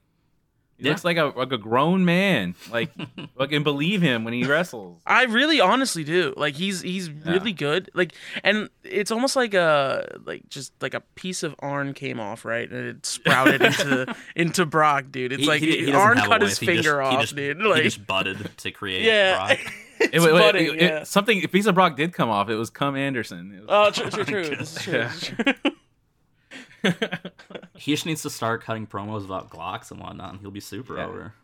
He 0.77 0.85
Yeah. 0.85 0.91
looks 0.91 1.05
like 1.05 1.17
a 1.17 1.33
like 1.37 1.53
a 1.53 1.59
grown 1.59 2.05
man. 2.05 2.55
Like 2.71 2.91
fucking 3.39 3.63
believe 3.63 4.03
him 4.03 4.25
when 4.25 4.35
he 4.35 4.45
wrestles. 4.45 5.01
I 5.07 5.25
really 5.25 5.61
honestly 5.61 6.03
do. 6.05 6.35
Like 6.37 6.55
he's 6.55 6.81
he's 6.81 7.11
really 7.11 7.53
good. 7.53 7.91
Like 7.95 8.13
and 8.43 8.69
it's 8.83 9.11
almost 9.11 9.37
like 9.37 9.55
a 9.55 10.19
like 10.25 10.49
just 10.49 10.73
like 10.83 10.95
a 10.95 11.01
piece 11.01 11.43
of 11.45 11.55
Arn 11.61 11.95
came 11.95 12.19
off, 12.19 12.45
right? 12.45 12.69
And 12.71 12.87
it 12.89 13.07
sprouted 13.07 13.63
into 13.63 14.15
into 14.35 14.67
Brock, 14.67 15.07
dude. 15.11 15.33
It's 15.33 15.43
He- 15.43 15.49
like 15.49 15.61
he- 15.61 15.87
he 15.87 15.93
Arn 15.93 16.17
cut 16.19 16.43
his 16.43 16.59
he 16.59 16.67
just- 16.67 16.77
finger 16.85 17.01
he 17.03 17.07
off, 17.09 17.21
just- 17.21 17.37
dude. 17.37 17.57
he 17.59 17.63
Like 17.69 17.83
just 17.85 18.07
budded 18.07 18.51
to 18.59 18.71
create 18.73 19.03
yeah. 19.05 19.37
Brock. 19.37 19.59
It- 20.01 20.13
it- 20.13 20.15
it- 20.23 20.23
budding, 20.33 20.75
it- 20.75 20.81
yeah. 20.83 21.05
something. 21.05 21.39
If 21.39 21.53
piece 21.53 21.67
of 21.67 21.77
Brock 21.77 21.97
did 21.97 22.13
come 22.13 22.29
off, 22.29 22.51
it 22.51 22.57
was 22.57 22.69
Cum 22.69 22.97
Anderson. 22.97 23.53
It 23.55 23.61
was- 23.61 23.69
Oh, 23.69 23.91
true, 24.09 24.11
true, 24.11 24.25
true. 24.25 24.57
This 24.57 24.77
is 24.77 24.83
true. 24.83 24.93
This 24.99 25.23
is 25.23 25.29
true. 25.29 25.73
He 27.77 27.93
just 27.93 28.07
needs 28.07 28.23
to 28.23 28.31
start 28.31 28.63
cutting 28.63 28.87
promos 28.87 29.25
about 29.25 29.51
Glocks 29.51 29.91
and 29.91 30.01
whatnot, 30.01 30.33
and 30.33 30.41
he'll 30.41 30.51
be 30.51 30.61
super 30.61 30.97
Yeah. 30.97 31.07
over. 31.07 31.35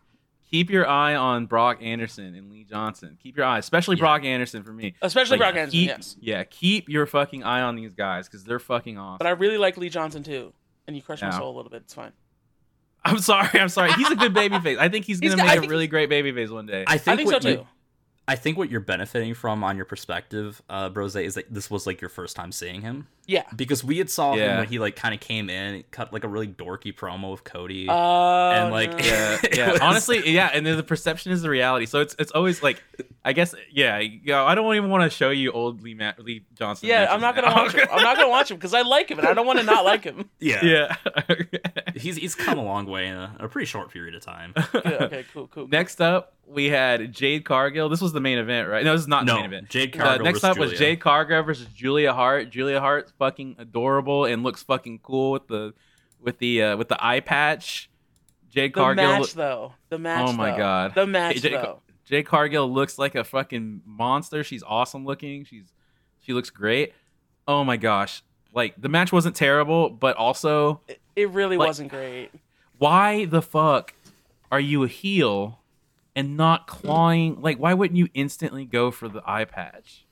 keep 0.49 0.69
your 0.69 0.85
eye 0.85 1.15
on 1.15 1.45
Brock 1.45 1.77
Anderson 1.81 2.35
and 2.35 2.51
Lee 2.51 2.65
Johnson. 2.65 3.17
Keep 3.23 3.37
your 3.37 3.45
eye, 3.45 3.57
especially 3.57 3.95
Yeah. 3.95 4.01
Brock 4.01 4.25
Anderson 4.25 4.63
for 4.63 4.73
me. 4.73 4.95
Especially 5.01 5.37
Like, 5.37 5.39
Brock 5.53 5.55
Anderson, 5.55 5.79
keep- 5.79 5.87
yes. 5.87 6.17
Yeah, 6.19 6.43
keep 6.43 6.89
your 6.89 7.05
fucking 7.05 7.43
eye 7.43 7.61
on 7.61 7.77
these 7.77 7.93
guys 7.93 8.27
because 8.27 8.43
they're 8.43 8.59
fucking 8.59 8.97
awesome. 8.97 9.17
But 9.19 9.27
I 9.27 9.31
really 9.31 9.57
like 9.57 9.77
Lee 9.77 9.87
Johnson 9.87 10.23
too. 10.23 10.51
And 10.87 10.95
you 10.97 11.01
crushed 11.01 11.23
my 11.23 11.29
soul 11.29 11.53
a 11.53 11.55
little 11.55 11.71
bit. 11.71 11.83
It's 11.83 11.93
fine. 11.93 12.11
I'm 13.05 13.19
sorry, 13.19 13.47
I'm 13.61 13.69
sorry. 13.69 13.93
He's 13.93 14.11
a 14.11 14.15
good 14.17 14.33
babyface. 14.33 14.77
I 14.77 14.89
think 14.89 15.05
he's 15.05 15.19
He's 15.19 15.31
gonna 15.33 15.43
got- 15.43 15.51
I 15.51 15.59
make 15.59 15.67
a 15.67 15.69
really 15.71 15.87
great 15.87 16.09
babyface 16.09 16.49
one 16.51 16.65
day. 16.65 16.83
I 16.85 16.97
think, 16.97 17.13
I 17.13 17.15
think 17.15 17.29
so 17.29 17.35
what 17.35 17.43
you- 17.45 17.55
too. 17.57 17.67
I 18.31 18.35
think 18.35 18.57
what 18.57 18.71
you're 18.71 18.79
benefiting 18.79 19.33
from 19.33 19.61
on 19.63 19.75
your 19.75 19.85
perspective, 19.85 20.61
uh, 20.69 20.87
Brose, 20.89 21.15
is 21.17 21.33
that 21.35 21.53
this 21.53 21.69
was 21.69 21.85
like 21.85 21.99
your 21.99 22.09
first 22.09 22.35
time 22.35 22.51
seeing 22.53 22.81
him 22.81 23.07
Yeah. 23.27 23.43
because 23.55 23.83
we 23.83 23.97
had 23.97 24.09
saw 24.09 24.35
Yeah. 24.35 24.51
him 24.53 24.57
when 24.59 24.67
he 24.69 24.79
like 24.79 24.95
kind 24.95 25.13
of 25.13 25.19
came 25.19 25.49
in, 25.49 25.83
cut 25.91 26.13
like 26.13 26.23
a 26.23 26.27
really 26.29 26.47
dorky 26.47 26.95
promo 26.95 27.31
with 27.31 27.43
Cody. 27.43 27.87
Uh, 27.89 27.93
And, 27.93 28.71
like, 28.71 28.91
no. 28.91 28.97
yeah, 29.05 29.37
yeah. 29.53 29.71
was- 29.73 29.81
Honestly, 29.81 30.29
yeah. 30.31 30.49
And 30.53 30.65
then 30.65 30.77
the 30.77 30.83
perception 30.83 31.31
is 31.33 31.41
the 31.41 31.49
reality. 31.49 31.85
So 31.87 31.99
it's 31.99 32.15
it's 32.19 32.31
always 32.31 32.63
like, 32.63 32.81
I 33.25 33.33
guess, 33.33 33.53
yeah. 33.71 33.99
You 33.99 34.19
know, 34.27 34.45
I 34.45 34.55
don't 34.55 34.73
even 34.75 34.89
want 34.89 35.03
to 35.03 35.09
show 35.15 35.29
you 35.29 35.51
old 35.51 35.81
Lee, 35.83 35.93
Ma- 35.93 36.13
Lee 36.17 36.45
Johnson. 36.57 36.87
yeah, 36.89 37.07
I'm 37.13 37.19
not 37.21 37.35
gonna 37.35 37.49
now. 37.49 37.63
watch 37.63 37.73
him. 37.73 37.87
I'm 37.91 38.01
not 38.01 38.15
gonna 38.15 38.29
watch 38.37 38.49
him 38.49 38.57
because 38.57 38.73
I 38.73 38.81
like 38.83 39.11
him 39.11 39.19
and 39.19 39.27
I 39.27 39.33
don't 39.33 39.45
want 39.45 39.59
to 39.59 39.65
not 39.65 39.83
like 39.83 40.03
him. 40.05 40.29
yeah, 40.39 40.63
yeah. 40.65 40.95
He's 41.95 42.15
he's 42.15 42.35
come 42.35 42.57
a 42.57 42.63
long 42.63 42.85
way 42.85 43.07
in 43.07 43.15
a, 43.15 43.35
a 43.41 43.47
pretty 43.49 43.65
short 43.65 43.91
period 43.91 44.15
of 44.15 44.21
time. 44.23 44.53
Yeah, 44.73 44.81
okay, 45.01 45.25
cool, 45.33 45.47
cool. 45.47 45.67
Next 45.67 46.01
up, 46.01 46.33
we 46.51 46.65
had 46.69 47.11
Jade 47.13 47.45
Cargill. 47.45 47.89
This 47.89 48.01
was 48.01 48.13
the 48.13 48.19
main 48.19 48.37
event, 48.37 48.67
right? 48.69 48.83
No, 48.83 48.91
this 48.93 49.01
is 49.01 49.07
not 49.07 49.25
the 49.25 49.33
main 49.35 49.45
event. 49.45 49.69
Jade 49.69 49.95
Uh, 49.99 50.03
Cargill. 50.03 50.25
next 50.25 50.39
versus 50.41 50.49
up 50.49 50.57
was 50.57 50.73
Jade 50.77 50.99
Cargill 50.99 51.43
versus 51.43 51.67
Julia 51.67 52.13
Hart. 52.13 52.49
Julia 52.49 52.79
Hart's 52.79 53.11
fucking 53.17 53.55
adorable 53.59 54.25
and 54.25 54.43
looks 54.43 54.61
fucking 54.63 54.99
cool 54.99 55.31
with 55.31 55.47
the 55.47 55.73
with 56.19 56.37
the 56.39 56.61
uh, 56.63 56.77
with 56.77 56.89
the 56.89 57.03
eye 57.03 57.19
patch. 57.21 57.89
Jade 58.49 58.71
the 58.73 58.79
Cargill. 58.81 59.05
match 59.19 59.33
though. 59.33 59.73
The 59.89 59.97
match. 59.99 60.27
Oh 60.29 60.33
my 60.33 60.51
though. 60.51 60.57
God. 60.57 60.95
The 60.95 61.07
match 61.07 61.41
Jade- 61.41 61.53
though. 61.53 61.81
Jade 62.05 62.25
Cargill 62.25 62.69
looks 62.71 62.97
like 62.99 63.15
a 63.15 63.23
fucking 63.23 63.81
monster. 63.85 64.43
She's 64.43 64.63
awesome 64.63 65.05
looking. 65.05 65.45
She's 65.45 65.71
she 66.19 66.33
looks 66.33 66.49
great. 66.49 66.93
Oh 67.47 67.63
my 67.63 67.77
gosh. 67.77 68.23
Like 68.53 68.73
the 68.77 68.89
match 68.89 69.13
wasn't 69.13 69.37
terrible, 69.37 69.89
but 69.89 70.17
also 70.17 70.81
It, 70.89 70.99
it 71.15 71.29
really 71.29 71.55
Like- 71.55 71.67
wasn't 71.67 71.89
great. 71.89 72.29
why 72.77 73.23
the 73.23 73.41
fuck 73.41 73.93
are 74.51 74.59
you 74.59 74.83
a 74.83 74.87
heel 74.89 75.60
and 76.15 76.37
not 76.37 76.67
clawing 76.67 77.41
like 77.41 77.57
why 77.57 77.73
wouldn't 77.73 77.97
you 77.97 78.07
instantly 78.13 78.65
go 78.65 78.91
for 78.91 79.07
the 79.07 79.21
eye 79.25 79.45
patch? 79.45 80.05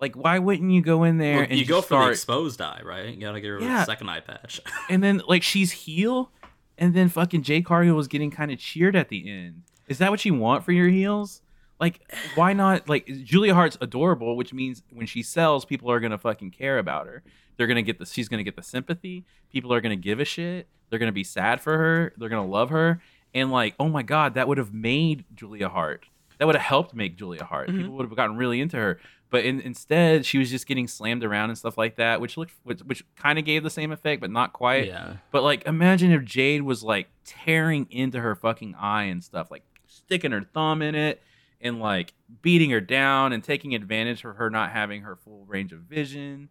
Like 0.00 0.14
why 0.14 0.38
wouldn't 0.38 0.70
you 0.70 0.80
go 0.82 1.04
in 1.04 1.18
there 1.18 1.36
Well, 1.38 1.46
and 1.50 1.58
you 1.58 1.64
go 1.64 1.82
for 1.82 2.04
the 2.04 2.10
exposed 2.10 2.60
eye, 2.60 2.80
right? 2.84 3.14
You 3.14 3.20
gotta 3.20 3.40
get 3.40 3.48
rid 3.48 3.62
of 3.62 3.68
the 3.68 3.84
second 3.84 4.08
eye 4.08 4.20
patch. 4.20 4.60
and 4.88 5.02
then 5.02 5.22
like 5.26 5.42
she's 5.42 5.72
heel 5.72 6.30
and 6.78 6.94
then 6.94 7.08
fucking 7.08 7.42
Jade 7.42 7.64
Cargill 7.64 7.96
was 7.96 8.08
getting 8.08 8.30
kind 8.30 8.50
of 8.52 8.58
cheered 8.58 8.94
at 8.94 9.08
the 9.08 9.28
end. 9.28 9.64
Is 9.88 9.98
that 9.98 10.10
what 10.10 10.24
you 10.24 10.34
want 10.34 10.64
for 10.64 10.72
your 10.72 10.88
heels? 10.88 11.42
Like, 11.80 12.00
why 12.34 12.52
not? 12.52 12.88
Like, 12.88 13.06
Julia 13.24 13.54
Hart's 13.54 13.78
adorable, 13.80 14.36
which 14.36 14.52
means 14.52 14.82
when 14.92 15.06
she 15.06 15.22
sells, 15.22 15.64
people 15.64 15.90
are 15.90 16.00
gonna 16.00 16.18
fucking 16.18 16.50
care 16.50 16.78
about 16.78 17.06
her. 17.06 17.22
They're 17.56 17.66
gonna 17.66 17.82
get 17.82 17.98
the. 17.98 18.06
She's 18.06 18.28
gonna 18.28 18.42
get 18.42 18.56
the 18.56 18.62
sympathy. 18.62 19.24
People 19.52 19.72
are 19.72 19.80
gonna 19.80 19.96
give 19.96 20.20
a 20.20 20.24
shit. 20.24 20.68
They're 20.90 20.98
gonna 20.98 21.12
be 21.12 21.24
sad 21.24 21.60
for 21.60 21.76
her. 21.76 22.12
They're 22.16 22.28
gonna 22.28 22.46
love 22.46 22.70
her. 22.70 23.00
And 23.34 23.50
like, 23.50 23.74
oh 23.78 23.88
my 23.88 24.02
god, 24.02 24.34
that 24.34 24.48
would 24.48 24.58
have 24.58 24.72
made 24.72 25.24
Julia 25.34 25.68
Hart. 25.68 26.06
That 26.38 26.46
would 26.46 26.54
have 26.56 26.64
helped 26.64 26.94
make 26.94 27.16
Julia 27.16 27.44
Hart. 27.44 27.68
Mhm. 27.68 27.78
People 27.78 27.92
would 27.96 28.06
have 28.08 28.16
gotten 28.16 28.36
really 28.36 28.60
into 28.60 28.76
her. 28.76 29.00
But 29.30 29.44
in, 29.44 29.60
instead, 29.60 30.24
she 30.24 30.38
was 30.38 30.50
just 30.50 30.66
getting 30.66 30.88
slammed 30.88 31.22
around 31.22 31.50
and 31.50 31.58
stuff 31.58 31.76
like 31.76 31.96
that, 31.96 32.20
which 32.20 32.38
looked, 32.38 32.54
which, 32.62 32.80
which 32.80 33.04
kind 33.16 33.38
of 33.38 33.44
gave 33.44 33.62
the 33.62 33.68
same 33.70 33.92
effect, 33.92 34.22
but 34.22 34.30
not 34.30 34.54
quite. 34.54 34.86
yeah, 34.86 35.16
But 35.30 35.42
like, 35.42 35.66
imagine 35.66 36.12
if 36.12 36.24
Jade 36.24 36.62
was 36.62 36.82
like 36.82 37.08
tearing 37.26 37.86
into 37.90 38.20
her 38.20 38.34
fucking 38.34 38.74
eye 38.78 39.04
and 39.04 39.22
stuff, 39.22 39.50
like 39.50 39.64
sticking 39.86 40.30
her 40.32 40.40
thumb 40.54 40.80
in 40.80 40.94
it 40.94 41.20
and 41.60 41.78
like 41.80 42.14
beating 42.40 42.70
her 42.70 42.80
down 42.80 43.34
and 43.34 43.44
taking 43.44 43.74
advantage 43.74 44.24
of 44.24 44.36
her 44.36 44.48
not 44.48 44.70
having 44.70 45.02
her 45.02 45.16
full 45.16 45.44
range 45.46 45.72
of 45.74 45.80
vision. 45.80 46.48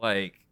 Like, 0.00 0.43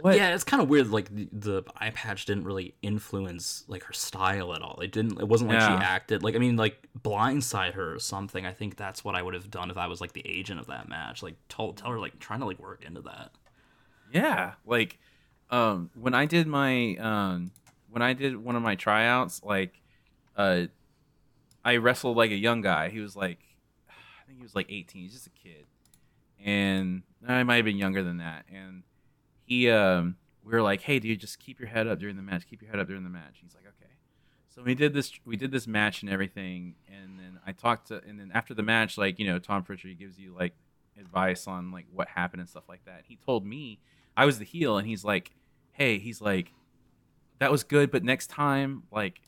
what? 0.00 0.16
yeah. 0.16 0.34
It's 0.34 0.44
kind 0.44 0.62
of 0.62 0.68
weird. 0.68 0.88
Like 0.90 1.14
the, 1.14 1.28
the 1.32 1.62
eye 1.76 1.90
patch 1.90 2.24
didn't 2.26 2.44
really 2.44 2.74
influence 2.82 3.64
like 3.68 3.82
her 3.84 3.92
style 3.92 4.54
at 4.54 4.62
all. 4.62 4.80
It 4.80 4.90
didn't. 4.92 5.20
It 5.20 5.28
wasn't 5.28 5.50
like 5.50 5.60
Yeah. 5.60 5.78
she 5.78 5.84
acted. 5.84 6.22
Like 6.22 6.34
I 6.34 6.38
mean, 6.38 6.56
like 6.56 6.88
blindside 7.00 7.74
her 7.74 7.94
or 7.94 7.98
something. 7.98 8.46
I 8.46 8.52
think 8.52 8.76
that's 8.76 9.04
what 9.04 9.14
I 9.14 9.22
would 9.22 9.34
have 9.34 9.50
done 9.50 9.70
if 9.70 9.76
I 9.76 9.86
was 9.86 10.00
like 10.00 10.12
the 10.12 10.26
agent 10.26 10.60
of 10.60 10.66
that 10.68 10.88
match. 10.88 11.22
Like 11.22 11.36
tell 11.48 11.72
tell 11.72 11.90
her 11.90 11.98
like 11.98 12.18
trying 12.18 12.40
to 12.40 12.46
like 12.46 12.58
work 12.58 12.84
into 12.84 13.02
that. 13.02 13.32
Yeah, 14.12 14.54
like 14.66 14.98
um 15.50 15.90
when 15.94 16.14
I 16.14 16.26
did 16.26 16.46
my 16.46 16.96
um 16.96 17.50
when 17.90 18.02
I 18.02 18.12
did 18.14 18.36
one 18.36 18.56
of 18.56 18.62
my 18.62 18.74
tryouts, 18.74 19.42
like 19.42 19.80
uh 20.36 20.66
I 21.64 21.76
wrestled 21.76 22.16
like 22.16 22.30
a 22.30 22.36
young 22.36 22.60
guy. 22.60 22.88
He 22.88 23.00
was 23.00 23.14
like 23.14 23.38
I 23.88 24.24
think 24.26 24.38
he 24.38 24.42
was 24.42 24.54
like 24.54 24.66
18. 24.70 25.02
He's 25.02 25.12
just 25.12 25.26
a 25.26 25.30
kid. 25.30 25.66
And 26.44 27.02
I 27.26 27.42
might 27.44 27.56
have 27.56 27.64
been 27.64 27.76
younger 27.76 28.02
than 28.02 28.16
that. 28.18 28.44
And 28.52 28.82
he 29.44 29.70
um 29.70 30.16
we 30.44 30.52
were 30.52 30.62
like, 30.62 30.82
"Hey 30.82 30.98
dude, 30.98 31.20
just 31.20 31.38
keep 31.38 31.60
your 31.60 31.68
head 31.68 31.86
up 31.86 31.98
during 31.98 32.16
the 32.16 32.22
match. 32.22 32.46
Keep 32.48 32.62
your 32.62 32.70
head 32.70 32.80
up 32.80 32.86
during 32.86 33.04
the 33.04 33.10
match." 33.10 33.38
He's 33.42 33.54
like, 33.54 33.64
"Okay." 33.66 33.92
So 34.48 34.62
we 34.62 34.74
did 34.74 34.94
this 34.94 35.12
we 35.24 35.36
did 35.36 35.50
this 35.50 35.66
match 35.66 36.02
and 36.02 36.10
everything 36.10 36.74
and 36.86 37.18
then 37.18 37.38
I 37.46 37.52
talked 37.52 37.88
to 37.88 38.02
and 38.06 38.20
then 38.20 38.30
after 38.34 38.52
the 38.52 38.62
match 38.62 38.98
like, 38.98 39.18
you 39.18 39.26
know, 39.26 39.38
Tom 39.38 39.62
Prichard 39.62 39.98
gives 39.98 40.18
you 40.18 40.34
like 40.34 40.54
advice 40.98 41.46
on 41.46 41.70
like 41.70 41.86
what 41.92 42.08
happened 42.08 42.40
and 42.40 42.48
stuff 42.48 42.64
like 42.68 42.84
that. 42.84 43.04
He 43.08 43.16
told 43.16 43.46
me 43.46 43.78
I 44.16 44.26
was 44.26 44.38
the 44.38 44.44
heel, 44.44 44.76
and 44.76 44.86
he's 44.86 45.04
like, 45.04 45.32
"Hey, 45.72 45.98
he's 45.98 46.20
like, 46.20 46.52
that 47.38 47.50
was 47.50 47.64
good, 47.64 47.90
but 47.90 48.04
next 48.04 48.28
time, 48.28 48.84
like, 48.92 49.20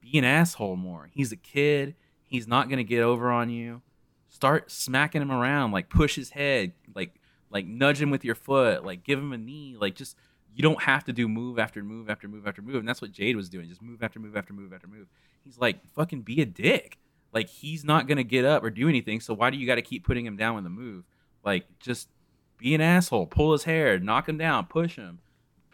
be 0.00 0.16
an 0.18 0.24
asshole 0.24 0.76
more. 0.76 1.08
He's 1.12 1.32
a 1.32 1.36
kid. 1.36 1.94
He's 2.22 2.46
not 2.46 2.68
gonna 2.68 2.84
get 2.84 3.02
over 3.02 3.30
on 3.30 3.50
you. 3.50 3.82
Start 4.28 4.70
smacking 4.70 5.22
him 5.22 5.32
around, 5.32 5.72
like 5.72 5.88
push 5.88 6.14
his 6.14 6.30
head, 6.30 6.72
like, 6.94 7.20
like 7.50 7.66
nudge 7.66 8.00
him 8.00 8.10
with 8.10 8.24
your 8.24 8.34
foot, 8.34 8.84
like 8.84 9.04
give 9.04 9.18
him 9.18 9.32
a 9.32 9.38
knee, 9.38 9.76
like 9.78 9.94
just." 9.94 10.16
You 10.54 10.62
don't 10.62 10.82
have 10.82 11.04
to 11.04 11.12
do 11.12 11.28
move 11.28 11.60
after 11.60 11.84
move 11.84 12.10
after 12.10 12.26
move 12.26 12.48
after 12.48 12.62
move, 12.62 12.76
and 12.76 12.88
that's 12.88 13.00
what 13.00 13.12
Jade 13.12 13.36
was 13.36 13.48
doing. 13.48 13.68
Just 13.68 13.80
move 13.80 14.02
after 14.02 14.18
move 14.18 14.36
after 14.36 14.52
move 14.52 14.72
after 14.72 14.88
move. 14.88 15.06
He's 15.44 15.56
like, 15.56 15.86
fucking 15.94 16.22
be 16.22 16.40
a 16.40 16.46
dick. 16.46 16.98
Like 17.32 17.48
he's 17.48 17.84
not 17.84 18.08
gonna 18.08 18.24
get 18.24 18.44
up 18.44 18.64
or 18.64 18.70
do 18.70 18.88
anything. 18.88 19.20
So 19.20 19.34
why 19.34 19.50
do 19.50 19.56
you 19.56 19.66
got 19.66 19.76
to 19.76 19.82
keep 19.82 20.04
putting 20.04 20.26
him 20.26 20.36
down 20.36 20.54
with 20.56 20.64
the 20.64 20.70
move? 20.70 21.04
Like 21.44 21.66
just 21.78 22.08
be 22.56 22.74
an 22.74 22.80
asshole, 22.80 23.26
pull 23.26 23.52
his 23.52 23.64
hair, 23.64 23.98
knock 23.98 24.28
him 24.28 24.38
down, 24.38 24.66
push 24.66 24.96
him, 24.96 25.20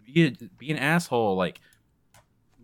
be 0.04 0.26
a, 0.26 0.30
be 0.58 0.70
an 0.70 0.76
asshole, 0.76 1.36
like 1.36 1.60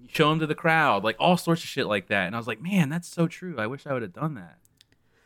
show 0.08 0.30
him 0.30 0.40
to 0.40 0.46
the 0.46 0.54
crowd, 0.54 1.04
like 1.04 1.16
all 1.18 1.36
sorts 1.36 1.62
of 1.62 1.68
shit 1.68 1.86
like 1.86 2.08
that. 2.08 2.26
And 2.26 2.34
I 2.34 2.38
was 2.38 2.46
like, 2.46 2.60
man, 2.60 2.88
that's 2.88 3.08
so 3.08 3.26
true. 3.26 3.56
I 3.58 3.66
wish 3.66 3.86
I 3.86 3.92
would 3.92 4.02
have 4.02 4.12
done 4.12 4.34
that. 4.34 4.58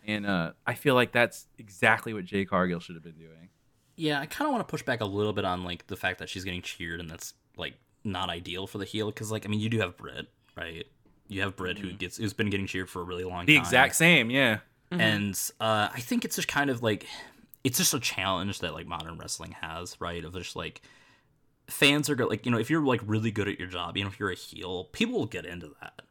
And 0.07 0.27
uh, 0.27 0.53
I 0.67 0.75
feel 0.75 0.95
like 0.95 1.13
that's 1.13 1.47
exactly 1.59 2.13
what 2.13 2.27
Jade 2.27 2.51
Cargill 2.51 2.81
should 2.81 2.95
have 2.95 3.03
been 3.05 3.19
doing. 3.19 3.49
Yeah, 3.97 4.21
I 4.21 4.27
kind 4.27 4.49
of 4.49 4.53
want 4.53 4.67
to 4.67 4.71
push 4.71 4.83
back 4.83 5.01
a 5.01 5.05
little 5.05 5.33
bit 5.33 5.45
on 5.45 5.65
like 5.65 5.87
the 5.87 5.97
fact 5.97 6.19
that 6.19 6.29
she's 6.29 6.45
getting 6.45 6.63
cheered 6.63 7.01
and 7.01 7.09
that's 7.11 7.35
like 7.57 7.75
not 8.03 8.29
ideal 8.29 8.67
for 8.67 8.79
the 8.79 8.85
heel 8.85 9.07
because 9.07 9.31
like 9.31 9.47
I 9.47 9.49
mean 9.49 9.61
you 9.61 9.69
do 9.69 9.79
have 9.81 9.97
Britt 9.97 10.29
right? 10.57 10.87
You 11.29 11.41
have 11.43 11.57
Britt 11.57 11.79
who 11.79 11.93
gets 11.93 12.17
who's 12.19 12.33
been 12.33 12.51
getting 12.51 12.67
cheered 12.67 12.89
for 12.91 13.01
a 13.01 13.05
really 13.05 13.25
long 13.25 13.47
The 13.47 13.55
time. 13.55 13.63
The 13.63 13.67
exact 13.69 13.97
same, 13.97 14.31
yeah. 14.31 14.59
Mhm. 14.93 15.01
and 15.01 15.51
uh, 15.61 15.89
I 15.93 16.01
think 16.01 16.25
it's 16.25 16.37
just 16.37 16.49
kind 16.49 16.71
of 16.71 16.83
like 16.83 17.07
it's 17.65 17.79
just 17.79 17.95
a 17.95 18.01
challenge 18.01 18.59
that 18.61 18.75
like 18.75 18.87
modern 18.87 19.17
wrestling 19.19 19.53
has 19.61 20.01
right? 20.01 20.23
Of 20.25 20.35
just 20.35 20.55
like 20.57 20.83
fans 21.67 22.11
are 22.11 22.15
go 22.15 22.27
like 22.27 22.45
you 22.45 22.53
know 22.53 22.59
if 22.59 22.69
you're 22.69 22.85
like 22.85 23.01
really 23.07 23.31
good 23.31 23.49
at 23.49 23.59
your 23.59 23.69
job 23.69 23.97
you 23.97 24.05
know 24.05 24.11
if 24.11 24.21
you're 24.21 24.31
a 24.31 24.35
heel 24.35 24.85
people 24.93 25.19
will 25.19 25.25
get 25.27 25.47
into 25.47 25.71
that 25.81 26.03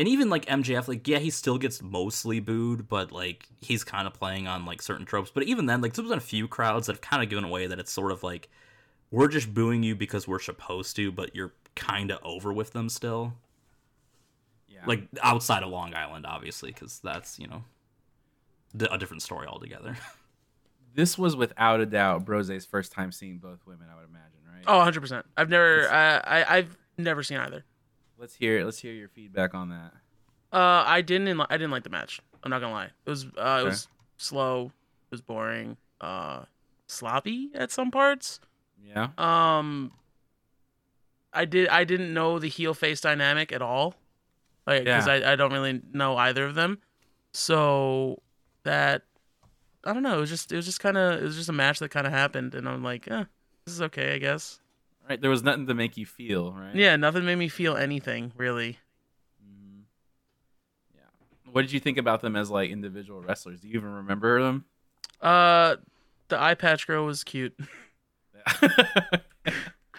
and 0.00 0.08
even 0.08 0.30
like 0.30 0.46
MJF, 0.46 0.88
like 0.88 1.06
yeah, 1.06 1.18
he 1.18 1.28
still 1.28 1.58
gets 1.58 1.82
mostly 1.82 2.40
booed, 2.40 2.88
but 2.88 3.12
like 3.12 3.46
he's 3.60 3.84
kind 3.84 4.06
of 4.06 4.14
playing 4.14 4.48
on 4.48 4.64
like 4.64 4.80
certain 4.80 5.04
tropes. 5.04 5.30
But 5.30 5.42
even 5.42 5.66
then, 5.66 5.82
like 5.82 5.92
there's 5.92 6.08
been 6.08 6.16
a 6.16 6.22
few 6.22 6.48
crowds 6.48 6.86
that 6.86 6.94
have 6.94 7.00
kind 7.02 7.22
of 7.22 7.28
given 7.28 7.44
away 7.44 7.66
that 7.66 7.78
it's 7.78 7.92
sort 7.92 8.10
of 8.10 8.22
like 8.22 8.48
we're 9.10 9.28
just 9.28 9.52
booing 9.52 9.82
you 9.82 9.94
because 9.94 10.26
we're 10.26 10.38
supposed 10.38 10.96
to, 10.96 11.12
but 11.12 11.36
you're 11.36 11.52
kind 11.76 12.10
of 12.10 12.18
over 12.22 12.50
with 12.50 12.72
them 12.72 12.88
still. 12.88 13.34
Yeah. 14.68 14.78
Like 14.86 15.02
outside 15.22 15.62
of 15.62 15.68
Long 15.68 15.92
Island, 15.94 16.24
obviously, 16.24 16.72
because 16.72 16.98
that's 17.04 17.38
you 17.38 17.48
know 17.48 17.62
di- 18.74 18.88
a 18.90 18.96
different 18.96 19.20
story 19.20 19.48
altogether. 19.48 19.98
this 20.94 21.18
was 21.18 21.36
without 21.36 21.80
a 21.80 21.84
doubt 21.84 22.24
Brose's 22.24 22.64
first 22.64 22.90
time 22.90 23.12
seeing 23.12 23.36
both 23.36 23.66
women, 23.66 23.88
I 23.92 23.96
would 23.96 24.08
imagine, 24.08 24.40
right? 24.50 24.64
Oh, 24.66 24.78
100 24.78 24.98
percent. 25.02 25.26
I've 25.36 25.50
never, 25.50 25.90
uh, 25.90 26.22
I, 26.24 26.56
I've 26.56 26.78
never 26.96 27.22
seen 27.22 27.36
either. 27.36 27.66
Let's 28.20 28.34
hear 28.34 28.62
let's 28.64 28.78
hear 28.78 28.92
your 28.92 29.08
feedback 29.08 29.54
on 29.54 29.70
that. 29.70 29.92
Uh, 30.52 30.84
I 30.86 31.00
didn't, 31.00 31.40
I 31.40 31.56
didn't 31.56 31.70
like 31.70 31.84
the 31.84 31.90
match. 31.90 32.20
I'm 32.44 32.50
not 32.50 32.60
gonna 32.60 32.72
lie. 32.72 32.90
It 33.06 33.10
was, 33.10 33.24
uh, 33.24 33.40
Okay. 33.40 33.60
it 33.62 33.64
was 33.64 33.88
slow. 34.18 34.66
It 34.66 35.10
was 35.12 35.20
boring. 35.22 35.76
Uh, 36.00 36.44
sloppy 36.86 37.50
at 37.54 37.70
some 37.70 37.90
parts. 37.90 38.40
Yeah. 38.84 39.08
Um, 39.16 39.92
I 41.32 41.44
did, 41.44 41.68
I 41.68 41.84
didn't 41.84 42.12
know 42.12 42.38
the 42.38 42.48
heel 42.48 42.74
face 42.74 43.00
dynamic 43.00 43.52
at 43.52 43.62
all, 43.62 43.94
like 44.66 44.84
because 44.84 45.06
Yeah. 45.06 45.12
I, 45.28 45.32
I 45.32 45.36
don't 45.36 45.52
really 45.52 45.80
know 45.92 46.16
either 46.16 46.44
of 46.44 46.54
them. 46.56 46.78
So 47.32 48.20
that, 48.64 49.02
I 49.84 49.92
don't 49.92 50.02
know. 50.02 50.18
It 50.18 50.20
was 50.20 50.30
just, 50.30 50.50
it 50.52 50.56
was 50.56 50.66
just 50.66 50.80
kind 50.80 50.98
of, 50.98 51.20
it 51.20 51.24
was 51.24 51.36
just 51.36 51.48
a 51.48 51.52
match 51.54 51.78
that 51.78 51.90
kind 51.90 52.06
of 52.06 52.12
happened, 52.12 52.54
and 52.54 52.68
I'm 52.68 52.82
like, 52.82 53.08
eh, 53.10 53.24
this 53.64 53.74
is 53.76 53.82
okay, 53.82 54.14
I 54.14 54.18
guess. 54.18 54.60
Right. 55.10 55.20
There 55.20 55.28
was 55.30 55.42
nothing 55.42 55.66
to 55.66 55.74
make 55.74 55.96
you 55.96 56.06
feel, 56.06 56.52
right? 56.52 56.72
Yeah, 56.74 56.94
nothing 56.96 57.24
made 57.26 57.34
me 57.34 57.48
feel 57.48 57.76
anything 57.76 58.32
really. 58.36 58.78
Mhm. 59.44 59.82
What 61.52 61.62
did 61.62 61.72
you 61.72 61.80
think 61.80 61.98
about 61.98 62.20
them 62.20 62.36
as 62.36 62.48
like 62.48 62.70
individual 62.70 63.20
wrestlers? 63.20 63.60
Do 63.60 63.66
you 63.68 63.74
even 63.74 63.92
remember 63.92 64.40
them? 64.40 64.64
Uh, 65.20 65.76
the 66.28 66.40
eye 66.40 66.54
patch 66.54 66.86
girl 66.86 67.04
was 67.04 67.24
cute, 67.24 67.58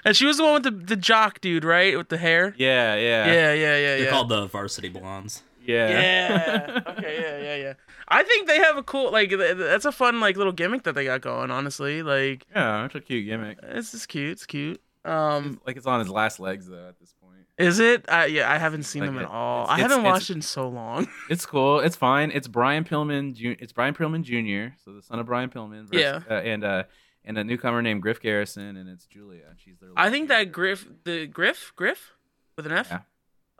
and 0.06 0.16
she 0.16 0.26
was 0.26 0.38
the 0.38 0.44
one 0.44 0.54
with 0.54 0.64
the, 0.64 0.72
the 0.72 0.96
jock 0.96 1.42
dude, 1.42 1.64
right, 1.66 1.96
with 1.98 2.10
the 2.10 2.18
hair. 2.18 2.54
yeah, 2.58 2.96
yeah, 2.96 3.26
Yeah, 3.26 3.34
yeah, 3.34 3.54
yeah, 3.54 3.54
They're 3.80 4.00
yeah. 4.06 4.10
called 4.10 4.30
the 4.30 4.46
Varsity 4.48 4.90
Blondes. 4.90 5.44
yeah. 5.66 5.90
yeah. 5.90 6.80
okay. 6.88 7.22
Yeah. 7.22 7.38
Yeah. 7.40 7.56
Yeah. 7.64 7.74
I 8.08 8.24
think 8.24 8.48
they 8.48 8.58
have 8.58 8.78
a 8.78 8.84
cool 8.84 9.12
like 9.12 9.32
that's 9.38 9.86
a 9.86 9.92
fun 9.92 10.20
like 10.20 10.36
little 10.38 10.52
gimmick 10.54 10.84
that 10.84 10.96
they 10.96 11.06
got 11.06 11.22
going. 11.22 11.52
Honestly, 11.52 12.02
like 12.02 12.46
Yeah, 12.56 12.86
it's 12.86 12.96
a 12.96 13.00
cute 13.02 13.26
gimmick. 13.26 13.60
it's 13.62 13.92
just 13.92 14.08
cute. 14.08 14.32
It's 14.32 14.46
cute. 14.46 14.82
Um, 15.04 15.60
Like 15.66 15.78
it's 15.78 15.86
on 15.88 16.00
his 16.00 16.10
last 16.10 16.40
legs 16.40 16.68
though. 16.68 16.88
At 16.90 17.00
this 17.00 17.14
point, 17.22 17.46
is 17.58 17.80
it? 17.80 18.06
Uh, 18.08 18.26
yeah, 18.30 18.52
I 18.52 18.58
haven't 18.58 18.84
seen 18.84 19.02
Like 19.02 19.10
them 19.10 19.18
at 19.18 19.24
it- 19.24 19.30
all. 19.30 19.66
I 19.68 19.80
haven't 19.80 20.04
watched 20.04 20.30
it 20.30 20.36
in 20.36 20.42
so 20.42 20.68
long. 20.70 21.08
it's 21.30 21.46
cool. 21.46 21.80
It's 21.80 21.96
fine. 21.96 22.32
It's 22.32 22.48
Brian 22.48 22.84
Pillman. 22.84 23.34
Ju- 23.34 23.56
It's 23.60 23.74
Brian 23.74 23.94
Pillman 23.94 24.24
Jr. 24.24 24.76
So 24.84 24.94
the 24.94 25.02
son 25.02 25.20
of 25.20 25.26
Brian 25.26 25.50
Pillman. 25.50 25.88
versus- 25.92 26.24
uh, 26.30 26.34
and 26.34 26.64
uh, 26.64 26.84
and 27.24 27.38
a 27.38 27.44
newcomer 27.44 27.82
named 27.82 28.02
Griff 28.02 28.20
Garrison, 28.20 28.78
and 28.78 28.90
it's 28.90 29.06
Julia. 29.06 29.56
She's 29.58 29.78
their. 29.80 29.90
I 29.96 30.10
think 30.10 30.28
character. 30.30 30.46
that 30.46 30.52
Griff, 30.52 30.88
the 31.04 31.28
Griff, 31.28 31.72
Griff, 31.76 32.12
with 32.56 32.66
an 32.66 32.72
F. 32.72 32.88
Yeah. 32.90 32.98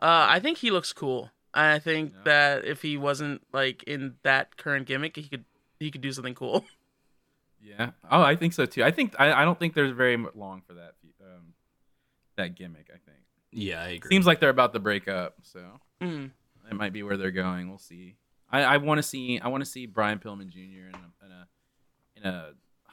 Uh, 0.00 0.26
I 0.28 0.40
think 0.40 0.58
he 0.58 0.70
looks 0.70 0.92
cool. 0.92 1.30
I 1.54 1.78
think 1.80 2.12
Yeah. 2.14 2.20
that 2.24 2.64
if 2.64 2.82
he 2.82 2.96
wasn't 2.96 3.42
like 3.52 3.82
in 3.84 4.14
that 4.22 4.56
current 4.56 4.86
gimmick, 4.86 5.16
he 5.16 5.24
could 5.28 5.44
he 5.78 5.90
could 5.90 6.00
do 6.00 6.12
something 6.12 6.34
cool. 6.34 6.64
Yeah. 7.64 7.90
Oh, 8.10 8.20
I 8.22 8.34
think 8.34 8.54
so 8.54 8.66
too. 8.66 8.82
I 8.82 8.90
think 8.90 9.14
I, 9.20 9.32
I 9.42 9.44
don't 9.44 9.56
think 9.56 9.74
there's 9.74 9.92
very 9.92 10.16
long 10.34 10.62
for 10.66 10.74
that 10.74 10.94
that 12.36 12.54
gimmick. 12.56 12.86
I 12.88 12.98
think 12.98 13.18
Yeah, 13.50 13.82
I 13.82 13.88
agree. 13.88 14.08
seems 14.10 14.26
like 14.26 14.40
they're 14.40 14.50
about 14.50 14.72
to 14.74 14.80
break 14.80 15.08
up, 15.08 15.36
so 15.42 15.80
Mm. 16.00 16.30
it 16.70 16.74
might 16.74 16.92
be 16.92 17.02
where 17.02 17.16
they're 17.16 17.30
going. 17.30 17.68
We'll 17.68 17.78
see. 17.78 18.16
I, 18.50 18.62
I 18.62 18.76
want 18.78 18.98
to 18.98 19.02
see 19.02 19.38
I 19.40 19.48
want 19.48 19.62
to 19.64 19.70
see 19.70 19.86
Brian 19.86 20.18
Pillman 20.18 20.48
Jr. 20.50 20.58
in 20.88 20.94
a, 20.94 21.24
in 21.26 21.32
a 21.32 21.48
in 22.16 22.22
a 22.24 22.50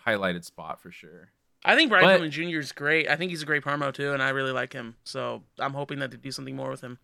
highlighted 0.07 0.43
spot 0.45 0.81
for 0.81 0.91
sure. 0.91 1.31
I 1.65 1.75
think 1.75 1.89
Brian 1.89 2.05
But- 2.05 2.21
Pillman 2.21 2.29
Jr. 2.31 2.59
is 2.59 2.71
great. 2.71 3.09
I 3.09 3.15
think 3.17 3.31
he's 3.31 3.41
a 3.41 3.45
great 3.45 3.63
promo 3.63 3.93
too, 3.93 4.13
and 4.13 4.23
I 4.23 4.29
really 4.29 4.53
like 4.53 4.71
him. 4.73 4.95
So 5.03 5.43
I'm 5.59 5.73
hoping 5.73 5.99
that 5.99 6.11
they 6.11 6.17
do 6.17 6.31
something 6.31 6.55
more 6.55 6.69
with 6.69 6.81
him. 6.81 6.97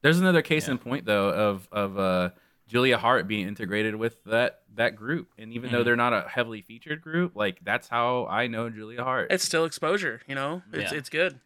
There's 0.00 0.18
another 0.18 0.42
case 0.42 0.66
Yeah. 0.66 0.72
in 0.72 0.78
point 0.78 1.04
though 1.04 1.30
of 1.30 1.68
of 1.70 1.96
uh, 1.98 2.30
Julia 2.66 2.98
Hart 2.98 3.28
being 3.28 3.46
integrated 3.46 3.94
with 3.94 4.22
that 4.24 4.62
that 4.74 4.96
group, 4.96 5.28
and 5.38 5.52
even 5.52 5.70
though 5.70 5.82
Mhm. 5.82 5.84
they're 5.84 5.96
not 5.96 6.12
a 6.12 6.28
heavily 6.28 6.62
featured 6.62 7.00
group, 7.02 7.36
like 7.36 7.62
that's 7.62 7.86
how 7.88 8.26
I 8.26 8.48
know 8.48 8.68
Julia 8.70 9.04
Hart. 9.04 9.30
It's 9.30 9.44
still 9.44 9.64
exposure, 9.64 10.22
you 10.26 10.34
know. 10.34 10.62
It's 10.72 10.90
Yeah. 10.90 10.98
it's 10.98 11.08
good. 11.10 11.38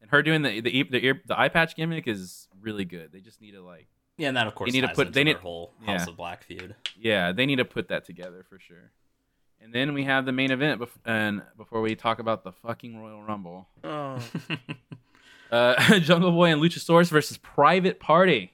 And 0.00 0.10
her 0.10 0.22
doing 0.22 0.42
the 0.42 0.60
the 0.60 0.76
ear- 0.78 0.86
the, 0.90 1.04
ear, 1.04 1.22
the 1.26 1.38
eye 1.38 1.48
patch 1.48 1.74
gimmick 1.76 2.06
is 2.06 2.48
really 2.60 2.84
good. 2.84 3.12
They 3.12 3.20
just 3.20 3.40
need 3.40 3.52
to 3.52 3.62
like 3.62 3.86
yeah, 4.16 4.28
and 4.28 4.36
that 4.36 4.46
of 4.46 4.54
course 4.54 4.72
they 4.72 4.80
need 4.80 4.86
to 4.88 4.94
put- 4.94 5.12
they 5.12 5.24
need- 5.24 5.36
their 5.36 5.42
whole 5.42 5.72
yeah. 5.84 5.98
House 5.98 6.08
of 6.08 6.16
Black 6.16 6.42
feud. 6.44 6.74
yeah, 6.98 7.32
they 7.32 7.46
need 7.46 7.56
to 7.56 7.64
put 7.64 7.88
that 7.88 8.04
together 8.04 8.44
for 8.48 8.58
sure. 8.58 8.90
And 9.60 9.72
then 9.72 9.92
we 9.92 10.04
have 10.04 10.24
the 10.24 10.30
main 10.32 10.50
event, 10.52 10.80
bef- 10.80 10.88
and 11.04 11.42
before 11.56 11.80
we 11.80 11.94
talk 11.96 12.20
about 12.20 12.44
the 12.44 12.52
fucking 12.52 12.96
Royal 13.00 13.22
Rumble, 13.22 13.66
Oh, 13.82 14.18
uh, 15.52 15.98
Jungle 16.00 16.30
Boy 16.32 16.52
and 16.52 16.60
Luchasaurus 16.62 17.10
versus 17.10 17.38
Private 17.38 17.98
Party. 18.00 18.52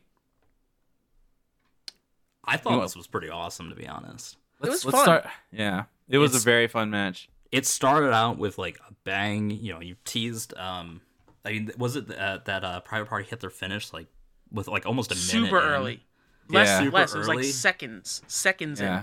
I 2.44 2.56
thought 2.56 2.70
You 2.70 2.76
know- 2.76 2.82
this 2.82 2.96
was 2.96 3.06
pretty 3.06 3.28
awesome 3.30 3.68
to 3.70 3.74
be 3.76 3.86
honest. 3.86 4.36
It 4.62 4.68
was 4.70 4.84
let's 4.84 4.96
fun. 4.96 5.04
start. 5.04 5.26
Yeah, 5.52 5.84
it 6.08 6.18
was 6.18 6.30
It's- 6.32 6.42
a 6.42 6.44
very 6.44 6.68
fun 6.68 6.90
match. 6.90 7.28
It 7.52 7.66
started 7.66 8.12
out 8.12 8.36
with 8.38 8.58
like 8.58 8.78
a 8.88 8.92
bang. 9.04 9.50
You 9.50 9.74
know, 9.74 9.80
you 9.80 9.96
teased. 10.04 10.56
Um, 10.56 11.00
I 11.44 11.50
mean, 11.52 11.70
was 11.78 11.96
it 11.96 12.10
uh, 12.10 12.38
that 12.46 12.64
uh, 12.64 12.80
Private 12.80 13.08
Party 13.08 13.24
hit 13.28 13.40
their 13.40 13.50
finish 13.50 13.92
like 13.92 14.06
with 14.50 14.68
like 14.68 14.86
almost 14.86 15.10
a 15.12 15.14
minute 15.14 15.24
super 15.26 15.58
in? 15.58 15.64
early. 15.64 16.02
Less, 16.48 16.68
Yeah. 16.68 16.78
Super 16.80 16.96
less. 16.96 17.14
It 17.14 17.18
was 17.18 17.28
like 17.28 17.38
early. 17.38 17.46
seconds, 17.50 18.22
seconds 18.26 18.80
in. 18.80 19.02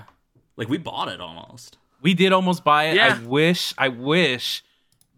Like 0.58 0.70
we 0.70 0.78
bought 0.78 1.08
it 1.08 1.20
almost. 1.22 1.78
we 2.02 2.14
did 2.14 2.32
almost 2.34 2.64
buy 2.64 2.86
it. 2.86 2.96
Yeah. 2.96 3.18
I 3.22 3.26
wish. 3.28 3.74
I 3.78 3.88
wish 3.90 4.64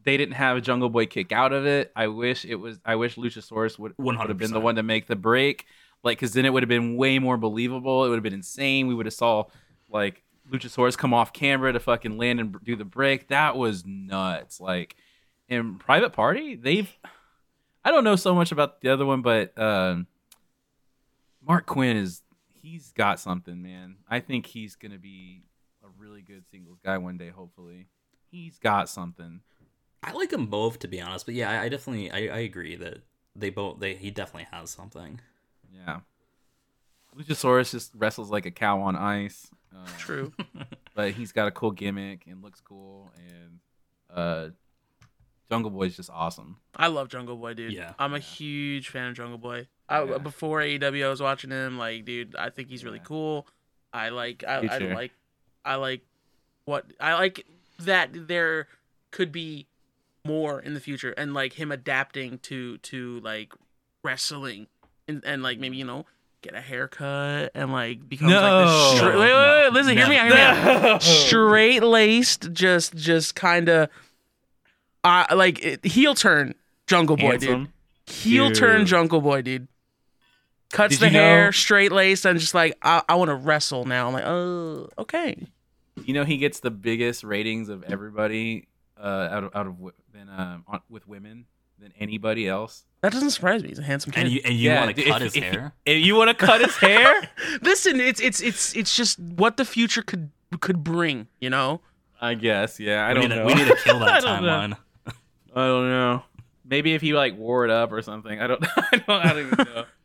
they 0.04 0.18
didn't 0.18 0.36
have 0.36 0.58
a 0.58 0.62
Jungle 0.62 0.90
Boy 0.90 1.06
kick 1.06 1.32
out 1.32 1.54
of 1.54 1.66
it. 1.66 1.92
I 1.96 2.08
wish 2.08 2.46
it 2.46 2.56
was. 2.56 2.80
I 2.86 2.96
wish 2.96 3.16
Luchasaurus 3.16 3.80
would 3.80 3.94
would 3.98 4.16
have 4.18 4.38
been 4.38 4.52
the 4.52 4.60
one 4.60 4.76
to 4.76 4.84
make 4.84 5.08
the 5.08 5.16
break. 5.16 5.66
Like, 6.04 6.18
because 6.18 6.34
then 6.34 6.46
it 6.46 6.52
would 6.52 6.64
have 6.64 6.70
been 6.70 6.98
way 6.98 7.20
more 7.20 7.38
believable. 7.38 8.04
It 8.06 8.10
would 8.10 8.16
have 8.18 8.24
been 8.24 8.34
insane. 8.34 8.88
We 8.88 8.94
would 8.94 9.06
have 9.06 9.14
saw 9.14 9.46
like 9.90 10.22
Luchasaurus 10.52 10.98
come 10.98 11.14
off 11.14 11.32
camera 11.32 11.72
to 11.72 11.80
fucking 11.80 12.18
land 12.18 12.40
and 12.42 12.56
do 12.64 12.76
the 12.76 12.84
break. 12.86 13.30
That 13.30 13.56
was 13.56 13.86
nuts. 13.86 14.60
Like 14.60 14.96
in 15.54 15.76
Private 15.76 16.14
Party, 16.14 16.56
they've. 16.56 16.92
I 17.86 17.92
don't 17.92 18.04
know 18.04 18.16
so 18.16 18.34
much 18.34 18.52
about 18.52 18.82
the 18.82 18.90
other 18.90 19.06
one, 19.06 19.22
but 19.22 19.58
um, 19.60 20.08
Marq 21.48 21.66
Quen 21.66 21.98
is 21.98 22.22
he's 22.48 22.92
got 22.92 23.20
something, 23.20 23.62
man. 23.62 23.98
I 24.10 24.20
think 24.20 24.46
he's 24.46 24.76
gonna 24.76 24.98
be 24.98 25.44
a 25.84 25.88
really 25.98 26.22
good 26.22 26.44
singles 26.50 26.80
guy 26.84 26.98
one 26.98 27.18
day. 27.18 27.30
Hopefully, 27.30 27.88
he's 28.32 28.58
got 28.60 28.90
something. 28.90 29.42
I 30.02 30.12
like 30.12 30.30
them 30.30 30.48
both 30.48 30.80
to 30.80 30.88
be 30.88 31.02
honest, 31.02 31.26
but 31.26 31.36
yeah, 31.36 31.50
I, 31.50 31.64
I 31.64 31.70
definitely 31.70 32.12
I, 32.12 32.36
I 32.36 32.40
agree 32.40 32.76
that 32.76 33.00
they 33.36 33.50
both 33.50 33.80
they 33.80 33.96
he 33.96 34.12
definitely 34.12 34.48
has 34.52 34.70
something. 34.70 35.20
Yeah. 35.74 36.00
Luchasaurus 37.18 37.72
just 37.72 37.92
wrestles 37.96 38.32
like 38.32 38.46
a 38.46 38.52
cow 38.52 38.82
on 38.82 38.96
ice. 38.96 39.50
Uh, 39.76 39.88
True. 39.98 40.34
but 40.96 41.12
he's 41.12 41.32
got 41.32 41.48
a 41.48 41.52
cool 41.52 41.72
gimmick 41.72 42.26
and 42.28 42.44
looks 42.44 42.62
cool. 42.62 43.12
And 43.18 43.60
uh, 44.14 44.50
Jungle 45.52 45.72
Boy 45.72 45.84
is 45.84 45.96
just 45.98 46.10
awesome. 46.12 46.58
I 46.76 46.88
love 46.88 47.10
Jungle 47.10 47.36
Boy, 47.36 47.54
dude. 47.54 47.74
Yeah. 47.74 47.94
I'm 48.00 48.14
a 48.14 48.20
huge 48.20 48.90
fan 48.90 49.10
of 49.10 49.16
Jungle 49.16 49.38
Boy. 49.38 49.68
I, 49.90 50.04
Yeah. 50.04 50.18
Before 50.18 50.60
AEW, 50.62 51.06
I 51.06 51.10
was 51.10 51.22
watching 51.22 51.52
him. 51.52 51.78
Like, 51.78 52.06
dude, 52.06 52.36
I 52.36 52.50
think 52.50 52.70
he's 52.70 52.84
really 52.84 52.98
Yeah. 53.00 53.04
cool. 53.06 53.48
I 53.92 54.10
like. 54.10 54.44
I, 54.48 54.66
I 54.68 54.78
like. 54.80 55.12
I 55.66 55.76
like 55.76 56.02
what 56.66 56.86
I 57.00 57.14
like 57.14 57.46
that 57.80 58.10
there 58.28 58.68
could 59.12 59.32
be 59.32 59.68
more 60.26 60.60
in 60.60 60.74
the 60.74 60.80
future, 60.80 61.12
and 61.12 61.34
like 61.34 61.54
him 61.54 61.72
adapting 61.72 62.40
to 62.40 62.78
to 62.80 63.20
like 63.20 63.54
wrestling, 64.04 64.68
and 65.08 65.22
and 65.26 65.44
like 65.44 65.60
maybe 65.60 65.78
you 65.78 65.86
know 65.86 66.06
get 66.42 66.56
a 66.56 66.62
haircut 66.62 67.52
and 67.56 67.72
like 67.72 68.08
become 68.10 68.28
like 68.30 68.42
No. 68.42 68.66
this. 68.92 68.98
Stra- 68.98 69.10
wait, 69.12 69.18
wait, 69.20 69.30
No. 69.30 69.62
wait, 69.66 69.74
listen, 69.74 69.98
hear 69.98 70.08
me 70.10 70.18
out. 70.18 70.28
Hear 70.28 70.36
me 70.36 70.90
out. 70.90 71.04
Straight 71.04 71.84
laced, 71.84 72.52
just 72.52 72.96
just 72.96 73.36
kind 73.36 73.70
of, 73.70 73.90
uh, 75.04 75.26
like 75.36 75.64
it, 75.64 75.86
heel 75.86 76.16
turn 76.16 76.56
Jungle 76.88 77.18
Boy, 77.18 77.38
dude 77.38 77.50
Handsome. 77.50 77.74
heel 78.08 78.52
turn 78.52 78.86
Jungle 78.86 79.22
Boy, 79.22 79.42
dude. 79.42 79.68
Cuts 80.72 80.96
Did 80.98 81.02
the 81.02 81.06
you 81.08 81.12
know- 81.14 81.20
hair, 81.20 81.52
straight 81.54 81.92
laced, 81.92 82.26
and 82.26 82.40
just 82.40 82.54
like 82.56 82.76
I, 82.82 83.04
I 83.08 83.16
want 83.16 83.30
to 83.30 83.36
wrestle 83.36 83.86
now. 83.86 84.08
I'm 84.08 84.14
like, 84.14 84.26
oh, 84.26 84.90
okay. 84.98 85.46
You 86.04 86.14
know 86.16 86.24
he 86.26 86.38
gets 86.38 86.60
the 86.62 86.72
biggest 86.72 87.24
ratings 87.24 87.70
of 87.70 87.84
everybody 87.84 88.68
uh, 89.00 89.28
out 89.32 89.44
of 89.44 89.56
out 89.56 89.68
of 89.68 89.76
than 90.12 90.30
um, 90.30 90.64
on, 90.68 90.82
with 90.90 91.08
women 91.08 91.46
than 91.78 91.94
anybody 92.00 92.48
else. 92.48 92.86
That 93.02 93.12
doesn't 93.12 93.30
surprise 93.32 93.62
me. 93.62 93.70
He's 93.70 93.78
a 93.80 93.84
handsome 93.84 94.12
kid. 94.14 94.24
And 94.24 94.32
you 94.34 94.42
and 94.44 94.56
you 94.56 94.70
Yeah, 94.72 94.84
want 94.86 94.96
to 94.96 95.02
if- 95.04 95.08
cut 95.10 95.22
his 95.22 95.36
if- 95.36 95.44
hair? 95.44 95.74
If 95.86 96.04
you 96.04 96.16
want 96.16 96.30
to 96.30 96.46
cut 96.46 96.62
his 96.62 96.76
hair, 96.78 97.30
Listen, 97.62 98.00
it's 98.00 98.20
it's 98.20 98.42
it's 98.42 98.76
it's 98.76 98.96
just 98.96 99.20
what 99.20 99.58
the 99.58 99.66
future 99.66 100.02
could 100.02 100.32
could 100.60 100.84
bring. 100.84 101.28
You 101.40 101.52
know, 101.52 101.82
I 102.20 102.34
guess. 102.34 102.80
Yeah, 102.80 103.06
I 103.06 103.10
we 103.10 103.14
don't 103.14 103.30
need 103.30 103.36
know. 103.36 103.42
To, 103.42 103.46
we 103.46 103.54
need 103.54 103.68
to 103.68 103.76
kill 103.84 104.00
that 104.00 104.24
don't 104.24 104.42
timeline. 104.44 104.78
I 105.56 105.68
don't 105.68 105.90
know. 105.90 106.24
Maybe 106.66 106.94
if 106.94 107.02
he 107.02 107.14
like 107.14 107.38
wore 107.38 107.66
it 107.66 107.72
up 107.72 107.92
or 107.92 108.02
something. 108.02 108.40
I 108.40 108.48
don't. 108.48 108.66
I 108.78 108.98
don't, 108.98 109.10
I 109.10 109.34
don't 109.34 109.48
even 109.48 109.74
know. 109.74 109.86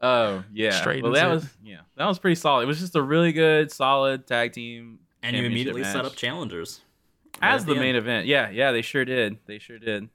Oh 0.00 0.44
yeah. 0.52 0.70
Straightens 0.70 1.02
well, 1.02 1.12
that 1.14 1.26
it. 1.26 1.34
was 1.34 1.48
yeah. 1.64 1.80
That 1.96 2.06
was 2.06 2.20
pretty 2.20 2.36
solid. 2.36 2.62
It 2.62 2.66
was 2.66 2.78
just 2.78 2.94
a 2.94 3.02
really 3.02 3.32
good, 3.32 3.72
solid 3.72 4.28
tag 4.28 4.52
team. 4.52 5.00
And 5.24 5.34
you 5.34 5.42
championship 5.42 5.74
immediately 5.74 5.82
set 5.82 6.04
up 6.04 6.14
challengers. 6.14 6.82
as 7.42 7.66
Right 7.66 7.74
the 7.74 7.80
main 7.80 7.96
event. 7.96 8.28
Yeah, 8.28 8.48
yeah. 8.48 8.70
They 8.70 8.82
sure 8.82 9.04
did. 9.04 9.38
They 9.46 9.58
sure 9.58 9.80
did. 9.80 10.08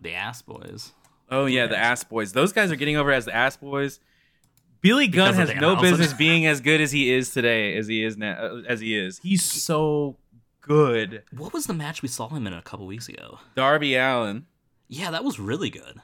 the 0.00 0.14
ass 0.14 0.40
boys. 0.40 0.94
Oh 1.30 1.46
yeah, 1.46 1.66
the 1.66 1.76
Ass 1.76 2.04
Boys. 2.04 2.32
Those 2.32 2.52
guys 2.52 2.70
are 2.70 2.76
getting 2.76 2.96
over 2.96 3.10
as 3.10 3.24
the 3.24 3.34
Ass 3.34 3.56
Boys. 3.56 4.00
Billy 4.80 5.08
Gunn 5.08 5.32
Because 5.32 5.50
has 5.50 5.60
no 5.60 5.76
business 5.76 6.12
being 6.12 6.46
as 6.46 6.60
good 6.60 6.80
as 6.80 6.92
he 6.92 7.12
is 7.12 7.30
today, 7.30 7.76
as 7.76 7.88
he 7.88 8.04
is 8.04 8.16
now, 8.16 8.32
uh, 8.32 8.62
as 8.68 8.80
he 8.80 8.96
is. 8.96 9.18
He's 9.18 9.44
so 9.44 10.16
good. 10.66 11.22
What 11.30 11.52
was 11.52 11.66
the 11.66 11.74
match 11.74 12.02
we 12.02 12.08
saw 12.08 12.28
him 12.28 12.46
in 12.46 12.52
a 12.52 12.62
couple 12.62 12.86
weeks 12.86 13.08
ago? 13.08 13.38
Darby 13.54 13.94
Allin. 13.96 14.46
Yeah, 14.88 15.10
that 15.10 15.24
was 15.24 15.38
really 15.38 15.70
good. 15.70 16.00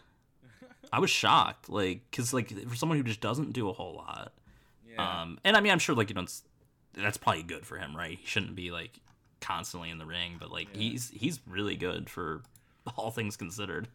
I 0.92 0.98
was 0.98 1.10
shocked, 1.10 1.68
like, 1.68 2.02
cause 2.10 2.34
like 2.34 2.50
for 2.68 2.76
someone 2.76 2.98
who 2.98 3.04
just 3.04 3.20
doesn't 3.20 3.52
do 3.52 3.68
a 3.68 3.72
whole 3.72 3.94
lot. 3.94 4.32
Yeah. 4.88 5.22
Um, 5.22 5.38
and 5.44 5.56
I 5.56 5.60
mean, 5.60 5.72
I'm 5.72 5.78
sure 5.78 5.94
like 5.94 6.10
you 6.10 6.14
know, 6.14 6.26
that's 6.94 7.16
probably 7.16 7.42
good 7.44 7.64
for 7.64 7.78
him, 7.78 7.96
right? 7.96 8.18
He 8.18 8.26
shouldn't 8.26 8.54
be 8.54 8.70
like 8.70 8.98
constantly 9.40 9.90
in 9.90 9.98
the 9.98 10.04
ring, 10.06 10.36
but 10.38 10.50
like 10.50 10.68
Yeah. 10.74 10.80
he's 10.80 11.08
he's 11.10 11.40
really 11.46 11.76
good 11.76 12.10
for 12.10 12.42
all 12.96 13.10
things 13.10 13.36
considered. 13.36 13.88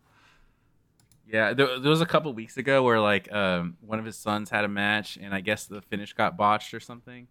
Yeah, 1.32 1.54
there, 1.54 1.78
there 1.80 1.90
was 1.90 2.00
a 2.02 2.06
couple 2.06 2.34
weeks 2.34 2.56
ago 2.58 2.84
where 2.84 3.02
like 3.02 3.32
um, 3.34 3.76
one 3.86 4.00
of 4.00 4.06
his 4.06 4.16
sons 4.18 4.50
had 4.50 4.64
a 4.64 4.70
match, 4.70 5.18
and 5.22 5.34
I 5.36 5.42
guess 5.42 5.66
the 5.66 5.82
finish 5.82 6.14
got 6.14 6.38
botched 6.38 6.74
or 6.74 6.80
something, 6.80 7.28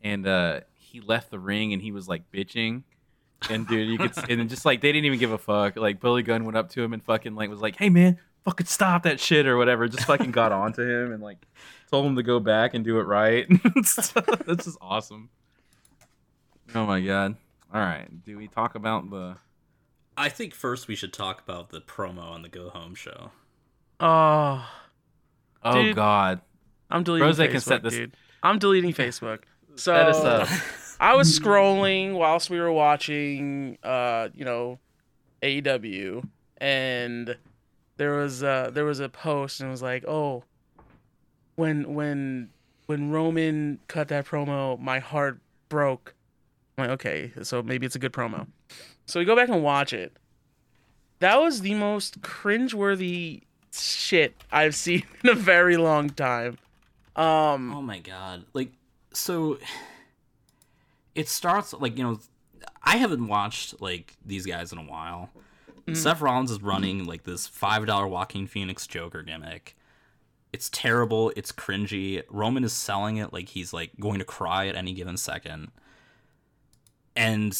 and 0.00 0.26
uh, 0.26 0.60
he 0.86 1.00
left 1.00 1.30
the 1.30 1.38
ring 1.38 1.72
and 1.72 1.82
he 1.82 1.92
was 1.92 2.08
like 2.08 2.30
bitching, 2.32 2.82
and 3.50 3.66
dude, 3.66 3.88
you 3.88 3.98
could 3.98 4.16
s- 4.16 4.24
and 4.28 4.48
just 4.48 4.64
like 4.64 4.80
they 4.80 4.92
didn't 4.92 5.04
even 5.06 5.18
give 5.18 5.32
a 5.32 5.38
fuck. 5.38 5.76
Like 5.76 6.00
Billy 6.00 6.22
Gunn 6.22 6.44
went 6.44 6.56
up 6.56 6.70
to 6.70 6.82
him 6.82 6.92
and 6.92 7.02
fucking 7.04 7.34
like 7.34 7.50
was 7.50 7.60
like, 7.60 7.76
"Hey 7.76 7.88
man, 7.90 8.18
fucking 8.44 8.66
stop 8.66 9.02
that 9.04 9.20
shit 9.20 9.46
or 9.46 9.56
whatever. 9.56 9.88
Just 9.88 10.06
fucking 10.06 10.30
got 10.32 10.52
onto 10.52 10.82
him 10.82 11.12
and 11.12 11.22
like 11.22 11.38
told 11.90 12.06
him 12.06 12.16
to 12.16 12.22
go 12.22 12.40
back 12.40 12.74
and 12.74 12.84
do 12.84 12.98
it 12.98 13.04
right. 13.04 13.46
this 13.74 14.66
is 14.66 14.76
awesome. 14.80 15.28
Oh 16.74 16.86
my 16.86 17.00
god. 17.00 17.36
All 17.72 17.80
right. 17.80 18.08
Do 18.24 18.36
we 18.38 18.48
talk 18.48 18.74
about 18.74 19.10
the 19.10 19.36
I 20.16 20.28
think 20.30 20.54
first 20.54 20.88
we 20.88 20.94
should 20.96 21.12
talk 21.12 21.42
about 21.42 21.68
the 21.70 21.80
promo 21.80 22.22
on 22.22 22.42
the 22.42 22.48
Go 22.48 22.70
Home 22.70 22.94
show. 22.94 23.30
Oh, 24.00 24.66
Oh 25.64 25.82
Dude. 25.82 25.96
god. 25.96 26.40
I'm 26.90 27.02
deleting 27.02 27.26
Rose 27.26 27.38
Facebook, 27.38 27.50
can 27.50 27.60
set 27.60 27.82
this- 27.82 27.94
dude. 27.94 28.16
I'm 28.42 28.58
deleting 28.58 28.92
Facebook. 28.92 29.40
So 29.76 29.92
Set 29.92 30.08
us. 30.08 30.96
I 30.98 31.14
was 31.14 31.38
scrolling 31.38 32.14
whilst 32.14 32.48
we 32.48 32.58
were 32.58 32.72
watching, 32.72 33.76
uh, 33.82 34.28
you 34.34 34.44
know, 34.44 34.78
AEW, 35.42 36.26
and 36.58 37.36
there 37.98 38.14
was 38.14 38.42
uh 38.42 38.70
there 38.72 38.84
was 38.84 39.00
a 39.00 39.08
post 39.08 39.60
and 39.60 39.68
it 39.68 39.70
was 39.70 39.82
like, 39.82 40.04
oh, 40.06 40.44
when 41.56 41.94
when 41.94 42.50
when 42.86 43.10
Roman 43.10 43.78
cut 43.88 44.08
that 44.08 44.26
promo, 44.26 44.78
my 44.78 44.98
heart 44.98 45.38
broke. 45.68 46.14
I'm 46.78 46.84
like, 46.84 46.90
okay, 46.94 47.32
so 47.42 47.62
maybe 47.62 47.86
it's 47.86 47.96
a 47.96 47.98
good 47.98 48.12
promo. 48.12 48.46
So 49.06 49.18
we 49.20 49.24
go 49.26 49.36
back 49.36 49.48
and 49.48 49.62
watch 49.62 49.92
it. 49.92 50.16
That 51.20 51.36
was 51.40 51.62
the 51.62 51.74
most 51.74 52.20
cringeworthy 52.20 53.42
shit 53.72 54.34
I've 54.52 54.74
seen 54.74 55.04
in 55.24 55.30
a 55.30 55.34
very 55.34 55.76
long 55.76 56.10
time. 56.10 56.58
Um, 57.16 57.74
Oh 57.74 57.82
my 57.82 57.98
god. 57.98 58.44
Like 58.52 58.72
so 59.16 59.58
it 61.14 61.28
starts 61.28 61.72
like, 61.72 61.96
you 61.96 62.04
know, 62.04 62.20
I 62.82 62.96
haven't 62.98 63.26
watched 63.26 63.80
like 63.80 64.16
these 64.24 64.46
guys 64.46 64.72
in 64.72 64.78
a 64.78 64.82
while. 64.82 65.30
Mm. 65.86 65.96
Seth 65.96 66.20
Rollins 66.20 66.50
is 66.50 66.62
running 66.62 67.04
like 67.06 67.24
this 67.24 67.48
$5 67.48 68.10
Joaquin 68.10 68.46
Phoenix 68.46 68.86
Joker 68.86 69.22
gimmick. 69.22 69.76
It's 70.52 70.68
terrible, 70.70 71.32
it's 71.36 71.52
cringy. 71.52 72.22
Roman 72.30 72.64
is 72.64 72.72
selling 72.72 73.16
it 73.16 73.32
like 73.32 73.50
he's 73.50 73.72
like 73.72 73.90
going 74.00 74.18
to 74.18 74.24
cry 74.24 74.68
at 74.68 74.76
any 74.76 74.92
given 74.92 75.16
second. 75.16 75.70
And 77.14 77.58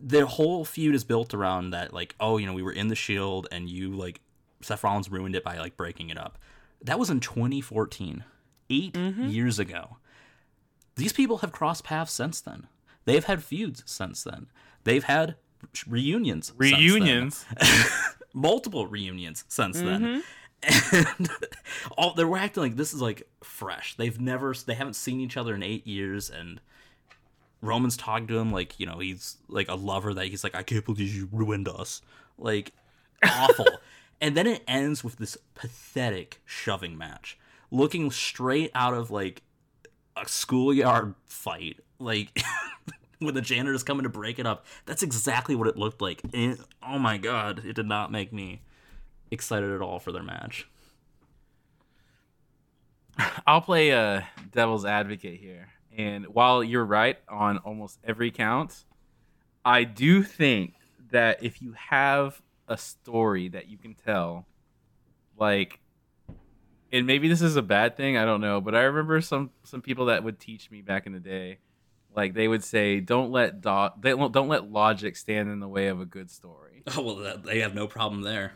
the 0.00 0.26
whole 0.26 0.64
feud 0.64 0.94
is 0.94 1.04
built 1.04 1.34
around 1.34 1.70
that 1.70 1.92
like, 1.92 2.14
oh, 2.18 2.38
you 2.38 2.46
know, 2.46 2.52
we 2.52 2.62
were 2.62 2.72
in 2.72 2.88
the 2.88 2.94
shield 2.94 3.46
and 3.52 3.68
you 3.68 3.94
like 3.94 4.20
Seth 4.60 4.82
Rollins 4.82 5.10
ruined 5.10 5.36
it 5.36 5.44
by 5.44 5.58
like 5.58 5.76
breaking 5.76 6.10
it 6.10 6.18
up. 6.18 6.38
That 6.82 6.98
was 6.98 7.10
in 7.10 7.20
2014, 7.20 8.24
8 8.70 8.92
mm-hmm. 8.92 9.26
years 9.28 9.58
ago. 9.58 9.98
These 10.96 11.12
people 11.12 11.38
have 11.38 11.52
crossed 11.52 11.84
paths 11.84 12.12
since 12.12 12.40
then. 12.40 12.66
They've 13.04 13.24
had 13.24 13.42
feuds 13.42 13.82
since 13.86 14.22
then. 14.22 14.46
They've 14.84 15.04
had 15.04 15.36
reunions. 15.86 16.48
since 16.48 16.70
then. 16.70 16.80
reunions? 16.80 17.46
multiple 18.34 18.86
reunions 18.86 19.44
since 19.48 19.78
then. 19.78 20.02
Mm-hmm. 20.02 20.20
And 20.64 21.28
all 21.98 22.14
they're 22.14 22.36
acting 22.36 22.62
like 22.62 22.76
this 22.76 22.94
is 22.94 23.02
like 23.02 23.28
fresh. 23.42 23.96
They've 23.96 24.20
never 24.20 24.54
they 24.54 24.74
haven't 24.74 24.94
seen 24.94 25.20
each 25.20 25.36
other 25.36 25.54
in 25.54 25.62
8 25.62 25.86
years 25.86 26.30
and 26.30 26.60
Roman's 27.60 27.96
talking 27.96 28.26
to 28.28 28.38
him 28.38 28.50
like, 28.50 28.78
you 28.78 28.86
know, 28.86 28.98
he's 28.98 29.38
like 29.48 29.68
a 29.68 29.74
lover 29.74 30.14
that 30.14 30.26
he's 30.26 30.44
like 30.44 30.54
I 30.54 30.62
can't 30.62 30.84
believe 30.84 31.14
you 31.14 31.28
ruined 31.32 31.68
us. 31.68 32.00
Like 32.38 32.72
awful. 33.24 33.66
and 34.20 34.36
then 34.36 34.46
it 34.46 34.62
ends 34.68 35.02
with 35.02 35.16
this 35.16 35.36
pathetic 35.54 36.40
shoving 36.44 36.96
match, 36.96 37.38
looking 37.70 38.10
straight 38.10 38.70
out 38.74 38.94
of 38.94 39.10
like 39.10 39.42
a 40.16 40.28
schoolyard 40.28 41.14
fight. 41.26 41.80
Like 41.98 42.42
when 43.22 43.34
the 43.34 43.40
janitor's 43.40 43.82
coming 43.82 44.02
to 44.02 44.08
break 44.08 44.38
it 44.38 44.46
up. 44.46 44.66
That's 44.86 45.02
exactly 45.02 45.54
what 45.54 45.68
it 45.68 45.76
looked 45.76 46.02
like. 46.02 46.22
And, 46.34 46.58
oh 46.86 46.98
my 46.98 47.18
god, 47.18 47.62
it 47.64 47.74
did 47.74 47.86
not 47.86 48.10
make 48.10 48.32
me 48.32 48.62
excited 49.30 49.70
at 49.70 49.80
all 49.80 49.98
for 49.98 50.12
their 50.12 50.22
match. 50.22 50.68
I'll 53.46 53.60
play 53.60 53.90
a 53.90 54.28
devil's 54.50 54.84
advocate 54.84 55.40
here. 55.40 55.68
And 55.96 56.26
while 56.26 56.64
you're 56.64 56.84
right 56.84 57.18
on 57.28 57.58
almost 57.58 57.98
every 58.04 58.30
count, 58.30 58.84
I 59.64 59.84
do 59.84 60.22
think 60.22 60.74
that 61.10 61.42
if 61.42 61.60
you 61.60 61.72
have 61.72 62.40
a 62.66 62.78
story 62.78 63.48
that 63.48 63.68
you 63.68 63.76
can 63.76 63.94
tell, 63.94 64.46
like, 65.38 65.80
and 66.92 67.06
maybe 67.06 67.26
this 67.28 67.40
is 67.42 67.56
a 67.56 67.62
bad 67.62 67.96
thing, 67.96 68.16
I 68.16 68.24
don't 68.24 68.40
know, 68.40 68.60
but 68.60 68.74
I 68.74 68.82
remember 68.82 69.20
some 69.20 69.50
some 69.64 69.80
people 69.80 70.06
that 70.06 70.22
would 70.22 70.38
teach 70.38 70.70
me 70.70 70.82
back 70.82 71.06
in 71.06 71.12
the 71.12 71.20
day, 71.20 71.58
like 72.14 72.34
they 72.34 72.46
would 72.46 72.62
say, 72.62 73.00
don't 73.00 73.32
let 73.32 73.60
do- 73.60 73.88
they 74.00 74.10
don't 74.10 74.32
don't 74.32 74.48
let 74.48 74.70
logic 74.70 75.16
stand 75.16 75.50
in 75.50 75.60
the 75.60 75.68
way 75.68 75.88
of 75.88 76.00
a 76.00 76.06
good 76.06 76.30
story. 76.30 76.82
Oh 76.96 77.02
well, 77.02 77.16
that, 77.16 77.44
they 77.44 77.60
have 77.60 77.74
no 77.74 77.86
problem 77.86 78.22
there. 78.22 78.52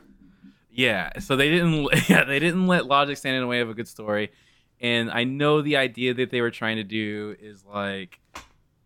Yeah, 0.70 1.20
so 1.20 1.36
they 1.36 1.48
didn't. 1.48 1.88
Yeah, 2.08 2.24
they 2.24 2.38
didn't 2.38 2.66
let 2.66 2.86
logic 2.86 3.16
stand 3.16 3.36
in 3.36 3.42
the 3.42 3.46
way 3.46 3.60
of 3.60 3.70
a 3.70 3.74
good 3.74 3.88
story, 3.88 4.30
and 4.80 5.10
I 5.10 5.24
know 5.24 5.62
the 5.62 5.76
idea 5.76 6.12
that 6.14 6.30
they 6.30 6.40
were 6.40 6.50
trying 6.50 6.76
to 6.76 6.84
do 6.84 7.36
is 7.40 7.64
like, 7.64 8.20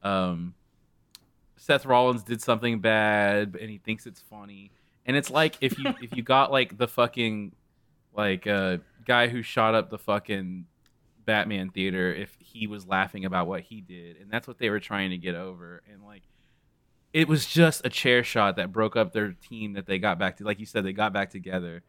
um, 0.03 0.55
Seth 1.57 1.85
Rollins 1.87 2.23
did 2.23 2.41
something 2.41 2.81
bad, 2.81 3.57
and 3.61 3.71
he 3.71 3.79
thinks 3.79 4.07
it's 4.07 4.21
funny, 4.21 4.71
and 5.07 5.17
it's 5.17 5.31
like 5.31 5.57
if 5.61 5.79
you 5.79 5.95
if 6.03 6.15
you 6.15 6.23
got 6.23 6.53
like 6.53 6.77
the 6.77 6.87
fucking 6.87 7.53
like 8.15 8.47
uh 8.47 8.79
guy 9.07 9.29
who 9.29 9.43
shot 9.43 9.75
up 9.75 9.91
the 9.91 9.99
fucking 9.99 10.67
Batman 11.25 11.71
theater 11.71 12.13
if 12.13 12.37
he 12.41 12.67
was 12.67 12.87
laughing 12.87 13.25
about 13.25 13.47
what 13.47 13.63
he 13.63 13.81
did, 13.81 14.17
and 14.17 14.31
that's 14.31 14.49
what 14.49 14.59
they 14.59 14.71
were 14.71 14.81
trying 14.81 15.11
to 15.11 15.17
get 15.19 15.35
over, 15.35 15.83
and 15.91 16.03
like 16.05 16.23
it 17.13 17.27
was 17.29 17.45
just 17.47 17.85
a 17.85 17.89
chair 17.89 18.23
shot 18.23 18.57
that 18.57 18.73
broke 18.73 18.95
up 18.97 19.13
their 19.13 19.33
team 19.33 19.73
that 19.73 19.87
they 19.87 19.99
got 19.99 20.19
back 20.19 20.37
to 20.37 20.45
like 20.45 20.61
you 20.61 20.67
said 20.67 20.85
they 20.85 20.93
got 20.93 21.13
back 21.13 21.29
together 21.31 21.83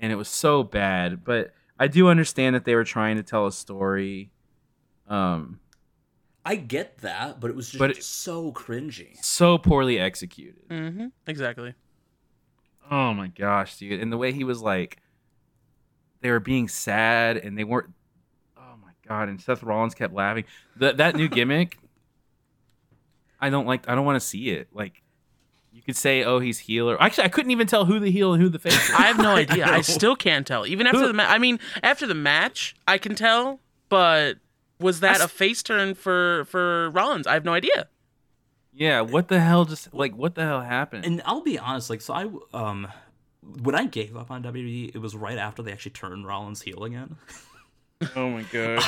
and 0.00 0.10
it 0.10 0.16
was 0.16 0.28
so 0.28 0.62
bad. 0.64 1.22
But 1.24 1.52
i 1.78 1.86
do 1.88 2.08
understand 2.08 2.54
that 2.56 2.64
they 2.64 2.74
were 2.74 2.82
trying 2.84 3.16
to 3.16 3.22
tell 3.22 3.46
a 3.46 3.52
story 3.52 4.30
um 5.08 5.60
I 6.44 6.56
get 6.56 6.98
that, 6.98 7.40
but 7.40 7.50
it 7.50 7.56
was 7.56 7.68
just 7.70 7.78
But 7.78 7.90
it- 7.92 8.02
so 8.04 8.52
cringy. 8.52 9.16
so 9.24 9.56
poorly 9.58 9.98
executed. 9.98 10.68
Mm-hmm, 10.68 11.06
exactly. 11.26 11.74
oh 12.90 13.14
my 13.14 13.28
gosh 13.28 13.76
dude. 13.78 14.00
And 14.00 14.12
the 14.12 14.18
way 14.18 14.32
he 14.32 14.44
was 14.44 14.60
like 14.60 14.98
they 16.24 16.30
were 16.30 16.40
being 16.40 16.66
sad 16.68 17.36
and 17.36 17.56
they 17.58 17.64
weren't 17.64 17.90
oh 18.56 18.74
my 18.82 18.90
god 19.06 19.28
and 19.28 19.40
seth 19.40 19.62
rollins 19.62 19.94
kept 19.94 20.14
laughing 20.14 20.44
that 20.76 20.96
that 20.96 21.14
new 21.14 21.28
gimmick 21.38 21.76
i 23.40 23.50
don't 23.50 23.66
like 23.66 23.86
i 23.88 23.94
don't 23.94 24.06
want 24.06 24.16
to 24.16 24.26
see 24.26 24.48
it 24.48 24.68
like 24.72 25.02
you 25.70 25.82
could 25.82 25.96
say 25.96 26.24
oh 26.24 26.38
he's 26.38 26.58
healer 26.60 27.00
actually 27.02 27.24
i 27.24 27.28
couldn't 27.28 27.50
even 27.50 27.66
tell 27.66 27.84
who 27.84 27.98
the 28.00 28.10
heel 28.10 28.32
and 28.32 28.42
who 28.42 28.48
the 28.48 28.58
face. 28.58 28.90
I 28.98 29.02
have 29.02 29.18
no 29.18 29.34
idea. 29.36 29.66
I 29.66 29.76
know. 29.76 29.82
still 29.82 30.16
can't 30.16 30.46
tell. 30.46 30.66
Even 30.66 30.86
after 30.86 31.00
Who- 31.00 31.06
the 31.08 31.12
match, 31.12 31.28
I 31.30 31.36
mean, 31.38 31.58
after 31.82 32.06
the 32.06 32.14
match, 32.14 32.74
I 32.88 32.96
can 32.96 33.14
tell. 33.16 33.58
But 33.88 34.36
was 34.78 35.00
that 35.00 35.20
I 35.20 35.24
a 35.24 35.28
face 35.28 35.62
turn 35.64 35.94
for 35.94 36.44
for 36.46 36.90
Rollins? 36.90 37.26
I 37.26 37.34
have 37.34 37.44
no 37.44 37.52
idea. 37.52 37.88
Yeah, 38.72 39.00
what 39.00 39.26
the 39.28 39.40
hell 39.40 39.64
just 39.64 39.92
like 39.92 40.14
what 40.16 40.36
the 40.36 40.42
hell 40.42 40.60
happened? 40.62 41.04
And 41.04 41.20
I'll 41.26 41.42
be 41.42 41.58
honest, 41.58 41.90
like 41.90 42.00
so 42.00 42.14
I 42.14 42.28
um 42.56 42.86
when 43.62 43.74
I 43.74 43.86
gave 43.86 44.16
up 44.16 44.30
on 44.30 44.42
WWE, 44.42 44.94
it 44.94 44.98
was 44.98 45.14
right 45.14 45.38
after 45.38 45.62
they 45.62 45.72
actually 45.72 45.92
turned 45.92 46.26
Rollins 46.26 46.62
heel 46.62 46.84
again. 46.84 47.16
oh 48.16 48.30
my 48.30 48.42
god. 48.44 48.82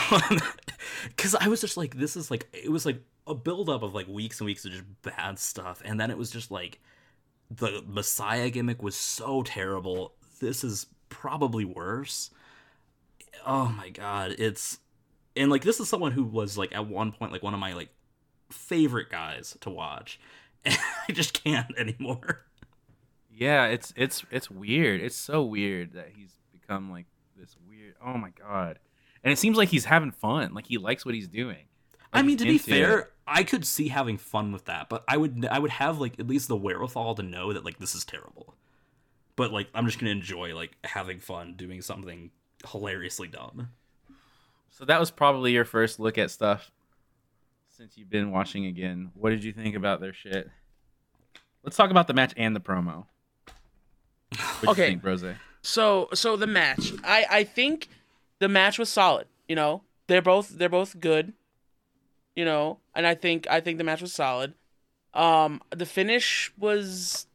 Because 1.08 1.34
um, 1.34 1.40
I 1.42 1.48
was 1.48 1.60
just 1.60 1.76
like, 1.76 1.96
this 1.96 2.16
is 2.16 2.30
like, 2.30 2.48
it 2.52 2.70
was 2.70 2.86
like 2.86 3.00
a 3.26 3.34
buildup 3.34 3.82
of 3.82 3.94
like 3.94 4.08
weeks 4.08 4.40
and 4.40 4.46
weeks 4.46 4.64
of 4.64 4.72
just 4.72 4.84
bad 5.02 5.38
stuff. 5.38 5.82
And 5.84 6.00
then 6.00 6.10
it 6.10 6.18
was 6.18 6.30
just 6.30 6.50
like, 6.50 6.80
the 7.50 7.82
Messiah 7.86 8.50
gimmick 8.50 8.82
was 8.82 8.96
so 8.96 9.42
terrible. 9.42 10.14
This 10.40 10.64
is 10.64 10.86
probably 11.08 11.64
worse. 11.64 12.30
Oh 13.46 13.66
my 13.66 13.90
god. 13.90 14.34
It's, 14.38 14.78
and 15.36 15.50
like, 15.50 15.62
this 15.62 15.80
is 15.80 15.88
someone 15.88 16.12
who 16.12 16.24
was 16.24 16.58
like 16.58 16.74
at 16.74 16.86
one 16.86 17.12
point, 17.12 17.32
like 17.32 17.42
one 17.42 17.54
of 17.54 17.60
my 17.60 17.74
like 17.74 17.90
favorite 18.50 19.10
guys 19.10 19.56
to 19.60 19.70
watch. 19.70 20.20
And 20.64 20.76
I 21.08 21.12
just 21.12 21.44
can't 21.44 21.78
anymore. 21.78 22.45
Yeah, 23.36 23.66
it's 23.66 23.92
it's 23.96 24.24
it's 24.30 24.50
weird. 24.50 25.02
It's 25.02 25.14
so 25.14 25.42
weird 25.42 25.92
that 25.92 26.08
he's 26.16 26.38
become 26.52 26.90
like 26.90 27.04
this 27.38 27.54
weird. 27.68 27.94
Oh 28.04 28.16
my 28.16 28.30
god. 28.30 28.78
And 29.22 29.30
it 29.30 29.36
seems 29.36 29.58
like 29.58 29.68
he's 29.68 29.84
having 29.84 30.10
fun. 30.10 30.54
Like 30.54 30.66
he 30.66 30.78
likes 30.78 31.04
what 31.04 31.14
he's 31.14 31.28
doing. 31.28 31.66
I 32.14 32.22
mean, 32.22 32.38
to 32.38 32.44
be 32.44 32.56
fair, 32.56 32.98
it. 32.98 33.12
I 33.26 33.42
could 33.42 33.66
see 33.66 33.88
having 33.88 34.16
fun 34.16 34.52
with 34.52 34.64
that, 34.66 34.88
but 34.88 35.04
I 35.06 35.18
would 35.18 35.46
I 35.50 35.58
would 35.58 35.72
have 35.72 36.00
like 36.00 36.18
at 36.18 36.26
least 36.26 36.48
the 36.48 36.56
wherewithal 36.56 37.14
to 37.16 37.22
know 37.22 37.52
that 37.52 37.62
like 37.62 37.78
this 37.78 37.94
is 37.94 38.06
terrible. 38.06 38.54
But 39.36 39.52
like 39.52 39.68
I'm 39.74 39.84
just 39.84 39.98
gonna 39.98 40.12
enjoy 40.12 40.54
like 40.54 40.74
having 40.84 41.20
fun 41.20 41.56
doing 41.56 41.82
something 41.82 42.30
hilariously 42.66 43.28
dumb. 43.28 43.68
So 44.70 44.86
that 44.86 44.98
was 44.98 45.10
probably 45.10 45.52
your 45.52 45.66
first 45.66 46.00
look 46.00 46.16
at 46.16 46.30
stuff 46.30 46.70
since 47.68 47.98
you've 47.98 48.08
been 48.08 48.30
watching 48.30 48.64
again. 48.64 49.10
What 49.14 49.30
did 49.30 49.44
you 49.44 49.52
think 49.52 49.76
about 49.76 50.00
their 50.00 50.14
shit? 50.14 50.48
Let's 51.62 51.76
talk 51.76 51.90
about 51.90 52.06
the 52.06 52.14
match 52.14 52.32
and 52.38 52.56
the 52.56 52.60
promo. 52.60 53.06
What 54.60 54.70
Okay. 54.70 54.86
you 54.86 54.90
think, 54.92 55.04
Rose? 55.04 55.24
So 55.62 56.08
so 56.14 56.36
the 56.36 56.46
match, 56.46 56.92
I 57.04 57.26
I 57.30 57.44
think 57.44 57.88
the 58.38 58.48
match 58.48 58.78
was 58.78 58.88
solid. 58.88 59.26
You 59.48 59.56
know, 59.56 59.82
they're 60.06 60.22
both 60.22 60.48
they're 60.50 60.68
both 60.68 61.00
good. 61.00 61.32
You 62.34 62.44
know, 62.44 62.78
and 62.94 63.06
I 63.06 63.14
think 63.14 63.46
I 63.48 63.60
think 63.60 63.78
the 63.78 63.84
match 63.84 64.02
was 64.02 64.12
solid. 64.12 64.54
Um, 65.14 65.62
the 65.70 65.86
finish 65.86 66.52
was, 66.58 67.26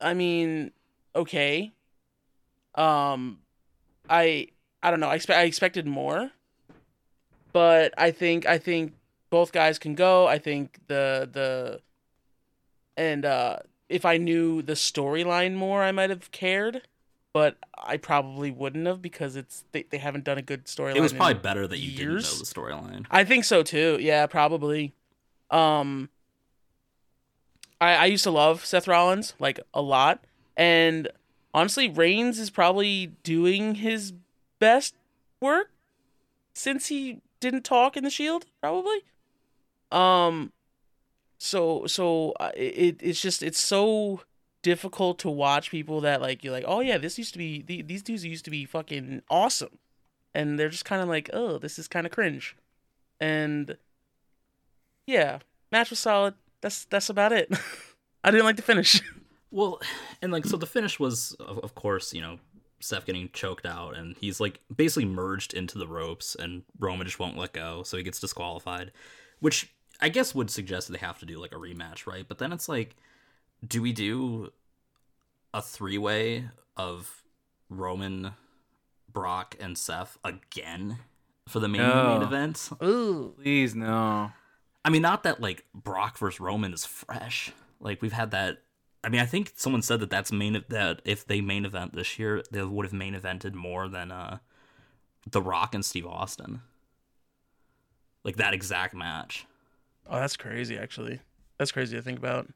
I 0.00 0.14
mean, 0.14 0.72
okay. 1.14 1.72
Um, 2.74 3.40
I 4.08 4.48
I 4.82 4.90
don't 4.90 5.00
know. 5.00 5.08
I 5.08 5.14
expect 5.16 5.38
I 5.38 5.44
expected 5.44 5.86
more, 5.86 6.30
but 7.52 7.92
I 7.98 8.10
think 8.10 8.46
I 8.46 8.58
think 8.58 8.94
both 9.30 9.52
guys 9.52 9.78
can 9.78 9.94
go. 9.94 10.26
I 10.26 10.38
think 10.38 10.78
the 10.88 11.28
the 11.30 11.80
and 12.96 13.24
uh, 13.24 13.58
if 13.92 14.04
I 14.04 14.16
knew 14.16 14.62
the 14.62 14.72
storyline 14.72 15.54
more, 15.54 15.82
I 15.82 15.92
might 15.92 16.10
have 16.10 16.30
cared. 16.30 16.82
But 17.34 17.56
I 17.78 17.96
probably 17.96 18.50
wouldn't 18.50 18.86
have 18.86 19.00
because 19.00 19.36
it's 19.36 19.64
they, 19.72 19.84
they 19.84 19.96
haven't 19.96 20.24
done 20.24 20.36
a 20.36 20.42
good 20.42 20.66
storyline. 20.66 20.96
It 20.96 21.00
was 21.00 21.14
probably 21.14 21.34
better 21.40 21.66
that 21.66 21.78
you 21.78 21.90
years? 21.90 22.24
didn't 22.24 22.38
know 22.38 22.44
the 22.44 22.94
storyline. 22.98 23.06
I 23.10 23.24
think 23.24 23.44
so 23.44 23.62
too. 23.62 23.96
Yeah, 24.00 24.26
probably. 24.26 24.92
Um 25.50 26.10
I 27.80 27.94
I 27.94 28.04
used 28.06 28.24
to 28.24 28.30
love 28.30 28.64
Seth 28.66 28.86
Rollins 28.86 29.32
like 29.38 29.60
a 29.72 29.80
lot 29.80 30.24
and 30.58 31.08
honestly 31.54 31.88
Reigns 31.88 32.38
is 32.38 32.50
probably 32.50 33.12
doing 33.22 33.76
his 33.76 34.12
best 34.58 34.94
work 35.40 35.70
since 36.54 36.88
he 36.88 37.22
didn't 37.40 37.62
talk 37.64 37.96
in 37.96 38.04
the 38.04 38.10
Shield 38.10 38.44
probably. 38.60 39.04
Um 39.90 40.52
so 41.42 41.86
so 41.86 42.32
uh, 42.40 42.52
it 42.56 42.96
it's 43.00 43.20
just 43.20 43.42
it's 43.42 43.60
so 43.60 44.22
difficult 44.62 45.18
to 45.18 45.28
watch 45.30 45.70
people 45.70 46.00
that 46.02 46.20
like 46.20 46.44
you're 46.44 46.52
like, 46.52 46.64
"Oh 46.66 46.80
yeah, 46.80 46.98
this 46.98 47.18
used 47.18 47.32
to 47.34 47.38
be 47.38 47.62
these 47.62 48.02
dudes 48.02 48.24
used 48.24 48.44
to 48.44 48.50
be 48.50 48.64
fucking 48.64 49.22
awesome." 49.30 49.78
And 50.34 50.58
they're 50.58 50.70
just 50.70 50.84
kind 50.84 51.02
of 51.02 51.08
like, 51.08 51.28
"Oh, 51.32 51.58
this 51.58 51.78
is 51.78 51.88
kind 51.88 52.06
of 52.06 52.12
cringe." 52.12 52.56
and 53.22 53.76
yeah, 55.06 55.38
match 55.70 55.90
was 55.90 56.00
solid. 56.00 56.34
That's 56.60 56.84
that's 56.86 57.08
about 57.08 57.32
it. 57.32 57.50
I 58.24 58.30
didn't 58.30 58.44
like 58.44 58.56
the 58.56 58.62
finish. 58.62 59.00
Well, 59.54 59.82
and 60.22 60.32
like 60.32 60.46
so 60.46 60.56
the 60.56 60.64
finish 60.64 60.98
was 60.98 61.34
of, 61.34 61.58
of 61.58 61.74
course, 61.74 62.14
you 62.14 62.22
know, 62.22 62.38
Seth 62.80 63.04
getting 63.04 63.28
choked 63.34 63.66
out 63.66 63.94
and 63.94 64.16
he's 64.18 64.40
like 64.40 64.60
basically 64.74 65.04
merged 65.04 65.52
into 65.52 65.76
the 65.76 65.86
ropes 65.86 66.34
and 66.34 66.62
Roman 66.78 67.06
just 67.06 67.18
won't 67.18 67.36
let 67.36 67.52
go, 67.52 67.82
so 67.82 67.98
he 67.98 68.02
gets 68.02 68.18
disqualified, 68.18 68.92
which 69.40 69.70
I 70.02 70.08
guess 70.08 70.34
would 70.34 70.50
suggest 70.50 70.90
they 70.92 70.98
have 70.98 71.18
to 71.20 71.26
do 71.26 71.38
like 71.40 71.52
a 71.52 71.56
rematch, 71.56 72.06
right? 72.06 72.26
But 72.28 72.38
then 72.38 72.52
it's 72.52 72.68
like 72.68 72.96
do 73.66 73.80
we 73.80 73.92
do 73.92 74.52
a 75.54 75.62
three-way 75.62 76.46
of 76.76 77.22
Roman, 77.70 78.32
Brock 79.12 79.56
and 79.60 79.78
Seth 79.78 80.18
again 80.24 80.98
for 81.48 81.60
the 81.60 81.68
main 81.68 81.82
No. 81.82 82.14
main 82.18 82.22
event? 82.22 82.70
Ooh, 82.82 83.34
Please 83.40 83.74
no. 83.74 84.32
I 84.84 84.90
mean, 84.90 85.02
not 85.02 85.22
that 85.22 85.40
like 85.40 85.64
Brock 85.74 86.18
versus 86.18 86.40
Roman 86.40 86.72
is 86.72 86.84
fresh. 86.84 87.52
Like 87.80 88.02
we've 88.02 88.12
had 88.12 88.32
that. 88.32 88.58
I 89.04 89.08
mean, 89.08 89.20
I 89.20 89.26
think 89.26 89.52
someone 89.56 89.82
said 89.82 90.00
that 90.00 90.10
that's 90.10 90.32
main 90.32 90.64
that 90.68 91.02
if 91.04 91.26
they 91.26 91.40
main 91.40 91.64
event 91.64 91.94
this 91.94 92.18
year, 92.18 92.42
they 92.50 92.62
would 92.62 92.84
have 92.86 92.92
main 92.92 93.14
evented 93.14 93.54
more 93.54 93.88
than 93.88 94.10
uh, 94.10 94.38
The 95.30 95.42
Rock 95.42 95.74
and 95.74 95.84
Steve 95.84 96.06
Austin. 96.06 96.62
Like 98.24 98.36
that 98.36 98.54
exact 98.54 98.94
match. 98.94 99.46
Oh, 100.08 100.18
that's 100.20 100.36
crazy. 100.36 100.76
Actually, 100.78 101.20
that's 101.58 101.72
crazy 101.72 101.96
to 101.96 102.02
think 102.02 102.18
about. 102.18 102.48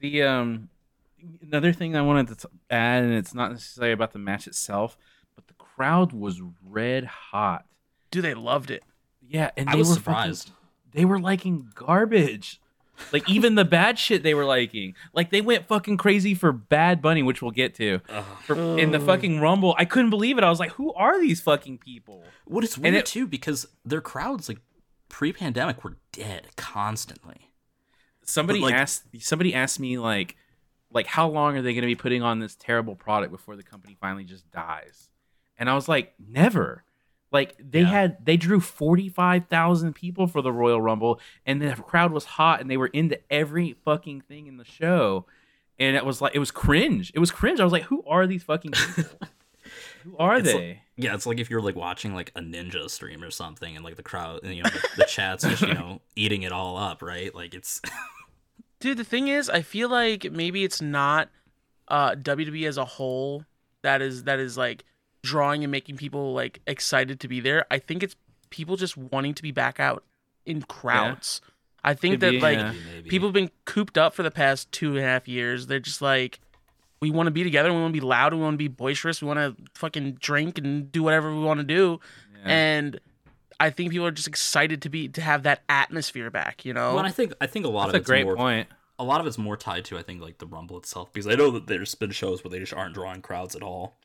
The 0.00 0.22
um 0.22 0.68
another 1.42 1.72
thing 1.72 1.96
I 1.96 2.02
wanted 2.02 2.28
to 2.28 2.34
t- 2.36 2.54
add, 2.70 3.02
and 3.04 3.14
it's 3.14 3.34
not 3.34 3.50
necessarily 3.52 3.92
about 3.92 4.12
the 4.12 4.18
match 4.18 4.46
itself, 4.46 4.96
but 5.34 5.46
the 5.46 5.54
crowd 5.54 6.12
was 6.12 6.42
red 6.64 7.04
hot. 7.04 7.64
Dude, 8.10 8.24
they 8.24 8.34
loved 8.34 8.70
it. 8.70 8.82
Yeah, 9.26 9.50
and 9.56 9.68
I 9.68 9.72
they 9.72 9.78
was 9.78 9.88
were 9.88 9.94
surprised. 9.94 10.48
Fucking, 10.48 10.54
they 10.92 11.04
were 11.04 11.18
liking 11.18 11.70
garbage. 11.74 12.60
Like 13.12 13.28
even 13.28 13.56
the 13.56 13.64
bad 13.66 13.98
shit 13.98 14.22
they 14.22 14.32
were 14.32 14.46
liking. 14.46 14.94
Like 15.12 15.30
they 15.30 15.42
went 15.42 15.66
fucking 15.66 15.98
crazy 15.98 16.34
for 16.34 16.50
Bad 16.50 17.02
Bunny, 17.02 17.22
which 17.22 17.42
we'll 17.42 17.50
get 17.50 17.74
to. 17.74 18.00
For, 18.46 18.78
in 18.78 18.90
the 18.90 19.00
fucking 19.00 19.38
Rumble, 19.38 19.74
I 19.78 19.84
couldn't 19.84 20.08
believe 20.08 20.38
it. 20.38 20.44
I 20.44 20.48
was 20.48 20.58
like, 20.60 20.70
"Who 20.72 20.94
are 20.94 21.20
these 21.20 21.42
fucking 21.42 21.76
people?" 21.78 22.24
What 22.46 22.64
is 22.64 22.78
weird 22.78 22.94
it- 22.94 23.06
too 23.06 23.26
because 23.26 23.66
their 23.84 24.00
crowds 24.00 24.48
like 24.48 24.60
pre-pandemic 25.08 25.82
were 25.84 25.96
dead 26.12 26.48
constantly. 26.56 27.52
Somebody 28.22 28.60
like- 28.60 28.74
asked 28.74 29.04
somebody 29.20 29.54
asked 29.54 29.78
me 29.80 29.98
like 29.98 30.36
like 30.92 31.06
how 31.06 31.28
long 31.28 31.56
are 31.56 31.62
they 31.62 31.72
going 31.74 31.82
to 31.82 31.86
be 31.86 31.94
putting 31.96 32.22
on 32.22 32.38
this 32.40 32.54
terrible 32.56 32.94
product 32.94 33.30
before 33.32 33.56
the 33.56 33.62
company 33.62 33.96
finally 34.00 34.24
just 34.24 34.50
dies? 34.50 35.08
And 35.58 35.68
I 35.70 35.74
was 35.74 35.88
like, 35.88 36.14
never. 36.18 36.82
Like 37.32 37.54
they 37.58 37.80
Yeah. 37.80 37.86
had 37.88 38.24
they 38.24 38.36
drew 38.36 38.60
45,000 38.60 39.94
people 39.94 40.26
for 40.26 40.42
the 40.42 40.52
Royal 40.52 40.80
Rumble 40.80 41.20
and 41.44 41.60
the 41.60 41.74
crowd 41.74 42.12
was 42.12 42.24
hot 42.24 42.60
and 42.60 42.70
they 42.70 42.76
were 42.76 42.86
into 42.88 43.18
every 43.30 43.74
fucking 43.84 44.22
thing 44.22 44.46
in 44.46 44.56
the 44.56 44.64
show. 44.64 45.26
And 45.78 45.96
it 45.96 46.04
was 46.06 46.20
like 46.20 46.34
it 46.34 46.38
was 46.38 46.50
cringe. 46.50 47.12
It 47.14 47.18
was 47.18 47.30
cringe. 47.30 47.60
I 47.60 47.64
was 47.64 47.72
like, 47.72 47.84
who 47.84 48.02
are 48.06 48.26
these 48.26 48.42
fucking 48.44 48.72
people? 48.72 49.04
who 50.04 50.16
are 50.18 50.36
It's 50.38 50.46
like- 50.48 50.56
they? 50.56 50.82
Yeah, 50.96 51.14
it's 51.14 51.26
like 51.26 51.38
if 51.38 51.50
you're 51.50 51.60
like 51.60 51.76
watching 51.76 52.14
like 52.14 52.32
a 52.34 52.40
ninja 52.40 52.88
stream 52.88 53.22
or 53.22 53.30
something, 53.30 53.76
and 53.76 53.84
like 53.84 53.96
the 53.96 54.02
crowd, 54.02 54.40
you 54.44 54.62
know, 54.62 54.70
the, 54.70 54.88
the 54.96 55.04
chat's 55.04 55.44
just 55.44 55.62
you 55.62 55.74
know 55.74 56.00
eating 56.16 56.42
it 56.42 56.52
all 56.52 56.76
up, 56.76 57.02
right? 57.02 57.34
Like 57.34 57.54
it's 57.54 57.80
Dude, 58.80 58.98
the 58.98 59.04
thing 59.04 59.28
is, 59.28 59.48
I 59.48 59.62
feel 59.62 59.88
like 59.88 60.30
maybe 60.32 60.64
it's 60.64 60.80
not 60.80 61.28
uh 61.88 62.12
WWE 62.12 62.66
as 62.66 62.78
a 62.78 62.84
whole 62.84 63.44
that 63.82 64.02
is 64.02 64.24
that 64.24 64.38
is 64.38 64.58
like 64.58 64.84
drawing 65.22 65.64
and 65.64 65.70
making 65.70 65.96
people 65.96 66.32
like 66.32 66.60
excited 66.66 67.20
to 67.20 67.28
be 67.28 67.40
there. 67.40 67.66
I 67.70 67.78
think 67.78 68.02
it's 68.02 68.16
people 68.50 68.76
just 68.76 68.96
wanting 68.96 69.34
to 69.34 69.42
be 69.42 69.52
back 69.52 69.80
out 69.80 70.04
in 70.44 70.62
crowds. 70.62 71.40
I 71.84 71.94
think 71.94 72.14
Could 72.14 72.20
that 72.20 72.30
be, 72.32 72.40
like 72.40 72.58
yeah. 72.58 72.72
Maybe, 72.72 72.84
maybe. 72.94 73.10
people 73.10 73.28
have 73.28 73.34
been 73.34 73.50
cooped 73.64 73.96
up 73.96 74.14
for 74.14 74.22
the 74.22 74.30
past 74.30 74.72
two 74.72 74.90
and 74.90 74.98
a 74.98 75.02
half 75.02 75.28
years. 75.28 75.66
They're 75.66 75.78
just 75.78 76.02
like, 76.02 76.40
we 77.00 77.10
want 77.10 77.26
to 77.26 77.30
be 77.30 77.44
together. 77.44 77.72
We 77.72 77.80
want 77.80 77.94
to 77.94 78.00
be 78.00 78.04
loud. 78.06 78.32
We 78.34 78.40
want 78.40 78.54
to 78.54 78.58
be 78.58 78.68
boisterous. 78.68 79.20
We 79.20 79.28
want 79.28 79.38
to 79.38 79.54
fucking 79.74 80.12
drink 80.20 80.58
and 80.58 80.90
do 80.90 81.02
whatever 81.02 81.34
we 81.34 81.42
want 81.42 81.60
to 81.60 81.64
do. 81.64 82.00
Yeah. 82.44 82.52
And 82.52 83.00
I 83.60 83.70
think 83.70 83.90
people 83.90 84.06
are 84.06 84.10
just 84.10 84.28
excited 84.28 84.82
to 84.82 84.88
be 84.88 85.08
to 85.08 85.20
have 85.20 85.42
that 85.44 85.62
atmosphere 85.68 86.30
back. 86.30 86.64
You 86.64 86.72
know? 86.74 86.90
Well, 86.90 86.98
and 86.98 87.06
I 87.06 87.10
think 87.10 87.32
I 87.40 87.46
think 87.46 87.66
a 87.66 87.68
lot 87.68 87.86
That's 87.86 87.90
of 87.90 87.94
a 87.94 87.98
it's 87.98 88.06
great 88.06 88.24
more, 88.24 88.36
point. 88.36 88.68
A 88.98 89.04
lot 89.04 89.20
of 89.20 89.26
it's 89.26 89.36
more 89.38 89.56
tied 89.56 89.84
to 89.86 89.98
I 89.98 90.02
think 90.02 90.22
like 90.22 90.38
the 90.38 90.46
Rumble 90.46 90.78
itself 90.78 91.12
because 91.12 91.26
I 91.26 91.34
know 91.34 91.50
that 91.50 91.66
there's 91.66 91.94
been 91.94 92.10
shows 92.12 92.42
where 92.42 92.50
they 92.50 92.58
just 92.58 92.72
aren't 92.72 92.94
drawing 92.94 93.20
crowds 93.22 93.54
at 93.54 93.62
all. 93.62 93.96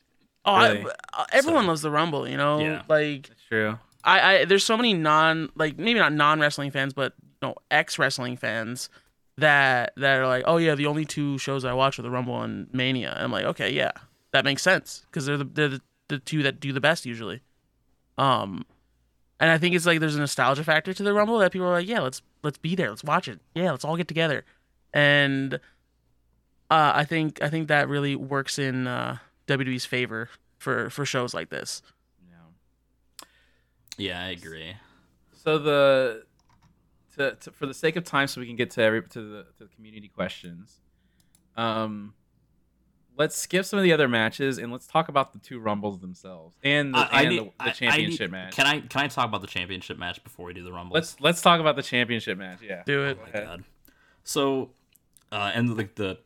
oh, 0.45 0.57
really. 0.61 0.85
I, 1.13 1.21
uh, 1.21 1.25
everyone 1.31 1.63
So- 1.63 1.67
loves 1.69 1.81
the 1.81 1.91
Rumble. 1.91 2.27
You 2.27 2.37
know? 2.37 2.59
Yeah. 2.59 2.81
Like 2.89 3.29
That's 3.29 3.43
true. 3.47 3.79
I, 4.03 4.35
I 4.39 4.45
there's 4.45 4.63
so 4.65 4.75
many 4.75 4.93
non 4.93 5.49
like 5.55 5.77
maybe 5.77 5.99
not 5.99 6.11
non 6.11 6.39
wrestling 6.39 6.71
fans, 6.71 6.93
but 6.93 7.13
you 7.41 7.47
know 7.47 7.55
ex 7.69 7.97
wrestling 7.99 8.35
fans 8.35 8.89
that 9.41 9.93
that 9.97 10.19
are 10.19 10.27
like, 10.27 10.43
oh 10.47 10.57
yeah, 10.57 10.75
the 10.75 10.87
only 10.87 11.05
two 11.05 11.37
shows 11.37 11.65
I 11.65 11.73
watch 11.73 11.99
are 11.99 12.01
the 12.01 12.09
Rumble 12.09 12.41
and 12.41 12.73
Mania. 12.73 13.11
And 13.11 13.23
I'm 13.23 13.31
like, 13.31 13.45
okay, 13.45 13.71
yeah, 13.71 13.91
that 14.31 14.45
makes 14.45 14.61
sense 14.63 15.05
because 15.05 15.25
they're 15.25 15.37
the 15.37 15.45
they're 15.45 15.67
the, 15.69 15.81
the 16.07 16.19
two 16.19 16.43
that 16.43 16.59
do 16.59 16.71
the 16.71 16.81
best 16.81 17.05
usually. 17.05 17.41
Um, 18.17 18.65
and 19.39 19.49
I 19.49 19.57
think 19.57 19.75
it's 19.75 19.85
like 19.85 19.99
there's 19.99 20.15
a 20.15 20.19
nostalgia 20.19 20.63
factor 20.63 20.93
to 20.93 21.03
the 21.03 21.13
Rumble 21.13 21.39
that 21.39 21.51
people 21.51 21.67
are 21.67 21.73
like, 21.73 21.87
yeah, 21.87 21.99
let's 21.99 22.21
let's 22.43 22.57
be 22.57 22.75
there, 22.75 22.89
let's 22.89 23.03
watch 23.03 23.27
it, 23.27 23.39
yeah, 23.53 23.71
let's 23.71 23.83
all 23.85 23.97
get 23.97 24.07
together, 24.07 24.45
and 24.93 25.55
uh, 26.69 26.91
I 26.95 27.05
think 27.05 27.41
I 27.41 27.49
think 27.49 27.67
that 27.67 27.89
really 27.89 28.15
works 28.15 28.57
in 28.57 28.87
uh, 28.87 29.17
WWE's 29.47 29.85
favor 29.85 30.29
for 30.57 30.89
for 30.89 31.05
shows 31.05 31.33
like 31.33 31.49
this. 31.49 31.81
Yeah. 32.29 33.27
Yeah, 33.97 34.23
I 34.23 34.29
agree. 34.29 34.75
So 35.33 35.57
the 35.57 36.23
to, 37.17 37.35
to 37.35 37.51
for 37.51 37.65
the 37.65 37.73
sake 37.73 37.95
of 37.95 38.03
time, 38.03 38.27
so 38.27 38.41
we 38.41 38.47
can 38.47 38.55
get 38.55 38.71
to 38.71 38.81
every 38.81 39.01
to 39.03 39.21
the 39.21 39.43
to 39.57 39.63
the 39.65 39.69
community 39.75 40.07
questions. 40.07 40.79
Um, 41.57 42.13
let's 43.17 43.35
skip 43.35 43.65
some 43.65 43.77
of 43.77 43.83
the 43.83 43.91
other 43.93 44.07
matches 44.07 44.57
and 44.57 44.71
let's 44.71 44.87
talk 44.87 45.09
about 45.09 45.33
the 45.33 45.39
two 45.39 45.59
rumbles 45.59 45.99
themselves 45.99 46.55
and 46.63 46.93
the, 46.93 46.99
I- 46.99 47.09
I 47.11 47.21
and 47.23 47.29
need- 47.29 47.39
the, 47.39 47.43
the 47.43 47.51
I- 47.59 47.67
I 47.67 47.71
championship 47.71 48.19
need- 48.21 48.31
match. 48.31 48.55
Can 48.55 48.65
I 48.67 48.79
can 48.79 49.01
I 49.01 49.07
talk 49.07 49.25
about 49.27 49.41
the 49.41 49.47
championship 49.47 49.97
match 49.97 50.23
before 50.23 50.45
we 50.45 50.53
do 50.53 50.63
the 50.63 50.71
Rumble? 50.71 50.93
let's 50.93 51.19
let's 51.19 51.41
talk 51.41 51.59
about 51.59 51.75
the 51.75 51.83
championship 51.83 52.37
match. 52.37 52.59
Yeah. 52.61 52.83
Do 52.85 53.05
it. 53.05 53.17
Go 53.17 53.39
my. 53.39 53.45
God. 53.45 53.63
So, 54.23 54.69
uh, 55.31 55.51
and 55.53 55.75
like 55.77 55.95
the 55.95 56.19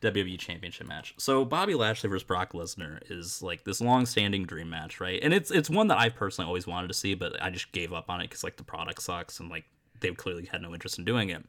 WWE 0.00 0.38
Championship 0.38 0.86
match. 0.88 1.14
So 1.18 1.44
Bobby 1.44 1.74
Lashley 1.74 2.08
versus 2.08 2.24
Brock 2.24 2.52
Lesnar 2.52 3.00
is 3.10 3.42
like 3.42 3.64
this 3.64 3.80
long-standing 3.82 4.44
dream 4.46 4.70
match, 4.70 4.98
right? 5.00 5.20
And 5.22 5.32
it's 5.34 5.50
it's 5.50 5.68
one 5.70 5.88
that 5.88 5.98
I 5.98 6.08
personally 6.08 6.46
always 6.48 6.66
wanted 6.66 6.88
to 6.88 6.94
see, 6.94 7.14
but 7.14 7.40
I 7.42 7.50
just 7.50 7.70
gave 7.72 7.92
up 7.92 8.08
on 8.10 8.20
it 8.20 8.24
because 8.24 8.42
like 8.42 8.56
the 8.56 8.64
product 8.64 9.02
sucks 9.02 9.40
and 9.40 9.48
like 9.50 9.64
they 10.00 10.10
clearly 10.12 10.46
had 10.46 10.62
no 10.62 10.72
interest 10.72 10.98
in 10.98 11.04
doing 11.04 11.30
it. 11.30 11.44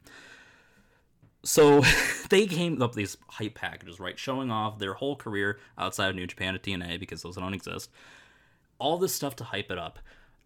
So 1.42 1.82
they 2.30 2.46
came 2.46 2.80
up 2.82 2.94
these 2.94 3.16
hype 3.28 3.54
packages, 3.54 3.98
right, 4.00 4.18
showing 4.18 4.50
off 4.50 4.78
their 4.78 4.94
whole 4.94 5.16
career 5.16 5.58
outside 5.78 6.08
of 6.10 6.16
New 6.16 6.26
Japan 6.26 6.54
at 6.54 6.62
TNA 6.62 7.00
because 7.00 7.22
those 7.22 7.36
don't 7.36 7.54
exist. 7.54 7.90
All 8.78 8.98
this 8.98 9.14
stuff 9.14 9.36
to 9.36 9.44
hype 9.44 9.70
it 9.70 9.78
up, 9.78 9.98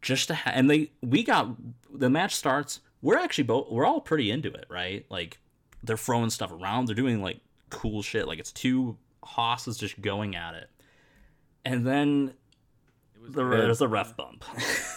just 0.03 0.29
to 0.29 0.35
ha- 0.35 0.53
and 0.55 0.69
they 0.71 0.91
we 1.03 1.23
got 1.23 1.57
the 1.93 2.11
match 2.11 2.35
starts. 2.35 2.81
We're 3.01 3.19
actually 3.19 3.45
both 3.45 3.71
we're 3.71 3.87
all 3.87 4.01
pretty 4.01 4.31
into 4.31 4.53
it, 4.53 4.67
right? 4.69 5.05
Like 5.09 5.39
they're 5.83 5.97
throwing 5.97 6.31
stuff 6.31 6.51
around, 6.53 6.87
they're 6.87 6.95
doing 6.95 7.23
like 7.23 7.41
cool 7.71 8.03
shit. 8.03 8.27
Like 8.27 8.39
it's 8.39 8.53
two 8.53 8.97
hosses 9.23 9.77
just 9.79 10.01
going 10.01 10.35
at 10.37 10.55
it, 10.55 10.71
and 11.65 11.87
then 11.87 12.35
It 13.15 13.23
was 13.23 13.33
the, 13.33 13.45
there's 13.45 13.81
a 13.81 13.89
ref 13.89 14.17
bump. 14.17 14.45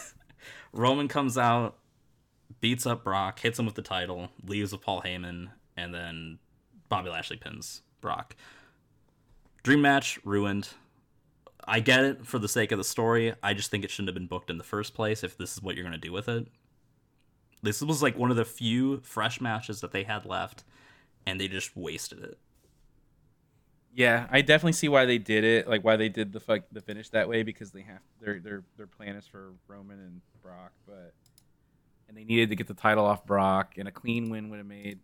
Roman 0.73 1.07
comes 1.07 1.37
out, 1.37 1.77
beats 2.59 2.85
up 2.85 3.03
Brock, 3.03 3.39
hits 3.39 3.59
him 3.59 3.65
with 3.65 3.75
the 3.75 3.81
title, 3.81 4.29
leaves 4.43 4.71
with 4.71 4.81
Paul 4.81 5.01
Heyman, 5.01 5.49
and 5.75 5.93
then 5.93 6.39
Bobby 6.89 7.09
Lashley 7.09 7.37
pins 7.37 7.81
Brock. 8.01 8.35
dream 9.63 9.81
match 9.81 10.19
ruined. 10.23 10.69
I 11.67 11.81
get 11.81 12.05
it 12.05 12.25
for 12.25 12.39
the 12.39 12.47
sake 12.47 12.71
of 12.71 12.77
the 12.77 12.83
story. 12.83 13.33
I 13.43 13.53
just 13.53 13.69
think 13.69 13.83
it 13.83 13.91
shouldn't 13.91 14.07
have 14.09 14.15
been 14.15 14.27
booked 14.27 14.49
in 14.49 14.57
the 14.57 14.63
first 14.63 14.93
place 14.93 15.23
if 15.23 15.37
this 15.37 15.53
is 15.53 15.61
what 15.61 15.75
you're 15.75 15.83
gonna 15.83 15.97
do 15.97 16.13
with 16.13 16.29
it. 16.29 16.47
This 17.61 17.81
was 17.81 18.01
like 18.01 18.17
one 18.17 18.31
of 18.31 18.37
the 18.37 18.45
few 18.45 19.01
fresh 19.01 19.41
matches 19.41 19.81
that 19.81 19.91
they 19.91 20.03
had 20.03 20.25
left, 20.25 20.63
and 21.25 21.41
they 21.41 21.47
just 21.47 21.75
wasted 21.75 22.23
it. 22.23 22.37
Yeah, 23.93 24.27
I 24.29 24.41
definitely 24.41 24.73
see 24.73 24.87
why 24.89 25.05
they 25.05 25.17
did 25.17 25.43
it, 25.43 25.67
like 25.67 25.83
why 25.83 25.97
they 25.97 26.07
did 26.07 26.31
the 26.31 26.39
fuck 26.39 26.61
the 26.71 26.81
finish 26.81 27.09
that 27.09 27.27
way 27.27 27.41
because 27.43 27.71
they 27.71 27.81
have 27.81 27.99
their 28.21 28.39
their 28.39 28.63
their 28.77 28.87
plan 28.87 29.15
is 29.15 29.25
for 29.27 29.53
Roman 29.67 29.99
and 29.99 30.21
Brock, 30.41 30.71
but 30.85 31.13
and 32.07 32.17
they 32.17 32.23
needed 32.23 32.49
to 32.49 32.55
get 32.55 32.67
the 32.67 32.73
title 32.73 33.05
off 33.05 33.25
Brock, 33.25 33.75
and 33.77 33.87
a 33.87 33.91
clean 33.91 34.29
win 34.29 34.49
would 34.49 34.57
have 34.57 34.67
made 34.67 34.99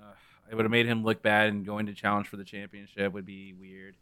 uh, 0.00 0.12
it 0.50 0.54
would 0.54 0.64
have 0.64 0.70
made 0.72 0.86
him 0.86 1.04
look 1.04 1.22
bad, 1.22 1.48
and 1.48 1.64
going 1.64 1.86
to 1.86 1.94
challenge 1.94 2.28
for 2.28 2.36
the 2.36 2.44
championship 2.44 3.12
would 3.12 3.26
be 3.26 3.52
weird 3.52 3.96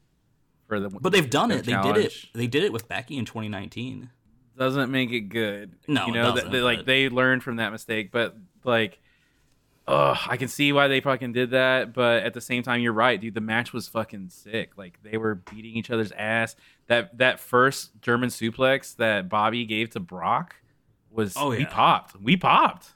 for 0.67 0.81
the. 0.81 0.89
But 0.89 1.13
they've 1.13 1.29
done 1.29 1.51
it. 1.51 1.65
They 1.65 1.77
did 1.81 1.97
it. 1.97 2.15
They 2.35 2.47
did 2.47 2.65
it 2.65 2.73
with 2.73 2.89
Becky 2.89 3.17
in 3.17 3.25
2019. 3.25 4.11
Doesn't 4.57 4.91
make 4.91 5.11
it 5.11 5.23
good. 5.23 5.73
No, 5.89 6.07
you 6.07 6.13
know 6.13 6.33
they, 6.33 6.61
like 6.61 6.81
but- 6.81 6.87
they 6.87 7.09
learned 7.09 7.43
from 7.43 7.57
that 7.57 7.73
mistake, 7.73 8.11
but 8.13 8.37
like. 8.65 9.01
Oh, 9.87 10.19
I 10.27 10.39
can 10.39 10.49
see 10.49 10.73
why 10.73 10.89
they 10.89 11.03
fucking 11.03 11.35
did 11.35 11.51
that, 11.51 11.93
but 11.93 12.23
at 12.23 12.33
the 12.33 12.41
same 12.41 12.63
time, 12.63 12.81
you're 12.81 12.95
right, 12.95 13.21
dude. 13.21 13.35
The 13.35 13.43
match 13.43 13.75
was 13.75 13.87
fucking 13.87 14.31
sick. 14.31 14.79
Like 14.79 14.99
they 15.03 15.19
were 15.19 15.35
beating 15.35 15.75
each 15.75 15.91
other's 15.91 16.11
ass. 16.13 16.57
That 16.87 17.19
that 17.19 17.39
first 17.39 17.91
German 18.01 18.31
suplex 18.31 18.97
that 18.97 19.29
Bobby 19.29 19.67
gave 19.67 19.91
to 19.91 20.01
Brock 20.01 20.57
was 21.15 21.35
Oh, 21.37 21.51
we 21.51 21.65
popped. 21.65 22.21
We 22.21 22.37
popped. 22.37 22.95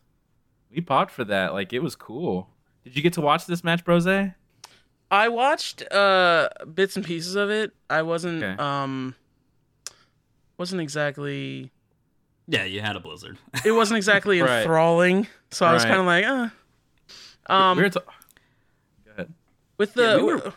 We 0.71 0.81
popped 0.81 1.13
for 1.13 1.25
that. 1.25 1.53
Like 1.55 1.73
it 1.73 1.79
was 1.81 1.95
cool. 1.97 2.51
Did 2.85 2.97
you 2.97 3.03
get 3.03 3.13
to 3.15 3.21
watch 3.21 3.47
this 3.47 3.63
match, 3.65 3.85
Brose? 3.85 4.07
I 5.11 5.29
watched 5.29 5.83
uh 5.93 6.49
bits 6.75 6.97
and 6.97 7.05
pieces 7.05 7.35
of 7.37 7.49
it. 7.51 7.73
I 7.89 8.03
wasn't 8.03 8.43
Okay. 8.43 8.61
um 8.63 9.15
wasn't 10.59 10.81
exactly 10.81 11.71
Yeah, 12.47 12.65
you 12.65 12.81
had 12.81 12.97
a 12.97 13.01
blizzard. 13.01 13.39
it 13.65 13.73
wasn't 13.73 13.97
exactly 13.99 14.41
Right. 14.41 14.61
enthralling. 14.61 15.27
So 15.51 15.65
I 15.67 15.73
was 15.73 15.85
kind 15.85 16.01
of 16.01 16.07
like, 16.07 16.25
uh. 16.25 16.49
Um, 17.51 17.77
we 17.79 17.85
were 17.85 17.91
ta- 17.91 18.01
Go 19.07 19.13
ahead. 19.13 19.33
with 19.79 19.95
the 19.95 20.03
Yeah, 20.03 20.17
we 20.19 20.23
were- 20.25 20.53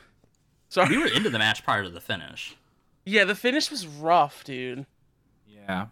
sorry, 0.69 0.89
we 0.89 0.97
were 1.03 1.07
into 1.07 1.29
the 1.29 1.39
match 1.39 1.63
prior 1.63 1.83
to 1.83 1.89
the 1.89 2.01
finish. 2.01 2.55
yeah, 3.05 3.23
the 3.23 3.35
finish 3.35 3.71
was 3.71 3.87
rough, 3.87 4.43
dude. 4.43 4.85
Yeah. 5.47 5.87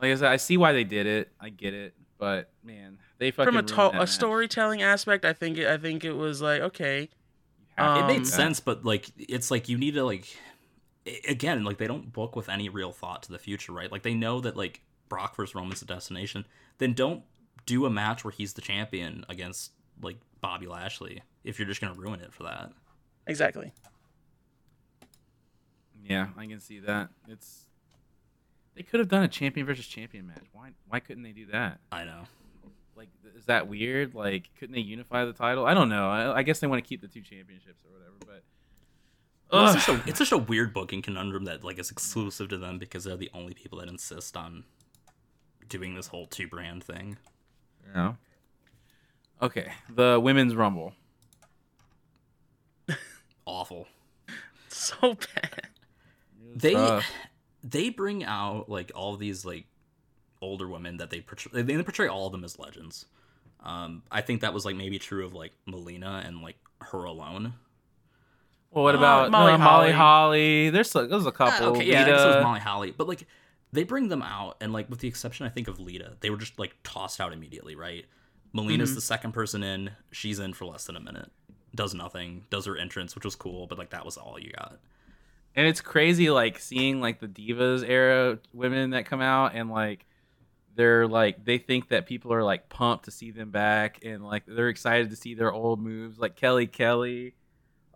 Like 0.00 0.12
I 0.12 0.14
said, 0.14 0.32
I 0.32 0.36
see 0.36 0.56
why 0.56 0.72
they 0.72 0.84
did 0.84 1.06
it. 1.06 1.30
I 1.40 1.48
get 1.50 1.74
it, 1.74 1.94
but 2.18 2.50
man, 2.64 2.98
they 3.18 3.30
fucking 3.30 3.52
From 3.52 3.56
a, 3.58 3.62
to- 3.62 4.00
a 4.00 4.06
storytelling 4.06 4.82
aspect, 4.82 5.24
I 5.24 5.32
think 5.32 5.58
it, 5.58 5.66
I 5.68 5.76
think 5.76 6.04
it 6.04 6.12
was 6.12 6.40
like 6.40 6.62
okay, 6.62 7.02
You 7.02 7.08
have 7.76 7.94
to 7.96 8.00
it 8.00 8.02
Um, 8.02 8.06
made 8.08 8.26
sense, 8.26 8.60
but 8.60 8.84
like 8.84 9.10
it's 9.18 9.50
like 9.50 9.68
you 9.68 9.76
need 9.76 9.94
to 9.94 10.04
like 10.04 10.26
again 11.28 11.64
like 11.64 11.78
they 11.78 11.86
don't 11.86 12.12
book 12.12 12.34
with 12.36 12.48
any 12.48 12.68
real 12.68 12.92
thought 12.92 13.22
to 13.24 13.32
the 13.32 13.38
future, 13.38 13.72
right? 13.72 13.90
Like 13.92 14.02
they 14.02 14.14
know 14.14 14.40
that 14.40 14.56
like 14.56 14.80
Brock 15.08 15.36
versus 15.36 15.54
Roman's 15.54 15.80
the 15.80 15.86
destination. 15.86 16.46
Then 16.78 16.92
don't 16.94 17.22
do 17.66 17.84
a 17.84 17.90
match 17.90 18.24
where 18.24 18.32
he's 18.32 18.54
the 18.54 18.62
champion 18.62 19.24
against 19.28 19.72
like 20.02 20.16
Bobby 20.40 20.66
Lashley 20.66 21.22
if 21.44 21.58
you're 21.58 21.68
just 21.68 21.80
gonna 21.80 21.94
ruin 21.94 22.20
it 22.20 22.32
for 22.32 22.44
that. 22.44 22.72
exactly. 23.26 23.72
Yeah, 26.02 26.28
I 26.36 26.46
can 26.46 26.60
see 26.60 26.80
that. 26.80 27.10
It's 27.28 27.66
they 28.80 28.84
could 28.84 28.98
have 28.98 29.10
done 29.10 29.22
a 29.22 29.28
champion 29.28 29.66
versus 29.66 29.86
champion 29.86 30.26
match. 30.26 30.44
Why 30.54 30.70
why 30.88 31.00
couldn't 31.00 31.22
they 31.22 31.32
do 31.32 31.44
that? 31.52 31.80
I 31.92 32.04
know. 32.04 32.22
Like 32.96 33.08
is 33.36 33.44
that 33.44 33.68
weird? 33.68 34.14
Like 34.14 34.48
couldn't 34.58 34.74
they 34.74 34.80
unify 34.80 35.26
the 35.26 35.34
title? 35.34 35.66
I 35.66 35.74
don't 35.74 35.90
know. 35.90 36.08
I, 36.08 36.38
I 36.38 36.42
guess 36.42 36.60
they 36.60 36.66
want 36.66 36.82
to 36.82 36.88
keep 36.88 37.02
the 37.02 37.08
two 37.08 37.20
championships 37.20 37.84
or 37.84 37.92
whatever, 37.92 38.14
but 38.20 38.42
Well, 39.52 39.66
it's, 39.66 39.84
just 39.84 39.88
a, 39.90 40.08
it's 40.08 40.18
just 40.18 40.32
a 40.32 40.38
weird 40.38 40.72
booking 40.72 41.02
conundrum 41.02 41.44
that 41.44 41.62
like 41.62 41.78
is 41.78 41.90
exclusive 41.90 42.48
to 42.48 42.56
them 42.56 42.78
because 42.78 43.04
they're 43.04 43.18
the 43.18 43.30
only 43.34 43.52
people 43.52 43.80
that 43.80 43.88
insist 43.88 44.34
on 44.34 44.64
doing 45.68 45.94
this 45.94 46.06
whole 46.06 46.26
two 46.26 46.48
brand 46.48 46.82
thing. 46.82 47.18
Yeah. 47.94 48.14
Okay, 49.42 49.72
the 49.94 50.18
women's 50.18 50.54
rumble. 50.54 50.94
Awful. 53.44 53.86
So 54.72 55.14
bad. 55.14 55.68
They 56.54 56.72
Tough. 56.74 57.04
They 57.62 57.90
bring 57.90 58.24
out 58.24 58.68
like 58.68 58.92
all 58.94 59.16
these 59.16 59.44
like 59.44 59.66
older 60.42 60.68
women 60.68 60.96
that 60.98 61.10
they 61.10 61.20
portray. 61.20 61.62
They 61.62 61.82
portray 61.82 62.08
all 62.08 62.26
of 62.26 62.32
them 62.32 62.44
as 62.44 62.58
legends. 62.58 63.06
Um, 63.62 64.02
I 64.10 64.22
think 64.22 64.40
that 64.40 64.54
was 64.54 64.64
like 64.64 64.76
maybe 64.76 64.98
true 64.98 65.24
of 65.24 65.34
like 65.34 65.52
Melina 65.66 66.22
and 66.24 66.40
like 66.40 66.56
her 66.80 67.04
alone. 67.04 67.54
Well, 68.70 68.84
what 68.84 68.94
Uh, 68.94 68.98
about 68.98 69.30
Molly 69.30 69.52
Molly, 69.52 69.58
Molly 69.58 69.90
Holly. 69.90 69.92
Holly? 69.92 70.70
There's 70.70 70.94
a, 70.94 71.06
there's 71.06 71.26
a 71.26 71.32
couple. 71.32 71.68
okay, 71.68 71.84
yeah, 71.84 72.02
I 72.02 72.04
guess 72.06 72.22
it 72.22 72.26
was 72.36 72.42
Molly 72.42 72.60
Holly, 72.60 72.94
but 72.96 73.08
like 73.08 73.26
they 73.72 73.82
bring 73.84 74.08
them 74.08 74.22
out, 74.22 74.56
and 74.60 74.72
like 74.72 74.88
with 74.88 75.00
the 75.00 75.08
exception, 75.08 75.44
I 75.46 75.48
think 75.48 75.68
of 75.68 75.78
Lita, 75.80 76.16
they 76.20 76.30
were 76.30 76.36
just 76.36 76.58
like 76.58 76.74
tossed 76.84 77.20
out 77.20 77.32
immediately, 77.32 77.74
right? 77.74 78.04
Melina's 78.52 78.92
Mhm. 78.92 78.94
the 78.96 79.00
second 79.00 79.32
person 79.32 79.62
in. 79.62 79.90
She's 80.10 80.38
in 80.40 80.54
for 80.54 80.64
less 80.64 80.84
than 80.86 80.96
a 80.96 81.00
minute. 81.00 81.30
Does 81.74 81.94
nothing. 81.94 82.44
Does 82.50 82.64
her 82.66 82.76
entrance, 82.76 83.14
which 83.14 83.24
was 83.24 83.36
cool, 83.36 83.66
but 83.66 83.78
like 83.78 83.90
that 83.90 84.04
was 84.04 84.16
all 84.16 84.38
you 84.40 84.50
got. 84.52 84.78
And 85.56 85.66
it's 85.66 85.80
crazy 85.80 86.30
like 86.30 86.58
seeing 86.58 87.00
like 87.00 87.20
the 87.20 87.26
divas 87.26 87.84
era 87.88 88.38
women 88.52 88.90
that 88.90 89.06
come 89.06 89.20
out 89.20 89.54
and 89.54 89.70
like 89.70 90.06
they're 90.76 91.06
like 91.06 91.44
they 91.44 91.58
think 91.58 91.88
that 91.88 92.06
people 92.06 92.32
are 92.32 92.42
like 92.44 92.68
pumped 92.68 93.04
to 93.06 93.10
see 93.10 93.30
them 93.30 93.50
back 93.50 94.04
and 94.04 94.24
like 94.24 94.44
they're 94.46 94.68
excited 94.68 95.10
to 95.10 95.16
see 95.16 95.34
their 95.34 95.52
old 95.52 95.80
moves 95.80 96.18
like 96.18 96.36
kelly 96.36 96.66
kelly 96.66 97.34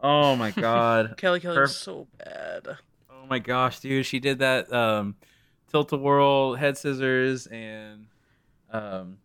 oh 0.03 0.35
my 0.37 0.51
god 0.57 1.15
Kelly 1.17 1.41
Kelly 1.41 1.57
Her- 1.57 1.67
so 1.67 2.07
bad. 2.19 2.67
oh 3.11 3.27
my 3.29 3.39
gosh 3.39 3.81
dude 3.81 4.05
she 4.05 4.21
did 4.21 4.41
that 4.41 4.73
um 4.73 5.15
tilt 5.71 5.93
a 5.93 5.97
whirl 5.97 6.55
head 6.55 6.77
scissors 6.77 7.47
and 7.47 8.07
um 8.71 9.19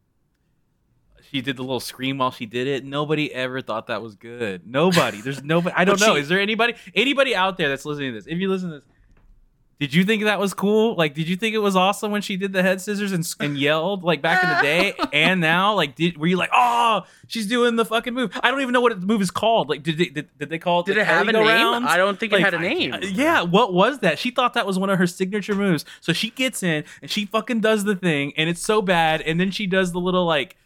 she 1.32 1.42
did 1.42 1.58
the 1.58 1.62
little 1.64 1.80
scream 1.80 2.18
while 2.18 2.32
she 2.32 2.46
did 2.46 2.68
it. 2.68 2.84
Nobody 2.86 3.34
ever 3.34 3.62
thought 3.62 3.88
that 3.88 4.02
was 4.02 4.16
good. 4.16 4.66
Nobody. 4.68 5.22
There's 5.22 5.44
nobody. 5.44 5.76
I 5.76 5.86
don't 5.86 6.00
know. 6.00 6.16
she- 6.16 6.22
Is 6.22 6.30
there 6.30 6.40
anybody 6.40 6.74
anybody 6.96 7.36
out 7.36 7.58
there 7.58 7.70
that's 7.70 7.86
listening 7.86 8.14
to 8.14 8.20
this? 8.20 8.28
If 8.28 8.40
you 8.40 8.50
listen 8.50 8.70
to 8.70 8.76
this, 8.78 8.86
did 9.80 9.94
you 9.94 10.04
think 10.04 10.24
that 10.26 10.42
was 10.42 10.54
cool? 10.54 10.96
Like, 10.96 11.14
did 11.14 11.30
you 11.30 11.38
think 11.38 11.56
it 11.56 11.60
was 11.60 11.74
awesome 11.78 12.12
when 12.12 12.22
she 12.22 12.36
did 12.36 12.52
the 12.52 12.62
head 12.62 12.82
scissors 12.82 13.14
and, 13.14 13.26
and 13.40 13.58
yelled 13.58 14.04
like 14.04 14.22
back 14.22 14.44
in 14.44 14.50
the 14.50 14.62
day 14.62 14.94
and 15.14 15.40
now? 15.40 15.74
Like, 15.74 15.96
did 15.96 16.18
were 16.18 16.28
you 16.28 16.36
like, 16.36 16.50
oh, 16.54 17.04
she's 17.28 17.48
doing 17.48 17.78
the 17.78 17.86
fucking 17.86 18.14
move? 18.14 18.38
I 18.44 18.52
don't 18.52 18.60
even 18.60 18.74
know 18.74 18.82
what 18.82 19.00
the 19.00 19.08
move 19.08 19.22
is 19.22 19.32
called. 19.32 19.70
Like, 19.70 19.82
did 19.84 19.98
they 19.98 20.08
did, 20.08 20.28
did 20.38 20.50
they 20.50 20.60
call 20.60 20.82
it? 20.82 20.88
Did 20.88 20.98
it 20.98 21.06
have 21.06 21.26
a 21.26 21.32
name? 21.32 21.46
I 21.88 21.96
don't 21.96 22.20
think 22.20 22.34
Like, 22.34 22.42
it 22.42 22.44
had 22.44 22.54
a 22.56 22.60
name. 22.60 22.92
uh, 22.94 22.98
yeah, 23.04 23.42
what 23.44 23.74
was 23.74 24.00
that? 24.00 24.20
She 24.20 24.32
thought 24.32 24.54
that 24.56 24.68
was 24.68 24.78
one 24.78 24.90
of 24.90 24.98
her 24.98 25.08
signature 25.08 25.56
moves. 25.56 25.86
So 26.02 26.12
she 26.12 26.30
gets 26.32 26.62
in 26.62 26.84
and 27.02 27.10
she 27.10 27.26
fucking 27.26 27.62
does 27.62 27.86
the 27.86 27.96
thing, 27.96 28.34
and 28.36 28.50
it's 28.50 28.62
so 28.62 28.82
bad. 28.82 29.22
And 29.22 29.40
then 29.40 29.50
she 29.50 29.66
does 29.66 29.94
the 29.94 30.00
little 30.02 30.26
like 30.26 30.58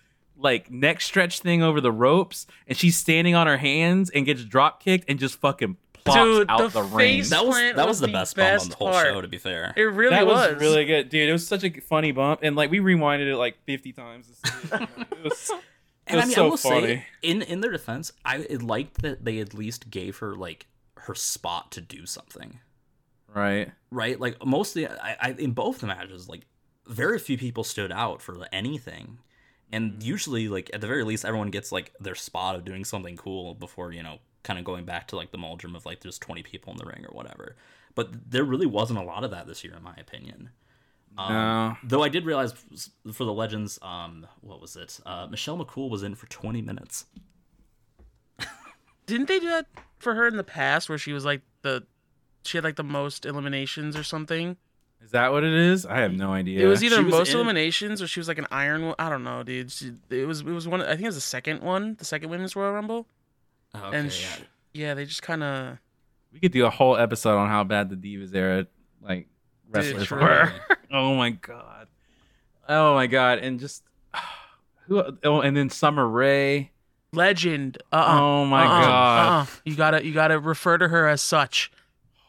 like 0.44 0.70
neck 0.70 1.02
stretch 1.02 1.40
thing 1.40 1.64
over 1.64 1.82
the 1.82 1.92
ropes, 1.92 2.46
and 2.68 2.78
she's 2.78 2.96
standing 2.98 3.34
on 3.34 3.48
her 3.48 3.58
hands 3.58 4.10
and 4.12 4.26
gets 4.26 4.44
drop 4.44 4.84
kicked 4.84 5.10
and 5.10 5.18
just 5.18 5.40
fucking 5.40 5.78
plops 6.04 6.20
Dude, 6.20 6.50
out 6.50 6.60
the 6.74 6.82
the, 6.82 6.84
ring. 6.84 7.24
That 7.30 7.46
was 7.46 7.56
that 7.56 7.76
was 7.78 7.88
was 7.88 8.00
the 8.02 8.08
the 8.08 8.14
best 8.14 8.36
bump 8.36 8.62
on 8.62 8.70
the 8.70 8.76
whole 8.76 8.92
part. 8.92 9.08
show. 9.08 9.22
To 9.22 9.28
be 9.28 9.38
fair, 9.38 9.74
It 9.76 9.82
really 9.84 10.10
that 10.12 10.28
was. 10.28 10.52
was. 10.54 10.62
really 10.62 10.86
good, 10.86 11.10
dude. 11.10 11.30
It 11.30 11.32
was 11.32 11.48
such 11.48 11.64
a 11.64 11.72
funny 11.82 12.12
bump, 12.12 12.42
and 12.44 12.56
like 12.56 12.70
we 12.70 12.80
rewinded 12.80 13.28
it 13.32 13.38
like 13.38 13.56
fifty 13.66 13.92
times. 13.94 14.28
To 14.28 14.34
see 14.52 14.68
it. 14.76 14.90
it 15.12 15.24
was, 15.24 15.50
it 15.50 15.60
And 16.08 16.20
I 16.20 16.26
mean, 16.26 16.34
so 16.36 16.46
I 16.46 16.50
will 16.50 16.58
funny. 16.58 16.82
say, 16.88 17.06
in 17.22 17.42
in 17.42 17.62
their 17.62 17.72
defense, 17.72 18.12
I 18.26 18.46
liked 18.60 19.02
that 19.02 19.24
they 19.24 19.40
at 19.40 19.54
least 19.54 19.90
gave 19.90 20.18
her 20.18 20.36
like 20.36 20.68
her 20.98 21.16
spot 21.16 21.72
to 21.72 21.82
do 21.82 22.06
something, 22.06 22.60
right? 23.34 23.72
right? 23.92 24.20
Like 24.20 24.46
mostly, 24.46 24.88
I, 24.88 25.16
I 25.22 25.36
in 25.40 25.52
both 25.52 25.80
the 25.80 25.88
matches, 25.88 26.28
like 26.28 26.42
very 26.88 27.18
few 27.20 27.38
people 27.38 27.64
stood 27.64 27.92
out 27.94 28.22
for 28.22 28.46
anything, 28.52 29.20
and 29.74 30.04
usually, 30.04 30.48
like 30.48 30.70
at 30.72 30.82
the 30.82 30.88
very 30.88 31.04
least, 31.04 31.26
everyone 31.26 31.50
gets 31.50 31.72
like 31.72 31.92
their 32.00 32.14
spot 32.14 32.56
of 32.56 32.64
doing 32.64 32.86
something 32.86 33.18
cool 33.18 33.56
before 33.56 33.92
you 33.92 34.04
know, 34.04 34.20
kind 34.44 34.60
of 34.60 34.66
going 34.66 34.86
back 34.86 35.08
to 35.08 35.16
like 35.16 35.32
the 35.32 35.38
muldrum 35.40 35.76
of 35.76 35.84
like 35.86 36.02
there's 36.02 36.20
20 36.20 36.44
people 36.44 36.72
in 36.72 36.78
the 36.78 36.86
ring 36.86 37.04
or 37.06 37.14
whatever. 37.14 37.56
But 37.96 38.30
there 38.32 38.44
really 38.44 38.68
wasn't 38.68 39.00
a 39.00 39.04
lot 39.04 39.24
of 39.24 39.32
that 39.32 39.48
this 39.48 39.64
year, 39.64 39.74
in 39.76 39.82
my 39.84 39.96
opinion. 39.96 40.52
Um, 41.18 41.34
No. 41.34 41.78
Though 41.84 42.04
I 42.04 42.10
did 42.10 42.26
realize 42.26 42.54
for 43.12 43.24
the 43.24 43.34
legends, 43.34 43.80
um, 43.82 44.28
what 44.42 44.62
was 44.62 44.76
it? 44.76 45.00
Uh, 45.06 45.28
Michelle 45.28 45.58
McCool 45.58 45.90
was 45.90 46.04
in 46.04 46.14
for 46.16 46.28
20 46.28 46.62
minutes. 46.62 47.06
Didn't 49.08 49.28
they 49.28 49.40
do 49.40 49.48
that 49.48 49.66
for 49.98 50.14
her 50.14 50.28
in 50.28 50.38
the 50.38 50.44
past, 50.44 50.88
where 50.88 50.98
she 51.00 51.14
was 51.14 51.26
like 51.26 51.42
the, 51.64 51.84
she 52.44 52.58
had 52.58 52.64
like 52.64 52.76
the 52.76 52.84
most 52.84 53.26
eliminations 53.26 53.96
or 53.96 54.04
something? 54.04 54.58
Is 55.04 55.12
that 55.12 55.32
what 55.32 55.44
it 55.44 55.54
is? 55.54 55.86
I 55.86 56.00
have 56.00 56.14
no 56.14 56.32
idea. 56.32 56.66
it 56.66 56.70
was 56.70 56.84
either 56.84 56.98
she 56.98 57.04
was 57.04 57.14
most 57.14 57.30
in- 57.32 57.36
eliminations 57.36 58.02
or 58.02 58.08
she 58.08 58.20
was 58.20 58.28
like 58.28 58.38
an 58.38 58.48
iron. 58.52 58.86
Wo- 58.86 58.96
I 58.98 59.10
don't 59.10 59.24
know, 59.24 59.44
dude. 59.44 59.72
She, 59.72 59.92
it 60.10 60.26
was 60.26 60.42
it 60.42 60.46
was 60.46 60.68
one. 60.68 60.82
I 60.82 60.92
think 60.92 61.02
it 61.02 61.08
was 61.08 61.16
the 61.16 61.22
second 61.22 61.62
one, 61.62 61.96
the 62.00 62.06
second 62.06 62.30
women's 62.30 62.56
Royal 62.56 62.72
Rumble. 62.72 63.06
Oh, 63.76 63.88
okay, 63.88 63.98
and 63.98 64.12
yeah. 64.12 64.36
yeah, 64.74 64.94
they 64.94 65.06
just 65.06 65.22
kind 65.22 65.44
of. 65.44 65.78
We 66.32 66.40
could 66.40 66.52
do 66.52 66.66
a 66.66 66.70
whole 66.70 66.96
episode 66.96 67.38
on 67.38 67.50
how 67.50 67.64
bad 67.64 67.90
the 67.90 67.96
Divas 67.96 68.34
era 68.34 68.66
like 69.02 69.28
wrestlers 69.70 70.08
true. 70.08 70.22
were. 70.22 70.54
oh 70.92 71.16
my 71.16 71.32
god. 71.32 71.88
Oh 72.70 72.94
my 72.94 73.08
god. 73.08 73.40
And 73.40 73.60
just 73.60 73.84
who 74.88 75.04
oh, 75.24 75.42
and 75.42 75.56
then 75.56 75.70
Summer 75.70 76.08
Rae. 76.08 76.72
legend. 77.12 77.78
Uh-uh. 77.92 78.20
Oh 78.20 78.46
my 78.46 78.64
uh-uh, 78.64 78.86
God. 78.86 79.28
Uh-uh. 79.28 79.46
You 79.66 79.76
gotta 79.76 80.06
you 80.06 80.14
gotta 80.14 80.40
refer 80.40 80.78
to 80.78 80.88
her 80.88 81.08
as 81.08 81.22
such. 81.22 81.72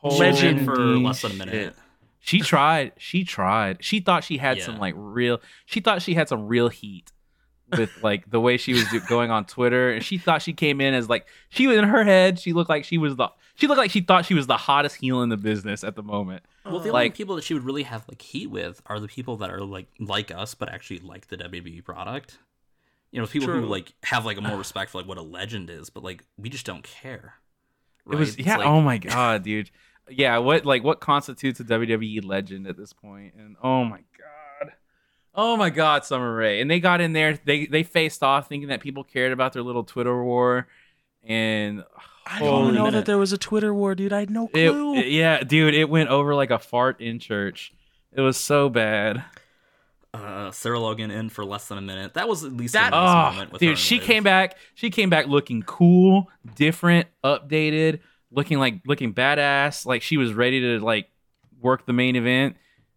She 0.02 0.18
Legend. 0.18 0.66
for 0.66 0.76
less 0.76 1.22
than 1.22 1.30
a 1.30 1.34
minute. 1.34 1.52
shit. 1.52 1.76
She 2.24 2.40
tried. 2.40 2.92
She 2.96 3.22
tried. 3.22 3.84
She 3.84 4.00
thought 4.00 4.24
she 4.24 4.38
had 4.38 4.60
some 4.62 4.78
like 4.78 4.94
real. 4.96 5.42
She 5.66 5.80
thought 5.80 6.00
she 6.00 6.14
had 6.14 6.26
some 6.26 6.46
real 6.48 6.68
heat 6.70 7.12
with 7.76 7.90
like 8.02 8.30
the 8.30 8.40
way 8.40 8.56
she 8.56 8.72
was 8.72 8.88
do- 8.88 9.00
going 9.00 9.30
on 9.30 9.44
Twitter, 9.44 9.90
and 9.90 10.02
she 10.02 10.16
thought 10.16 10.40
she 10.40 10.54
came 10.54 10.80
in 10.80 10.94
as 10.94 11.06
like 11.08 11.26
she 11.50 11.66
was 11.66 11.76
in 11.76 11.84
her 11.84 12.02
head. 12.02 12.38
She 12.40 12.54
looked 12.54 12.70
like 12.70 12.84
she 12.84 12.96
was 12.96 13.16
the. 13.16 13.28
She 13.56 13.66
looked 13.66 13.78
like 13.78 13.90
she 13.90 14.00
thought 14.00 14.24
she 14.24 14.32
was 14.34 14.46
the 14.46 14.56
hottest 14.56 14.96
heel 14.96 15.20
in 15.22 15.28
the 15.28 15.36
business 15.36 15.84
at 15.84 15.96
the 15.96 16.02
moment. 16.02 16.42
Well, 16.64 16.80
the 16.80 16.90
Like- 16.92 17.02
only 17.02 17.10
people 17.10 17.36
that 17.36 17.44
she 17.44 17.52
would 17.52 17.62
really 17.62 17.82
have 17.84 18.04
like 18.08 18.22
heat 18.22 18.46
with 18.48 18.80
are 18.86 18.98
the 18.98 19.06
people 19.06 19.36
that 19.36 19.50
are 19.50 19.60
like 19.60 19.86
like 20.00 20.30
us, 20.30 20.54
but 20.54 20.70
actually 20.72 21.00
like 21.00 21.28
the 21.28 21.36
WWE 21.36 21.84
product. 21.84 22.38
You 23.12 23.20
know, 23.20 23.26
people 23.26 23.48
True. 23.48 23.60
who 23.60 23.66
like 23.66 23.92
have 24.04 24.24
like 24.24 24.38
a 24.38 24.40
more 24.40 24.56
respect 24.64 24.90
for 24.92 24.98
like 24.98 25.06
what 25.06 25.18
a 25.18 25.22
legend 25.22 25.68
is, 25.68 25.90
but 25.90 26.02
like 26.02 26.24
we 26.38 26.48
just 26.48 26.64
don't 26.64 26.82
care. 26.82 27.34
It 28.10 28.16
was 28.16 28.38
yeah. 28.38 28.56
like- 28.56 28.66
oh 28.66 28.80
my 28.80 28.96
god, 28.96 29.42
dude. 29.42 29.70
Yeah. 30.08 30.38
What 30.38 30.64
like 30.66 30.84
what 30.84 31.00
constitutes 31.00 31.60
a 31.60 31.64
WWE 31.64 32.24
legend 32.24 32.66
at 32.66 32.76
this 32.76 32.92
point? 32.92 33.34
And 33.38 33.56
oh 33.62 33.84
my 33.84 33.98
god. 34.18 34.72
Oh 35.34 35.56
my 35.56 35.70
god, 35.70 36.04
Summer 36.04 36.34
Rae. 36.34 36.60
And 36.60 36.70
they 36.70 36.80
got 36.80 37.00
in 37.00 37.12
there. 37.12 37.38
They 37.44 37.66
they 37.66 37.82
faced 37.82 38.22
off 38.22 38.48
thinking 38.48 38.68
that 38.68 38.80
people 38.80 39.02
cared 39.04 39.32
about 39.32 39.52
their 39.52 39.62
little 39.62 39.84
Twitter 39.84 40.22
war. 40.22 40.68
And 41.22 41.84
I 42.26 42.38
don't 42.40 42.74
know 42.74 42.84
minute. 42.84 42.98
that 42.98 43.06
there 43.06 43.18
was 43.18 43.32
a 43.32 43.38
Twitter 43.38 43.72
war, 43.74 43.94
dude. 43.94 44.12
I 44.12 44.20
had 44.20 44.30
no 44.30 44.46
clue. 44.48 44.94
it- 44.96 45.08
yeah, 45.08 45.42
dude, 45.42 45.74
it 45.74 45.88
went 45.88 46.10
over 46.10 46.34
like 46.34 46.50
a 46.50 46.58
fart 46.58 47.00
in 47.00 47.18
church. 47.18 47.72
It 48.12 48.20
was 48.20 48.36
so 48.36 48.68
bad. 48.68 49.24
uh, 50.12 50.50
Sarah 50.52 50.78
Logan 50.78 51.10
in 51.10 51.28
for 51.28 51.44
less 51.44 51.66
than 51.68 51.76
a 51.78 51.80
minute. 51.82 52.14
That 52.14 52.28
was 52.28 52.44
at 52.44 52.52
least 52.52 52.74
That- 52.74 52.92
a 52.92 52.96
nice 52.96 53.10
Oh, 53.10 53.30
moment 53.32 53.52
with 53.52 53.60
her 53.62 53.66
dude, 53.68 53.78
she 53.78 53.96
Liv. 53.96 54.04
came 54.04 54.22
back. 54.22 54.56
She 54.74 54.90
came 54.90 55.10
back 55.10 55.26
looking 55.26 55.62
cool, 55.62 56.30
different, 56.54 57.08
updated, 57.24 58.00
looking 58.34 58.58
like 58.58 58.80
looking 58.86 59.14
badass. 59.14 59.86
Like 59.86 60.02
she 60.02 60.16
was 60.16 60.32
ready 60.32 60.60
to 60.60 60.80
like 60.84 61.08
work 61.60 61.86
the 61.86 61.92
main 61.92 62.16
event, 62.16 62.56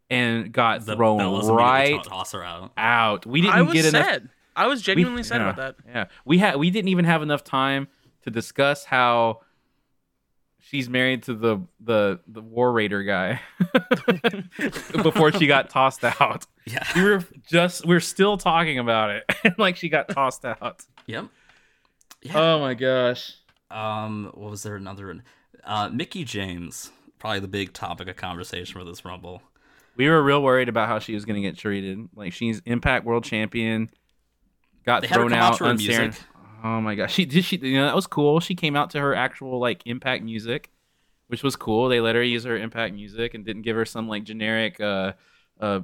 and 0.10 0.52
got 0.52 0.86
The 0.86 0.96
thrown 0.96 1.20
Bellas 1.20 1.44
immediately 1.44 1.56
right 1.58 2.04
toss 2.04 2.32
her 2.34 2.44
out. 2.44 2.72
out. 2.78 3.26
We 3.26 3.42
didn't 3.42 3.54
I 3.56 3.62
was 3.62 3.74
get 3.74 3.86
enough. 3.86 4.06
sad. 4.06 4.30
I 4.56 4.68
was 4.68 4.80
we- 4.80 4.84
genuinely 4.84 5.24
sad 5.24 5.42
yeah, 5.42 5.50
about 5.50 5.56
that. 5.58 5.76
Yeah, 5.88 6.06
we 6.26 6.38
had 6.40 6.56
we 6.58 6.70
didn't 6.72 6.90
even 6.90 7.06
have 7.06 7.22
enough 7.22 7.44
time 7.44 7.88
to 8.24 8.30
discuss 8.32 8.84
how 8.86 9.42
she's 10.60 10.90
married 10.90 11.24
to 11.24 11.34
the 11.36 11.60
the 11.80 12.20
the 12.28 12.42
War 12.42 12.72
Raider 12.74 13.04
guy 13.04 13.40
before 15.04 15.32
she 15.32 15.48
got 15.48 15.70
tossed 15.70 16.04
out. 16.04 16.46
Yeah. 16.66 16.84
We 16.96 17.04
were 17.04 17.24
just 17.50 17.86
we 17.86 17.96
are 17.96 18.00
still 18.02 18.38
talking 18.38 18.80
about 18.80 19.12
it, 19.12 19.24
like 19.58 19.76
she 19.78 19.90
got 19.90 20.10
tossed 20.10 20.44
out. 20.46 20.86
Yep. 21.06 21.28
Yeah. 22.24 22.34
Oh 22.40 22.60
my 22.60 22.74
gosh. 22.74 23.36
Um, 23.70 24.32
what 24.34 24.52
was 24.52 24.64
there 24.64 24.76
another? 24.76 25.08
one? 25.08 25.24
Uh, 25.64 25.90
Mickie 25.92 26.24
James, 26.24 26.92
probably 27.20 27.40
the 27.40 27.48
big 27.48 27.74
topic 27.74 28.08
of 28.08 28.16
conversation 28.16 28.74
for 28.80 28.84
this 28.86 29.04
Rumble. 29.04 29.42
We 29.96 30.08
were 30.10 30.22
real 30.22 30.42
worried 30.44 30.70
about 30.70 30.88
how 30.88 31.00
she 31.00 31.14
was 31.16 31.26
going 31.26 31.42
to 31.42 31.48
get 31.48 31.58
treated. 31.58 32.08
Like 32.16 32.32
she's 32.34 32.62
Impact 32.66 33.04
World 33.06 33.24
Champion, 33.24 33.90
got 34.86 35.02
They 35.02 35.08
thrown 35.08 35.34
out 35.34 35.54
out 35.54 35.62
on 35.62 35.78
Sarah- 35.80 36.06
music. 36.06 36.22
Oh 36.64 36.82
my 36.82 36.96
gosh, 36.96 37.14
she 37.14 37.26
did. 37.26 37.44
She 37.46 37.58
you 37.58 37.78
know 37.78 37.86
that 37.86 37.96
was 37.96 38.08
cool. 38.08 38.40
She 38.40 38.56
came 38.56 38.76
out 38.76 38.90
to 38.92 39.00
her 39.00 39.14
actual 39.16 39.60
like 39.60 39.82
Impact 39.86 40.24
music, 40.24 40.72
which 41.28 41.44
was 41.44 41.56
cool. 41.56 41.88
They 41.90 42.00
let 42.00 42.16
her 42.16 42.24
use 42.24 42.46
her 42.46 42.58
Impact 42.58 42.94
music 42.96 43.34
and 43.34 43.46
didn't 43.46 43.62
give 43.64 43.76
her 43.76 43.86
some 43.86 44.08
like 44.08 44.24
generic 44.24 44.80
uh 44.82 45.14
uh 45.60 45.82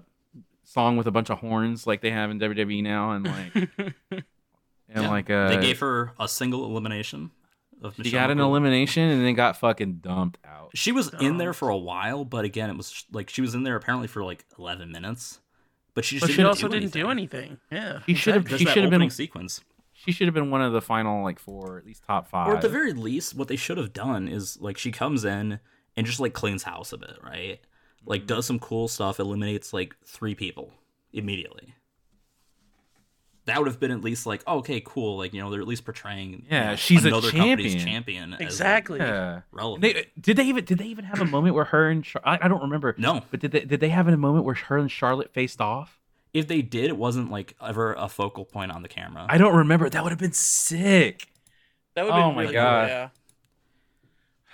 song 0.63 0.95
with 0.97 1.05
a 1.07 1.11
bunch 1.11 1.29
of 1.29 1.39
horns 1.39 1.85
like 1.85 2.01
they 2.01 2.09
have 2.11 2.31
in 2.31 2.39
WWE 2.39 2.81
now 2.81 3.11
and 3.11 3.25
like 3.25 3.55
and 4.11 4.23
Yeah. 4.95 5.09
like 5.09 5.29
uh 5.29 5.49
they 5.49 5.61
gave 5.61 5.79
her 5.79 6.13
a 6.19 6.27
single 6.27 6.65
elimination 6.65 7.31
of 7.83 7.95
she 7.95 8.03
Michelle 8.03 8.21
got 8.21 8.31
an 8.31 8.37
McCool. 8.37 8.45
elimination 8.45 9.09
and 9.09 9.25
then 9.25 9.33
got 9.35 9.57
fucking 9.57 9.95
dumped 9.95 10.39
out. 10.45 10.71
She 10.73 10.91
was 10.91 11.13
in 11.19 11.37
there 11.37 11.53
for 11.53 11.69
a 11.69 11.77
while, 11.77 12.25
but 12.25 12.45
again, 12.45 12.69
it 12.69 12.77
was 12.77 13.05
like 13.11 13.29
she 13.29 13.41
was 13.41 13.55
in 13.55 13.63
there 13.63 13.75
apparently 13.75 14.07
for 14.07 14.23
like 14.23 14.45
11 14.57 14.91
minutes. 14.91 15.39
But 15.93 16.05
she 16.05 16.15
just 16.15 16.23
But 16.23 16.35
didn't 16.35 16.45
also 16.47 16.67
do 16.67 16.79
didn't 16.79 16.93
do 16.93 17.09
anything. 17.09 17.39
anything. 17.41 17.57
Yeah. 17.71 17.99
She 18.05 18.15
should 18.15 18.33
have. 18.33 18.49
She 18.49 18.65
should 18.65 18.67
have 18.67 18.75
been. 18.89 18.95
opening 18.95 19.09
sequence. 19.11 19.61
She 19.93 20.11
should 20.11 20.27
have 20.27 20.33
been 20.33 20.49
one 20.49 20.61
of 20.61 20.73
the 20.73 20.81
final 20.81 21.23
like 21.23 21.39
four, 21.39 21.77
at 21.77 21.85
least 21.85 22.03
top 22.03 22.27
five. 22.27 22.47
Or 22.47 22.55
at 22.55 22.61
the 22.61 22.69
very 22.69 22.93
least, 22.93 23.35
what 23.35 23.47
they 23.47 23.55
should 23.55 23.77
have 23.77 23.93
done 23.93 24.27
is 24.27 24.59
like 24.59 24.77
she 24.77 24.91
comes 24.91 25.23
in 25.23 25.59
and 25.95 26.05
just 26.05 26.19
like 26.19 26.33
cleans 26.33 26.63
house 26.63 26.91
a 26.93 26.97
bit, 26.97 27.17
right? 27.23 27.59
Like 28.05 28.21
mm-hmm. 28.21 28.27
does 28.27 28.45
some 28.45 28.59
cool 28.59 28.87
stuff, 28.87 29.19
eliminates 29.19 29.71
like 29.71 29.95
three 30.03 30.35
people 30.35 30.73
immediately. 31.13 31.75
That 33.45 33.57
would 33.59 33.67
have 33.67 33.79
been 33.79 33.91
at 33.91 34.01
least 34.01 34.25
like, 34.25 34.41
oh, 34.47 34.59
okay, 34.59 34.81
cool. 34.85 35.17
Like 35.17 35.33
you 35.33 35.41
know, 35.41 35.49
they're 35.51 35.59
at 35.61 35.67
least 35.67 35.83
portraying 35.85 36.45
Yeah, 36.49 36.61
you 36.63 36.69
know, 36.71 36.75
she's 36.77 37.03
a 37.03 37.09
another 37.09 37.29
company's 37.31 37.73
champion. 37.75 37.85
champion. 37.85 38.33
as, 38.33 38.39
like, 38.39 38.47
Exactly. 38.47 38.99
yeah. 38.99 39.41
relevant. 39.51 39.81
They, 39.81 40.05
did 40.19 40.37
they 40.37 40.45
even 40.45 40.63
did 40.63 40.77
they 40.77 40.85
even 40.85 41.05
have 41.05 41.19
a 41.19 41.25
moment 41.25 41.53
where 41.55 41.65
her 41.65 41.89
and 41.89 42.03
Char- 42.05 42.21
I, 42.25 42.39
I 42.43 42.47
don't 42.47 42.61
remember. 42.61 42.95
no, 42.97 43.21
But 43.31 43.41
did 43.41 43.51
they 43.51 43.65
did 43.65 43.79
they 43.81 43.89
have 43.89 44.07
a 44.07 44.15
moment 44.15 44.45
where 44.45 44.55
her 44.55 44.77
and 44.77 44.89
Charlotte 44.89 45.33
faced 45.33 45.59
off? 45.61 45.99
if 46.33 46.47
they 46.47 46.63
did, 46.63 46.85
it 46.85 46.97
wasn't 46.97 47.29
like 47.29 47.55
ever 47.61 47.93
a 47.93 48.09
focal 48.09 48.43
point 48.45 48.71
on 48.71 48.81
the 48.81 48.87
camera. 48.89 49.25
I 49.29 49.37
don't 49.37 49.55
remember. 49.55 49.87
That 49.89 50.03
would 50.03 50.11
have 50.11 50.17
been 50.19 50.33
sick. 50.33 51.27
That 51.95 52.05
would 52.05 52.13
Oh 52.13 52.29
be 52.29 52.35
my 52.35 52.41
really 52.41 52.53
God. 52.53 52.87
Cool, 52.87 52.95
yeah. 52.95 53.09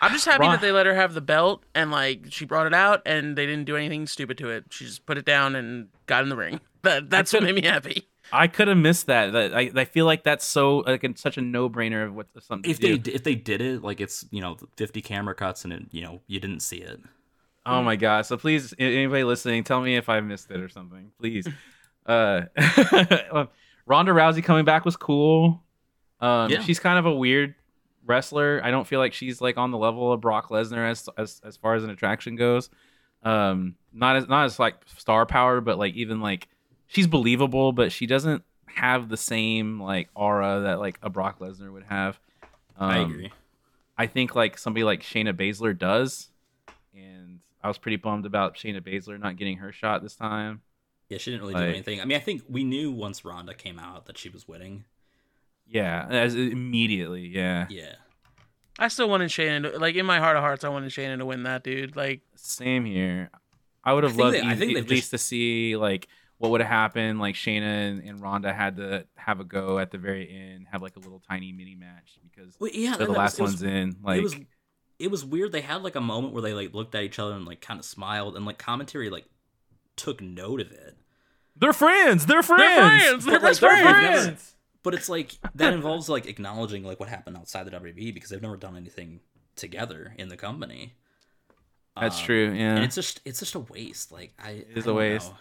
I'm 0.02 0.12
just 0.12 0.26
happy 0.26 0.42
Ron- 0.42 0.52
that 0.52 0.62
they 0.62 0.72
let 0.72 0.86
her 0.86 0.96
have 0.96 1.14
the 1.14 1.22
belt 1.22 1.64
and 1.76 1.92
like 1.92 2.26
she 2.30 2.46
brought 2.46 2.68
it 2.68 2.74
out 2.74 3.02
and 3.06 3.38
they 3.38 3.46
didn't 3.46 3.66
do 3.66 3.76
anything 3.76 4.08
stupid 4.08 4.38
to 4.40 4.50
it. 4.50 4.66
She 4.72 4.86
just 4.86 5.06
put 5.06 5.18
it 5.18 5.26
down 5.26 5.56
and 5.56 5.90
got 6.06 6.24
in 6.24 6.30
the 6.30 6.36
ring. 6.38 6.60
That 6.82 7.10
that's 7.10 7.34
what 7.34 7.44
made 7.44 7.56
me 7.56 7.62
happy. 7.64 8.08
I 8.32 8.48
could 8.48 8.68
have 8.68 8.78
missed 8.78 9.08
that. 9.08 9.36
I, 9.36 9.72
I 9.76 9.86
feel 9.86 10.06
like 10.06 10.24
that's 10.24 10.46
so 10.46 10.78
like 10.80 11.04
it's 11.04 11.22
such 11.22 11.38
a 11.38 11.42
no 11.42 11.70
brainer 11.70 12.06
of 12.06 12.14
what 12.16 12.28
something. 12.42 12.70
if 12.70 12.80
they 12.80 12.98
do. 12.98 13.12
if 13.12 13.24
they 13.24 13.36
did 13.36 13.62
it, 13.62 13.84
like 13.84 14.00
it's 14.02 14.26
you 14.32 14.42
know 14.42 14.58
50 14.78 15.02
camera 15.02 15.36
cuts 15.36 15.64
and 15.64 15.74
it, 15.74 15.84
you 15.92 16.02
know 16.02 16.22
you 16.28 16.40
didn't 16.40 16.62
see 16.62 16.78
it. 16.78 17.00
Oh 17.66 17.84
my 17.84 17.96
god! 17.96 18.26
So 18.26 18.38
please, 18.38 18.74
anybody 18.80 19.24
listening, 19.24 19.64
tell 19.64 19.82
me 19.82 19.96
if 19.96 20.10
I 20.10 20.22
missed 20.22 20.50
it 20.50 20.60
or 20.60 20.70
something, 20.70 21.12
please. 21.20 21.48
uh, 22.06 22.42
Ronda 23.86 24.12
Rousey 24.12 24.44
coming 24.44 24.66
back 24.66 24.86
was 24.86 24.98
cool. 24.98 25.64
Um, 26.20 26.50
Yeah. 26.50 26.62
she's 26.62 26.80
kind 26.80 26.98
of 26.98 27.06
a 27.06 27.14
weird 27.14 27.56
wrestler. 28.06 28.62
I 28.64 28.72
don't 28.72 28.88
feel 28.88 29.00
like 29.00 29.14
she's 29.14 29.40
like 29.42 29.58
on 29.58 29.72
the 29.72 29.78
level 29.78 30.12
of 30.12 30.22
Brock 30.22 30.50
Lesnar 30.50 30.90
as 30.90 31.08
as 31.18 31.42
as 31.44 31.58
far 31.58 31.76
as 31.76 31.84
an 31.84 31.90
attraction 31.90 32.36
goes. 32.36 32.70
Um, 33.24 33.76
not 33.94 34.16
as 34.16 34.28
not 34.28 34.46
as 34.46 34.60
like 34.60 34.76
star 34.98 35.26
power, 35.26 35.62
but 35.62 35.78
like 35.78 35.94
even 35.96 36.22
like 36.22 36.48
she's 36.90 37.08
believable, 37.08 37.72
but 37.72 37.92
she 37.94 38.06
doesn't 38.06 38.44
have 38.66 39.08
the 39.10 39.16
same 39.18 39.82
like 39.82 40.10
aura 40.14 40.60
that 40.66 40.80
like 40.80 41.00
a 41.02 41.10
Brock 41.10 41.40
Lesnar 41.40 41.72
would 41.72 41.86
have. 41.86 42.20
Um, 42.78 42.90
I 42.90 42.98
agree. 43.00 43.32
I 43.98 44.08
think 44.08 44.36
like 44.36 44.58
somebody 44.58 44.84
like 44.84 45.02
Shayna 45.02 45.34
Baszler 45.34 45.78
does, 45.78 46.30
and 46.96 47.40
I 47.64 47.68
was 47.68 47.78
pretty 47.78 47.98
bummed 47.98 48.26
about 48.26 48.56
Shayna 48.56 48.82
Baszler 48.82 49.20
not 49.20 49.38
getting 49.38 49.58
her 49.58 49.72
shot 49.72 50.02
this 50.04 50.16
time. 50.16 50.62
Yeah, 51.10 51.18
she 51.18 51.32
didn't 51.32 51.42
really 51.42 51.54
like- 51.56 51.64
do 51.66 51.70
anything. 51.70 52.02
I 52.02 52.06
mean, 52.06 52.18
I 52.18 52.22
think 52.22 52.44
we 52.48 52.64
knew 52.64 52.92
once 52.92 53.26
Ronda 53.26 53.54
came 53.54 53.80
out 53.80 54.06
that 54.06 54.18
she 54.18 54.30
was 54.30 54.48
winning. 54.48 54.86
Yeah, 55.68 56.06
as 56.10 56.36
immediately. 56.36 57.28
Yeah, 57.28 57.68
Yeah. 57.70 57.96
I 58.82 58.88
still 58.88 59.10
wanted 59.10 59.30
Shannon 59.30 59.64
to, 59.74 59.78
like 59.78 59.96
in 59.96 60.06
my 60.06 60.20
heart 60.20 60.38
of 60.38 60.42
hearts 60.42 60.64
I 60.64 60.70
wanted 60.70 60.92
Shannon 60.94 61.20
to 61.20 61.26
win 61.26 61.44
that 61.44 61.64
dude. 61.64 61.98
Like 61.98 62.22
same 62.36 62.86
here. 62.86 63.30
I 63.84 63.92
would 63.94 64.04
have 64.06 64.14
think 64.14 64.24
loved 64.24 64.36
they- 64.38 64.42
I 64.42 64.54
e- 64.54 64.56
think 64.56 64.72
at 64.72 64.76
they've 64.84 64.90
least 64.90 65.02
just- 65.02 65.12
to 65.12 65.18
see 65.18 65.76
like 65.76 66.08
what 66.40 66.50
would 66.52 66.62
have 66.62 66.70
happened. 66.70 67.20
Like 67.20 67.36
Shayna 67.36 67.62
and, 67.90 68.04
and 68.04 68.20
Ronda 68.22 68.52
had 68.52 68.78
to 68.78 69.06
have 69.16 69.40
a 69.40 69.44
go 69.44 69.78
at 69.80 69.92
the 69.92 69.98
very 69.98 70.28
end, 70.30 70.66
have 70.72 70.82
like 70.82 70.96
a 70.96 71.00
little 71.00 71.22
tiny 71.30 71.52
mini 71.52 71.76
match 71.76 72.18
because 72.24 72.56
Well, 72.60 72.72
yeah, 72.74 72.96
they're 72.98 73.06
the 73.06 73.06
that 73.06 73.10
was- 73.10 73.18
last 73.18 73.40
was- 73.40 73.52
ones 73.52 73.64
in. 73.64 73.96
Like 74.04 74.18
it 74.20 74.24
was 74.24 74.36
it 74.98 75.10
was 75.12 75.24
weird. 75.24 75.52
They 75.54 75.62
had 75.62 75.82
like 75.84 75.96
a 75.96 76.02
moment 76.02 76.34
where 76.34 76.42
they 76.42 76.54
like 76.54 76.74
looked 76.74 76.94
at 76.96 77.04
each 77.04 77.20
other 77.20 77.34
and 77.36 77.46
like 77.46 77.62
kind 77.62 77.80
of 77.80 77.86
smiled, 77.86 78.36
and 78.36 78.46
like 78.46 78.58
commentary 78.58 79.10
like 79.10 79.26
took 79.96 80.22
note 80.22 80.60
of 80.62 80.72
it. 80.72 80.98
they're 81.56 81.72
friends. 81.74 82.26
They're 82.26 82.42
friends. 82.44 82.64
they're 82.64 83.00
friends. 83.00 83.26
They're 83.26 83.40
But, 83.40 83.44
like, 83.44 83.58
they're 83.60 83.84
friends. 83.84 84.24
friends. 84.24 84.56
But 84.82 84.94
it's 84.94 85.10
like 85.10 85.34
that 85.56 85.74
involves 85.74 86.08
like 86.10 86.26
acknowledging 86.26 86.84
like 86.86 87.00
what 87.02 87.10
happened 87.10 87.36
outside 87.38 87.66
the 87.66 87.72
WWE 87.72 88.14
because 88.14 88.30
they've 88.30 88.42
never 88.42 88.56
done 88.56 88.78
anything 88.78 89.20
together 89.58 90.14
in 90.18 90.30
the 90.30 90.38
company. 90.38 90.94
That's 92.00 92.18
Um, 92.20 92.26
true. 92.26 92.54
Yeah, 92.54 92.76
And 92.76 92.84
it's 92.86 92.96
just 92.96 93.20
it's 93.26 93.40
just 93.40 93.56
a 93.56 93.60
waste. 93.60 94.12
Like 94.12 94.34
I 94.40 94.52
It 94.52 94.68
is 94.76 94.78
I 94.78 94.80
a 94.80 94.84
don't 94.92 94.96
waste. 94.96 95.30
know. 95.32 95.38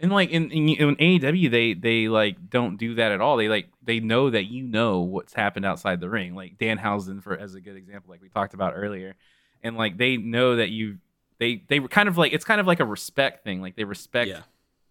And 0.00 0.10
like 0.10 0.30
in, 0.30 0.50
in 0.50 0.68
in 0.70 0.96
AEW, 0.96 1.50
they 1.50 1.72
they 1.74 2.08
like 2.08 2.50
don't 2.50 2.76
do 2.76 2.94
that 2.96 3.12
at 3.12 3.20
all. 3.20 3.36
They 3.36 3.48
like 3.48 3.68
they 3.82 4.00
know 4.00 4.28
that 4.30 4.44
you 4.44 4.62
know 4.64 5.00
what's 5.00 5.34
happened 5.34 5.64
outside 5.64 6.00
the 6.00 6.08
ring. 6.10 6.34
Like 6.34 6.58
Danhausen 6.58 7.22
for 7.22 7.36
as 7.36 7.54
a 7.54 7.60
good 7.60 7.76
example, 7.76 8.10
like 8.10 8.20
we 8.20 8.28
talked 8.28 8.54
about 8.54 8.72
earlier, 8.76 9.14
and 9.62 9.76
like 9.76 9.96
they 9.96 10.16
know 10.16 10.56
that 10.56 10.70
you 10.70 10.98
they 11.38 11.62
they 11.68 11.78
were 11.80 11.88
kind 11.88 12.08
of 12.08 12.18
like 12.18 12.32
it's 12.32 12.44
kind 12.44 12.60
of 12.60 12.66
like 12.66 12.80
a 12.80 12.84
respect 12.84 13.44
thing. 13.44 13.60
Like 13.62 13.76
they 13.76 13.84
respect 13.84 14.28
Yeah. 14.30 14.40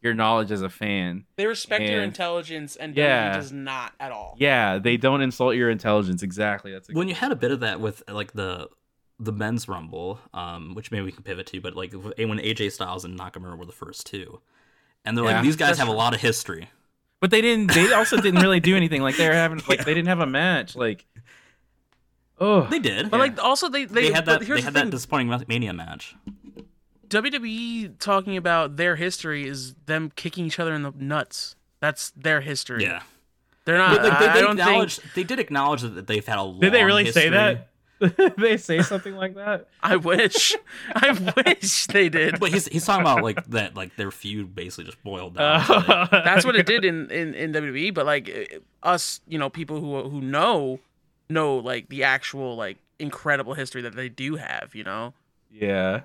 your 0.01 0.13
knowledge 0.13 0.51
as 0.51 0.61
a 0.61 0.69
fan. 0.69 1.25
They 1.35 1.47
respect 1.47 1.84
your 1.84 2.01
intelligence 2.01 2.77
and 2.77 2.95
Yeah. 2.95 3.31
WWE 3.31 3.35
does 3.35 3.51
not 3.51 3.91
at 3.99 4.13
all. 4.13 4.35
Yeah, 4.39 4.80
they 4.80 4.95
don't 4.95 5.21
insult 5.21 5.55
your 5.55 5.69
intelligence. 5.69 6.23
Exactly. 6.23 6.71
That's 6.71 6.89
a, 6.89 6.93
when 6.93 7.09
you 7.09 7.15
had 7.15 7.31
a 7.34 7.35
bit 7.35 7.51
of 7.51 7.59
that 7.59 7.81
with 7.81 8.03
like 8.07 8.31
the 8.34 8.69
the 9.19 9.34
men's 9.34 9.67
rumble, 9.67 10.19
um, 10.34 10.73
which 10.75 10.91
maybe 10.91 11.03
we 11.03 11.11
can 11.11 11.23
pivot 11.23 11.45
to, 11.47 11.59
but 11.61 11.75
like 11.75 11.93
when 11.93 12.39
AJ 12.39 12.71
Styles 12.71 13.03
and 13.05 13.19
Nakamura 13.19 13.57
were 13.57 13.65
the 13.65 13.71
first 13.71 14.07
two, 14.07 14.41
and 15.05 15.17
they're 15.17 15.25
Yeah, 15.25 15.35
like 15.35 15.43
these 15.43 15.55
guys 15.55 15.77
have 15.77 15.88
a 15.88 15.91
lot 15.93 16.13
of 16.13 16.21
history. 16.21 16.69
But 17.19 17.31
they 17.31 17.41
didn't. 17.41 17.73
They 17.73 17.91
also 17.93 18.19
didn't 18.19 18.41
really 18.41 18.59
do 18.59 18.75
anything. 18.81 19.01
Like 19.01 19.17
they 19.17 19.27
were 19.27 19.34
having. 19.34 19.61
Like 19.67 19.80
Yeah. 19.80 19.84
they 19.85 19.93
didn't 19.93 20.09
have 20.09 20.19
a 20.19 20.25
match. 20.25 20.75
Like, 20.75 21.05
oh, 22.39 22.67
They 22.67 22.80
did. 22.80 23.09
But 23.09 23.19
like 23.19 23.41
also 23.41 23.69
they 23.69 23.85
they, 23.85 24.09
they 24.09 24.11
had 24.11 24.25
that. 24.25 24.41
They 24.41 24.61
had 24.61 24.73
the 24.73 24.80
that 24.84 24.89
disappointing 24.89 25.30
Mania 25.47 25.73
match. 25.73 26.15
WWE 27.09 27.99
talking 27.99 28.38
about 28.38 28.75
their 28.77 28.95
history 28.95 29.47
is 29.47 29.73
them 29.85 30.11
kicking 30.15 30.45
each 30.45 30.59
other 30.59 30.73
in 30.73 30.81
the 30.81 30.91
nuts. 30.97 31.55
That's 31.80 32.09
their 32.11 32.41
history. 32.41 32.84
Yeah. 32.84 33.03
They're 33.65 33.77
not. 33.77 33.97
But, 33.97 34.09
like, 34.09 34.19
they, 34.19 34.27
I 34.27 34.41
don't 34.41 34.57
think. 34.57 35.13
They 35.13 35.23
did 35.23 35.39
acknowledge 35.39 35.81
that 35.84 36.07
they've 36.07 36.25
had 36.25 36.39
a. 36.39 36.55
Did 36.59 36.73
they 36.73 36.84
really 36.84 37.11
say 37.11 37.30
that? 37.30 37.69
Did 38.17 38.35
they 38.38 38.57
say 38.57 38.81
something 38.81 39.15
like 39.15 39.35
that? 39.35 39.67
I 39.84 39.95
wish. 39.95 40.55
I 40.93 41.11
wish 41.45 41.88
they 41.88 42.09
did. 42.09 42.39
But 42.39 42.51
he's 42.51 42.67
he's 42.67 42.85
talking 42.85 43.01
about 43.01 43.23
like 43.23 43.43
that 43.47 43.75
like 43.75 43.95
their 43.95 44.11
feud 44.11 44.53
basically 44.55 44.85
just 44.85 45.01
boiled 45.03 45.35
down. 45.35 45.63
to, 45.65 45.73
like, 45.73 45.89
Uh, 45.89 46.07
That's 46.23 46.45
what 46.45 46.55
it 46.55 46.65
did 46.65 46.85
in, 46.85 47.09
in, 47.11 47.34
in 47.34 47.53
WWE. 47.53 47.93
But 47.93 48.05
like 48.05 48.61
us, 48.84 49.21
you 49.27 49.38
know, 49.38 49.49
people 49.49 49.80
who 49.80 50.09
who 50.09 50.21
know 50.21 50.80
know 51.30 51.57
like 51.57 51.89
the 51.89 52.03
actual 52.03 52.55
like 52.55 52.77
incredible 52.99 53.53
history 53.53 53.81
that 53.81 53.95
they 53.95 54.09
do 54.09 54.35
have. 54.35 54.75
You 54.75 54.84
know. 54.84 55.13
Yeah. 55.51 56.01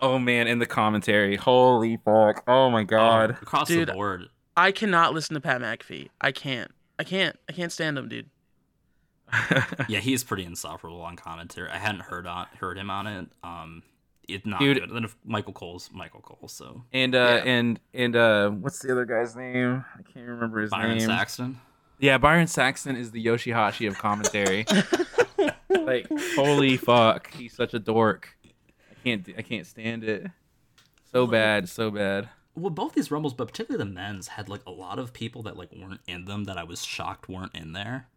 Oh 0.00 0.18
man, 0.18 0.48
in 0.48 0.58
the 0.58 0.66
commentary, 0.66 1.36
holy 1.36 1.96
fuck! 2.04 2.42
Oh 2.48 2.70
my 2.70 2.82
god. 2.82 3.30
across 3.30 3.68
Dude, 3.68 3.88
the 3.88 3.92
board. 3.92 4.28
I 4.56 4.72
cannot 4.72 5.14
listen 5.14 5.34
to 5.34 5.40
Pat 5.40 5.60
McAfee. 5.60 6.08
I 6.20 6.32
can't. 6.32 6.70
I 6.98 7.04
can't. 7.04 7.38
I 7.48 7.52
can't 7.52 7.70
stand 7.72 7.96
him, 7.96 8.08
dude. 8.08 8.28
Yeah, 9.88 10.00
he's 10.00 10.24
pretty 10.24 10.44
insufferable 10.44 11.00
on 11.02 11.16
commentary. 11.16 11.70
I 11.70 11.78
hadn't 11.78 12.02
heard 12.02 12.26
on 12.26 12.46
heard 12.60 12.78
him 12.78 12.90
on 12.90 13.06
it. 13.06 13.28
Um, 13.42 13.82
it's 14.28 14.46
not 14.46 14.60
Dude. 14.60 14.76
good. 14.76 14.84
And 14.88 14.96
then 14.96 15.04
if 15.04 15.16
Michael 15.24 15.52
Cole's 15.52 15.90
Michael 15.92 16.20
Cole, 16.20 16.48
so 16.48 16.82
and 16.92 17.14
uh, 17.14 17.42
Yeah. 17.44 17.50
and 17.50 17.80
and 17.94 18.16
uh, 18.16 18.50
what's 18.50 18.78
the 18.80 18.92
other 18.92 19.04
guy's 19.04 19.34
name? 19.34 19.84
I 19.98 20.02
can't 20.02 20.28
remember 20.28 20.60
his 20.60 20.70
Byron 20.70 20.98
name. 20.98 21.06
Byron 21.08 21.18
Saxton. 21.18 21.60
Yeah, 21.98 22.18
Byron 22.18 22.46
Saxton 22.48 22.96
is 22.96 23.12
the 23.12 23.20
Yoshi-Hashi 23.20 23.86
of 23.86 23.96
commentary. 23.96 24.66
like, 25.68 26.08
holy 26.34 26.76
fuck, 26.76 27.32
he's 27.32 27.54
such 27.54 27.74
a 27.74 27.78
dork. 27.78 28.36
I 28.90 28.94
can't, 29.04 29.28
I 29.38 29.42
can't 29.42 29.66
stand 29.66 30.02
it. 30.04 30.26
So 31.12 31.26
bad, 31.28 31.68
so 31.68 31.90
bad. 31.92 32.28
Well, 32.56 32.70
both 32.70 32.94
these 32.94 33.10
rumbles, 33.12 33.34
but 33.34 33.46
particularly 33.48 33.84
the 33.84 33.90
men's, 33.90 34.28
had 34.28 34.48
like 34.48 34.62
a 34.66 34.70
lot 34.70 34.98
of 34.98 35.12
people 35.12 35.42
that 35.44 35.56
like 35.56 35.70
weren't 35.72 36.00
in 36.08 36.24
them 36.24 36.44
that 36.44 36.58
I 36.58 36.64
was 36.64 36.84
shocked 36.84 37.28
weren't 37.28 37.54
in 37.54 37.72
there. 37.72 38.08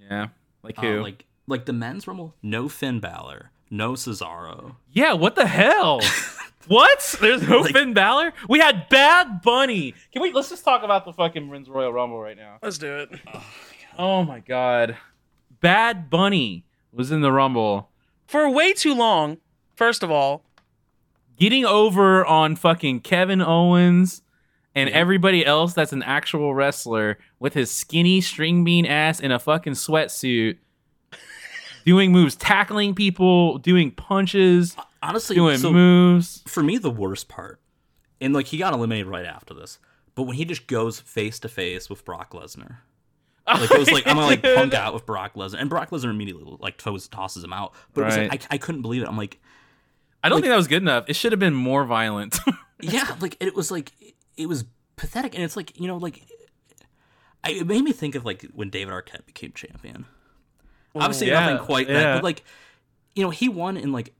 Yeah, 0.00 0.28
like 0.64 0.78
Uh, 0.78 0.82
who? 0.82 1.02
like 1.02 1.24
like 1.46 1.66
the 1.66 1.72
men's 1.72 2.06
rumble, 2.08 2.34
no 2.42 2.68
Finn 2.68 2.98
Balor, 3.00 3.50
no 3.70 3.92
Cesaro. 3.92 4.76
yeah, 4.92 5.12
what 5.12 5.34
the 5.36 5.46
hell? 5.46 6.00
what? 6.68 7.16
There's 7.20 7.46
no 7.46 7.60
Like- 7.60 7.72
Finn 7.72 7.92
Balor. 7.92 8.32
We 8.48 8.58
had 8.58 8.88
Bad 8.88 9.42
Bunny. 9.42 9.94
Can 10.12 10.22
we? 10.22 10.32
Let's 10.32 10.48
just 10.48 10.64
talk 10.64 10.82
about 10.82 11.04
the 11.04 11.12
fucking 11.12 11.50
Men's 11.50 11.68
Royal 11.68 11.92
Rumble 11.92 12.18
right 12.20 12.36
now. 12.36 12.56
Let's 12.62 12.78
do 12.78 12.96
it. 12.96 13.10
Oh 13.98 14.24
my 14.24 14.40
god, 14.40 14.96
Bad 15.60 16.08
Bunny 16.10 16.64
was 16.92 17.12
in 17.12 17.20
the 17.20 17.30
Rumble. 17.30 17.90
For 18.26 18.48
way 18.50 18.72
too 18.72 18.94
long. 18.94 19.36
First 19.76 20.02
of 20.02 20.10
all, 20.10 20.42
getting 21.36 21.64
over 21.64 22.24
on 22.24 22.56
fucking 22.56 23.00
Kevin 23.00 23.42
Owens 23.42 24.22
and 24.74 24.88
Yeah. 24.90 24.96
everybody 24.96 25.44
else 25.46 25.72
that's 25.74 25.92
an 25.92 26.02
actual 26.02 26.54
wrestler 26.54 27.18
with 27.38 27.54
his 27.54 27.70
skinny 27.70 28.20
string 28.20 28.64
bean 28.64 28.86
ass 28.86 29.20
in 29.20 29.30
a 29.32 29.38
fucking 29.38 29.74
sweatsuit, 29.74 30.58
doing 31.86 32.12
moves, 32.12 32.34
tackling 32.36 32.94
people, 32.94 33.58
doing 33.58 33.90
punches, 33.90 34.76
Honestly, 35.02 35.36
doing 35.36 35.58
so 35.58 35.72
moves. 35.72 36.42
for 36.46 36.62
me 36.62 36.78
the 36.78 36.90
worst 36.90 37.28
part, 37.28 37.60
and 38.20 38.32
like 38.34 38.46
he 38.46 38.56
got 38.58 38.72
eliminated 38.72 39.06
right 39.06 39.26
after 39.26 39.52
this, 39.54 39.78
but 40.14 40.22
when 40.24 40.36
he 40.36 40.44
just 40.44 40.66
goes 40.66 41.00
face 41.00 41.38
to 41.40 41.48
face 41.48 41.88
with 41.90 42.04
Brock 42.04 42.32
Lesnar. 42.32 42.76
Like 43.46 43.70
it 43.70 43.78
was 43.78 43.90
like 43.92 44.06
I'm 44.06 44.14
gonna 44.16 44.26
like 44.26 44.42
punk 44.42 44.72
out 44.72 44.94
with 44.94 45.04
Brock 45.04 45.34
Lesnar, 45.34 45.60
and 45.60 45.68
Brock 45.68 45.90
Lesnar 45.90 46.08
immediately 46.08 46.56
like 46.60 46.78
toss, 46.78 47.08
tosses 47.08 47.44
him 47.44 47.52
out. 47.52 47.74
But 47.92 48.00
it 48.00 48.04
was 48.06 48.16
like, 48.16 48.44
I, 48.50 48.54
I 48.54 48.56
couldn't 48.58 48.80
believe 48.80 49.02
it. 49.02 49.06
I'm 49.06 49.18
like, 49.18 49.38
I 50.22 50.30
don't 50.30 50.36
like- 50.36 50.44
think 50.44 50.52
that 50.52 50.56
was 50.56 50.66
good 50.66 50.80
enough. 50.80 51.04
It 51.08 51.14
should 51.16 51.30
have 51.32 51.38
been 51.40 51.52
more 51.52 51.84
violent. 51.84 52.38
yeah, 52.80 53.14
like 53.20 53.36
it 53.40 53.54
was 53.54 53.70
like 53.70 53.92
it 54.36 54.46
was 54.48 54.64
pathetic, 54.96 55.34
and 55.34 55.42
it's 55.42 55.56
like 55.56 55.78
you 55.80 55.86
know 55.88 55.96
like 55.96 56.22
I, 57.42 57.50
it 57.50 57.66
made 57.66 57.82
me 57.84 57.92
think 57.92 58.14
of 58.14 58.24
like 58.24 58.42
when 58.54 58.70
David 58.70 58.92
Arquette 58.94 59.26
became 59.26 59.52
champion. 59.52 60.06
Oh, 60.94 61.00
Obviously, 61.00 61.28
yeah, 61.28 61.40
nothing 61.40 61.64
quite 61.66 61.88
that, 61.88 62.14
but 62.16 62.24
like 62.24 62.44
you 63.14 63.22
know 63.22 63.30
he 63.30 63.48
won 63.48 63.76
in 63.76 63.92
like 63.92 64.12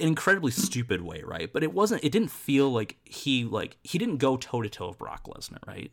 an 0.00 0.06
incredibly 0.08 0.50
stupid 0.50 1.02
way, 1.02 1.22
right? 1.24 1.52
But 1.52 1.62
it 1.62 1.72
wasn't. 1.72 2.04
It 2.04 2.12
didn't 2.12 2.30
feel 2.30 2.70
like 2.70 2.96
he 3.04 3.44
like 3.44 3.76
he 3.84 3.98
didn't 3.98 4.16
go 4.18 4.36
toe 4.36 4.62
to 4.62 4.68
toe 4.68 4.88
with 4.88 4.98
Brock 4.98 5.24
Lesnar, 5.24 5.58
right? 5.66 5.90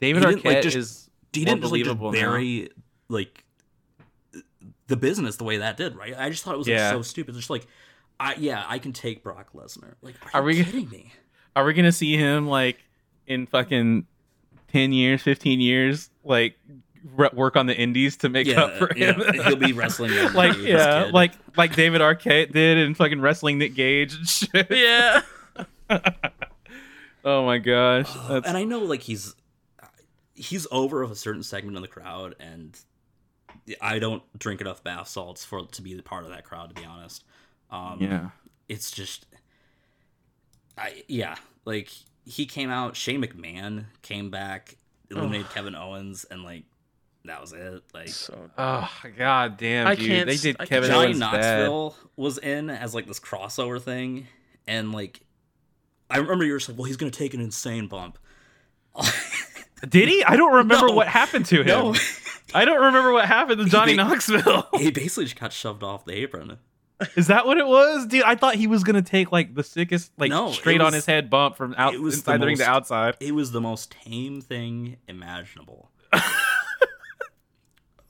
David 0.00 0.22
He 0.22 0.28
didn't, 0.30 0.44
like, 0.44 0.58
Arquette 0.58 0.62
just- 0.62 0.76
is 0.76 1.10
He 1.32 1.44
didn't 1.44 1.60
just 1.62 1.72
like 1.72 1.84
just 1.84 1.98
believable 1.98 2.12
now. 2.12 2.66
like 3.08 3.44
the 4.88 4.96
business 4.96 5.36
the 5.36 5.44
way 5.44 5.58
that 5.58 5.76
did, 5.76 5.96
right? 5.96 6.14
I 6.16 6.30
just 6.30 6.44
thought 6.44 6.54
it 6.54 6.58
was 6.58 6.66
like, 6.68 6.76
Yeah. 6.76 6.90
so 6.90 7.02
stupid. 7.02 7.34
Just 7.34 7.50
like, 7.50 7.66
I 8.20 8.34
yeah, 8.36 8.64
I 8.68 8.78
can 8.78 8.92
take 8.92 9.22
Brock 9.22 9.48
Lesnar. 9.54 9.94
Like, 10.02 10.14
Are 10.34 10.40
are, 10.40 10.44
we- 10.44 10.56
you 10.58 10.64
kidding 10.64 10.88
me? 10.88 11.12
Are 11.54 11.64
we 11.64 11.72
gonna 11.72 11.92
see 11.92 12.16
him 12.16 12.46
like 12.46 12.78
in 13.26 13.46
fucking 13.46 14.06
ten 14.68 14.92
years, 14.92 15.22
fifteen 15.22 15.60
years, 15.60 16.10
like 16.24 16.58
re- 17.14 17.30
work 17.32 17.56
on 17.56 17.66
the 17.66 17.76
indies 17.76 18.16
to 18.18 18.28
make 18.28 18.48
up 18.56 18.74
for 18.76 18.92
him? 18.94 19.20
Yeah. 19.20 19.42
he'll 19.44 19.56
be 19.56 19.72
wrestling 19.72 20.12
like 20.34 20.56
yeah, 20.58 21.04
kid. 21.04 21.14
like 21.14 21.32
like 21.56 21.76
David 21.76 22.00
Arquette 22.00 22.52
did 22.52 22.78
in 22.78 22.94
fucking 22.94 23.20
wrestling 23.20 23.58
Nick 23.58 23.74
Gage 23.74 24.14
and 24.14 24.28
shit. 24.28 24.66
yeah. 24.70 25.22
Oh 27.26 27.44
my 27.44 27.58
gosh, 27.58 28.08
that's, 28.28 28.46
and 28.46 28.56
I 28.56 28.62
know 28.62 28.78
like 28.78 29.02
he's 29.02 29.34
he's 30.34 30.66
over 30.70 31.02
of 31.02 31.10
a 31.10 31.16
certain 31.16 31.42
segment 31.42 31.76
of 31.76 31.82
the 31.82 31.88
crowd, 31.88 32.36
and 32.38 32.78
I 33.82 33.98
don't 33.98 34.22
drink 34.38 34.60
enough 34.60 34.84
bath 34.84 35.08
salts 35.08 35.44
for 35.44 35.66
to 35.66 35.82
be 35.82 36.00
part 36.00 36.24
of 36.24 36.30
that 36.30 36.44
crowd. 36.44 36.68
To 36.68 36.80
be 36.80 36.86
honest, 36.86 37.24
um, 37.72 37.98
yeah. 38.00 38.28
it's 38.68 38.92
just, 38.92 39.26
I 40.78 41.02
yeah, 41.08 41.34
like 41.64 41.90
he 42.26 42.44
came 42.44 42.68
out. 42.70 42.94
Shane 42.96 43.22
McMahon 43.22 43.86
came 44.02 44.30
back, 44.30 44.76
eliminated 45.10 45.48
Kevin 45.50 45.74
Owens, 45.74 46.24
and 46.30 46.42
like 46.42 46.64
that 47.24 47.40
was 47.40 47.52
it. 47.52 47.82
Like 47.94 48.08
So 48.08 48.50
Oh 48.58 48.90
god 49.16 49.56
damn, 49.56 49.86
I 49.86 49.94
dude! 49.94 50.06
can't 50.06 50.26
they 50.28 50.36
did 50.36 50.56
I 50.60 50.66
Kevin 50.66 50.90
Johnny 50.90 51.06
Owens 51.06 51.20
bad. 51.20 51.32
Knoxville 51.60 51.96
was 52.16 52.36
in 52.38 52.68
as 52.70 52.94
like 52.94 53.06
this 53.06 53.18
crossover 53.20 53.80
thing, 53.80 54.26
and 54.66 54.92
like 54.92 55.20
I 56.10 56.18
remember 56.18 56.44
you 56.44 56.52
were 56.52 56.58
just 56.58 56.68
like, 56.68 56.78
well, 56.78 56.84
he's 56.84 56.96
gonna 56.98 57.10
take 57.10 57.32
an 57.34 57.40
insane 57.40 57.86
bump. 57.88 58.18
Did 59.88 60.08
he? 60.08 60.24
I 60.24 60.36
don't 60.36 60.52
remember 60.54 60.86
No. 60.88 60.94
what 60.94 61.06
happened 61.08 61.46
to 61.46 61.60
him. 61.60 61.66
No. 61.66 61.94
I 62.54 62.64
don't 62.64 62.82
remember 62.82 63.12
what 63.12 63.26
happened 63.26 63.58
to 63.60 63.66
Johnny 63.70 63.92
He- 63.92 63.96
Knoxville. 63.96 64.68
he 64.78 64.90
basically 64.90 65.24
just 65.24 65.38
got 65.38 65.52
shoved 65.52 65.82
off 65.82 66.04
the 66.04 66.14
apron. 66.14 66.58
Is 67.14 67.26
that 67.26 67.44
what 67.46 67.58
it 67.58 67.66
was, 67.66 68.06
dude? 68.06 68.22
I 68.22 68.36
thought 68.36 68.54
he 68.54 68.66
was 68.66 68.82
gonna 68.84 69.02
take 69.02 69.30
like 69.30 69.54
the 69.54 69.62
sickest, 69.62 70.12
like 70.16 70.30
No, 70.30 70.48
it 70.48 70.54
straight 70.54 70.80
on 70.80 70.86
was- 70.86 70.94
his 70.94 71.06
head 71.06 71.28
bump 71.28 71.56
from 71.56 71.74
out 71.76 71.92
it 71.94 72.00
was 72.00 72.14
the 72.22 72.32
inside 72.32 72.40
the 72.40 72.46
ring 72.46 72.56
to 72.56 72.62
most- 72.62 72.68
outside. 72.68 73.16
It 73.20 73.34
was 73.34 73.52
the 73.52 73.60
most 73.60 73.90
tame 73.90 74.40
thing 74.40 74.96
imaginable. 75.06 75.90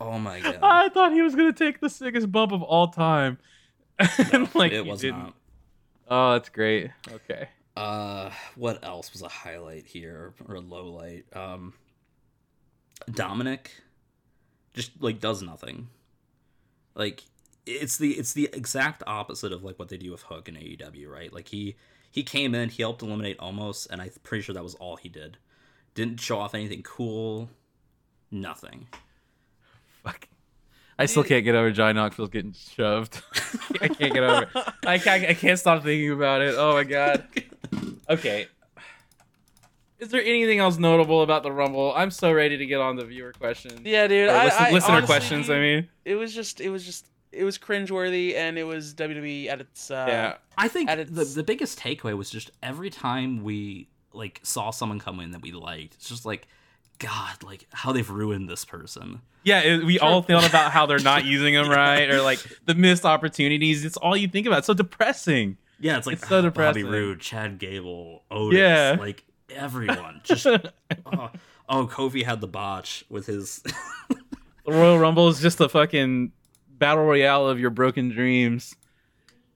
oh 0.01 0.19
my 0.19 0.41
god! 0.41 0.59
I 0.63 0.89
thought 0.91 1.13
he 1.13 1.23
was 1.23 1.35
gonna 1.35 1.53
take 1.53 1.81
the 1.81 1.89
sickest 1.91 2.31
bump 2.31 2.53
of 2.53 2.63
all 2.63 2.89
time. 2.89 3.39
And, 4.33 4.55
like 4.55 4.73
it 4.73 4.85
he 4.85 4.91
was 4.91 5.01
didn't. 5.01 5.19
not. 5.19 5.35
Oh, 6.09 6.33
that's 6.35 6.51
great. 6.51 6.91
Okay. 7.11 7.49
Uh, 7.77 8.31
what 8.55 8.85
else 8.85 9.13
was 9.13 9.23
a 9.23 9.29
highlight 9.29 9.87
here 9.87 10.35
or 10.47 10.55
a 10.57 10.61
low 10.61 10.87
light? 10.93 11.25
Um, 11.35 11.73
Dominic 13.11 13.71
just 14.75 14.93
like 15.01 15.19
does 15.21 15.43
nothing. 15.43 15.89
Like 16.95 17.23
it's 17.67 17.99
the 17.99 18.13
it's 18.13 18.33
the 18.33 18.49
exact 18.53 19.03
opposite 19.07 19.53
of 19.53 19.65
like 19.65 19.79
what 19.79 19.89
they 19.89 19.97
do 19.97 20.11
with 20.13 20.23
Hook 20.23 20.49
in 20.49 20.55
AEW, 20.55 21.09
right? 21.09 21.33
Like 21.33 21.49
he 21.49 21.77
he 22.11 22.23
came 22.23 22.55
in, 22.55 22.69
he 22.71 22.83
helped 22.83 23.03
eliminate 23.03 23.37
almost, 23.39 23.89
and 23.91 24.01
I'm 24.01 24.11
pretty 24.23 24.43
sure 24.43 24.55
that 24.55 24.63
was 24.63 24.75
all 24.77 24.97
he 24.97 25.09
did. 25.09 25.37
Didn't 25.95 26.21
show 26.21 26.39
off 26.39 26.55
anything 26.55 26.83
cool. 26.83 27.51
Nothing. 28.31 28.87
Fuck. 30.03 30.29
I 30.99 31.07
still 31.07 31.25
can't 31.25 31.45
get 31.45 31.55
over 31.55 31.71
Johnny 31.71 31.93
Knoxville 31.95 32.29
getting 32.29 32.53
shoved. 32.53 33.23
I 33.83 33.89
can't 33.89 34.15
get 34.15 34.23
over 34.23 34.43
it. 34.45 34.49
I 34.87 34.99
can't, 34.99 35.25
I 35.25 35.35
can't 35.35 35.59
stop 35.59 35.83
thinking 35.83 36.11
about 36.13 36.41
it. 36.41 36.55
Oh 36.57 36.75
my 36.75 36.85
god. 36.85 37.27
Okay. 38.09 38.47
Is 39.99 40.11
there 40.11 40.23
anything 40.23 40.61
else 40.61 40.79
notable 40.79 41.23
about 41.23 41.43
the 41.43 41.51
Rumble? 41.51 41.93
I'm 41.97 42.13
so 42.13 42.33
ready 42.33 42.57
to 42.57 42.67
get 42.67 42.81
on 42.81 42.95
the 42.95 43.05
viewer 43.05 43.33
questions. 43.33 43.81
yeah, 43.83 44.07
dude. 44.07 44.29
Or 44.29 44.33
I, 44.33 44.45
listen- 44.45 44.63
I, 44.63 44.71
listener 44.71 44.95
honestly, 44.95 45.07
questions, 45.13 45.51
I 45.51 45.59
mean. 45.59 45.89
it 46.05 46.15
was 46.15 46.33
just, 46.33 46.61
it 46.61 46.71
was 46.71 46.85
just, 46.85 47.07
it 47.33 47.45
was 47.45 47.59
cringeworthy, 47.59 48.35
and 48.35 48.59
it 48.59 48.65
was 48.65 48.95
WWE 48.95 49.49
at 49.49 49.61
its. 49.61 49.91
Uh, 49.91 50.07
Yeah. 50.09 50.35
I 50.59 50.69
think 50.69 50.89
At 50.91 51.15
the 51.15 51.23
its- 51.23 51.35
the 51.35 51.43
biggest 51.43 51.79
takeaway 51.79 52.17
was 52.17 52.31
just 52.31 52.51
every 52.63 52.91
time 52.91 53.43
we 53.43 53.89
like 54.13 54.41
saw 54.43 54.71
someone 54.71 54.99
come 54.99 55.21
in 55.21 55.33
that 55.33 55.43
we 55.43 55.53
liked, 55.53 55.95
it's 55.97 56.09
just 56.09 56.25
like, 56.25 56.49
God, 56.99 57.43
like 57.43 57.67
how 57.73 57.93
they've 57.93 58.09
ruined 58.09 58.49
this 58.49 58.65
person. 58.65 59.21
Yeah, 59.45 59.61
it, 59.61 59.85
we 59.85 59.99
all 60.01 60.23
thought 60.23 60.49
about 60.49 60.73
how 60.73 60.87
they're 60.87 60.99
not 60.99 61.25
using 61.37 61.55
them 61.55 61.69
right 61.69 62.09
or 62.11 62.23
like 62.23 62.41
the 62.65 62.75
missed 62.75 63.05
opportunities. 63.05 63.85
It's 63.85 63.97
all 63.99 64.17
you 64.17 64.29
think 64.29 64.47
about. 64.47 64.59
It's 64.59 64.67
so 64.67 64.75
depressing. 64.75 65.59
Yeah, 65.79 65.99
it's 65.99 66.07
like 66.07 66.15
It's 66.17 66.29
so 66.29 66.41
depressing. 66.49 66.85
Bobby 66.85 66.97
Roode, 66.97 67.21
Chad 67.21 67.59
Gable, 67.59 68.23
Otis. 68.31 68.59
Yeah. 68.59 68.97
like 68.99 69.25
everyone. 69.51 70.23
Just 70.25 70.47
oh, 70.47 70.61
oh, 71.69 71.87
Kofi 71.87 72.25
had 72.25 72.41
the 72.41 72.49
botch 72.49 73.05
with 73.11 73.27
his. 73.27 73.63
The 74.65 74.73
Royal 74.73 74.99
Rumble 74.99 75.29
is 75.29 75.41
just 75.41 75.61
a 75.61 75.69
fucking 75.69 76.33
battle 76.79 77.05
royale 77.05 77.49
of 77.49 77.59
your 77.59 77.71
broken 77.71 78.09
dreams, 78.11 78.77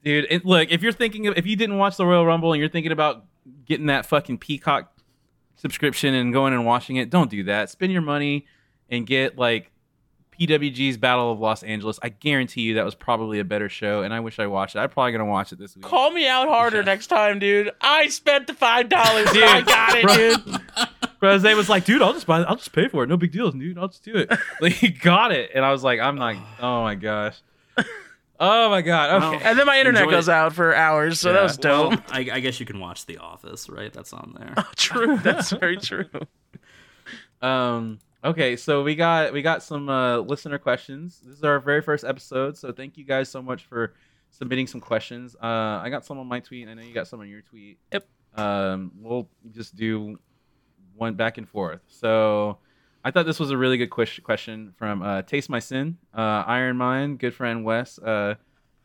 dude. 0.04 0.26
It, 0.30 0.44
look, 0.44 0.70
if 0.70 0.82
you're 0.82 0.92
thinking 0.92 1.26
of, 1.26 1.36
if 1.36 1.46
you 1.46 1.56
didn't 1.56 1.78
watch 1.78 1.96
the 1.96 2.06
Royal 2.06 2.26
Rumble 2.26 2.52
and 2.52 2.60
you're 2.60 2.68
thinking 2.68 2.92
about 2.92 3.24
getting 3.64 3.86
that 3.86 4.06
fucking 4.06 4.38
Peacock 4.38 4.92
subscription 5.56 6.14
and 6.14 6.32
going 6.32 6.52
and 6.52 6.64
watching 6.64 6.96
it, 6.96 7.10
don't 7.10 7.30
do 7.30 7.44
that. 7.44 7.70
Spend 7.70 7.92
your 7.92 8.02
money 8.02 8.46
and 8.88 9.06
get 9.06 9.38
like 9.38 9.70
PWG's 10.38 10.96
Battle 10.96 11.32
of 11.32 11.38
Los 11.38 11.62
Angeles. 11.62 11.98
I 12.02 12.08
guarantee 12.08 12.62
you 12.62 12.74
that 12.74 12.84
was 12.84 12.94
probably 12.94 13.40
a 13.40 13.44
better 13.44 13.68
show, 13.68 14.02
and 14.02 14.14
I 14.14 14.20
wish 14.20 14.38
I 14.38 14.46
watched 14.46 14.74
it. 14.74 14.78
I'm 14.78 14.88
probably 14.88 15.12
gonna 15.12 15.26
watch 15.26 15.52
it 15.52 15.58
this 15.58 15.76
week. 15.76 15.84
Call 15.84 16.10
me 16.10 16.26
out 16.26 16.48
harder 16.48 16.82
next 16.82 17.08
time, 17.08 17.38
dude. 17.38 17.70
I 17.80 18.08
spent 18.08 18.46
the 18.46 18.54
five 18.54 18.88
dollars. 18.88 19.28
I 19.32 19.60
got 19.60 19.96
it, 19.96 20.44
bro. 20.44 20.86
dude. 21.20 21.44
Rose 21.44 21.56
was 21.56 21.68
like, 21.68 21.84
dude, 21.84 22.02
I'll 22.02 22.12
just 22.12 22.26
buy, 22.26 22.42
I'll 22.42 22.56
just 22.56 22.72
pay 22.72 22.88
for 22.88 23.04
it. 23.04 23.08
No 23.08 23.16
big 23.16 23.32
deal, 23.32 23.50
dude. 23.50 23.78
I'll 23.78 23.88
just 23.88 24.04
do 24.04 24.16
it. 24.16 24.30
Like 24.60 24.72
he 24.72 24.88
got 24.88 25.32
it, 25.32 25.50
and 25.54 25.64
I 25.64 25.72
was 25.72 25.82
like, 25.82 26.00
I'm 26.00 26.16
like, 26.16 26.38
Oh 26.60 26.82
my 26.82 26.94
gosh. 26.94 27.40
Oh 28.42 28.70
my 28.70 28.80
god. 28.80 29.22
Okay. 29.22 29.44
And 29.44 29.58
then 29.58 29.66
my 29.66 29.78
internet 29.78 30.04
Enjoy 30.04 30.12
goes 30.16 30.28
it. 30.28 30.32
out 30.32 30.54
for 30.54 30.74
hours, 30.74 31.20
so 31.20 31.34
that 31.34 31.42
was 31.42 31.58
dope. 31.58 31.90
Well, 31.90 32.02
I, 32.08 32.20
I 32.32 32.40
guess 32.40 32.58
you 32.58 32.64
can 32.64 32.80
watch 32.80 33.04
The 33.04 33.18
Office, 33.18 33.68
right? 33.68 33.92
That's 33.92 34.14
on 34.14 34.34
there. 34.38 34.54
true. 34.76 35.18
That's 35.22 35.50
very 35.50 35.76
true. 35.76 36.06
Um. 37.42 37.98
Okay, 38.24 38.56
so 38.56 38.82
we 38.82 38.96
got 38.96 39.34
we 39.34 39.42
got 39.42 39.62
some 39.62 39.88
uh, 39.90 40.18
listener 40.18 40.58
questions. 40.58 41.20
This 41.24 41.36
is 41.36 41.44
our 41.44 41.60
very 41.60 41.82
first 41.82 42.04
episode, 42.04 42.56
so 42.56 42.72
thank 42.72 42.96
you 42.96 43.04
guys 43.04 43.28
so 43.28 43.42
much 43.42 43.64
for 43.64 43.94
submitting 44.30 44.66
some 44.66 44.80
questions. 44.80 45.36
Uh, 45.36 45.80
I 45.82 45.88
got 45.90 46.06
some 46.06 46.18
on 46.18 46.26
my 46.26 46.40
tweet. 46.40 46.66
I 46.68 46.74
know 46.74 46.82
you 46.82 46.94
got 46.94 47.08
some 47.08 47.20
on 47.20 47.28
your 47.28 47.42
tweet. 47.42 47.78
Yep. 47.92 48.06
Um, 48.36 48.92
we'll 49.00 49.28
just 49.52 49.74
do 49.76 50.18
one 51.00 51.14
back 51.14 51.38
and 51.38 51.48
forth. 51.48 51.80
So, 51.88 52.58
I 53.02 53.10
thought 53.10 53.24
this 53.24 53.40
was 53.40 53.50
a 53.50 53.56
really 53.56 53.78
good 53.78 53.90
ques- 53.90 54.20
question 54.20 54.74
from 54.76 55.02
uh, 55.02 55.22
Taste 55.22 55.48
My 55.48 55.58
Sin, 55.58 55.96
uh, 56.14 56.44
Iron 56.46 56.76
Mind, 56.76 57.18
good 57.18 57.34
friend 57.34 57.64
Wes, 57.64 57.98
uh, 57.98 58.34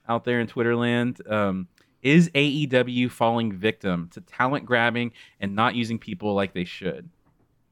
out 0.08 0.24
there 0.24 0.40
in 0.40 0.48
Twitter 0.48 0.76
land. 0.76 1.22
Um, 1.30 1.68
is 2.02 2.30
AEW 2.30 3.12
falling 3.12 3.52
victim 3.52 4.10
to 4.14 4.22
talent 4.22 4.66
grabbing 4.66 5.12
and 5.40 5.56
not 5.56 5.76
using 5.76 6.00
people 6.00 6.34
like 6.34 6.54
they 6.54 6.64
should? 6.64 7.10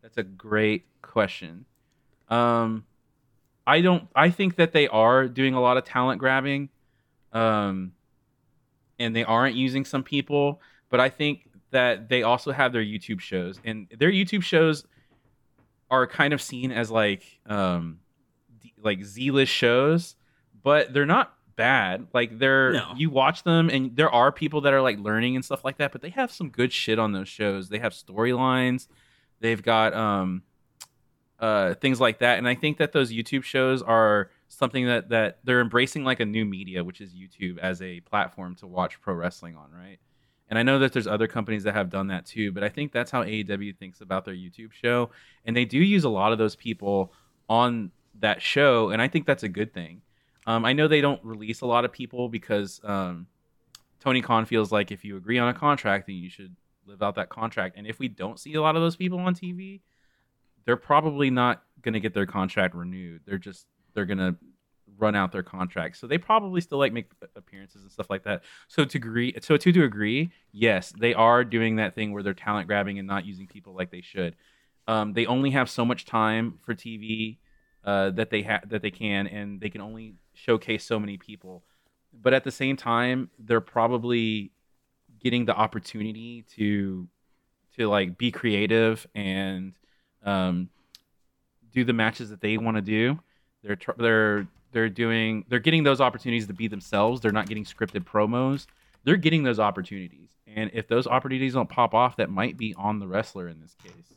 That's 0.01 0.17
a 0.17 0.23
great 0.23 0.85
question. 1.01 1.65
Um, 2.27 2.85
I 3.65 3.79
don't. 3.79 4.09
I 4.13 4.29
think 4.29 4.57
that 4.57 4.73
they 4.73 4.89
are 4.89 5.27
doing 5.27 5.53
a 5.53 5.61
lot 5.61 5.77
of 5.77 5.85
talent 5.85 6.19
grabbing, 6.19 6.69
um, 7.31 7.93
and 8.99 9.15
they 9.15 9.23
aren't 9.23 9.55
using 9.55 9.85
some 9.85 10.03
people. 10.03 10.59
But 10.89 10.99
I 10.99 11.09
think 11.09 11.47
that 11.73 12.09
they 12.09 12.23
also 12.23 12.51
have 12.51 12.71
their 12.73 12.81
YouTube 12.83 13.19
shows, 13.19 13.59
and 13.63 13.87
their 13.97 14.11
YouTube 14.11 14.41
shows 14.43 14.85
are 15.91 16.07
kind 16.07 16.33
of 16.33 16.41
seen 16.41 16.71
as 16.71 16.89
like 16.89 17.23
um, 17.45 17.99
d- 18.61 18.73
like 18.81 19.03
Z-list 19.03 19.51
shows, 19.51 20.15
but 20.63 20.93
they're 20.93 21.05
not 21.05 21.35
bad. 21.55 22.07
Like 22.13 22.39
they're 22.39 22.73
No. 22.73 22.93
you 22.95 23.09
watch 23.11 23.43
them, 23.43 23.69
and 23.69 23.95
there 23.95 24.09
are 24.09 24.31
people 24.31 24.61
that 24.61 24.73
are 24.73 24.81
like 24.81 24.97
learning 24.99 25.35
and 25.35 25.45
stuff 25.45 25.63
like 25.63 25.77
that. 25.77 25.91
But 25.91 26.01
they 26.01 26.09
have 26.09 26.31
some 26.31 26.49
good 26.49 26.71
shit 26.73 26.97
on 26.97 27.11
those 27.11 27.27
shows. 27.29 27.69
They 27.69 27.79
have 27.79 27.93
storylines. 27.93 28.87
They've 29.39 29.61
got 29.61 29.93
um, 29.93 30.41
uh, 31.39 31.73
things 31.75 31.99
like 31.99 32.19
that, 32.19 32.37
and 32.37 32.47
I 32.47 32.55
think 32.55 32.77
that 32.77 32.91
those 32.93 33.11
YouTube 33.11 33.43
shows 33.43 33.81
are 33.81 34.31
something 34.47 34.85
that 34.87 35.09
that 35.09 35.39
they're 35.43 35.61
embracing 35.61 36.03
like 36.05 36.19
a 36.21 36.25
new 36.25 36.45
media, 36.45 36.83
which 36.83 37.01
is 37.01 37.13
YouTube 37.13 37.57
as 37.59 37.81
a 37.81 37.99
platform 38.01 38.55
to 38.55 38.67
watch 38.67 38.99
pro 39.01 39.13
wrestling 39.13 39.55
on, 39.55 39.69
right? 39.71 39.99
And 40.49 40.59
I 40.59 40.63
know 40.63 40.79
that 40.79 40.93
there's 40.93 41.07
other 41.07 41.27
companies 41.27 41.63
that 41.63 41.73
have 41.73 41.89
done 41.89 42.07
that 42.07 42.25
too, 42.25 42.51
but 42.51 42.63
I 42.63 42.69
think 42.69 42.91
that's 42.91 43.11
how 43.11 43.23
AEW 43.23 43.77
thinks 43.77 44.01
about 44.01 44.25
their 44.25 44.35
YouTube 44.35 44.71
show, 44.71 45.09
and 45.45 45.55
they 45.55 45.65
do 45.65 45.79
use 45.79 46.03
a 46.03 46.09
lot 46.09 46.31
of 46.31 46.37
those 46.37 46.55
people 46.55 47.13
on 47.49 47.91
that 48.19 48.41
show, 48.41 48.89
and 48.89 49.01
I 49.01 49.07
think 49.07 49.25
that's 49.25 49.43
a 49.43 49.49
good 49.49 49.73
thing. 49.73 50.01
Um, 50.45 50.65
I 50.65 50.73
know 50.73 50.87
they 50.87 51.01
don't 51.01 51.23
release 51.23 51.61
a 51.61 51.65
lot 51.65 51.85
of 51.85 51.91
people 51.91 52.27
because 52.27 52.81
um, 52.83 53.27
Tony 53.99 54.21
Khan 54.21 54.45
feels 54.45 54.71
like 54.71 54.91
if 54.91 55.05
you 55.05 55.15
agree 55.15 55.39
on 55.39 55.47
a 55.47 55.53
contract, 55.53 56.07
then 56.07 56.17
you 56.17 56.29
should 56.29 56.55
live 56.85 57.01
out 57.01 57.15
that 57.15 57.29
contract. 57.29 57.77
And 57.77 57.87
if 57.87 57.99
we 57.99 58.07
don't 58.09 58.39
see 58.39 58.53
a 58.55 58.61
lot 58.61 58.75
of 58.75 58.81
those 58.81 58.97
people 58.97 59.19
on 59.19 59.33
TV, 59.33 59.79
they're 60.65 60.75
probably 60.75 61.29
not 61.29 61.63
going 61.81 61.93
to 61.93 61.99
get 61.99 62.13
their 62.13 62.25
contract 62.25 62.75
renewed. 62.75 63.21
They're 63.25 63.37
just 63.37 63.65
they're 63.93 64.05
going 64.05 64.17
to 64.17 64.35
run 65.03 65.15
out 65.15 65.33
their 65.33 65.43
contracts. 65.43 65.99
So 65.99 66.07
they 66.07 66.17
probably 66.17 66.61
still 66.61 66.77
like 66.77 66.93
make 66.93 67.11
appearances 67.35 67.81
and 67.81 67.91
stuff 67.91 68.09
like 68.09 68.23
that. 68.23 68.43
So 68.69 68.85
to 68.85 68.97
agree, 68.97 69.35
so 69.41 69.57
to 69.57 69.83
agree, 69.83 70.31
yes, 70.53 70.93
they 70.97 71.13
are 71.13 71.43
doing 71.43 71.75
that 71.75 71.93
thing 71.93 72.13
where 72.13 72.23
they're 72.23 72.33
talent 72.33 72.67
grabbing 72.67 72.99
and 72.99 73.07
not 73.07 73.25
using 73.25 73.47
people 73.47 73.73
like 73.73 73.91
they 73.91 74.01
should. 74.01 74.35
Um, 74.87 75.13
they 75.13 75.25
only 75.25 75.51
have 75.51 75.69
so 75.69 75.83
much 75.83 76.05
time 76.05 76.59
for 76.65 76.73
TV 76.73 77.37
uh, 77.83 78.11
that 78.11 78.29
they 78.29 78.43
have 78.43 78.69
that 78.69 78.81
they 78.81 78.91
can, 78.91 79.27
and 79.27 79.59
they 79.59 79.69
can 79.69 79.81
only 79.81 80.15
showcase 80.33 80.85
so 80.85 80.99
many 80.99 81.17
people. 81.17 81.63
But 82.13 82.33
at 82.33 82.43
the 82.43 82.51
same 82.51 82.77
time, 82.77 83.29
they're 83.37 83.61
probably 83.61 84.51
getting 85.21 85.45
the 85.45 85.55
opportunity 85.55 86.45
to 86.55 87.07
to 87.77 87.87
like 87.87 88.17
be 88.17 88.31
creative 88.31 89.05
and 89.15 89.73
um, 90.23 90.69
do 91.73 91.83
the 91.83 91.93
matches 91.93 92.29
that 92.29 92.41
they 92.41 92.57
want 92.57 92.77
to 92.77 92.81
do. 92.81 93.19
They're 93.63 93.75
tr- 93.75 93.97
they're 93.97 94.47
they're 94.73 94.89
doing 94.89 95.45
they're 95.47 95.59
getting 95.59 95.83
those 95.83 96.01
opportunities 96.01 96.47
to 96.47 96.53
be 96.53 96.67
themselves. 96.67 97.21
They're 97.21 97.31
not 97.31 97.47
getting 97.47 97.63
scripted 97.65 98.03
promos. 98.03 98.65
They're 99.05 99.17
getting 99.17 99.43
those 99.43 99.59
opportunities, 99.59 100.29
and 100.47 100.71
if 100.73 100.87
those 100.87 101.07
opportunities 101.07 101.53
don't 101.53 101.69
pop 101.69 101.93
off, 101.93 102.17
that 102.17 102.29
might 102.29 102.57
be 102.57 102.73
on 102.75 102.99
the 102.99 103.07
wrestler 103.07 103.47
in 103.47 103.59
this 103.61 103.75
case. 103.83 104.13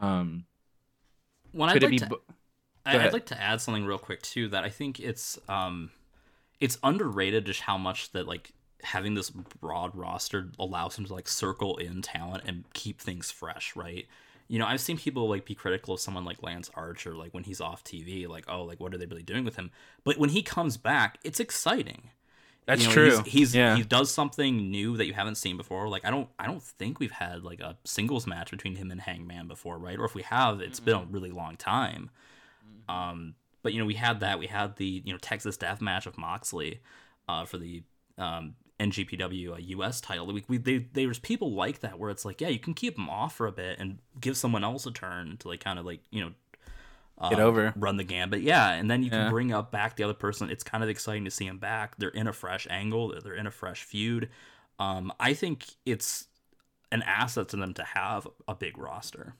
Um, 0.00 0.44
When 1.52 1.70
could 1.70 1.82
I'd 1.84 1.84
it 1.84 1.86
like 1.86 1.90
be? 1.90 1.98
to, 1.98 2.06
bo- 2.06 2.34
I'd 2.86 3.12
like 3.12 3.26
to 3.26 3.40
add 3.40 3.60
something 3.60 3.84
real 3.84 3.98
quick 3.98 4.22
too. 4.22 4.48
That 4.48 4.64
I 4.64 4.68
think 4.70 5.00
it's 5.00 5.38
um, 5.48 5.90
it's 6.60 6.78
underrated 6.82 7.46
just 7.46 7.60
how 7.62 7.78
much 7.78 8.12
that 8.12 8.26
like 8.26 8.52
having 8.82 9.14
this 9.14 9.30
broad 9.30 9.94
roster 9.94 10.48
allows 10.58 10.96
him 10.98 11.04
to 11.06 11.14
like 11.14 11.28
circle 11.28 11.76
in 11.76 12.02
talent 12.02 12.44
and 12.46 12.64
keep 12.72 13.00
things 13.00 13.30
fresh, 13.30 13.74
right? 13.76 14.06
You 14.50 14.58
know, 14.58 14.66
I've 14.66 14.80
seen 14.80 14.98
people 14.98 15.28
like 15.28 15.44
be 15.44 15.54
critical 15.54 15.94
of 15.94 16.00
someone 16.00 16.24
like 16.24 16.42
Lance 16.42 16.70
Archer, 16.74 17.14
like 17.14 17.32
when 17.32 17.44
he's 17.44 17.60
off 17.60 17.84
TV, 17.84 18.26
like 18.26 18.46
oh, 18.48 18.64
like 18.64 18.80
what 18.80 18.92
are 18.92 18.98
they 18.98 19.06
really 19.06 19.22
doing 19.22 19.44
with 19.44 19.54
him? 19.54 19.70
But 20.02 20.18
when 20.18 20.30
he 20.30 20.42
comes 20.42 20.76
back, 20.76 21.18
it's 21.22 21.38
exciting. 21.38 22.10
That's 22.66 22.82
You 22.82 22.88
know, 22.88 22.92
true. 22.92 23.10
He's, 23.22 23.32
he's 23.32 23.54
yeah. 23.54 23.76
he 23.76 23.84
does 23.84 24.12
something 24.12 24.70
new 24.70 24.96
that 24.96 25.06
you 25.06 25.12
haven't 25.12 25.36
seen 25.36 25.56
before. 25.56 25.88
Like 25.88 26.04
I 26.04 26.10
don't 26.10 26.28
I 26.36 26.46
don't 26.46 26.62
think 26.62 26.98
we've 26.98 27.12
had 27.12 27.44
like 27.44 27.60
a 27.60 27.76
singles 27.84 28.26
match 28.26 28.50
between 28.50 28.74
him 28.74 28.90
and 28.90 29.00
Hangman 29.00 29.46
before, 29.46 29.78
right? 29.78 29.98
Or 29.98 30.04
if 30.04 30.16
we 30.16 30.22
have, 30.22 30.60
it's 30.60 30.80
been 30.80 30.96
a 30.96 31.04
really 31.04 31.30
long 31.30 31.56
time. 31.56 32.10
Um, 32.88 33.34
but 33.62 33.72
you 33.72 33.78
know, 33.78 33.86
we 33.86 33.94
had 33.94 34.18
that. 34.18 34.40
We 34.40 34.48
had 34.48 34.76
the 34.76 35.02
you 35.04 35.12
know 35.12 35.18
Texas 35.18 35.56
Death 35.56 35.80
Match 35.80 36.06
of 36.06 36.18
Moxley 36.18 36.80
uh, 37.28 37.44
for 37.44 37.56
the 37.56 37.84
um, 38.18 38.56
NGPW 38.80 39.56
a 39.56 39.62
US 39.76 40.00
title. 40.00 40.26
We, 40.26 40.42
we 40.48 40.56
they, 40.58 40.78
there's 40.92 41.18
people 41.18 41.52
like 41.52 41.80
that 41.80 41.98
where 41.98 42.10
it's 42.10 42.24
like, 42.24 42.40
yeah, 42.40 42.48
you 42.48 42.58
can 42.58 42.74
keep 42.74 42.96
them 42.96 43.08
off 43.10 43.36
for 43.36 43.46
a 43.46 43.52
bit 43.52 43.78
and 43.78 43.98
give 44.20 44.36
someone 44.36 44.64
else 44.64 44.86
a 44.86 44.90
turn 44.90 45.36
to 45.38 45.48
like 45.48 45.60
kind 45.60 45.78
of 45.78 45.84
like 45.86 46.00
you 46.10 46.22
know 46.24 46.32
Get 47.28 47.38
uh, 47.38 47.42
over. 47.42 47.74
run 47.76 47.98
the 47.98 48.04
gambit. 48.04 48.40
Yeah, 48.40 48.70
and 48.72 48.90
then 48.90 49.02
you 49.02 49.10
Yeah. 49.12 49.24
can 49.24 49.30
bring 49.30 49.52
up 49.52 49.70
back 49.70 49.96
the 49.96 50.04
other 50.04 50.14
person. 50.14 50.48
It's 50.48 50.64
kind 50.64 50.82
of 50.82 50.88
exciting 50.88 51.26
to 51.26 51.30
see 51.30 51.46
them 51.46 51.58
back. 51.58 51.96
They're 51.98 52.08
in 52.08 52.26
a 52.26 52.32
fresh 52.32 52.66
angle. 52.70 53.08
They're- 53.08 53.20
They're 53.20 53.34
in 53.34 53.46
a 53.46 53.50
fresh 53.50 53.82
feud. 53.82 54.30
Um, 54.78 55.12
I 55.20 55.34
think 55.34 55.66
it's 55.84 56.28
an 56.90 57.02
asset 57.02 57.48
to 57.50 57.56
them 57.56 57.74
to 57.74 57.84
have 57.84 58.26
a 58.48 58.54
big 58.54 58.78
roster. 58.78 59.34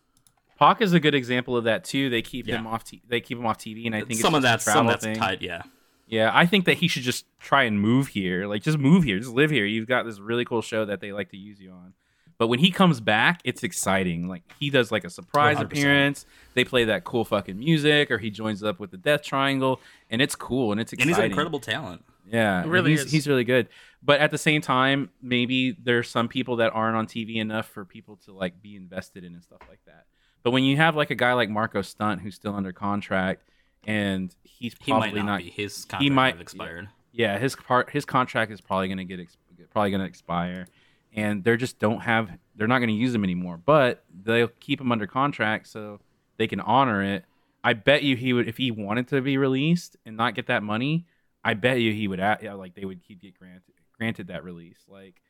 Pac 0.58 0.82
is 0.82 0.92
a 0.92 1.00
good 1.00 1.14
example 1.14 1.56
of 1.56 1.64
that 1.64 1.84
too. 1.84 2.10
They 2.10 2.20
keep 2.20 2.46
Yeah. 2.46 2.56
him 2.58 2.66
off. 2.66 2.84
T- 2.84 3.00
they 3.08 3.22
keep 3.22 3.38
him 3.38 3.46
off 3.46 3.56
TV, 3.56 3.86
and 3.86 3.94
I 3.96 4.02
think 4.02 4.20
some 4.20 4.34
it's 4.34 4.36
of 4.36 4.42
that's 4.42 4.64
some 4.66 4.86
of 4.86 4.92
that's 4.92 5.04
thing. 5.06 5.16
tied. 5.16 5.40
Yeah, 5.40 5.62
Yeah, 6.10 6.30
I 6.34 6.44
think 6.44 6.64
that 6.64 6.78
he 6.78 6.88
should 6.88 7.02
just 7.02 7.24
try 7.38 7.62
and 7.62 7.80
move 7.80 8.08
here. 8.08 8.46
Like, 8.46 8.62
just 8.62 8.78
move 8.78 9.04
here, 9.04 9.18
just 9.18 9.30
live 9.30 9.50
here. 9.50 9.64
You've 9.64 9.86
got 9.86 10.04
this 10.04 10.18
really 10.18 10.44
cool 10.44 10.60
show 10.60 10.84
that 10.84 11.00
they 11.00 11.12
like 11.12 11.30
to 11.30 11.36
use 11.36 11.60
you 11.60 11.70
on. 11.70 11.94
But 12.36 12.48
when 12.48 12.58
he 12.58 12.70
comes 12.70 13.00
back, 13.00 13.42
it's 13.44 13.62
exciting. 13.62 14.26
Like 14.26 14.42
he 14.58 14.70
does 14.70 14.90
like 14.90 15.04
a 15.04 15.10
surprise 15.10 15.58
100%. 15.58 15.62
appearance. 15.62 16.26
They 16.54 16.64
play 16.64 16.84
that 16.86 17.04
cool 17.04 17.26
fucking 17.26 17.58
music, 17.58 18.10
or 18.10 18.16
he 18.16 18.30
joins 18.30 18.64
up 18.64 18.80
with 18.80 18.90
the 18.90 18.96
Death 18.96 19.22
Triangle, 19.22 19.78
and 20.08 20.22
it's 20.22 20.34
cool 20.34 20.72
and 20.72 20.80
it's 20.80 20.90
and 20.94 21.02
he's 21.02 21.18
an 21.18 21.26
incredible 21.26 21.60
talent. 21.60 22.02
Yeah, 22.32 22.62
It 22.62 22.68
really 22.68 22.92
he's, 22.92 23.04
is. 23.04 23.12
He's 23.12 23.28
really 23.28 23.44
good. 23.44 23.68
But 24.02 24.20
at 24.20 24.30
the 24.30 24.38
same 24.38 24.62
time, 24.62 25.10
maybe 25.20 25.72
there's 25.72 26.08
some 26.08 26.28
people 26.28 26.56
that 26.56 26.72
aren't 26.72 26.96
on 26.96 27.06
TV 27.06 27.36
enough 27.36 27.66
for 27.66 27.84
people 27.84 28.16
to 28.24 28.32
like 28.32 28.62
be 28.62 28.74
invested 28.74 29.22
in 29.22 29.34
and 29.34 29.42
stuff 29.42 29.60
like 29.68 29.80
that. 29.86 30.06
But 30.42 30.52
when 30.52 30.64
you 30.64 30.78
have 30.78 30.96
like 30.96 31.10
a 31.10 31.14
guy 31.14 31.34
like 31.34 31.50
Marco 31.50 31.82
Stunt 31.82 32.22
who's 32.22 32.36
still 32.36 32.54
under 32.54 32.72
contract 32.72 33.42
and 33.85 34.35
he's 34.43 34.74
He 34.81 34.93
might 34.93 35.01
probably 35.01 35.20
not, 35.20 35.27
not, 35.27 35.39
be. 35.40 35.51
His 35.51 35.85
contract 35.85 36.12
might- 36.15 36.35
might 36.36 36.40
expired. 36.40 36.89
yeah, 37.12 37.39
his 37.39 37.57
part 37.57 37.90
his 37.90 38.05
contract 38.05 38.52
is 38.52 38.61
probably 38.61 38.89
going 38.89 38.98
to 38.98 39.05
get 39.05 39.20
ex- 39.20 39.36
probably 39.73 39.90
going 39.90 40.01
to 40.01 40.07
expire 40.07 40.66
and 41.12 41.43
they're 41.44 41.57
just 41.57 41.78
don't 41.78 42.01
have 42.01 42.31
they're 42.57 42.69
not 42.69 42.78
going 42.78 42.89
to 42.89 42.94
use 42.94 43.15
him 43.15 43.24
anymore. 43.24 43.57
But 43.57 44.05
they'll 44.23 44.48
keep 44.61 44.81
him 44.81 44.93
under 44.93 45.07
contract 45.07 45.66
so 45.69 46.01
they 46.36 46.47
can 46.47 46.61
honor 46.61 47.02
it. 47.02 47.24
I 47.65 47.73
bet 47.74 48.02
you 48.02 48.16
he 48.16 48.32
would 48.32 48.48
if 48.48 48.57
he 48.57 48.70
wanted 48.70 49.09
to 49.09 49.20
be 49.20 49.36
released 49.39 49.97
and 50.07 50.16
not 50.16 50.35
get 50.35 50.47
that 50.47 50.62
money. 50.62 51.07
I 51.44 51.55
bet 51.55 51.81
you 51.81 51.93
he 51.93 52.07
would 52.09 52.20
a- 52.20 52.39
yeah, 52.43 52.52
like 52.55 52.74
they 52.74 52.85
would 52.85 53.01
he'd 53.07 53.20
get 53.20 53.39
granted 53.39 53.62
granted 53.98 54.27
that 54.28 54.44
release. 54.44 54.78
Like 54.89 55.20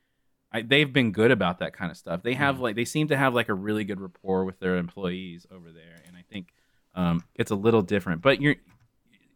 I, 0.53 0.63
they've 0.63 0.93
been 0.93 1.13
good 1.13 1.31
about 1.31 1.61
that 1.61 1.73
kind 1.73 1.91
of 1.91 1.97
stuff. 1.97 2.23
They 2.25 2.35
have 2.35 2.57
Mhm. 2.57 2.61
like 2.61 2.77
they 2.77 2.85
seem 2.85 3.09
to 3.09 3.17
have 3.17 3.35
like 3.35 3.49
a 3.49 3.55
really 3.55 3.85
good 3.85 4.01
rapport 4.01 4.45
with 4.45 4.59
their 4.59 4.77
employees 4.77 5.47
over 5.51 5.71
there, 5.73 6.03
and 6.07 6.17
I 6.17 6.23
think 6.31 6.53
um, 6.95 7.25
it's 7.35 7.51
a 7.51 7.55
little 7.57 7.83
different. 7.83 8.23
But 8.23 8.41
you're 8.41 8.57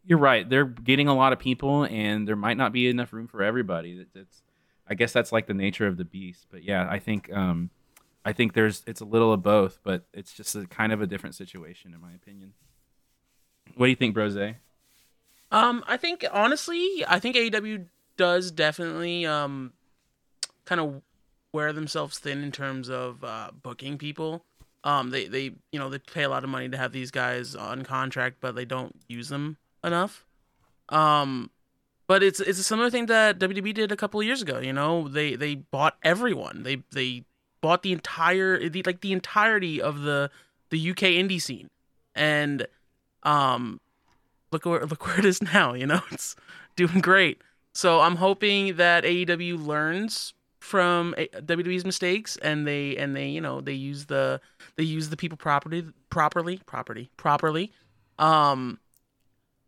you're 0.06 0.18
right. 0.18 0.48
They're 0.48 0.64
getting 0.66 1.08
a 1.08 1.14
lot 1.14 1.32
of 1.32 1.38
people, 1.38 1.84
and 1.84 2.28
there 2.28 2.36
might 2.36 2.56
not 2.56 2.72
be 2.72 2.88
enough 2.88 3.12
room 3.12 3.26
for 3.26 3.42
everybody. 3.42 3.96
That- 3.98 4.12
That's 4.14 4.42
I 4.86 4.94
guess 4.94 5.12
that's 5.14 5.32
like 5.32 5.46
the 5.46 5.54
nature 5.54 5.86
of 5.86 5.96
the 5.96 6.04
beast. 6.04 6.46
But 6.50 6.62
yeah, 6.62 6.86
I 6.90 6.98
think 6.98 7.32
um, 7.32 7.70
I 8.24 8.32
think 8.34 8.52
there's 8.52 8.82
it's 8.86 9.00
a 9.00 9.04
little 9.06 9.32
of 9.32 9.42
both, 9.42 9.78
but 9.82 10.04
it's 10.12 10.32
just 10.32 10.54
a 10.54 10.66
kind 10.66 10.92
of 10.92 11.00
a 11.00 11.06
different 11.06 11.34
situation 11.34 11.94
in 11.94 12.00
my 12.00 12.12
opinion. 12.12 12.52
What 13.76 13.86
do 13.86 13.90
you 13.90 13.96
think, 13.96 14.14
Brose? 14.14 14.36
Um, 15.50 15.84
I 15.86 15.96
think 15.96 16.24
honestly, 16.32 17.04
I 17.08 17.18
think 17.18 17.34
AEW 17.36 17.86
does 18.16 18.50
definitely 18.50 19.24
um, 19.24 19.72
kind 20.66 20.80
of 20.80 21.02
wear 21.52 21.72
themselves 21.72 22.18
thin 22.18 22.42
in 22.44 22.52
terms 22.52 22.90
of 22.90 23.22
uh, 23.24 23.50
booking 23.62 23.96
people. 23.96 24.44
Um, 24.84 25.10
they 25.10 25.26
they 25.26 25.52
you 25.72 25.78
know 25.78 25.88
they 25.88 25.98
pay 25.98 26.22
a 26.22 26.28
lot 26.28 26.44
of 26.44 26.50
money 26.50 26.68
to 26.68 26.76
have 26.76 26.92
these 26.92 27.10
guys 27.10 27.54
on 27.54 27.82
contract, 27.82 28.36
but 28.40 28.54
they 28.54 28.66
don't 28.66 28.94
use 29.08 29.28
them 29.30 29.56
enough. 29.82 30.24
Um, 30.90 31.50
but 32.06 32.22
it's 32.22 32.38
it's 32.38 32.58
a 32.58 32.62
similar 32.62 32.90
thing 32.90 33.06
that 33.06 33.38
WWE 33.38 33.74
did 33.74 33.90
a 33.90 33.96
couple 33.96 34.20
of 34.20 34.26
years 34.26 34.42
ago. 34.42 34.58
You 34.58 34.72
know, 34.72 35.08
they 35.08 35.36
they 35.36 35.54
bought 35.54 35.96
everyone. 36.02 36.62
They 36.62 36.82
they 36.92 37.24
bought 37.62 37.82
the 37.82 37.92
entire 37.92 38.68
the, 38.68 38.82
like 38.82 39.00
the 39.00 39.12
entirety 39.12 39.80
of 39.80 40.02
the 40.02 40.30
the 40.68 40.90
UK 40.90 41.16
indie 41.16 41.40
scene, 41.40 41.70
and 42.14 42.66
um, 43.22 43.80
look 44.52 44.66
where 44.66 44.84
look 44.84 45.06
where 45.06 45.18
it 45.18 45.24
is 45.24 45.42
now. 45.54 45.72
You 45.72 45.86
know, 45.86 46.02
it's 46.10 46.36
doing 46.76 47.00
great. 47.00 47.40
So 47.72 48.00
I'm 48.00 48.16
hoping 48.16 48.76
that 48.76 49.02
AEW 49.04 49.64
learns 49.66 50.34
from 50.64 51.14
A- 51.18 51.28
WWE's 51.28 51.84
mistakes 51.84 52.38
and 52.38 52.66
they 52.66 52.96
and 52.96 53.14
they 53.14 53.28
you 53.28 53.40
know 53.40 53.60
they 53.60 53.74
use 53.74 54.06
the 54.06 54.40
they 54.76 54.82
use 54.82 55.10
the 55.10 55.16
people 55.16 55.36
property 55.36 55.84
properly 56.08 56.58
property 56.64 57.10
properly, 57.18 57.70
um, 58.18 58.78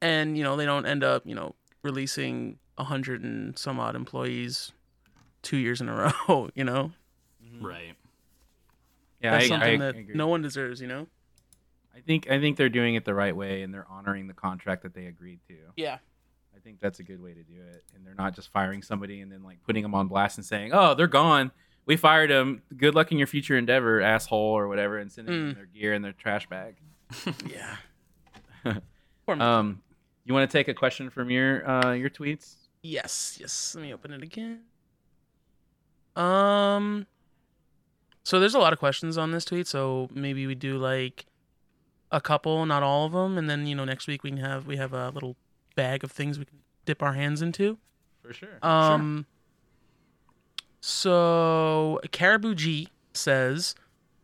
and 0.00 0.38
you 0.38 0.42
know 0.42 0.56
they 0.56 0.64
don't 0.64 0.86
end 0.86 1.04
up 1.04 1.26
you 1.26 1.34
know 1.34 1.54
releasing 1.82 2.58
a 2.78 2.84
hundred 2.84 3.22
and 3.22 3.58
some 3.58 3.78
odd 3.78 3.94
employees 3.94 4.72
two 5.42 5.58
years 5.58 5.82
in 5.82 5.88
a 5.90 6.12
row. 6.28 6.48
You 6.54 6.64
know, 6.64 6.92
Right. 7.60 7.94
Yeah, 9.20 9.32
that's 9.32 9.44
I, 9.44 9.48
something 9.48 9.82
I 9.82 9.84
that 9.84 9.96
agree. 9.96 10.14
no 10.14 10.28
one 10.28 10.40
deserves. 10.40 10.80
You 10.80 10.88
know. 10.88 11.06
I 11.94 12.00
think 12.00 12.30
I 12.30 12.40
think 12.40 12.56
they're 12.56 12.68
doing 12.70 12.94
it 12.94 13.04
the 13.04 13.14
right 13.14 13.36
way 13.36 13.62
and 13.62 13.72
they're 13.72 13.86
honoring 13.90 14.28
the 14.28 14.34
contract 14.34 14.82
that 14.82 14.94
they 14.94 15.06
agreed 15.06 15.40
to. 15.48 15.56
Yeah. 15.76 15.98
I 16.66 16.68
think 16.68 16.80
that's 16.80 16.98
a 16.98 17.04
good 17.04 17.22
way 17.22 17.32
to 17.32 17.44
do 17.44 17.60
it, 17.72 17.84
and 17.94 18.04
they're 18.04 18.16
not 18.16 18.34
just 18.34 18.50
firing 18.50 18.82
somebody 18.82 19.20
and 19.20 19.30
then 19.30 19.44
like 19.44 19.62
putting 19.64 19.84
them 19.84 19.94
on 19.94 20.08
blast 20.08 20.36
and 20.36 20.44
saying, 20.44 20.70
"Oh, 20.72 20.94
they're 20.94 21.06
gone. 21.06 21.52
We 21.84 21.96
fired 21.96 22.28
them. 22.28 22.60
Good 22.76 22.92
luck 22.96 23.12
in 23.12 23.18
your 23.18 23.28
future 23.28 23.56
endeavor, 23.56 24.00
asshole, 24.00 24.36
or 24.58 24.66
whatever," 24.66 24.98
and 24.98 25.12
sending 25.12 25.32
them 25.32 25.52
Mm. 25.52 25.54
their 25.54 25.66
gear 25.66 25.94
in 25.94 26.02
their 26.02 26.12
trash 26.12 26.48
bag. 26.48 26.74
Yeah. 27.48 27.76
Um, 29.28 29.80
you 30.24 30.34
want 30.34 30.50
to 30.50 30.58
take 30.58 30.66
a 30.66 30.74
question 30.74 31.08
from 31.08 31.30
your 31.30 31.68
uh, 31.70 31.92
your 31.92 32.10
tweets? 32.10 32.54
Yes, 32.82 33.36
yes. 33.40 33.74
Let 33.76 33.82
me 33.82 33.94
open 33.94 34.12
it 34.12 34.22
again. 34.24 34.62
Um 36.16 37.06
so 38.24 38.40
there's 38.40 38.54
a 38.56 38.58
lot 38.58 38.72
of 38.72 38.80
questions 38.80 39.16
on 39.16 39.30
this 39.30 39.44
tweet, 39.44 39.68
so 39.68 40.08
maybe 40.12 40.46
we 40.48 40.56
do 40.56 40.78
like 40.78 41.26
a 42.10 42.20
couple, 42.20 42.66
not 42.66 42.82
all 42.82 43.06
of 43.06 43.12
them, 43.12 43.38
and 43.38 43.48
then 43.48 43.66
you 43.66 43.74
know 43.76 43.84
next 43.84 44.08
week 44.08 44.24
we 44.24 44.30
can 44.30 44.38
have 44.40 44.66
we 44.66 44.76
have 44.78 44.92
a 44.92 45.10
little 45.10 45.36
bag 45.76 46.02
of 46.02 46.10
things 46.10 46.38
we 46.38 46.44
can 46.44 46.58
dip 46.84 47.02
our 47.02 47.12
hands 47.12 47.40
into. 47.40 47.78
For 48.22 48.32
sure. 48.32 48.58
Um 48.62 49.26
so 50.80 52.00
Caribou 52.10 52.54
G 52.54 52.88
says, 53.12 53.74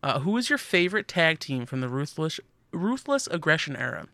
uh, 0.02 0.20
who 0.20 0.36
is 0.36 0.48
your 0.48 0.58
favorite 0.58 1.08
tag 1.08 1.38
team 1.38 1.66
from 1.66 1.80
the 1.80 1.88
ruthless 1.88 2.40
ruthless 2.72 3.26
aggression 3.28 3.76
era? 3.76 4.08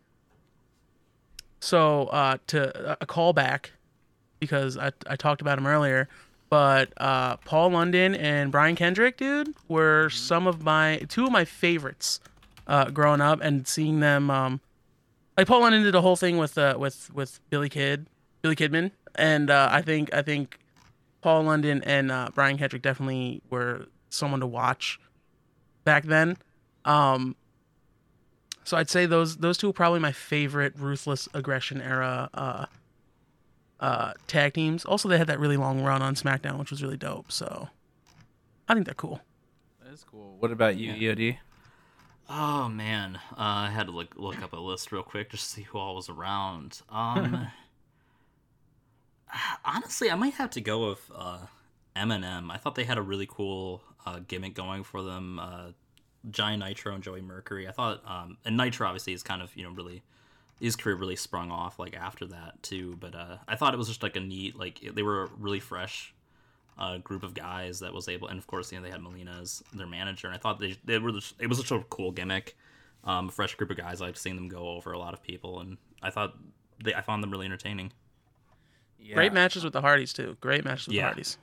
So 1.59 2.05
uh, 2.07 2.37
to 2.47 2.97
a 3.01 3.05
callback 3.05 3.71
because 4.39 4.77
I 4.77 4.91
I 5.07 5.15
talked 5.15 5.41
about 5.41 5.57
him 5.57 5.67
earlier, 5.67 6.07
but 6.49 6.93
uh, 6.97 7.37
Paul 7.37 7.71
London 7.71 8.15
and 8.15 8.51
Brian 8.51 8.75
Kendrick, 8.75 9.17
dude, 9.17 9.53
were 9.67 10.09
some 10.09 10.47
of 10.47 10.63
my 10.63 10.97
two 11.09 11.25
of 11.25 11.31
my 11.31 11.45
favorites 11.45 12.19
uh, 12.67 12.89
growing 12.91 13.21
up, 13.21 13.41
and 13.41 13.67
seeing 13.67 13.99
them. 13.99 14.29
Um, 14.29 14.61
like 15.39 15.47
Paul 15.47 15.61
London 15.61 15.83
did 15.83 15.95
a 15.95 16.01
whole 16.01 16.15
thing 16.17 16.37
with 16.37 16.57
uh, 16.57 16.75
with 16.77 17.09
with 17.13 17.39
Billy 17.49 17.69
Kid, 17.69 18.07
Billy 18.41 18.55
Kidman, 18.57 18.91
and 19.15 19.49
uh, 19.49 19.69
I 19.71 19.81
think 19.81 20.13
I 20.13 20.21
think 20.21 20.59
Paul 21.21 21.43
London 21.43 21.81
and 21.85 22.11
uh, 22.11 22.27
Brian 22.35 22.57
Kendrick 22.57 22.81
definitely 22.81 23.41
were 23.49 23.85
someone 24.09 24.41
to 24.41 24.47
watch 24.47 24.99
back 25.85 26.03
then. 26.03 26.35
Um, 26.83 27.37
so 28.65 28.75
I'd 28.75 28.89
say 28.89 29.05
those 29.05 29.37
those 29.37 29.57
two 29.57 29.69
are 29.69 29.73
probably 29.73 29.99
my 30.01 30.11
favorite 30.11 30.73
ruthless 30.77 31.29
aggression 31.33 31.81
era 31.81 32.29
uh, 32.33 32.65
uh, 33.79 34.13
tag 34.27 34.53
teams. 34.55 34.83
Also, 34.83 35.07
they 35.07 35.17
had 35.17 35.27
that 35.27 35.39
really 35.39 35.57
long 35.57 35.81
run 35.81 36.01
on 36.01 36.15
SmackDown, 36.15 36.59
which 36.59 36.69
was 36.69 36.83
really 36.83 36.97
dope. 36.97 37.31
So 37.31 37.69
I 38.67 38.73
think 38.73 38.85
they're 38.85 38.93
cool. 38.93 39.21
That 39.83 39.93
is 39.93 40.03
cool. 40.03 40.35
What 40.39 40.51
about 40.51 40.75
you, 40.75 40.91
Yeah. 40.91 41.13
EOD? 41.13 41.37
Oh 42.31 42.69
man, 42.69 43.15
uh, 43.31 43.35
I 43.37 43.71
had 43.71 43.87
to 43.87 43.91
look 43.91 44.13
look 44.15 44.43
up 44.43 44.53
a 44.53 44.57
list 44.57 44.91
real 44.91 45.01
quick 45.01 45.31
just 45.31 45.45
to 45.45 45.49
see 45.49 45.61
who 45.63 45.79
all 45.79 45.95
was 45.95 46.09
around. 46.09 46.81
Um, 46.87 47.47
honestly, 49.65 50.11
I 50.11 50.15
might 50.15 50.35
have 50.35 50.51
to 50.51 50.61
go 50.61 50.89
with 50.89 51.09
uh, 51.15 51.39
MNM. 51.95 52.51
I 52.51 52.57
thought 52.57 52.75
they 52.75 52.83
had 52.83 52.99
a 52.99 53.01
really 53.01 53.27
cool 53.27 53.81
uh, 54.05 54.19
gimmick 54.27 54.53
going 54.53 54.83
for 54.83 55.01
them. 55.01 55.39
Uh, 55.39 55.71
Johnny 56.29 56.57
Nitro 56.57 56.93
and 56.93 57.03
Joey 57.03 57.21
Mercury. 57.21 57.67
I 57.67 57.71
thought, 57.71 58.03
um, 58.05 58.37
and 58.45 58.55
Nitro 58.55 58.85
obviously 58.85 59.13
is 59.13 59.23
kind 59.23 59.41
of 59.41 59.55
you 59.55 59.63
know 59.63 59.71
really 59.71 60.03
his 60.59 60.75
career 60.75 60.95
really 60.95 61.15
sprung 61.15 61.49
off 61.49 61.79
like 61.79 61.95
after 61.95 62.27
that 62.27 62.61
too. 62.61 62.95
But 62.99 63.15
uh, 63.15 63.37
I 63.47 63.55
thought 63.55 63.73
it 63.73 63.77
was 63.77 63.87
just 63.87 64.03
like 64.03 64.15
a 64.15 64.19
neat 64.19 64.55
like 64.55 64.81
they 64.93 65.01
were 65.01 65.31
really 65.39 65.59
fresh 65.59 66.13
uh, 66.79 66.97
group 66.97 67.21
of 67.23 67.33
guys 67.35 67.79
that 67.81 67.93
was 67.93 68.07
able, 68.07 68.27
and 68.29 68.39
of 68.39 68.47
course, 68.47 68.71
you 68.71 68.79
know, 68.79 68.83
they 68.83 68.89
had 68.91 69.01
Melina 69.03 69.37
as 69.41 69.61
their 69.73 69.85
manager, 69.85 70.27
and 70.27 70.35
I 70.35 70.39
thought 70.39 70.59
they 70.59 70.75
they 70.85 70.97
were 70.97 71.11
just, 71.11 71.35
it 71.39 71.47
was 71.47 71.57
such 71.59 71.71
a 71.71 71.83
cool 71.89 72.11
gimmick, 72.11 72.55
um, 73.03 73.27
a 73.29 73.31
fresh 73.31 73.53
group 73.55 73.69
of 73.69 73.77
guys. 73.77 74.01
I 74.01 74.05
liked 74.05 74.17
seeing 74.17 74.35
them 74.35 74.47
go 74.49 74.69
over 74.69 74.93
a 74.93 74.97
lot 74.97 75.13
of 75.13 75.21
people, 75.21 75.59
and 75.59 75.77
I 76.01 76.09
thought 76.09 76.35
they 76.83 76.93
I 76.95 77.01
found 77.01 77.21
them 77.21 77.29
really 77.31 77.45
entertaining. 77.45 77.91
Yeah. 78.97 79.15
Great 79.15 79.33
matches 79.33 79.63
with 79.63 79.73
the 79.73 79.81
Hardys 79.81 80.13
too. 80.13 80.35
Great 80.41 80.63
matches 80.65 80.87
with 80.87 80.95
Yeah. 80.95 81.01
the 81.03 81.07
Hardys. 81.07 81.37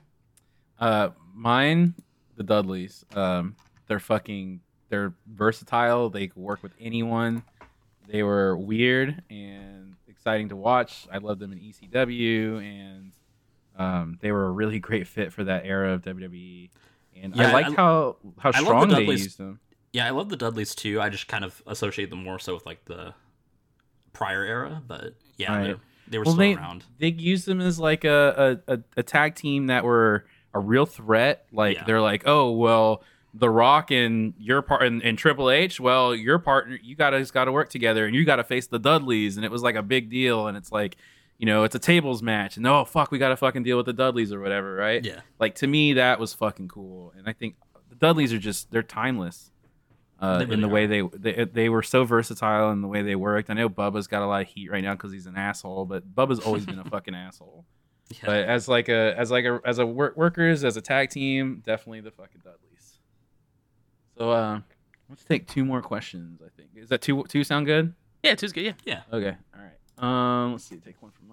Uh, 0.78 1.08
mine, 1.34 1.94
the 2.36 2.42
Dudleys. 2.42 3.04
Um, 3.14 3.56
they're 3.86 4.00
fucking. 4.00 4.60
They're 4.88 5.14
versatile. 5.26 6.10
They 6.10 6.28
can 6.28 6.42
work 6.42 6.62
with 6.62 6.72
anyone. 6.80 7.42
They 8.08 8.22
were 8.22 8.56
weird 8.56 9.22
and 9.30 9.96
exciting 10.06 10.48
to 10.50 10.56
watch. 10.56 11.06
I 11.12 11.18
loved 11.18 11.40
them 11.40 11.52
in 11.52 11.58
ECW, 11.58 12.58
and 12.62 13.10
um, 13.78 14.18
they 14.20 14.32
were 14.32 14.46
a 14.46 14.50
really 14.50 14.78
great 14.88 15.06
fit 15.06 15.32
for 15.32 15.44
that 15.44 15.64
era 15.66 15.92
of 15.92 16.02
WWE. 16.02 16.70
And 17.22 17.34
I 17.34 17.38
Yeah, 17.44 17.52
liked 17.52 17.68
I- 17.70 17.74
how 17.74 18.16
how 18.38 18.50
I 18.54 18.60
love 18.60 18.88
the 18.88 18.94
strong 18.94 19.06
they 19.06 19.12
used 19.12 19.38
them. 19.38 19.60
Yeah, 19.92 20.06
I 20.06 20.10
love 20.10 20.28
the 20.28 20.36
Dudleys 20.36 20.74
too. 20.74 21.00
I 21.00 21.08
just 21.08 21.26
kind 21.28 21.44
of 21.44 21.62
associate 21.66 22.10
them 22.10 22.22
more 22.22 22.38
so 22.38 22.54
with 22.54 22.66
like 22.66 22.84
the 22.84 23.14
prior 24.12 24.44
era, 24.44 24.82
but 24.86 25.14
yeah, 25.36 25.56
Right. 25.56 25.64
they're- 26.08 26.20
were 26.20 26.24
Well, 26.24 26.34
still 26.34 26.36
they 26.36 26.54
around. 26.54 26.84
they 26.98 27.08
used 27.08 27.46
them 27.46 27.60
as 27.60 27.78
like 27.80 28.04
a, 28.04 28.60
a, 28.68 28.78
a, 28.96 29.02
tag 29.02 29.34
team 29.34 29.66
that 29.66 29.84
were 29.84 30.26
a 30.54 30.60
real 30.60 30.86
threat. 30.86 31.46
Like 31.52 31.76
Yeah. 31.78 31.84
they're 31.84 32.00
like, 32.00 32.22
oh 32.26 32.52
well, 32.52 33.02
The 33.34 33.50
Rock 33.50 33.90
and 33.90 34.32
your 34.38 34.62
part 34.62 34.82
and, 34.84 35.02
and 35.02 35.18
Triple 35.18 35.50
H. 35.50 35.80
Well, 35.80 36.14
your 36.14 36.38
partner, 36.38 36.78
you 36.82 36.94
guys 36.96 37.30
got 37.30 37.46
to 37.46 37.52
work 37.52 37.68
together, 37.70 38.06
and 38.06 38.14
you 38.14 38.24
got 38.24 38.36
to 38.36 38.44
face 38.44 38.66
the 38.66 38.78
Dudleys, 38.78 39.36
and 39.36 39.44
it 39.44 39.50
was 39.50 39.62
like 39.62 39.74
a 39.74 39.82
big 39.82 40.08
deal. 40.10 40.46
And 40.46 40.56
it's 40.56 40.70
like, 40.72 40.96
you 41.38 41.46
know, 41.46 41.64
it's 41.64 41.74
a 41.74 41.78
tables 41.78 42.22
match, 42.22 42.56
and 42.56 42.66
oh 42.66 42.84
fuck, 42.84 43.10
we 43.10 43.18
got 43.18 43.28
to 43.30 43.36
fucking 43.36 43.62
deal 43.62 43.76
with 43.76 43.86
the 43.86 43.92
Dudleys 43.92 44.32
or 44.32 44.40
whatever, 44.40 44.74
right? 44.74 45.04
Yeah, 45.04 45.20
Like 45.38 45.54
to 45.56 45.66
me, 45.66 45.94
that 45.94 46.18
was 46.18 46.32
fucking 46.34 46.68
cool, 46.68 47.12
and 47.16 47.28
I 47.28 47.32
think 47.32 47.56
the 47.90 47.94
Dudleys 47.96 48.32
are 48.32 48.38
just 48.38 48.70
they're 48.70 48.82
timeless. 48.82 49.50
Uh, 50.18 50.38
They 50.38 50.44
in 50.44 50.48
really 50.48 50.60
the 50.62 50.68
way 50.68 50.86
they, 50.86 51.02
they 51.34 51.44
they 51.44 51.68
were 51.68 51.82
so 51.82 52.04
versatile 52.04 52.70
in 52.70 52.80
the 52.80 52.88
way 52.88 53.02
they 53.02 53.14
worked. 53.16 53.50
I 53.50 53.54
know 53.54 53.68
Bubba's 53.68 54.06
got 54.06 54.22
a 54.22 54.26
lot 54.26 54.40
of 54.42 54.48
heat 54.48 54.70
right 54.70 54.82
now 54.82 54.94
because 54.94 55.12
he's 55.12 55.26
an 55.26 55.36
asshole, 55.36 55.84
but 55.84 56.14
Bubba's 56.14 56.38
always 56.40 56.64
been 56.64 56.78
a 56.78 56.84
fucking 56.90 57.14
asshole. 57.14 57.66
yeah. 58.08 58.18
But 58.24 58.44
as 58.48 58.66
like 58.66 58.88
a 58.88 59.14
as 59.18 59.30
like 59.30 59.44
a 59.44 59.60
as 59.64 59.78
a 59.78 59.84
work, 59.84 60.16
workers 60.16 60.64
as 60.64 60.78
a 60.78 60.80
tag 60.80 61.10
team, 61.10 61.62
definitely 61.66 62.00
the 62.00 62.12
fucking 62.12 62.40
Dudleys. 62.42 62.98
So 64.16 64.30
uh, 64.30 64.60
let's 65.10 65.22
take 65.24 65.46
two 65.48 65.66
more 65.66 65.82
questions. 65.82 66.40
I 66.42 66.48
think 66.56 66.70
is 66.76 66.88
that 66.88 67.02
two 67.02 67.22
two 67.24 67.44
sound 67.44 67.66
good? 67.66 67.92
Yeah, 68.22 68.34
two's 68.36 68.52
good. 68.54 68.64
Yeah, 68.64 68.72
yeah. 68.86 69.00
Okay, 69.12 69.36
all 69.54 69.60
right. 69.62 69.75
Um, 69.98 70.52
let's 70.52 70.64
see. 70.64 70.76
Take 70.76 71.00
one 71.02 71.12
from 71.12 71.28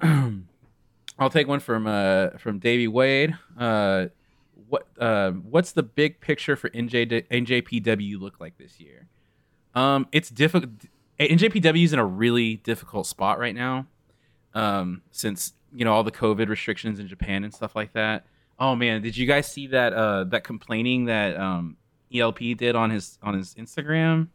mine. 0.00 0.46
I'll 1.18 1.30
take 1.30 1.46
one 1.46 1.60
from 1.60 1.86
uh 1.86 2.30
from 2.38 2.58
Davey 2.58 2.88
Wade. 2.88 3.36
Uh, 3.58 4.06
what 4.68 4.86
uh 4.98 5.30
what's 5.30 5.72
the 5.72 5.82
big 5.82 6.20
picture 6.20 6.56
for 6.56 6.68
NJ 6.70 7.28
NJPW 7.28 8.20
look 8.20 8.40
like 8.40 8.58
this 8.58 8.80
year? 8.80 9.06
Um, 9.74 10.08
it's 10.12 10.30
difficult. 10.30 10.70
NJPW 11.20 11.84
is 11.84 11.92
in 11.92 11.98
a 12.00 12.04
really 12.04 12.56
difficult 12.56 13.06
spot 13.06 13.38
right 13.38 13.54
now. 13.54 13.86
Um, 14.54 15.02
since 15.12 15.52
you 15.72 15.84
know 15.84 15.92
all 15.92 16.02
the 16.02 16.12
COVID 16.12 16.48
restrictions 16.48 16.98
in 16.98 17.06
Japan 17.06 17.44
and 17.44 17.54
stuff 17.54 17.76
like 17.76 17.92
that. 17.92 18.26
Oh 18.58 18.74
man, 18.74 19.02
did 19.02 19.16
you 19.16 19.26
guys 19.26 19.50
see 19.50 19.68
that 19.68 19.92
uh 19.92 20.24
that 20.24 20.42
complaining 20.44 21.04
that 21.06 21.36
um 21.36 21.76
ELP 22.12 22.38
did 22.56 22.74
on 22.74 22.90
his 22.90 23.18
on 23.22 23.34
his 23.34 23.54
Instagram? 23.54 24.28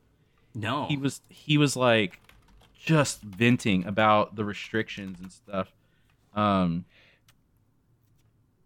No. 0.55 0.85
He 0.87 0.97
was 0.97 1.21
he 1.29 1.57
was 1.57 1.75
like 1.75 2.19
just 2.80 3.22
venting 3.22 3.85
about 3.85 4.35
the 4.35 4.45
restrictions 4.45 5.19
and 5.19 5.31
stuff. 5.31 5.73
Um 6.34 6.85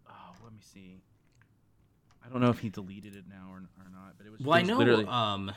Oh, 0.08 0.12
let 0.42 0.52
me 0.52 0.60
see. 0.62 1.00
I 2.24 2.28
don't 2.28 2.40
know 2.40 2.50
if 2.50 2.60
he 2.60 2.68
deleted 2.68 3.14
it 3.14 3.24
now 3.28 3.48
or, 3.50 3.58
or 3.58 3.90
not, 3.92 4.14
but 4.16 4.26
it 4.26 4.30
was 4.30 4.40
well, 4.40 4.54
I 4.54 4.58
it 4.58 4.62
was 4.62 4.68
know, 4.70 4.78
literally 4.78 5.04
um, 5.06 5.52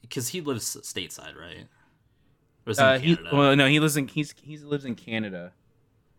because 0.00 0.28
he 0.28 0.40
lives 0.40 0.76
stateside, 0.82 1.36
right? 1.36 1.66
Or 2.66 2.70
is 2.70 2.78
he 2.78 2.84
uh, 2.84 2.98
he, 2.98 3.18
well 3.32 3.54
no, 3.54 3.68
he 3.68 3.78
lives 3.78 3.96
in 3.96 4.08
he's 4.08 4.34
he 4.42 4.56
lives 4.58 4.84
in 4.84 4.94
Canada. 4.94 5.52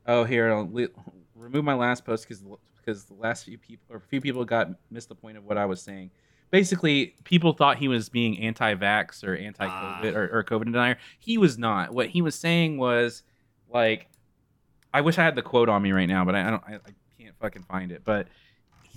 Oh, 0.05 0.23
here, 0.23 0.51
I'll 0.53 0.67
li- 0.67 0.87
remove 1.35 1.65
my 1.65 1.73
last 1.73 2.05
post 2.05 2.27
cuz 2.27 2.41
because 2.77 3.03
the 3.05 3.15
last 3.15 3.43
few 3.43 3.57
people 3.57 3.85
or 3.89 3.97
a 3.97 4.01
few 4.01 4.21
people 4.21 4.45
got 4.45 4.69
missed 4.89 5.09
the 5.09 5.15
point 5.15 5.37
of 5.37 5.43
what 5.43 5.57
I 5.57 5.65
was 5.65 5.81
saying. 5.81 6.11
Basically, 6.49 7.15
people 7.23 7.53
thought 7.53 7.77
he 7.77 7.87
was 7.87 8.09
being 8.09 8.39
anti-vax 8.39 9.23
or 9.23 9.35
anti-COVID 9.35 9.69
Ah. 9.69 10.17
or, 10.17 10.29
or 10.39 10.43
COVID 10.43 10.65
denier. 10.65 10.97
He 11.19 11.37
was 11.37 11.57
not. 11.57 11.93
What 11.93 12.07
he 12.07 12.21
was 12.21 12.35
saying 12.35 12.77
was 12.77 13.23
like, 13.69 14.07
I 14.93 15.01
wish 15.01 15.17
I 15.17 15.23
had 15.23 15.35
the 15.35 15.41
quote 15.41 15.67
on 15.69 15.81
me 15.81 15.91
right 15.91 16.05
now, 16.05 16.23
but 16.23 16.35
I, 16.35 16.47
I 16.47 16.49
don't. 16.49 16.63
I, 16.65 16.73
I 16.75 16.91
can't 17.21 17.35
fucking 17.39 17.63
find 17.63 17.91
it. 17.91 18.03
But 18.05 18.27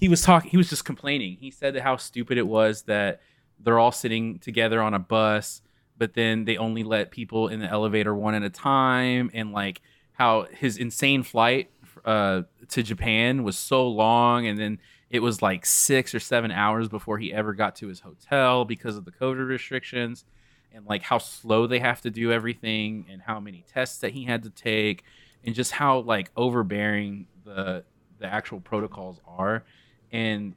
he 0.01 0.09
was 0.09 0.23
talking. 0.23 0.51
He 0.51 0.57
was 0.57 0.71
just 0.71 0.85
complaining. 0.85 1.37
He 1.41 1.51
said 1.51 1.77
how 1.79 1.97
stupid 1.97 2.39
it 2.39 2.47
was 2.47 2.83
that 2.83 3.21
they're 3.59 3.79
all 3.79 3.93
sitting 3.93 4.39
together 4.39 4.81
on 4.81 4.95
a 4.95 4.99
bus, 4.99 5.61
but 5.99 6.15
then 6.15 6.45
they 6.45 6.57
only 6.57 6.85
let 6.85 7.11
people 7.11 7.49
in 7.49 7.61
the 7.61 7.69
elevator 7.69 8.15
one 8.15 8.35
at 8.35 8.43
a 8.43 8.51
time, 8.51 9.31
and 9.35 9.53
like 9.53 9.81
how 10.13 10.47
his 10.53 10.77
insane 10.77 11.23
flight 11.25 11.69
uh, 12.05 12.43
to 12.69 12.83
Japan 12.83 13.43
was 13.43 13.59
so 13.59 13.89
long, 13.89 14.47
and 14.47 14.59
then 14.59 14.79
it 15.11 15.21
was 15.21 15.43
like 15.43 15.67
six 15.67 16.15
or 16.15 16.21
seven 16.21 16.51
hours 16.51 16.89
before 16.89 17.19
he 17.19 17.33
ever 17.33 17.53
got 17.53 17.77
to 17.77 17.89
his 17.89 18.01
hotel 18.01 18.65
because 18.65 18.97
of 18.97 19.05
the 19.05 19.11
COVID 19.11 19.47
restrictions, 19.47 20.25
and 20.73 20.87
like 20.87 21.03
how 21.03 21.19
slow 21.19 21.67
they 21.67 21.81
have 21.81 22.01
to 22.03 22.11
do 22.11 22.33
everything, 22.33 23.07
and 23.11 23.21
how 23.23 23.41
many 23.41 23.65
tests 23.73 23.99
that 23.99 24.13
he 24.13 24.25
had 24.25 24.45
to 24.45 24.51
take, 24.51 25.03
and 25.45 25.55
just 25.55 25.73
how 25.73 26.01
like 26.01 26.31
overbearing 26.37 27.27
the 27.45 27.85
the 28.19 28.27
actual 28.27 28.61
protocols 28.61 29.21
are, 29.27 29.65
and 30.13 30.55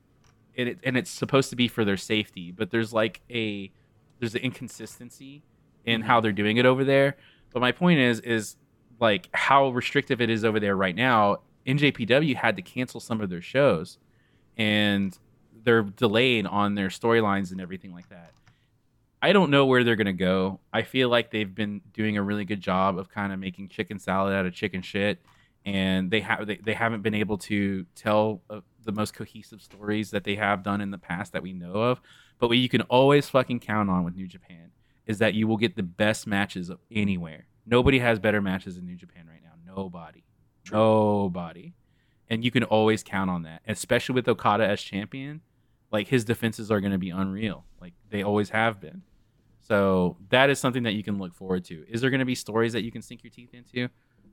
it 0.54 0.78
and 0.84 0.98
it's 0.98 1.10
supposed 1.10 1.50
to 1.50 1.56
be 1.56 1.68
for 1.68 1.84
their 1.84 1.98
safety, 1.98 2.52
but 2.52 2.70
there's 2.70 2.94
like 2.94 3.22
a 3.30 3.72
there's 4.20 4.36
an 4.36 4.42
inconsistency 4.42 5.44
in 5.86 6.02
how 6.02 6.22
they're 6.22 6.32
doing 6.32 6.58
it 6.58 6.66
over 6.66 6.84
there. 6.84 7.18
But 7.52 7.60
my 7.60 7.72
point 7.72 8.00
is 8.00 8.20
is 8.20 8.56
like 9.00 9.30
how 9.34 9.70
restrictive 9.70 10.22
it 10.22 10.30
is 10.30 10.46
over 10.46 10.60
there 10.60 10.76
right 10.76 10.96
now. 10.96 11.38
NJPW 11.66 12.36
had 12.36 12.56
to 12.58 12.62
cancel 12.62 13.00
some 13.00 13.22
of 13.22 13.30
their 13.30 13.42
shows, 13.42 13.98
and 14.58 15.18
they're 15.64 15.84
delayed 15.84 16.46
on 16.46 16.76
their 16.76 16.90
storylines 16.90 17.52
and 17.52 17.62
everything 17.62 17.94
like 17.94 18.10
that. 18.10 18.32
I 19.22 19.32
don't 19.32 19.52
know 19.52 19.66
where 19.66 19.84
they're 19.84 19.96
gonna 19.96 20.12
go. 20.14 20.60
I 20.74 20.82
feel 20.82 21.08
like 21.08 21.32
they've 21.32 21.54
been 21.54 21.82
doing 21.94 22.18
a 22.18 22.22
really 22.22 22.44
good 22.44 22.60
job 22.60 22.98
of 22.98 23.10
kind 23.10 23.32
of 23.32 23.40
making 23.40 23.70
chicken 23.70 23.98
salad 23.98 24.34
out 24.34 24.46
of 24.46 24.54
chicken 24.54 24.82
shit, 24.82 25.20
and 25.66 26.12
they 26.12 26.20
have 26.20 26.46
they, 26.46 26.58
they 26.58 26.74
haven't 26.74 27.04
been 27.04 27.16
able 27.16 27.38
to 27.38 27.86
tell 27.96 28.42
uh, 28.50 28.60
the 28.84 28.92
most 28.92 29.14
cohesive 29.14 29.62
stories 29.62 30.12
that 30.12 30.26
they 30.26 30.36
have 30.36 30.62
done 30.62 30.82
in 30.82 30.92
the 30.92 30.98
past 30.98 31.32
that 31.32 31.42
we 31.42 31.54
know 31.54 31.74
of. 31.74 32.02
But 32.38 32.50
what 32.50 32.58
you 32.58 32.68
can 32.68 32.82
always 32.82 33.30
fucking 33.30 33.62
count 33.62 33.90
on 33.90 34.04
with 34.04 34.16
New 34.16 34.28
Japan 34.28 34.72
is 35.06 35.20
that 35.20 35.34
you 35.34 35.48
will 35.48 35.58
get 35.58 35.76
the 35.78 35.84
best 35.84 36.28
matches 36.28 36.70
of 36.70 36.80
anywhere. 36.92 37.46
Nobody 37.66 38.00
has 38.00 38.20
better 38.20 38.42
matches 38.42 38.78
in 38.78 38.86
New 38.86 38.96
Japan 38.96 39.26
right 39.30 39.42
now. 39.42 39.74
Nobody. 39.74 40.24
Nobody. 40.70 41.74
And 42.30 42.44
you 42.44 42.52
can 42.52 42.64
always 42.64 43.04
count 43.04 43.30
on 43.30 43.44
that, 43.44 43.62
especially 43.68 44.16
with 44.16 44.28
Okada 44.28 44.68
as 44.68 44.82
champion. 44.82 45.42
Like 45.92 46.08
his 46.08 46.26
defenses 46.26 46.72
are 46.72 46.82
going 46.82 46.92
to 46.92 46.98
be 46.98 47.12
unreal, 47.12 47.66
like 47.80 47.94
they 48.10 48.24
always 48.24 48.50
have 48.50 48.80
been. 48.80 49.04
So 49.60 50.18
that 50.30 50.50
is 50.50 50.60
something 50.60 50.84
that 50.84 50.94
you 50.94 51.04
can 51.04 51.20
look 51.20 51.36
forward 51.36 51.64
to. 51.66 51.86
Is 51.88 52.02
there 52.02 52.10
going 52.10 52.20
to 52.20 52.26
be 52.26 52.36
stories 52.36 52.74
that 52.74 52.84
you 52.84 52.92
can 52.92 53.02
sink 53.02 53.24
your 53.24 53.32
teeth 53.32 53.54
into? 53.54 53.90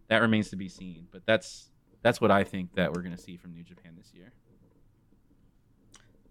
That 0.08 0.22
remains 0.22 0.48
to 0.50 0.56
be 0.56 0.68
seen. 0.68 1.06
But 1.12 1.26
that's 1.26 1.70
that's 2.02 2.20
what 2.20 2.30
I 2.30 2.44
think 2.44 2.74
that 2.76 2.92
we're 2.92 3.02
going 3.02 3.14
to 3.14 3.20
see 3.20 3.36
from 3.36 3.52
New 3.52 3.62
Japan 3.62 3.92
this 3.96 4.12
year. 4.14 4.32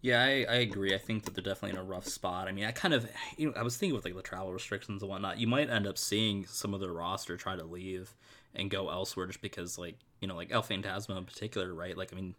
Yeah, 0.02 0.24
I, 0.24 0.46
I 0.50 0.56
agree. 0.56 0.96
I 0.96 0.98
think 0.98 1.26
that 1.26 1.36
they're 1.36 1.44
definitely 1.44 1.78
in 1.78 1.86
a 1.86 1.88
rough 1.88 2.08
spot. 2.08 2.48
I 2.48 2.52
mean, 2.54 2.66
I 2.66 2.72
kind 2.72 2.94
of, 2.94 3.10
you 3.36 3.48
know, 3.48 3.54
I 3.56 3.64
was 3.64 3.76
thinking 3.76 3.96
with 3.96 4.06
like 4.06 4.16
the 4.16 4.22
travel 4.22 4.54
restrictions 4.54 5.02
and 5.02 5.10
whatnot, 5.10 5.40
you 5.40 5.48
might 5.48 5.70
end 5.70 5.88
up 5.88 5.98
seeing 5.98 6.46
some 6.46 6.74
of 6.74 6.80
their 6.80 6.94
roster 6.94 7.36
try 7.36 7.56
to 7.58 7.66
leave 7.66 8.16
and 8.56 8.72
go 8.72 8.90
elsewhere 8.90 9.28
just 9.28 9.42
because, 9.42 9.78
like, 9.78 9.98
you 10.20 10.28
know, 10.28 10.36
like 10.36 10.52
El 10.52 10.64
Phantasmo 10.64 11.18
in 11.18 11.26
particular, 11.26 11.74
right? 11.74 11.98
Like, 11.98 12.12
I 12.14 12.16
mean, 12.16 12.36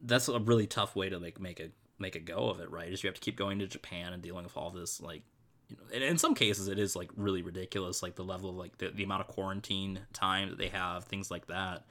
that's 0.00 0.28
a 0.28 0.38
really 0.38 0.66
tough 0.66 0.94
way 0.96 1.08
to 1.08 1.18
like 1.18 1.40
make 1.40 1.60
a 1.60 1.70
make 1.98 2.14
a 2.14 2.20
go 2.20 2.48
of 2.48 2.60
it, 2.60 2.70
right? 2.70 2.92
Is 2.92 3.02
you 3.02 3.08
have 3.08 3.14
to 3.14 3.20
keep 3.20 3.36
going 3.36 3.58
to 3.58 3.66
Japan 3.66 4.12
and 4.12 4.22
dealing 4.22 4.44
with 4.44 4.56
all 4.56 4.70
this, 4.70 5.00
like, 5.00 5.22
you 5.68 5.76
know, 5.76 5.82
and 5.92 6.02
in 6.02 6.16
some 6.16 6.34
cases 6.34 6.68
it 6.68 6.78
is 6.78 6.94
like 6.94 7.10
really 7.16 7.42
ridiculous, 7.42 8.02
like 8.02 8.14
the 8.14 8.24
level 8.24 8.50
of 8.50 8.56
like 8.56 8.78
the, 8.78 8.90
the 8.90 9.02
amount 9.02 9.22
of 9.22 9.26
quarantine 9.26 10.00
time 10.12 10.48
that 10.50 10.58
they 10.58 10.68
have, 10.68 11.04
things 11.04 11.30
like 11.30 11.46
that. 11.48 11.84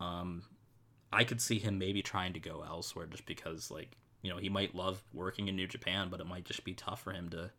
Um, 0.00 0.44
I 1.12 1.24
could 1.24 1.40
see 1.40 1.58
him 1.58 1.78
maybe 1.78 2.02
trying 2.02 2.32
to 2.32 2.40
go 2.40 2.64
elsewhere 2.66 3.06
just 3.06 3.26
because, 3.26 3.70
like, 3.70 3.96
you 4.22 4.30
know, 4.30 4.38
he 4.38 4.48
might 4.48 4.74
love 4.74 5.02
working 5.12 5.48
in 5.48 5.56
New 5.56 5.68
Japan, 5.68 6.08
but 6.10 6.20
it 6.20 6.26
might 6.26 6.44
just 6.44 6.64
be 6.64 6.74
tough 6.74 7.02
for 7.02 7.12
him 7.12 7.28
to 7.28 7.50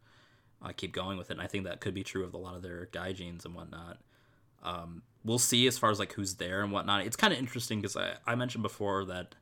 uh, 0.62 0.72
keep 0.76 0.92
going 0.92 1.18
with 1.18 1.30
it. 1.30 1.34
And 1.34 1.42
I 1.42 1.48
think 1.48 1.64
that 1.64 1.80
could 1.80 1.94
be 1.94 2.04
true 2.04 2.26
of 2.26 2.34
a 2.34 2.38
lot 2.38 2.56
of 2.56 2.64
their 2.64 2.88
gaijins 2.92 3.46
and 3.46 3.54
whatnot. 3.54 4.00
Um, 4.66 5.04
we'll 5.24 5.40
see 5.40 5.68
as 5.68 5.78
far 5.78 5.92
as 5.92 6.00
like 6.00 6.14
who's 6.14 6.36
there 6.36 6.62
and 6.62 6.72
whatnot. 6.72 7.06
It's 7.06 7.16
kind 7.16 7.32
of 7.32 7.40
interesting 7.40 7.80
because 7.80 7.96
I, 7.96 8.16
I 8.28 8.36
mentioned 8.36 8.64
before 8.64 9.06
that 9.06 9.36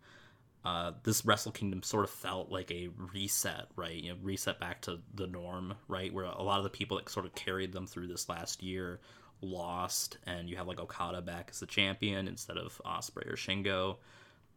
uh, 0.65 0.91
this 1.03 1.25
Wrestle 1.25 1.51
Kingdom 1.51 1.83
sort 1.83 2.03
of 2.03 2.09
felt 2.09 2.49
like 2.49 2.71
a 2.71 2.89
reset, 3.13 3.67
right? 3.75 3.95
You 3.95 4.13
know, 4.13 4.17
reset 4.21 4.59
back 4.59 4.81
to 4.83 4.99
the 5.13 5.27
norm, 5.27 5.73
right? 5.87 6.13
Where 6.13 6.25
a 6.25 6.41
lot 6.41 6.57
of 6.57 6.63
the 6.63 6.69
people 6.69 6.97
that 6.97 7.09
sort 7.09 7.25
of 7.25 7.35
carried 7.35 7.73
them 7.73 7.87
through 7.87 8.07
this 8.07 8.29
last 8.29 8.63
year 8.63 8.99
lost, 9.41 10.17
and 10.25 10.49
you 10.49 10.55
have 10.55 10.67
like 10.67 10.79
Okada 10.79 11.21
back 11.21 11.49
as 11.51 11.59
the 11.59 11.65
champion 11.65 12.27
instead 12.27 12.57
of 12.57 12.81
Ospreay 12.85 13.31
or 13.31 13.35
Shingo, 13.35 13.97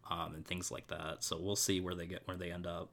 um, 0.08 0.34
and 0.34 0.46
things 0.46 0.70
like 0.70 0.86
that. 0.88 1.24
So 1.24 1.40
we'll 1.40 1.56
see 1.56 1.80
where 1.80 1.94
they 1.94 2.06
get 2.06 2.22
where 2.26 2.36
they 2.36 2.52
end 2.52 2.66
up. 2.66 2.90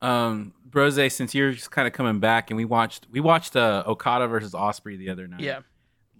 Um, 0.00 0.52
Brose, 0.64 1.12
since 1.12 1.34
you're 1.34 1.52
just 1.52 1.70
kind 1.70 1.88
of 1.88 1.94
coming 1.94 2.20
back, 2.20 2.50
and 2.50 2.56
we 2.56 2.64
watched 2.64 3.08
we 3.10 3.18
watched 3.18 3.56
uh, 3.56 3.82
Okada 3.84 4.28
versus 4.28 4.52
Ospreay 4.52 4.96
the 4.96 5.10
other 5.10 5.26
night. 5.26 5.40
Yeah. 5.40 5.60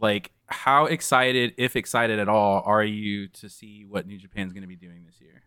Like, 0.01 0.31
how 0.47 0.87
excited, 0.87 1.55
if 1.57 1.77
excited 1.77 2.19
at 2.19 2.29
all, 2.29 2.63
are 2.65 2.85
you 2.85 3.29
to 3.29 3.49
see 3.49 3.85
what 3.89 4.07
New 4.07 4.19
Japan's 4.19 4.53
going 4.53 4.63
to 4.63 4.69
be 4.69 4.77
doing 4.77 5.05
this 5.07 5.21
year? 5.21 5.43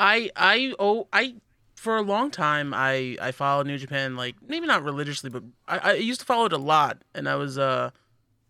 I 0.00 0.30
I 0.34 0.74
oh 0.78 1.08
I 1.12 1.34
for 1.76 1.96
a 1.96 2.02
long 2.02 2.30
time 2.30 2.72
I 2.74 3.18
I 3.20 3.32
followed 3.32 3.66
New 3.66 3.76
Japan 3.76 4.16
like 4.16 4.34
maybe 4.46 4.66
not 4.66 4.82
religiously 4.82 5.28
but 5.28 5.42
I, 5.68 5.78
I 5.78 5.92
used 5.94 6.20
to 6.20 6.26
follow 6.26 6.46
it 6.46 6.52
a 6.52 6.58
lot 6.58 7.02
and 7.14 7.28
I 7.28 7.36
was 7.36 7.58
uh 7.58 7.90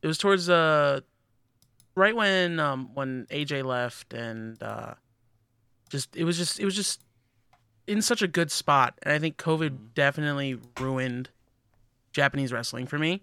it 0.01 0.07
was 0.07 0.17
towards 0.17 0.49
uh 0.49 1.01
right 1.97 2.15
when 2.15 2.61
um 2.61 2.91
when 2.95 3.27
AJ 3.31 3.65
left 3.65 4.15
and 4.15 4.63
uh 4.63 4.95
just 5.89 6.17
it 6.17 6.23
was 6.23 6.39
just 6.39 6.61
it 6.61 6.65
was 6.65 6.77
just 6.77 7.03
in 7.89 8.01
such 8.01 8.23
a 8.23 8.29
good 8.29 8.53
spot 8.53 8.97
and 9.03 9.13
I 9.13 9.19
think 9.19 9.37
COVID 9.37 9.95
definitely 9.95 10.57
ruined 10.79 11.31
Japanese 12.13 12.53
wrestling 12.53 12.87
for 12.87 12.99
me 12.99 13.23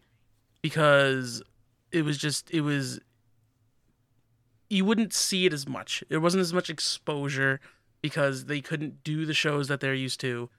because 0.62 1.42
it 1.92 2.04
was 2.04 2.18
just 2.18 2.52
it 2.52 2.62
was 2.62 3.00
you 4.70 4.84
wouldn't 4.84 5.14
see 5.14 5.46
it 5.46 5.54
as 5.54 5.68
much. 5.68 6.04
There 6.10 6.20
wasn't 6.20 6.42
as 6.42 6.54
much 6.54 6.70
exposure 6.70 7.60
because 8.02 8.46
they 8.46 8.62
couldn't 8.62 9.04
do 9.04 9.26
the 9.26 9.34
shows 9.34 9.68
that 9.70 9.80
they're 9.80 9.94
used 9.94 10.20
to. 10.22 10.50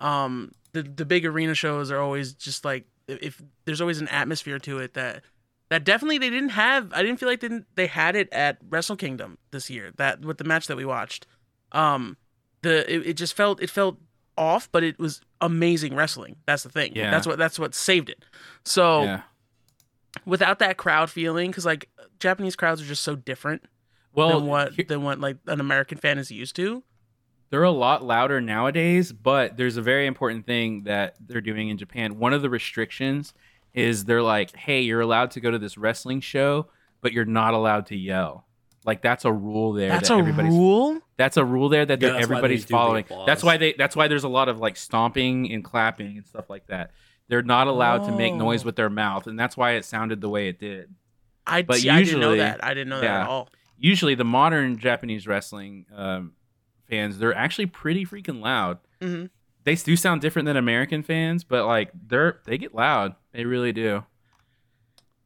Um, 0.00 0.52
the 0.72 0.82
the 0.82 1.04
big 1.04 1.26
arena 1.26 1.54
shows 1.54 1.90
are 1.90 2.00
always 2.00 2.32
just 2.32 2.64
like 2.64 2.86
if 3.06 3.42
there's 3.64 3.80
always 3.80 4.00
an 4.00 4.08
atmosphere 4.08 4.58
to 4.60 4.78
it 4.78 4.94
that 4.94 5.22
that 5.70 5.84
definitely 5.84 6.18
they 6.18 6.30
didn't 6.30 6.50
have. 6.50 6.92
I 6.92 7.02
didn't 7.02 7.18
feel 7.18 7.28
like 7.28 7.40
they 7.40 7.48
didn't, 7.48 7.66
they 7.74 7.86
had 7.86 8.16
it 8.16 8.28
at 8.32 8.58
Wrestle 8.70 8.96
Kingdom 8.96 9.38
this 9.50 9.68
year. 9.68 9.92
That 9.96 10.22
with 10.22 10.38
the 10.38 10.44
match 10.44 10.66
that 10.68 10.76
we 10.76 10.84
watched, 10.84 11.26
um, 11.72 12.16
the 12.62 12.90
it, 12.92 13.08
it 13.08 13.14
just 13.14 13.34
felt 13.34 13.62
it 13.62 13.70
felt 13.70 13.98
off, 14.36 14.70
but 14.72 14.82
it 14.82 14.98
was 14.98 15.20
amazing 15.40 15.94
wrestling. 15.94 16.36
That's 16.46 16.62
the 16.62 16.70
thing. 16.70 16.92
Yeah. 16.94 17.10
That's 17.10 17.26
what 17.26 17.38
that's 17.38 17.58
what 17.58 17.74
saved 17.74 18.08
it. 18.08 18.24
So 18.64 19.02
yeah. 19.02 19.22
Without 20.24 20.58
that 20.60 20.76
crowd 20.76 21.10
feeling, 21.10 21.50
because 21.50 21.66
like 21.66 21.88
Japanese 22.20 22.56
crowds 22.56 22.80
are 22.82 22.86
just 22.86 23.02
so 23.02 23.16
different 23.16 23.62
Well, 24.14 24.38
than 24.40 24.48
what 24.48 24.72
here- 24.74 24.84
than 24.88 25.02
what 25.02 25.20
like 25.20 25.36
an 25.46 25.60
American 25.60 25.98
fan 25.98 26.18
is 26.18 26.30
used 26.30 26.56
to. 26.56 26.82
they're 27.50 27.62
a 27.62 27.70
lot 27.70 28.04
louder 28.04 28.40
nowadays, 28.40 29.12
but 29.12 29.56
there's 29.56 29.76
a 29.78 29.82
very 29.82 30.06
important 30.06 30.44
thing 30.46 30.82
that 30.84 31.14
they're 31.20 31.40
doing 31.40 31.68
in 31.70 31.78
Japan. 31.78 32.18
One 32.18 32.32
of 32.34 32.42
the 32.42 32.50
restrictions 32.50 33.32
is 33.74 34.04
they're 34.04 34.22
like, 34.22 34.54
"Hey, 34.56 34.80
you're 34.82 35.00
allowed 35.00 35.30
to 35.32 35.40
go 35.40 35.50
to 35.50 35.58
this 35.58 35.78
wrestling 35.78 36.20
show, 36.20 36.66
but 37.00 37.12
you're 37.12 37.24
not 37.24 37.54
allowed 37.54 37.86
to 37.86 37.96
yell." 37.96 38.44
Like 38.84 39.02
that's 39.02 39.24
a 39.24 39.32
rule 39.32 39.72
there. 39.72 39.88
That's 39.90 40.08
that 40.08 40.14
a 40.16 40.18
everybody's, 40.18 40.52
rule. 40.52 41.00
That's 41.16 41.36
a 41.36 41.44
rule 41.44 41.68
there 41.68 41.84
that 41.84 42.00
Yeah, 42.00 42.08
they're- 42.10 42.18
that's 42.20 42.28
why 42.28 42.34
they 42.34 42.38
everybody's 42.38 42.64
following. 42.64 43.04
That's 43.26 43.42
why 43.42 43.56
they. 43.56 43.72
That's 43.74 43.94
why 43.96 44.08
there's 44.08 44.24
a 44.24 44.28
lot 44.28 44.48
of 44.48 44.58
like 44.60 44.76
stomping 44.76 45.52
and 45.52 45.62
clapping 45.64 46.16
and 46.16 46.26
stuff 46.26 46.48
like 46.50 46.66
that. 46.68 46.92
They're 47.28 47.42
not 47.42 47.66
allowed 47.66 48.04
to 48.06 48.12
make 48.12 48.34
noise 48.34 48.62
Oh. 48.62 48.66
with 48.66 48.76
their 48.76 48.90
mouth, 48.90 49.26
and 49.26 49.38
that's 49.38 49.56
why 49.56 49.72
it 49.72 49.84
sounded 49.84 50.20
the 50.20 50.28
way 50.28 50.48
it 50.48 50.58
did. 50.58 50.94
I 51.46 51.62
But 51.62 51.78
see, 51.78 51.90
I 51.90 52.02
didn't 52.02 52.20
know 52.20 52.30
usually- 52.30 52.38
that. 52.38 52.64
I 52.64 52.74
didn't 52.74 52.88
know 52.88 53.00
that 53.00 53.22
at 53.22 53.26
all. 53.28 53.48
usually 53.76 54.14
the 54.14 54.24
modern 54.24 54.78
Japanese 54.78 55.26
wrestling 55.26 55.86
um, 55.94 56.32
fans, 56.88 57.18
they're 57.18 57.34
actually 57.34 57.66
pretty 57.66 58.04
freaking 58.06 58.40
loud. 58.40 58.78
hmm 59.00 59.26
They 59.64 59.74
do 59.74 59.96
sound 59.96 60.20
different 60.22 60.46
than 60.46 60.56
American 60.56 61.02
fans, 61.02 61.44
but 61.44 61.66
like 61.66 61.90
they're 61.94 62.40
they 62.46 62.56
get 62.58 62.74
loud. 62.74 63.14
They 63.32 63.44
really 63.44 63.72
do. 63.72 64.04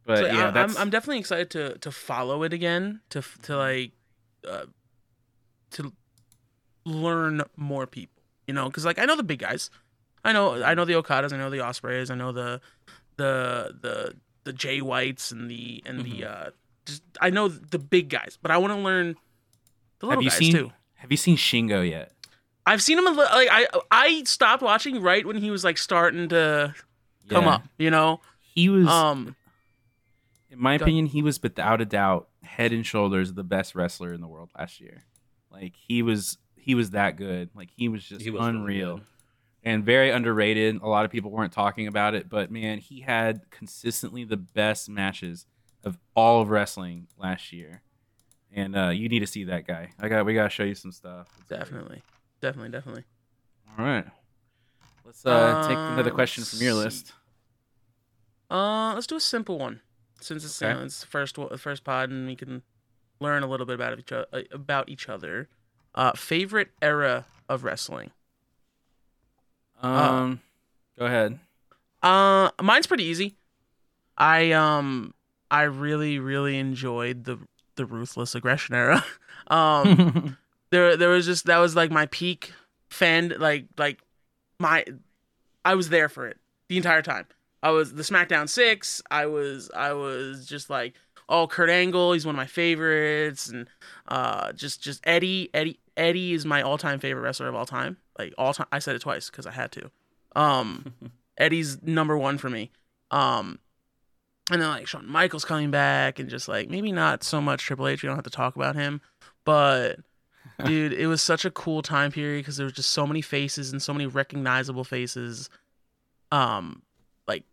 But 0.04 0.18
so 0.18 0.26
yeah, 0.26 0.50
I, 0.52 0.62
I'm 0.62 0.76
I'm 0.76 0.90
definitely 0.90 1.20
excited 1.20 1.50
to 1.50 1.78
to 1.78 1.92
follow 1.92 2.42
it 2.42 2.52
again 2.52 3.00
to 3.10 3.22
to 3.42 3.56
like 3.56 3.92
uh, 4.48 4.66
to 5.72 5.92
learn 6.84 7.42
more 7.56 7.86
people. 7.86 8.22
You 8.48 8.54
know, 8.54 8.66
because 8.66 8.84
like 8.84 8.98
I 8.98 9.04
know 9.04 9.14
the 9.16 9.22
big 9.22 9.38
guys, 9.38 9.70
I 10.24 10.32
know 10.32 10.62
I 10.62 10.74
know 10.74 10.84
the 10.84 10.94
Okadas, 10.94 11.32
I 11.32 11.36
know 11.36 11.50
the 11.50 11.58
Ospreays, 11.58 12.10
I 12.10 12.14
know 12.14 12.32
the 12.32 12.60
the 13.16 13.74
the 13.80 14.14
the 14.44 14.52
Jay 14.52 14.80
Whites 14.80 15.30
and 15.32 15.50
the 15.50 15.82
and 15.86 16.00
the 16.04 16.20
Mm-hmm. 16.22 16.46
uh 16.46 16.50
just 16.84 17.02
I 17.20 17.30
know 17.30 17.48
the 17.48 17.78
big 17.78 18.08
guys, 18.08 18.38
but 18.42 18.50
I 18.50 18.56
want 18.58 18.72
to 18.72 18.78
learn 18.80 19.14
the 20.00 20.06
little 20.06 20.20
have 20.20 20.24
you 20.24 20.30
guys 20.30 20.38
seen 20.38 20.52
too. 20.52 20.72
have 20.96 21.10
you 21.10 21.16
seen 21.16 21.36
Shingo 21.36 21.88
yet? 21.88 22.12
I've 22.66 22.82
seen 22.82 22.98
him 22.98 23.06
a 23.06 23.10
li- 23.10 23.16
like 23.16 23.48
I 23.50 23.66
I 23.90 24.22
stopped 24.24 24.62
watching 24.62 25.00
right 25.00 25.24
when 25.26 25.36
he 25.36 25.50
was 25.50 25.62
like 25.64 25.78
starting 25.78 26.28
to 26.30 26.74
come 27.28 27.46
up. 27.48 27.62
You 27.78 27.90
know, 27.90 28.20
He 28.40 28.68
was 28.68 28.86
um. 28.88 29.36
in 30.50 30.58
my 30.60 30.76
go- 30.76 30.84
opinion, 30.84 31.06
he 31.06 31.22
was 31.22 31.40
without 31.42 31.80
a 31.80 31.84
doubt 31.84 32.28
head 32.42 32.72
and 32.72 32.84
shoulders 32.84 33.32
the 33.32 33.44
best 33.44 33.74
wrestler 33.74 34.12
in 34.12 34.20
the 34.20 34.28
world 34.28 34.50
last 34.58 34.80
year. 34.80 35.04
Like 35.50 35.74
he 35.76 36.02
was 36.02 36.38
he 36.56 36.74
was 36.74 36.90
that 36.90 37.16
good. 37.16 37.50
Like 37.54 37.70
he 37.76 37.88
was 37.88 38.04
just 38.04 38.22
He 38.22 38.30
was 38.30 38.44
unreal. 38.46 38.96
good. 38.98 39.06
And 39.62 39.84
very 39.84 40.10
underrated. 40.10 40.80
A 40.82 40.89
lot 40.89 41.05
of 41.05 41.10
people 41.10 41.30
weren't 41.30 41.52
talking 41.52 41.86
about 41.86 42.14
it, 42.14 42.28
but 42.28 42.51
man, 42.51 42.78
he 42.78 43.01
had 43.01 43.51
consistently 43.51 44.24
the 44.24 44.36
best 44.36 44.89
matches 44.89 45.47
of 45.84 45.98
all 46.16 46.40
of 46.40 46.51
wrestling 46.51 47.06
last 47.18 47.52
year. 47.52 47.82
And 48.55 48.76
uh, 48.76 48.89
you 48.90 49.09
need 49.09 49.20
to 49.20 49.26
see 49.26 49.44
that 49.44 49.66
guy. 49.66 49.90
I 49.98 50.09
got 50.09 50.26
we 50.26 50.34
got 50.34 50.44
to 50.44 50.51
show 50.51 50.64
you 50.64 50.74
some 50.74 50.93
stuff. 50.93 51.28
It's 51.39 51.48
great. 51.48 51.59
Definitely, 51.60 52.02
definitely, 52.40 52.70
definitely. 52.70 53.05
All 53.78 53.84
right. 53.84 54.05
Let's 55.05 55.24
uh, 55.24 55.66
take 55.66 55.76
another 55.76 56.10
Uh, 56.10 56.14
question 56.14 56.44
from 56.44 56.60
your 56.60 56.74
let's 56.74 56.84
list. 56.84 57.12
Uh, 58.51 58.93
let's 58.94 59.06
do 59.06 59.16
a 59.16 59.20
simple 59.20 59.59
one, 59.59 59.80
since 60.20 60.44
it's, 60.44 60.62
Okay. 60.62 60.72
uh, 60.72 60.84
it's 60.84 61.01
the 61.01 61.06
first 61.06 61.39
one- 61.39 61.56
first 61.56 61.84
pod, 61.84 62.10
and 62.10 62.26
we 62.26 62.36
can 62.36 62.62
learn 63.20 63.43
a 63.43 63.47
little 63.47 63.64
bit 63.66 63.74
about 63.74 63.98
each 63.98 64.12
other. 64.12 64.26
About 64.52 64.89
each 64.89 65.09
other. 65.09 65.48
Uh, 65.94 66.12
favorite 66.12 66.70
era 66.80 67.24
of 67.48 67.64
wrestling. 67.64 68.10
Um, 69.82 70.40
go 70.98 71.06
ahead. 71.06 71.38
Uh, 72.02 72.50
mine's 72.60 72.86
pretty 72.86 73.04
easy. 73.04 73.36
I 74.16 74.52
um, 74.52 75.14
I 75.50 75.62
really, 75.62 76.18
really 76.18 76.59
enjoyed 76.59 77.24
the 77.24 77.38
the 77.76 77.86
ruthless 77.86 78.34
aggression 78.34 78.74
era. 78.74 79.04
um, 79.48 80.36
there 80.70 80.96
there 80.96 81.10
was 81.10 81.26
just 81.26 81.46
that 81.46 81.59
was 81.59 81.76
like 81.76 81.90
my 81.90 82.06
peak 82.06 82.52
fan 82.90 83.34
like 83.38 83.66
like 83.78 84.02
my 84.59 84.84
I 85.64 85.74
was 85.74 85.88
there 85.88 86.09
for 86.09 86.26
it 86.26 86.38
the 86.68 86.76
entire 86.76 87.02
time. 87.02 87.26
I 87.62 87.70
was 87.70 87.94
the 87.94 88.02
SmackDown 88.02 88.48
6, 88.48 89.02
I 89.10 89.26
was 89.26 89.70
I 89.74 89.92
was 89.92 90.46
just 90.46 90.68
like 90.68 90.94
oh 91.28 91.46
Kurt 91.46 91.70
Angle, 91.70 92.12
he's 92.12 92.26
one 92.26 92.34
of 92.34 92.38
my 92.38 92.46
favorites 92.46 93.48
and 93.48 93.68
uh 94.09 94.52
just 94.52 94.82
just 94.82 95.00
Eddie 95.04 95.50
Eddie 95.54 95.78
Eddie 95.96 96.32
is 96.32 96.44
my 96.44 96.62
all-time 96.62 96.98
favorite 96.98 97.22
wrestler 97.22 97.48
of 97.48 97.54
all 97.54 97.66
time. 97.66 97.98
Like 98.18 98.34
all 98.39 98.55
time 98.55 98.66
I 98.72 98.78
said 98.78 98.97
it 98.97 99.02
twice 99.02 99.28
cuz 99.30 99.47
I 99.47 99.52
had 99.52 99.72
to. 99.72 99.90
Um 100.36 100.94
Eddie's 101.39 101.82
number 101.82 102.16
1 102.16 102.39
for 102.39 102.51
me. 102.51 102.70
Um 103.10 103.59
and 104.51 104.60
then 104.60 104.68
like 104.68 104.86
Shawn 104.86 105.09
Michaels 105.09 105.44
coming 105.44 105.70
back 105.70 106.18
and 106.18 106.28
just 106.28 106.48
like 106.48 106.68
maybe 106.68 106.93
not 106.93 107.22
so 107.24 107.40
much 107.40 107.64
Triple 107.64 107.89
H, 107.89 108.02
we 108.02 108.09
don't 108.09 108.16
have 108.16 108.24
to 108.24 108.30
talk 108.30 108.56
about 108.56 108.74
him, 108.74 109.01
but 109.44 110.01
dude, 110.64 110.93
it 110.93 111.06
was 111.06 111.22
such 111.22 111.44
a 111.44 111.51
cool 111.51 111.82
time 111.82 112.10
period 112.10 112.40
because 112.40 112.56
there 112.56 112.64
was 112.64 112.74
just 112.74 112.90
so 112.90 113.06
many 113.06 113.22
faces 113.22 113.72
and 113.72 113.80
so 113.80 113.93
many 113.93 114.06
recognizable 114.06 114.84
faces. 114.84 115.48
Um, 116.30 116.82
like 117.26 117.44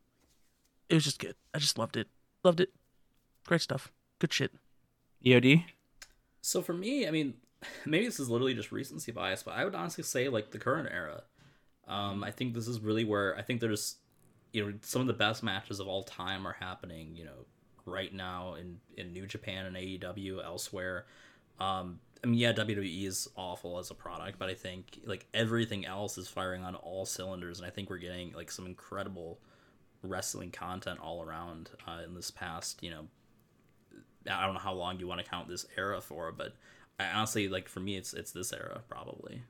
it 0.89 0.95
was 0.95 1.03
just 1.03 1.19
good. 1.19 1.35
I 1.53 1.59
just 1.59 1.77
loved 1.77 1.97
it. 1.97 2.07
Loved 2.43 2.59
it. 2.59 2.69
Great 3.45 3.61
stuff. 3.61 3.91
Good 4.19 4.33
shit. 4.33 4.51
EOD. 5.25 5.65
So 6.41 6.61
for 6.61 6.73
me, 6.73 7.07
I 7.07 7.11
mean, 7.11 7.35
maybe 7.85 8.05
this 8.05 8.19
is 8.19 8.29
literally 8.29 8.53
just 8.53 8.71
recency 8.71 9.11
bias, 9.11 9.43
but 9.43 9.55
I 9.55 9.65
would 9.65 9.75
honestly 9.75 10.03
say 10.03 10.29
like 10.29 10.51
the 10.51 10.59
current 10.59 10.89
era. 10.91 11.23
Um, 11.87 12.23
I 12.23 12.31
think 12.31 12.53
this 12.53 12.67
is 12.67 12.79
really 12.79 13.03
where 13.03 13.35
I 13.37 13.41
think 13.41 13.61
there's, 13.61 13.95
you 14.53 14.65
know, 14.65 14.73
some 14.81 15.01
of 15.01 15.07
the 15.07 15.13
best 15.13 15.43
matches 15.43 15.79
of 15.79 15.87
all 15.87 16.03
time 16.03 16.47
are 16.47 16.55
happening. 16.59 17.15
You 17.15 17.25
know, 17.25 17.45
right 17.85 18.13
now 18.13 18.55
in 18.55 18.77
in 18.97 19.13
New 19.13 19.25
Japan 19.25 19.65
and 19.65 19.75
AEW 19.75 20.43
elsewhere. 20.43 21.05
Um, 21.59 21.99
I 22.23 22.27
mean, 22.27 22.39
yeah, 22.39 22.53
WWE 22.53 23.05
is 23.05 23.29
awful 23.35 23.79
as 23.79 23.91
a 23.91 23.95
product, 23.95 24.39
but 24.39 24.49
I 24.49 24.53
think 24.53 24.99
like 25.05 25.25
everything 25.33 25.85
else 25.85 26.17
is 26.17 26.27
firing 26.27 26.63
on 26.63 26.75
all 26.75 27.05
cylinders, 27.05 27.59
and 27.59 27.67
I 27.67 27.69
think 27.69 27.89
we're 27.89 27.97
getting 27.97 28.33
like 28.33 28.51
some 28.51 28.65
incredible 28.65 29.39
wrestling 30.03 30.51
content 30.51 30.99
all 30.99 31.21
around 31.21 31.71
uh, 31.87 32.01
in 32.05 32.13
this 32.15 32.31
past, 32.31 32.83
you 32.83 32.91
know, 32.91 33.07
I 34.29 34.45
don't 34.45 34.53
know 34.53 34.59
how 34.59 34.73
long 34.73 34.99
you 34.99 35.07
want 35.07 35.23
to 35.23 35.29
count 35.29 35.47
this 35.47 35.65
era 35.77 36.01
for, 36.01 36.31
but 36.31 36.53
I 36.99 37.05
honestly 37.15 37.47
like 37.47 37.69
for 37.69 37.79
me 37.79 37.95
it's 37.95 38.13
it's 38.13 38.31
this 38.31 38.51
era 38.53 38.81
probably. 38.89 39.43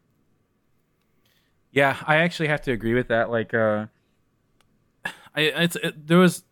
Yeah, 1.72 1.98
I 2.06 2.18
actually 2.18 2.48
have 2.50 2.62
to 2.62 2.72
agree 2.72 2.96
with 2.96 3.10
that. 3.10 3.30
Like, 3.30 3.54
uh, 3.54 3.88
I 5.36 5.42
it's 5.42 5.76
it, 5.76 6.08
there 6.08 6.18
was 6.18 6.44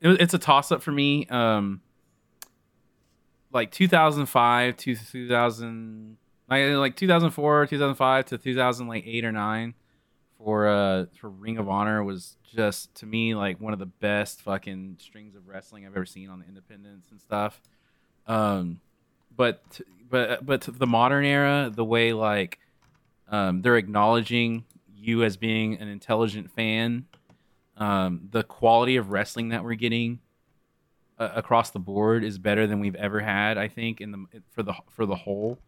it, 0.00 0.08
was- 0.08 0.16
it's 0.18 0.34
a 0.34 0.38
toss 0.38 0.72
up 0.72 0.82
for 0.82 0.92
me. 0.92 1.26
Um, 1.26 1.80
like 3.52 3.70
2005 3.70 4.76
to 4.78 4.94
2000, 4.96 6.16
like 6.48 6.70
like 6.72 6.96
2004, 6.96 7.66
2005 7.66 8.24
to 8.26 8.38
2000, 8.38 8.88
like 8.88 9.04
eight 9.06 9.24
or 9.24 9.32
nine 9.32 9.74
for 10.38 10.66
uh 10.68 11.04
for 11.20 11.28
Ring 11.30 11.58
of 11.58 11.68
Honor 11.68 12.02
was 12.02 12.36
just 12.54 12.94
to 12.96 13.06
me 13.06 13.34
like 13.34 13.60
one 13.60 13.72
of 13.72 13.78
the 13.78 13.86
best 13.86 14.42
fucking 14.42 14.96
strings 14.98 15.34
of 15.36 15.46
wrestling 15.46 15.86
I've 15.86 15.94
ever 15.94 16.06
seen 16.06 16.28
on 16.30 16.40
the 16.40 16.46
independents 16.46 17.10
and 17.10 17.20
stuff. 17.20 17.60
Um, 18.26 18.80
but 19.36 19.80
but 20.10 20.44
but 20.44 20.62
the 20.62 20.86
modern 20.86 21.24
era, 21.24 21.70
the 21.74 21.84
way 21.84 22.12
like 22.12 22.58
um, 23.28 23.62
they're 23.62 23.76
acknowledging 23.76 24.64
you 24.94 25.24
as 25.24 25.36
being 25.36 25.74
an 25.78 25.88
intelligent 25.88 26.50
fan. 26.50 27.06
Um, 27.76 28.28
the 28.30 28.42
quality 28.42 28.96
of 28.96 29.10
wrestling 29.10 29.48
that 29.48 29.64
we're 29.64 29.74
getting 29.74 30.20
uh, 31.18 31.30
across 31.34 31.70
the 31.70 31.78
board 31.78 32.22
is 32.22 32.38
better 32.38 32.66
than 32.66 32.80
we've 32.80 32.94
ever 32.94 33.20
had. 33.20 33.58
I 33.58 33.68
think 33.68 34.00
in 34.00 34.12
the 34.12 34.26
for 34.50 34.62
the 34.62 34.74
for 34.90 35.06
the 35.06 35.16
whole. 35.16 35.58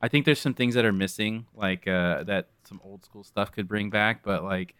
I 0.00 0.08
think 0.08 0.24
there's 0.24 0.40
some 0.40 0.54
things 0.54 0.74
that 0.74 0.84
are 0.84 0.92
missing, 0.92 1.46
like 1.54 1.86
uh, 1.86 2.24
that 2.24 2.48
some 2.64 2.80
old 2.84 3.04
school 3.04 3.22
stuff 3.22 3.52
could 3.52 3.68
bring 3.68 3.88
back, 3.88 4.24
but 4.24 4.42
like 4.42 4.74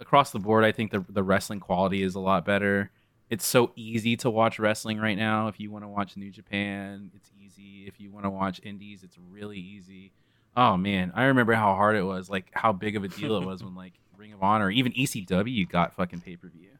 across 0.00 0.32
the 0.32 0.40
board, 0.40 0.64
I 0.64 0.72
think 0.72 0.90
the 0.90 1.04
the 1.08 1.22
wrestling 1.22 1.60
quality 1.60 2.02
is 2.02 2.14
a 2.14 2.20
lot 2.20 2.44
better. 2.44 2.90
It's 3.30 3.46
so 3.46 3.70
easy 3.76 4.16
to 4.18 4.28
watch 4.30 4.58
wrestling 4.58 4.98
right 4.98 5.16
now. 5.16 5.46
If 5.48 5.60
you 5.60 5.70
want 5.70 5.84
to 5.84 5.88
watch 5.88 6.16
New 6.16 6.30
Japan, 6.30 7.10
it's 7.14 7.30
easy. 7.40 7.84
If 7.86 8.00
you 8.00 8.10
want 8.10 8.24
to 8.26 8.30
watch 8.30 8.60
Indies, 8.64 9.02
it's 9.04 9.16
really 9.30 9.58
easy. 9.58 10.12
Oh 10.56 10.76
man, 10.76 11.12
I 11.14 11.24
remember 11.24 11.52
how 11.54 11.74
hard 11.76 11.94
it 11.96 12.02
was, 12.02 12.28
like 12.28 12.50
how 12.52 12.72
big 12.72 12.96
of 12.96 13.04
a 13.04 13.08
deal 13.08 13.36
it 13.36 13.46
was 13.46 13.62
when 13.62 13.74
like 13.76 13.92
Ring 14.16 14.32
of 14.32 14.42
Honor, 14.42 14.70
even 14.70 14.92
ECW 14.92 15.68
got 15.68 15.94
fucking 15.94 16.20
pay 16.20 16.34
per 16.36 16.48
view, 16.48 16.70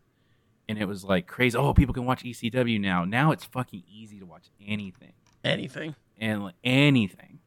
and 0.68 0.76
it 0.76 0.86
was 0.86 1.04
like 1.04 1.26
crazy. 1.28 1.56
Oh, 1.56 1.72
people 1.72 1.94
can 1.94 2.04
watch 2.04 2.24
ECW 2.24 2.80
now. 2.80 3.04
Now 3.04 3.30
it's 3.30 3.44
fucking 3.44 3.84
easy 3.88 4.18
to 4.18 4.26
watch 4.26 4.46
anything 4.66 5.12
Anything. 5.44 5.94
and 6.18 6.42
like, 6.42 6.54
anything. 6.64 7.38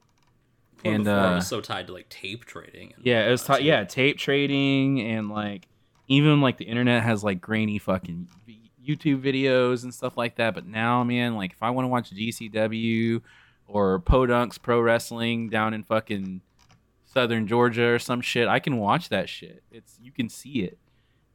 Before, 0.78 0.92
And, 0.96 1.04
before 1.04 1.20
it 1.20 1.26
uh, 1.28 1.36
was 1.36 1.48
so 1.48 1.60
tied 1.62 1.88
to 1.88 1.94
like 1.94 2.08
tape 2.10 2.46
trading. 2.46 2.94
And 2.96 3.06
Yeah, 3.06 3.28
it 3.28 3.32
was 3.32 3.44
tied. 3.44 3.64
yeah 3.64 3.84
tape 3.84 4.18
trading 4.18 5.02
and 5.02 5.30
like 5.30 5.68
even 6.08 6.40
like 6.42 6.58
the 6.58 6.66
internet 6.66 7.04
has 7.04 7.22
like 7.24 7.40
grainy 7.42 7.78
fucking 7.80 8.30
YouTube 8.86 9.22
videos 9.22 9.84
and 9.84 9.94
stuff 9.94 10.18
like 10.18 10.36
that. 10.36 10.54
But 10.54 10.66
now, 10.66 11.04
man, 11.04 11.36
like 11.36 11.54
if 11.54 11.64
I 11.64 11.70
want 11.70 11.86
to 11.86 11.90
watch 11.90 12.12
GCW 12.12 13.22
or 13.68 14.00
Podunks 14.00 14.62
Pro 14.62 14.82
Wrestling 14.82 15.50
down 15.50 15.74
in 15.74 15.84
fucking 15.84 16.42
Southern 17.06 17.48
Georgia 17.48 17.94
or 17.94 18.00
some 18.00 18.22
shit, 18.22 18.48
I 18.48 18.60
can 18.60 18.78
watch 18.78 19.10
that 19.10 19.30
shit. 19.30 19.64
It's 19.72 19.98
you 20.02 20.12
can 20.12 20.30
see 20.30 20.64
it, 20.64 20.78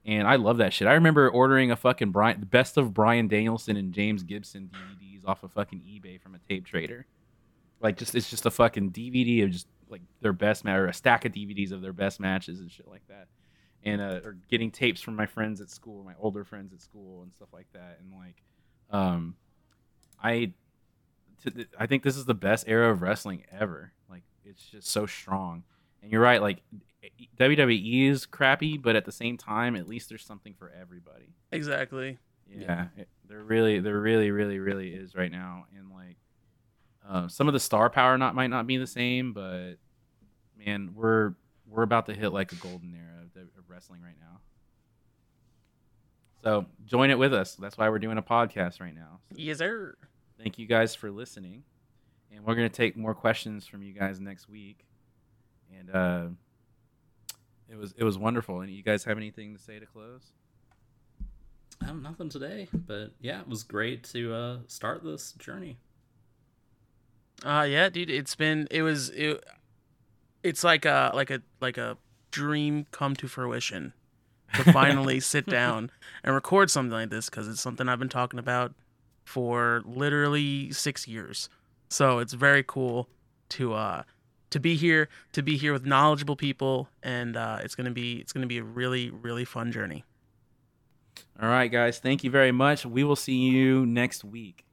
and 0.05 0.27
I 0.27 0.37
love 0.37 0.59
that 0.59 0.73
shit. 0.73 0.89
I 0.89 0.95
remember 0.95 1.29
ordering 1.29 1.71
a 1.71 1.77
fucking 1.77 2.11
Bryan, 2.11 2.41
the 2.41 2.47
best 2.47 2.77
of 2.77 2.95
Bryan 2.95 3.29
Danielson 3.29 3.77
and 3.77 3.93
James 3.93 4.23
Gibson 4.23 4.71
DVDs 4.73 5.27
off 5.27 5.43
of 5.43 5.53
fucking 5.53 5.81
eBay 5.81 6.21
from 6.21 6.35
a 6.35 6.39
tape 6.49 6.67
trader. 6.67 7.07
Like 7.81 7.97
just 7.97 8.15
it's 8.15 8.31
just 8.31 8.47
a 8.47 8.51
fucking 8.51 8.91
DVD 8.91 9.45
of 9.45 9.51
just 9.51 9.69
like 9.89 10.03
their 10.21 10.33
best 10.33 10.65
match 10.65 10.79
or 10.79 10.87
a 10.87 10.93
stack 10.93 11.25
of 11.25 11.33
DVDs 11.33 11.73
of 11.73 11.81
their 11.81 11.93
best 11.93 12.21
matches 12.21 12.61
and 12.61 12.71
shit 12.71 12.89
like 12.89 13.07
that. 13.09 13.29
And 13.85 14.01
uh, 14.01 14.21
or 14.25 14.37
getting 14.51 14.71
tapes 14.71 15.01
from 15.01 15.15
my 15.17 15.27
friends 15.27 15.61
at 15.61 15.71
school, 15.71 16.03
my 16.05 16.15
older 16.19 16.45
friends 16.45 16.73
at 16.73 16.81
school 16.81 17.23
and 17.23 17.33
stuff 17.33 17.49
like 17.53 17.69
that. 17.73 18.01
And 18.01 18.13
like, 18.13 18.43
um, 18.91 19.37
I, 20.23 20.53
t- 21.45 21.67
I 21.79 21.87
think 21.87 22.03
this 22.03 22.17
is 22.17 22.25
the 22.25 22.35
best 22.35 22.65
era 22.67 22.91
of 22.91 23.03
wrestling 23.03 23.45
ever. 23.53 23.93
Like 24.11 24.25
it's 24.45 24.65
just 24.65 24.89
so 24.89 25.07
strong. 25.07 25.63
And 26.03 26.11
you're 26.11 26.21
right. 26.21 26.43
Like 26.43 26.63
WWE 27.39 28.09
is 28.11 28.27
crappy, 28.27 28.77
but 28.79 28.97
at 28.97 29.05
the 29.05 29.13
same 29.13 29.37
time, 29.37 29.77
at 29.77 29.89
least 29.89 30.09
there's 30.09 30.25
something 30.25 30.55
for 30.59 30.71
everybody. 30.79 31.35
Exactly. 31.53 32.19
Yeah, 32.51 32.87
it, 32.97 33.09
there 33.29 33.43
really, 33.45 33.79
there 33.79 34.01
really, 34.01 34.31
really, 34.31 34.59
really 34.59 34.89
is 34.95 35.15
right 35.15 35.31
now, 35.31 35.67
and 35.77 35.91
like, 35.91 36.17
Uh, 37.07 37.29
some 37.29 37.47
of 37.47 37.53
the 37.55 37.61
star 37.61 37.91
power 37.91 38.17
not 38.19 38.35
might 38.35 38.49
not 38.49 38.67
be 38.67 38.77
the 38.79 38.87
same, 38.87 39.33
but 39.33 39.75
man, 40.57 40.91
we're 40.95 41.35
we're 41.67 41.83
about 41.83 42.07
to 42.07 42.15
hit 42.15 42.31
like 42.33 42.53
a 42.53 42.57
golden 42.57 42.95
era 42.95 43.18
wrestling 43.79 44.03
right 44.03 44.17
now. 44.21 44.41
So 46.43 46.67
join 46.85 47.11
it 47.11 47.19
with 47.19 47.33
us. 47.33 47.55
That's 47.55 47.79
why 47.79 47.89
we're 47.89 48.01
doing 48.01 48.19
a 48.19 48.23
podcast 48.23 48.81
right 48.81 48.95
now. 48.95 49.21
So 49.31 49.37
Yes, 49.39 49.59
sir. 49.59 49.95
thank 50.37 50.59
you 50.59 50.67
guys 50.67 50.97
for 50.97 51.13
listening, 51.13 51.63
and 52.33 52.45
we're 52.45 52.57
gonna 52.57 52.69
take 52.69 52.97
more 52.97 53.15
questions 53.15 53.69
from 53.69 53.85
you 53.85 53.93
guys 53.93 54.19
next 54.19 54.49
week. 54.49 54.85
And 55.79 55.91
uh, 55.95 56.27
it 57.69 57.77
was 57.77 57.95
it 57.97 58.03
was 58.03 58.19
wonderful. 58.19 58.63
And 58.63 58.71
you 58.73 58.83
guys 58.83 59.05
have 59.05 59.17
anything 59.17 59.55
to 59.57 59.63
say 59.63 59.79
to 59.79 59.87
close? 59.87 60.33
I 61.81 61.85
have 61.85 62.03
nothing 62.03 62.29
today, 62.29 62.67
but 62.73 63.13
yeah, 63.21 63.41
it 63.43 63.49
was 63.49 63.63
great 63.63 64.03
to 64.13 64.35
uh, 64.35 64.57
start 64.67 65.05
this 65.05 65.33
journey. 65.39 65.79
Uh 67.45 67.65
yeah, 67.69 67.89
dude, 67.91 68.11
it's 68.11 68.35
been 68.35 68.67
it 68.73 68.83
was 68.83 69.11
it 69.11 69.45
it's 70.43 70.65
like 70.65 70.85
a 70.85 71.13
like 71.15 71.31
a 71.31 71.41
like 71.61 71.79
a 71.79 71.97
dream 72.31 72.87
come 72.91 73.15
to 73.17 73.29
fruition 73.29 73.93
to 74.55 74.65
finally 74.73 75.21
sit 75.21 75.47
down 75.47 75.91
and 76.23 76.35
record 76.35 76.71
something 76.71 76.93
like 76.93 77.11
this 77.11 77.29
cuz 77.29 77.49
it's 77.49 77.61
something 77.61 77.89
I've 77.89 77.99
been 77.99 78.09
talking 78.09 78.39
about 78.39 78.75
for 79.25 79.83
literally 79.85 80.73
6 80.73 81.07
years. 81.07 81.49
So 81.89 82.19
it's 82.19 82.33
very 82.33 82.63
cool 82.63 83.09
to 83.51 83.75
uh 83.75 84.03
to 84.51 84.59
be 84.59 84.77
here, 84.77 85.11
to 85.33 85.43
be 85.43 85.59
here 85.59 85.75
with 85.75 85.85
knowledgeable 85.85 86.37
people 86.37 86.89
and 87.03 87.37
uh 87.37 87.59
it's 87.63 87.75
to 87.75 87.91
be 87.91 88.19
it's 88.19 88.33
going 88.33 88.43
to 88.43 88.49
be 88.49 88.59
a 88.59 88.65
really 88.65 89.11
really 89.11 89.45
fun 89.45 89.73
journey. 89.73 90.05
All 91.41 91.49
right, 91.49 91.71
guys. 91.71 91.99
Thank 91.99 92.25
you 92.25 92.31
very 92.31 92.53
much. 92.53 92.85
We 92.85 93.05
will 93.05 93.17
see 93.17 93.37
you 93.37 93.87
next 93.87 94.25
week. 94.25 94.65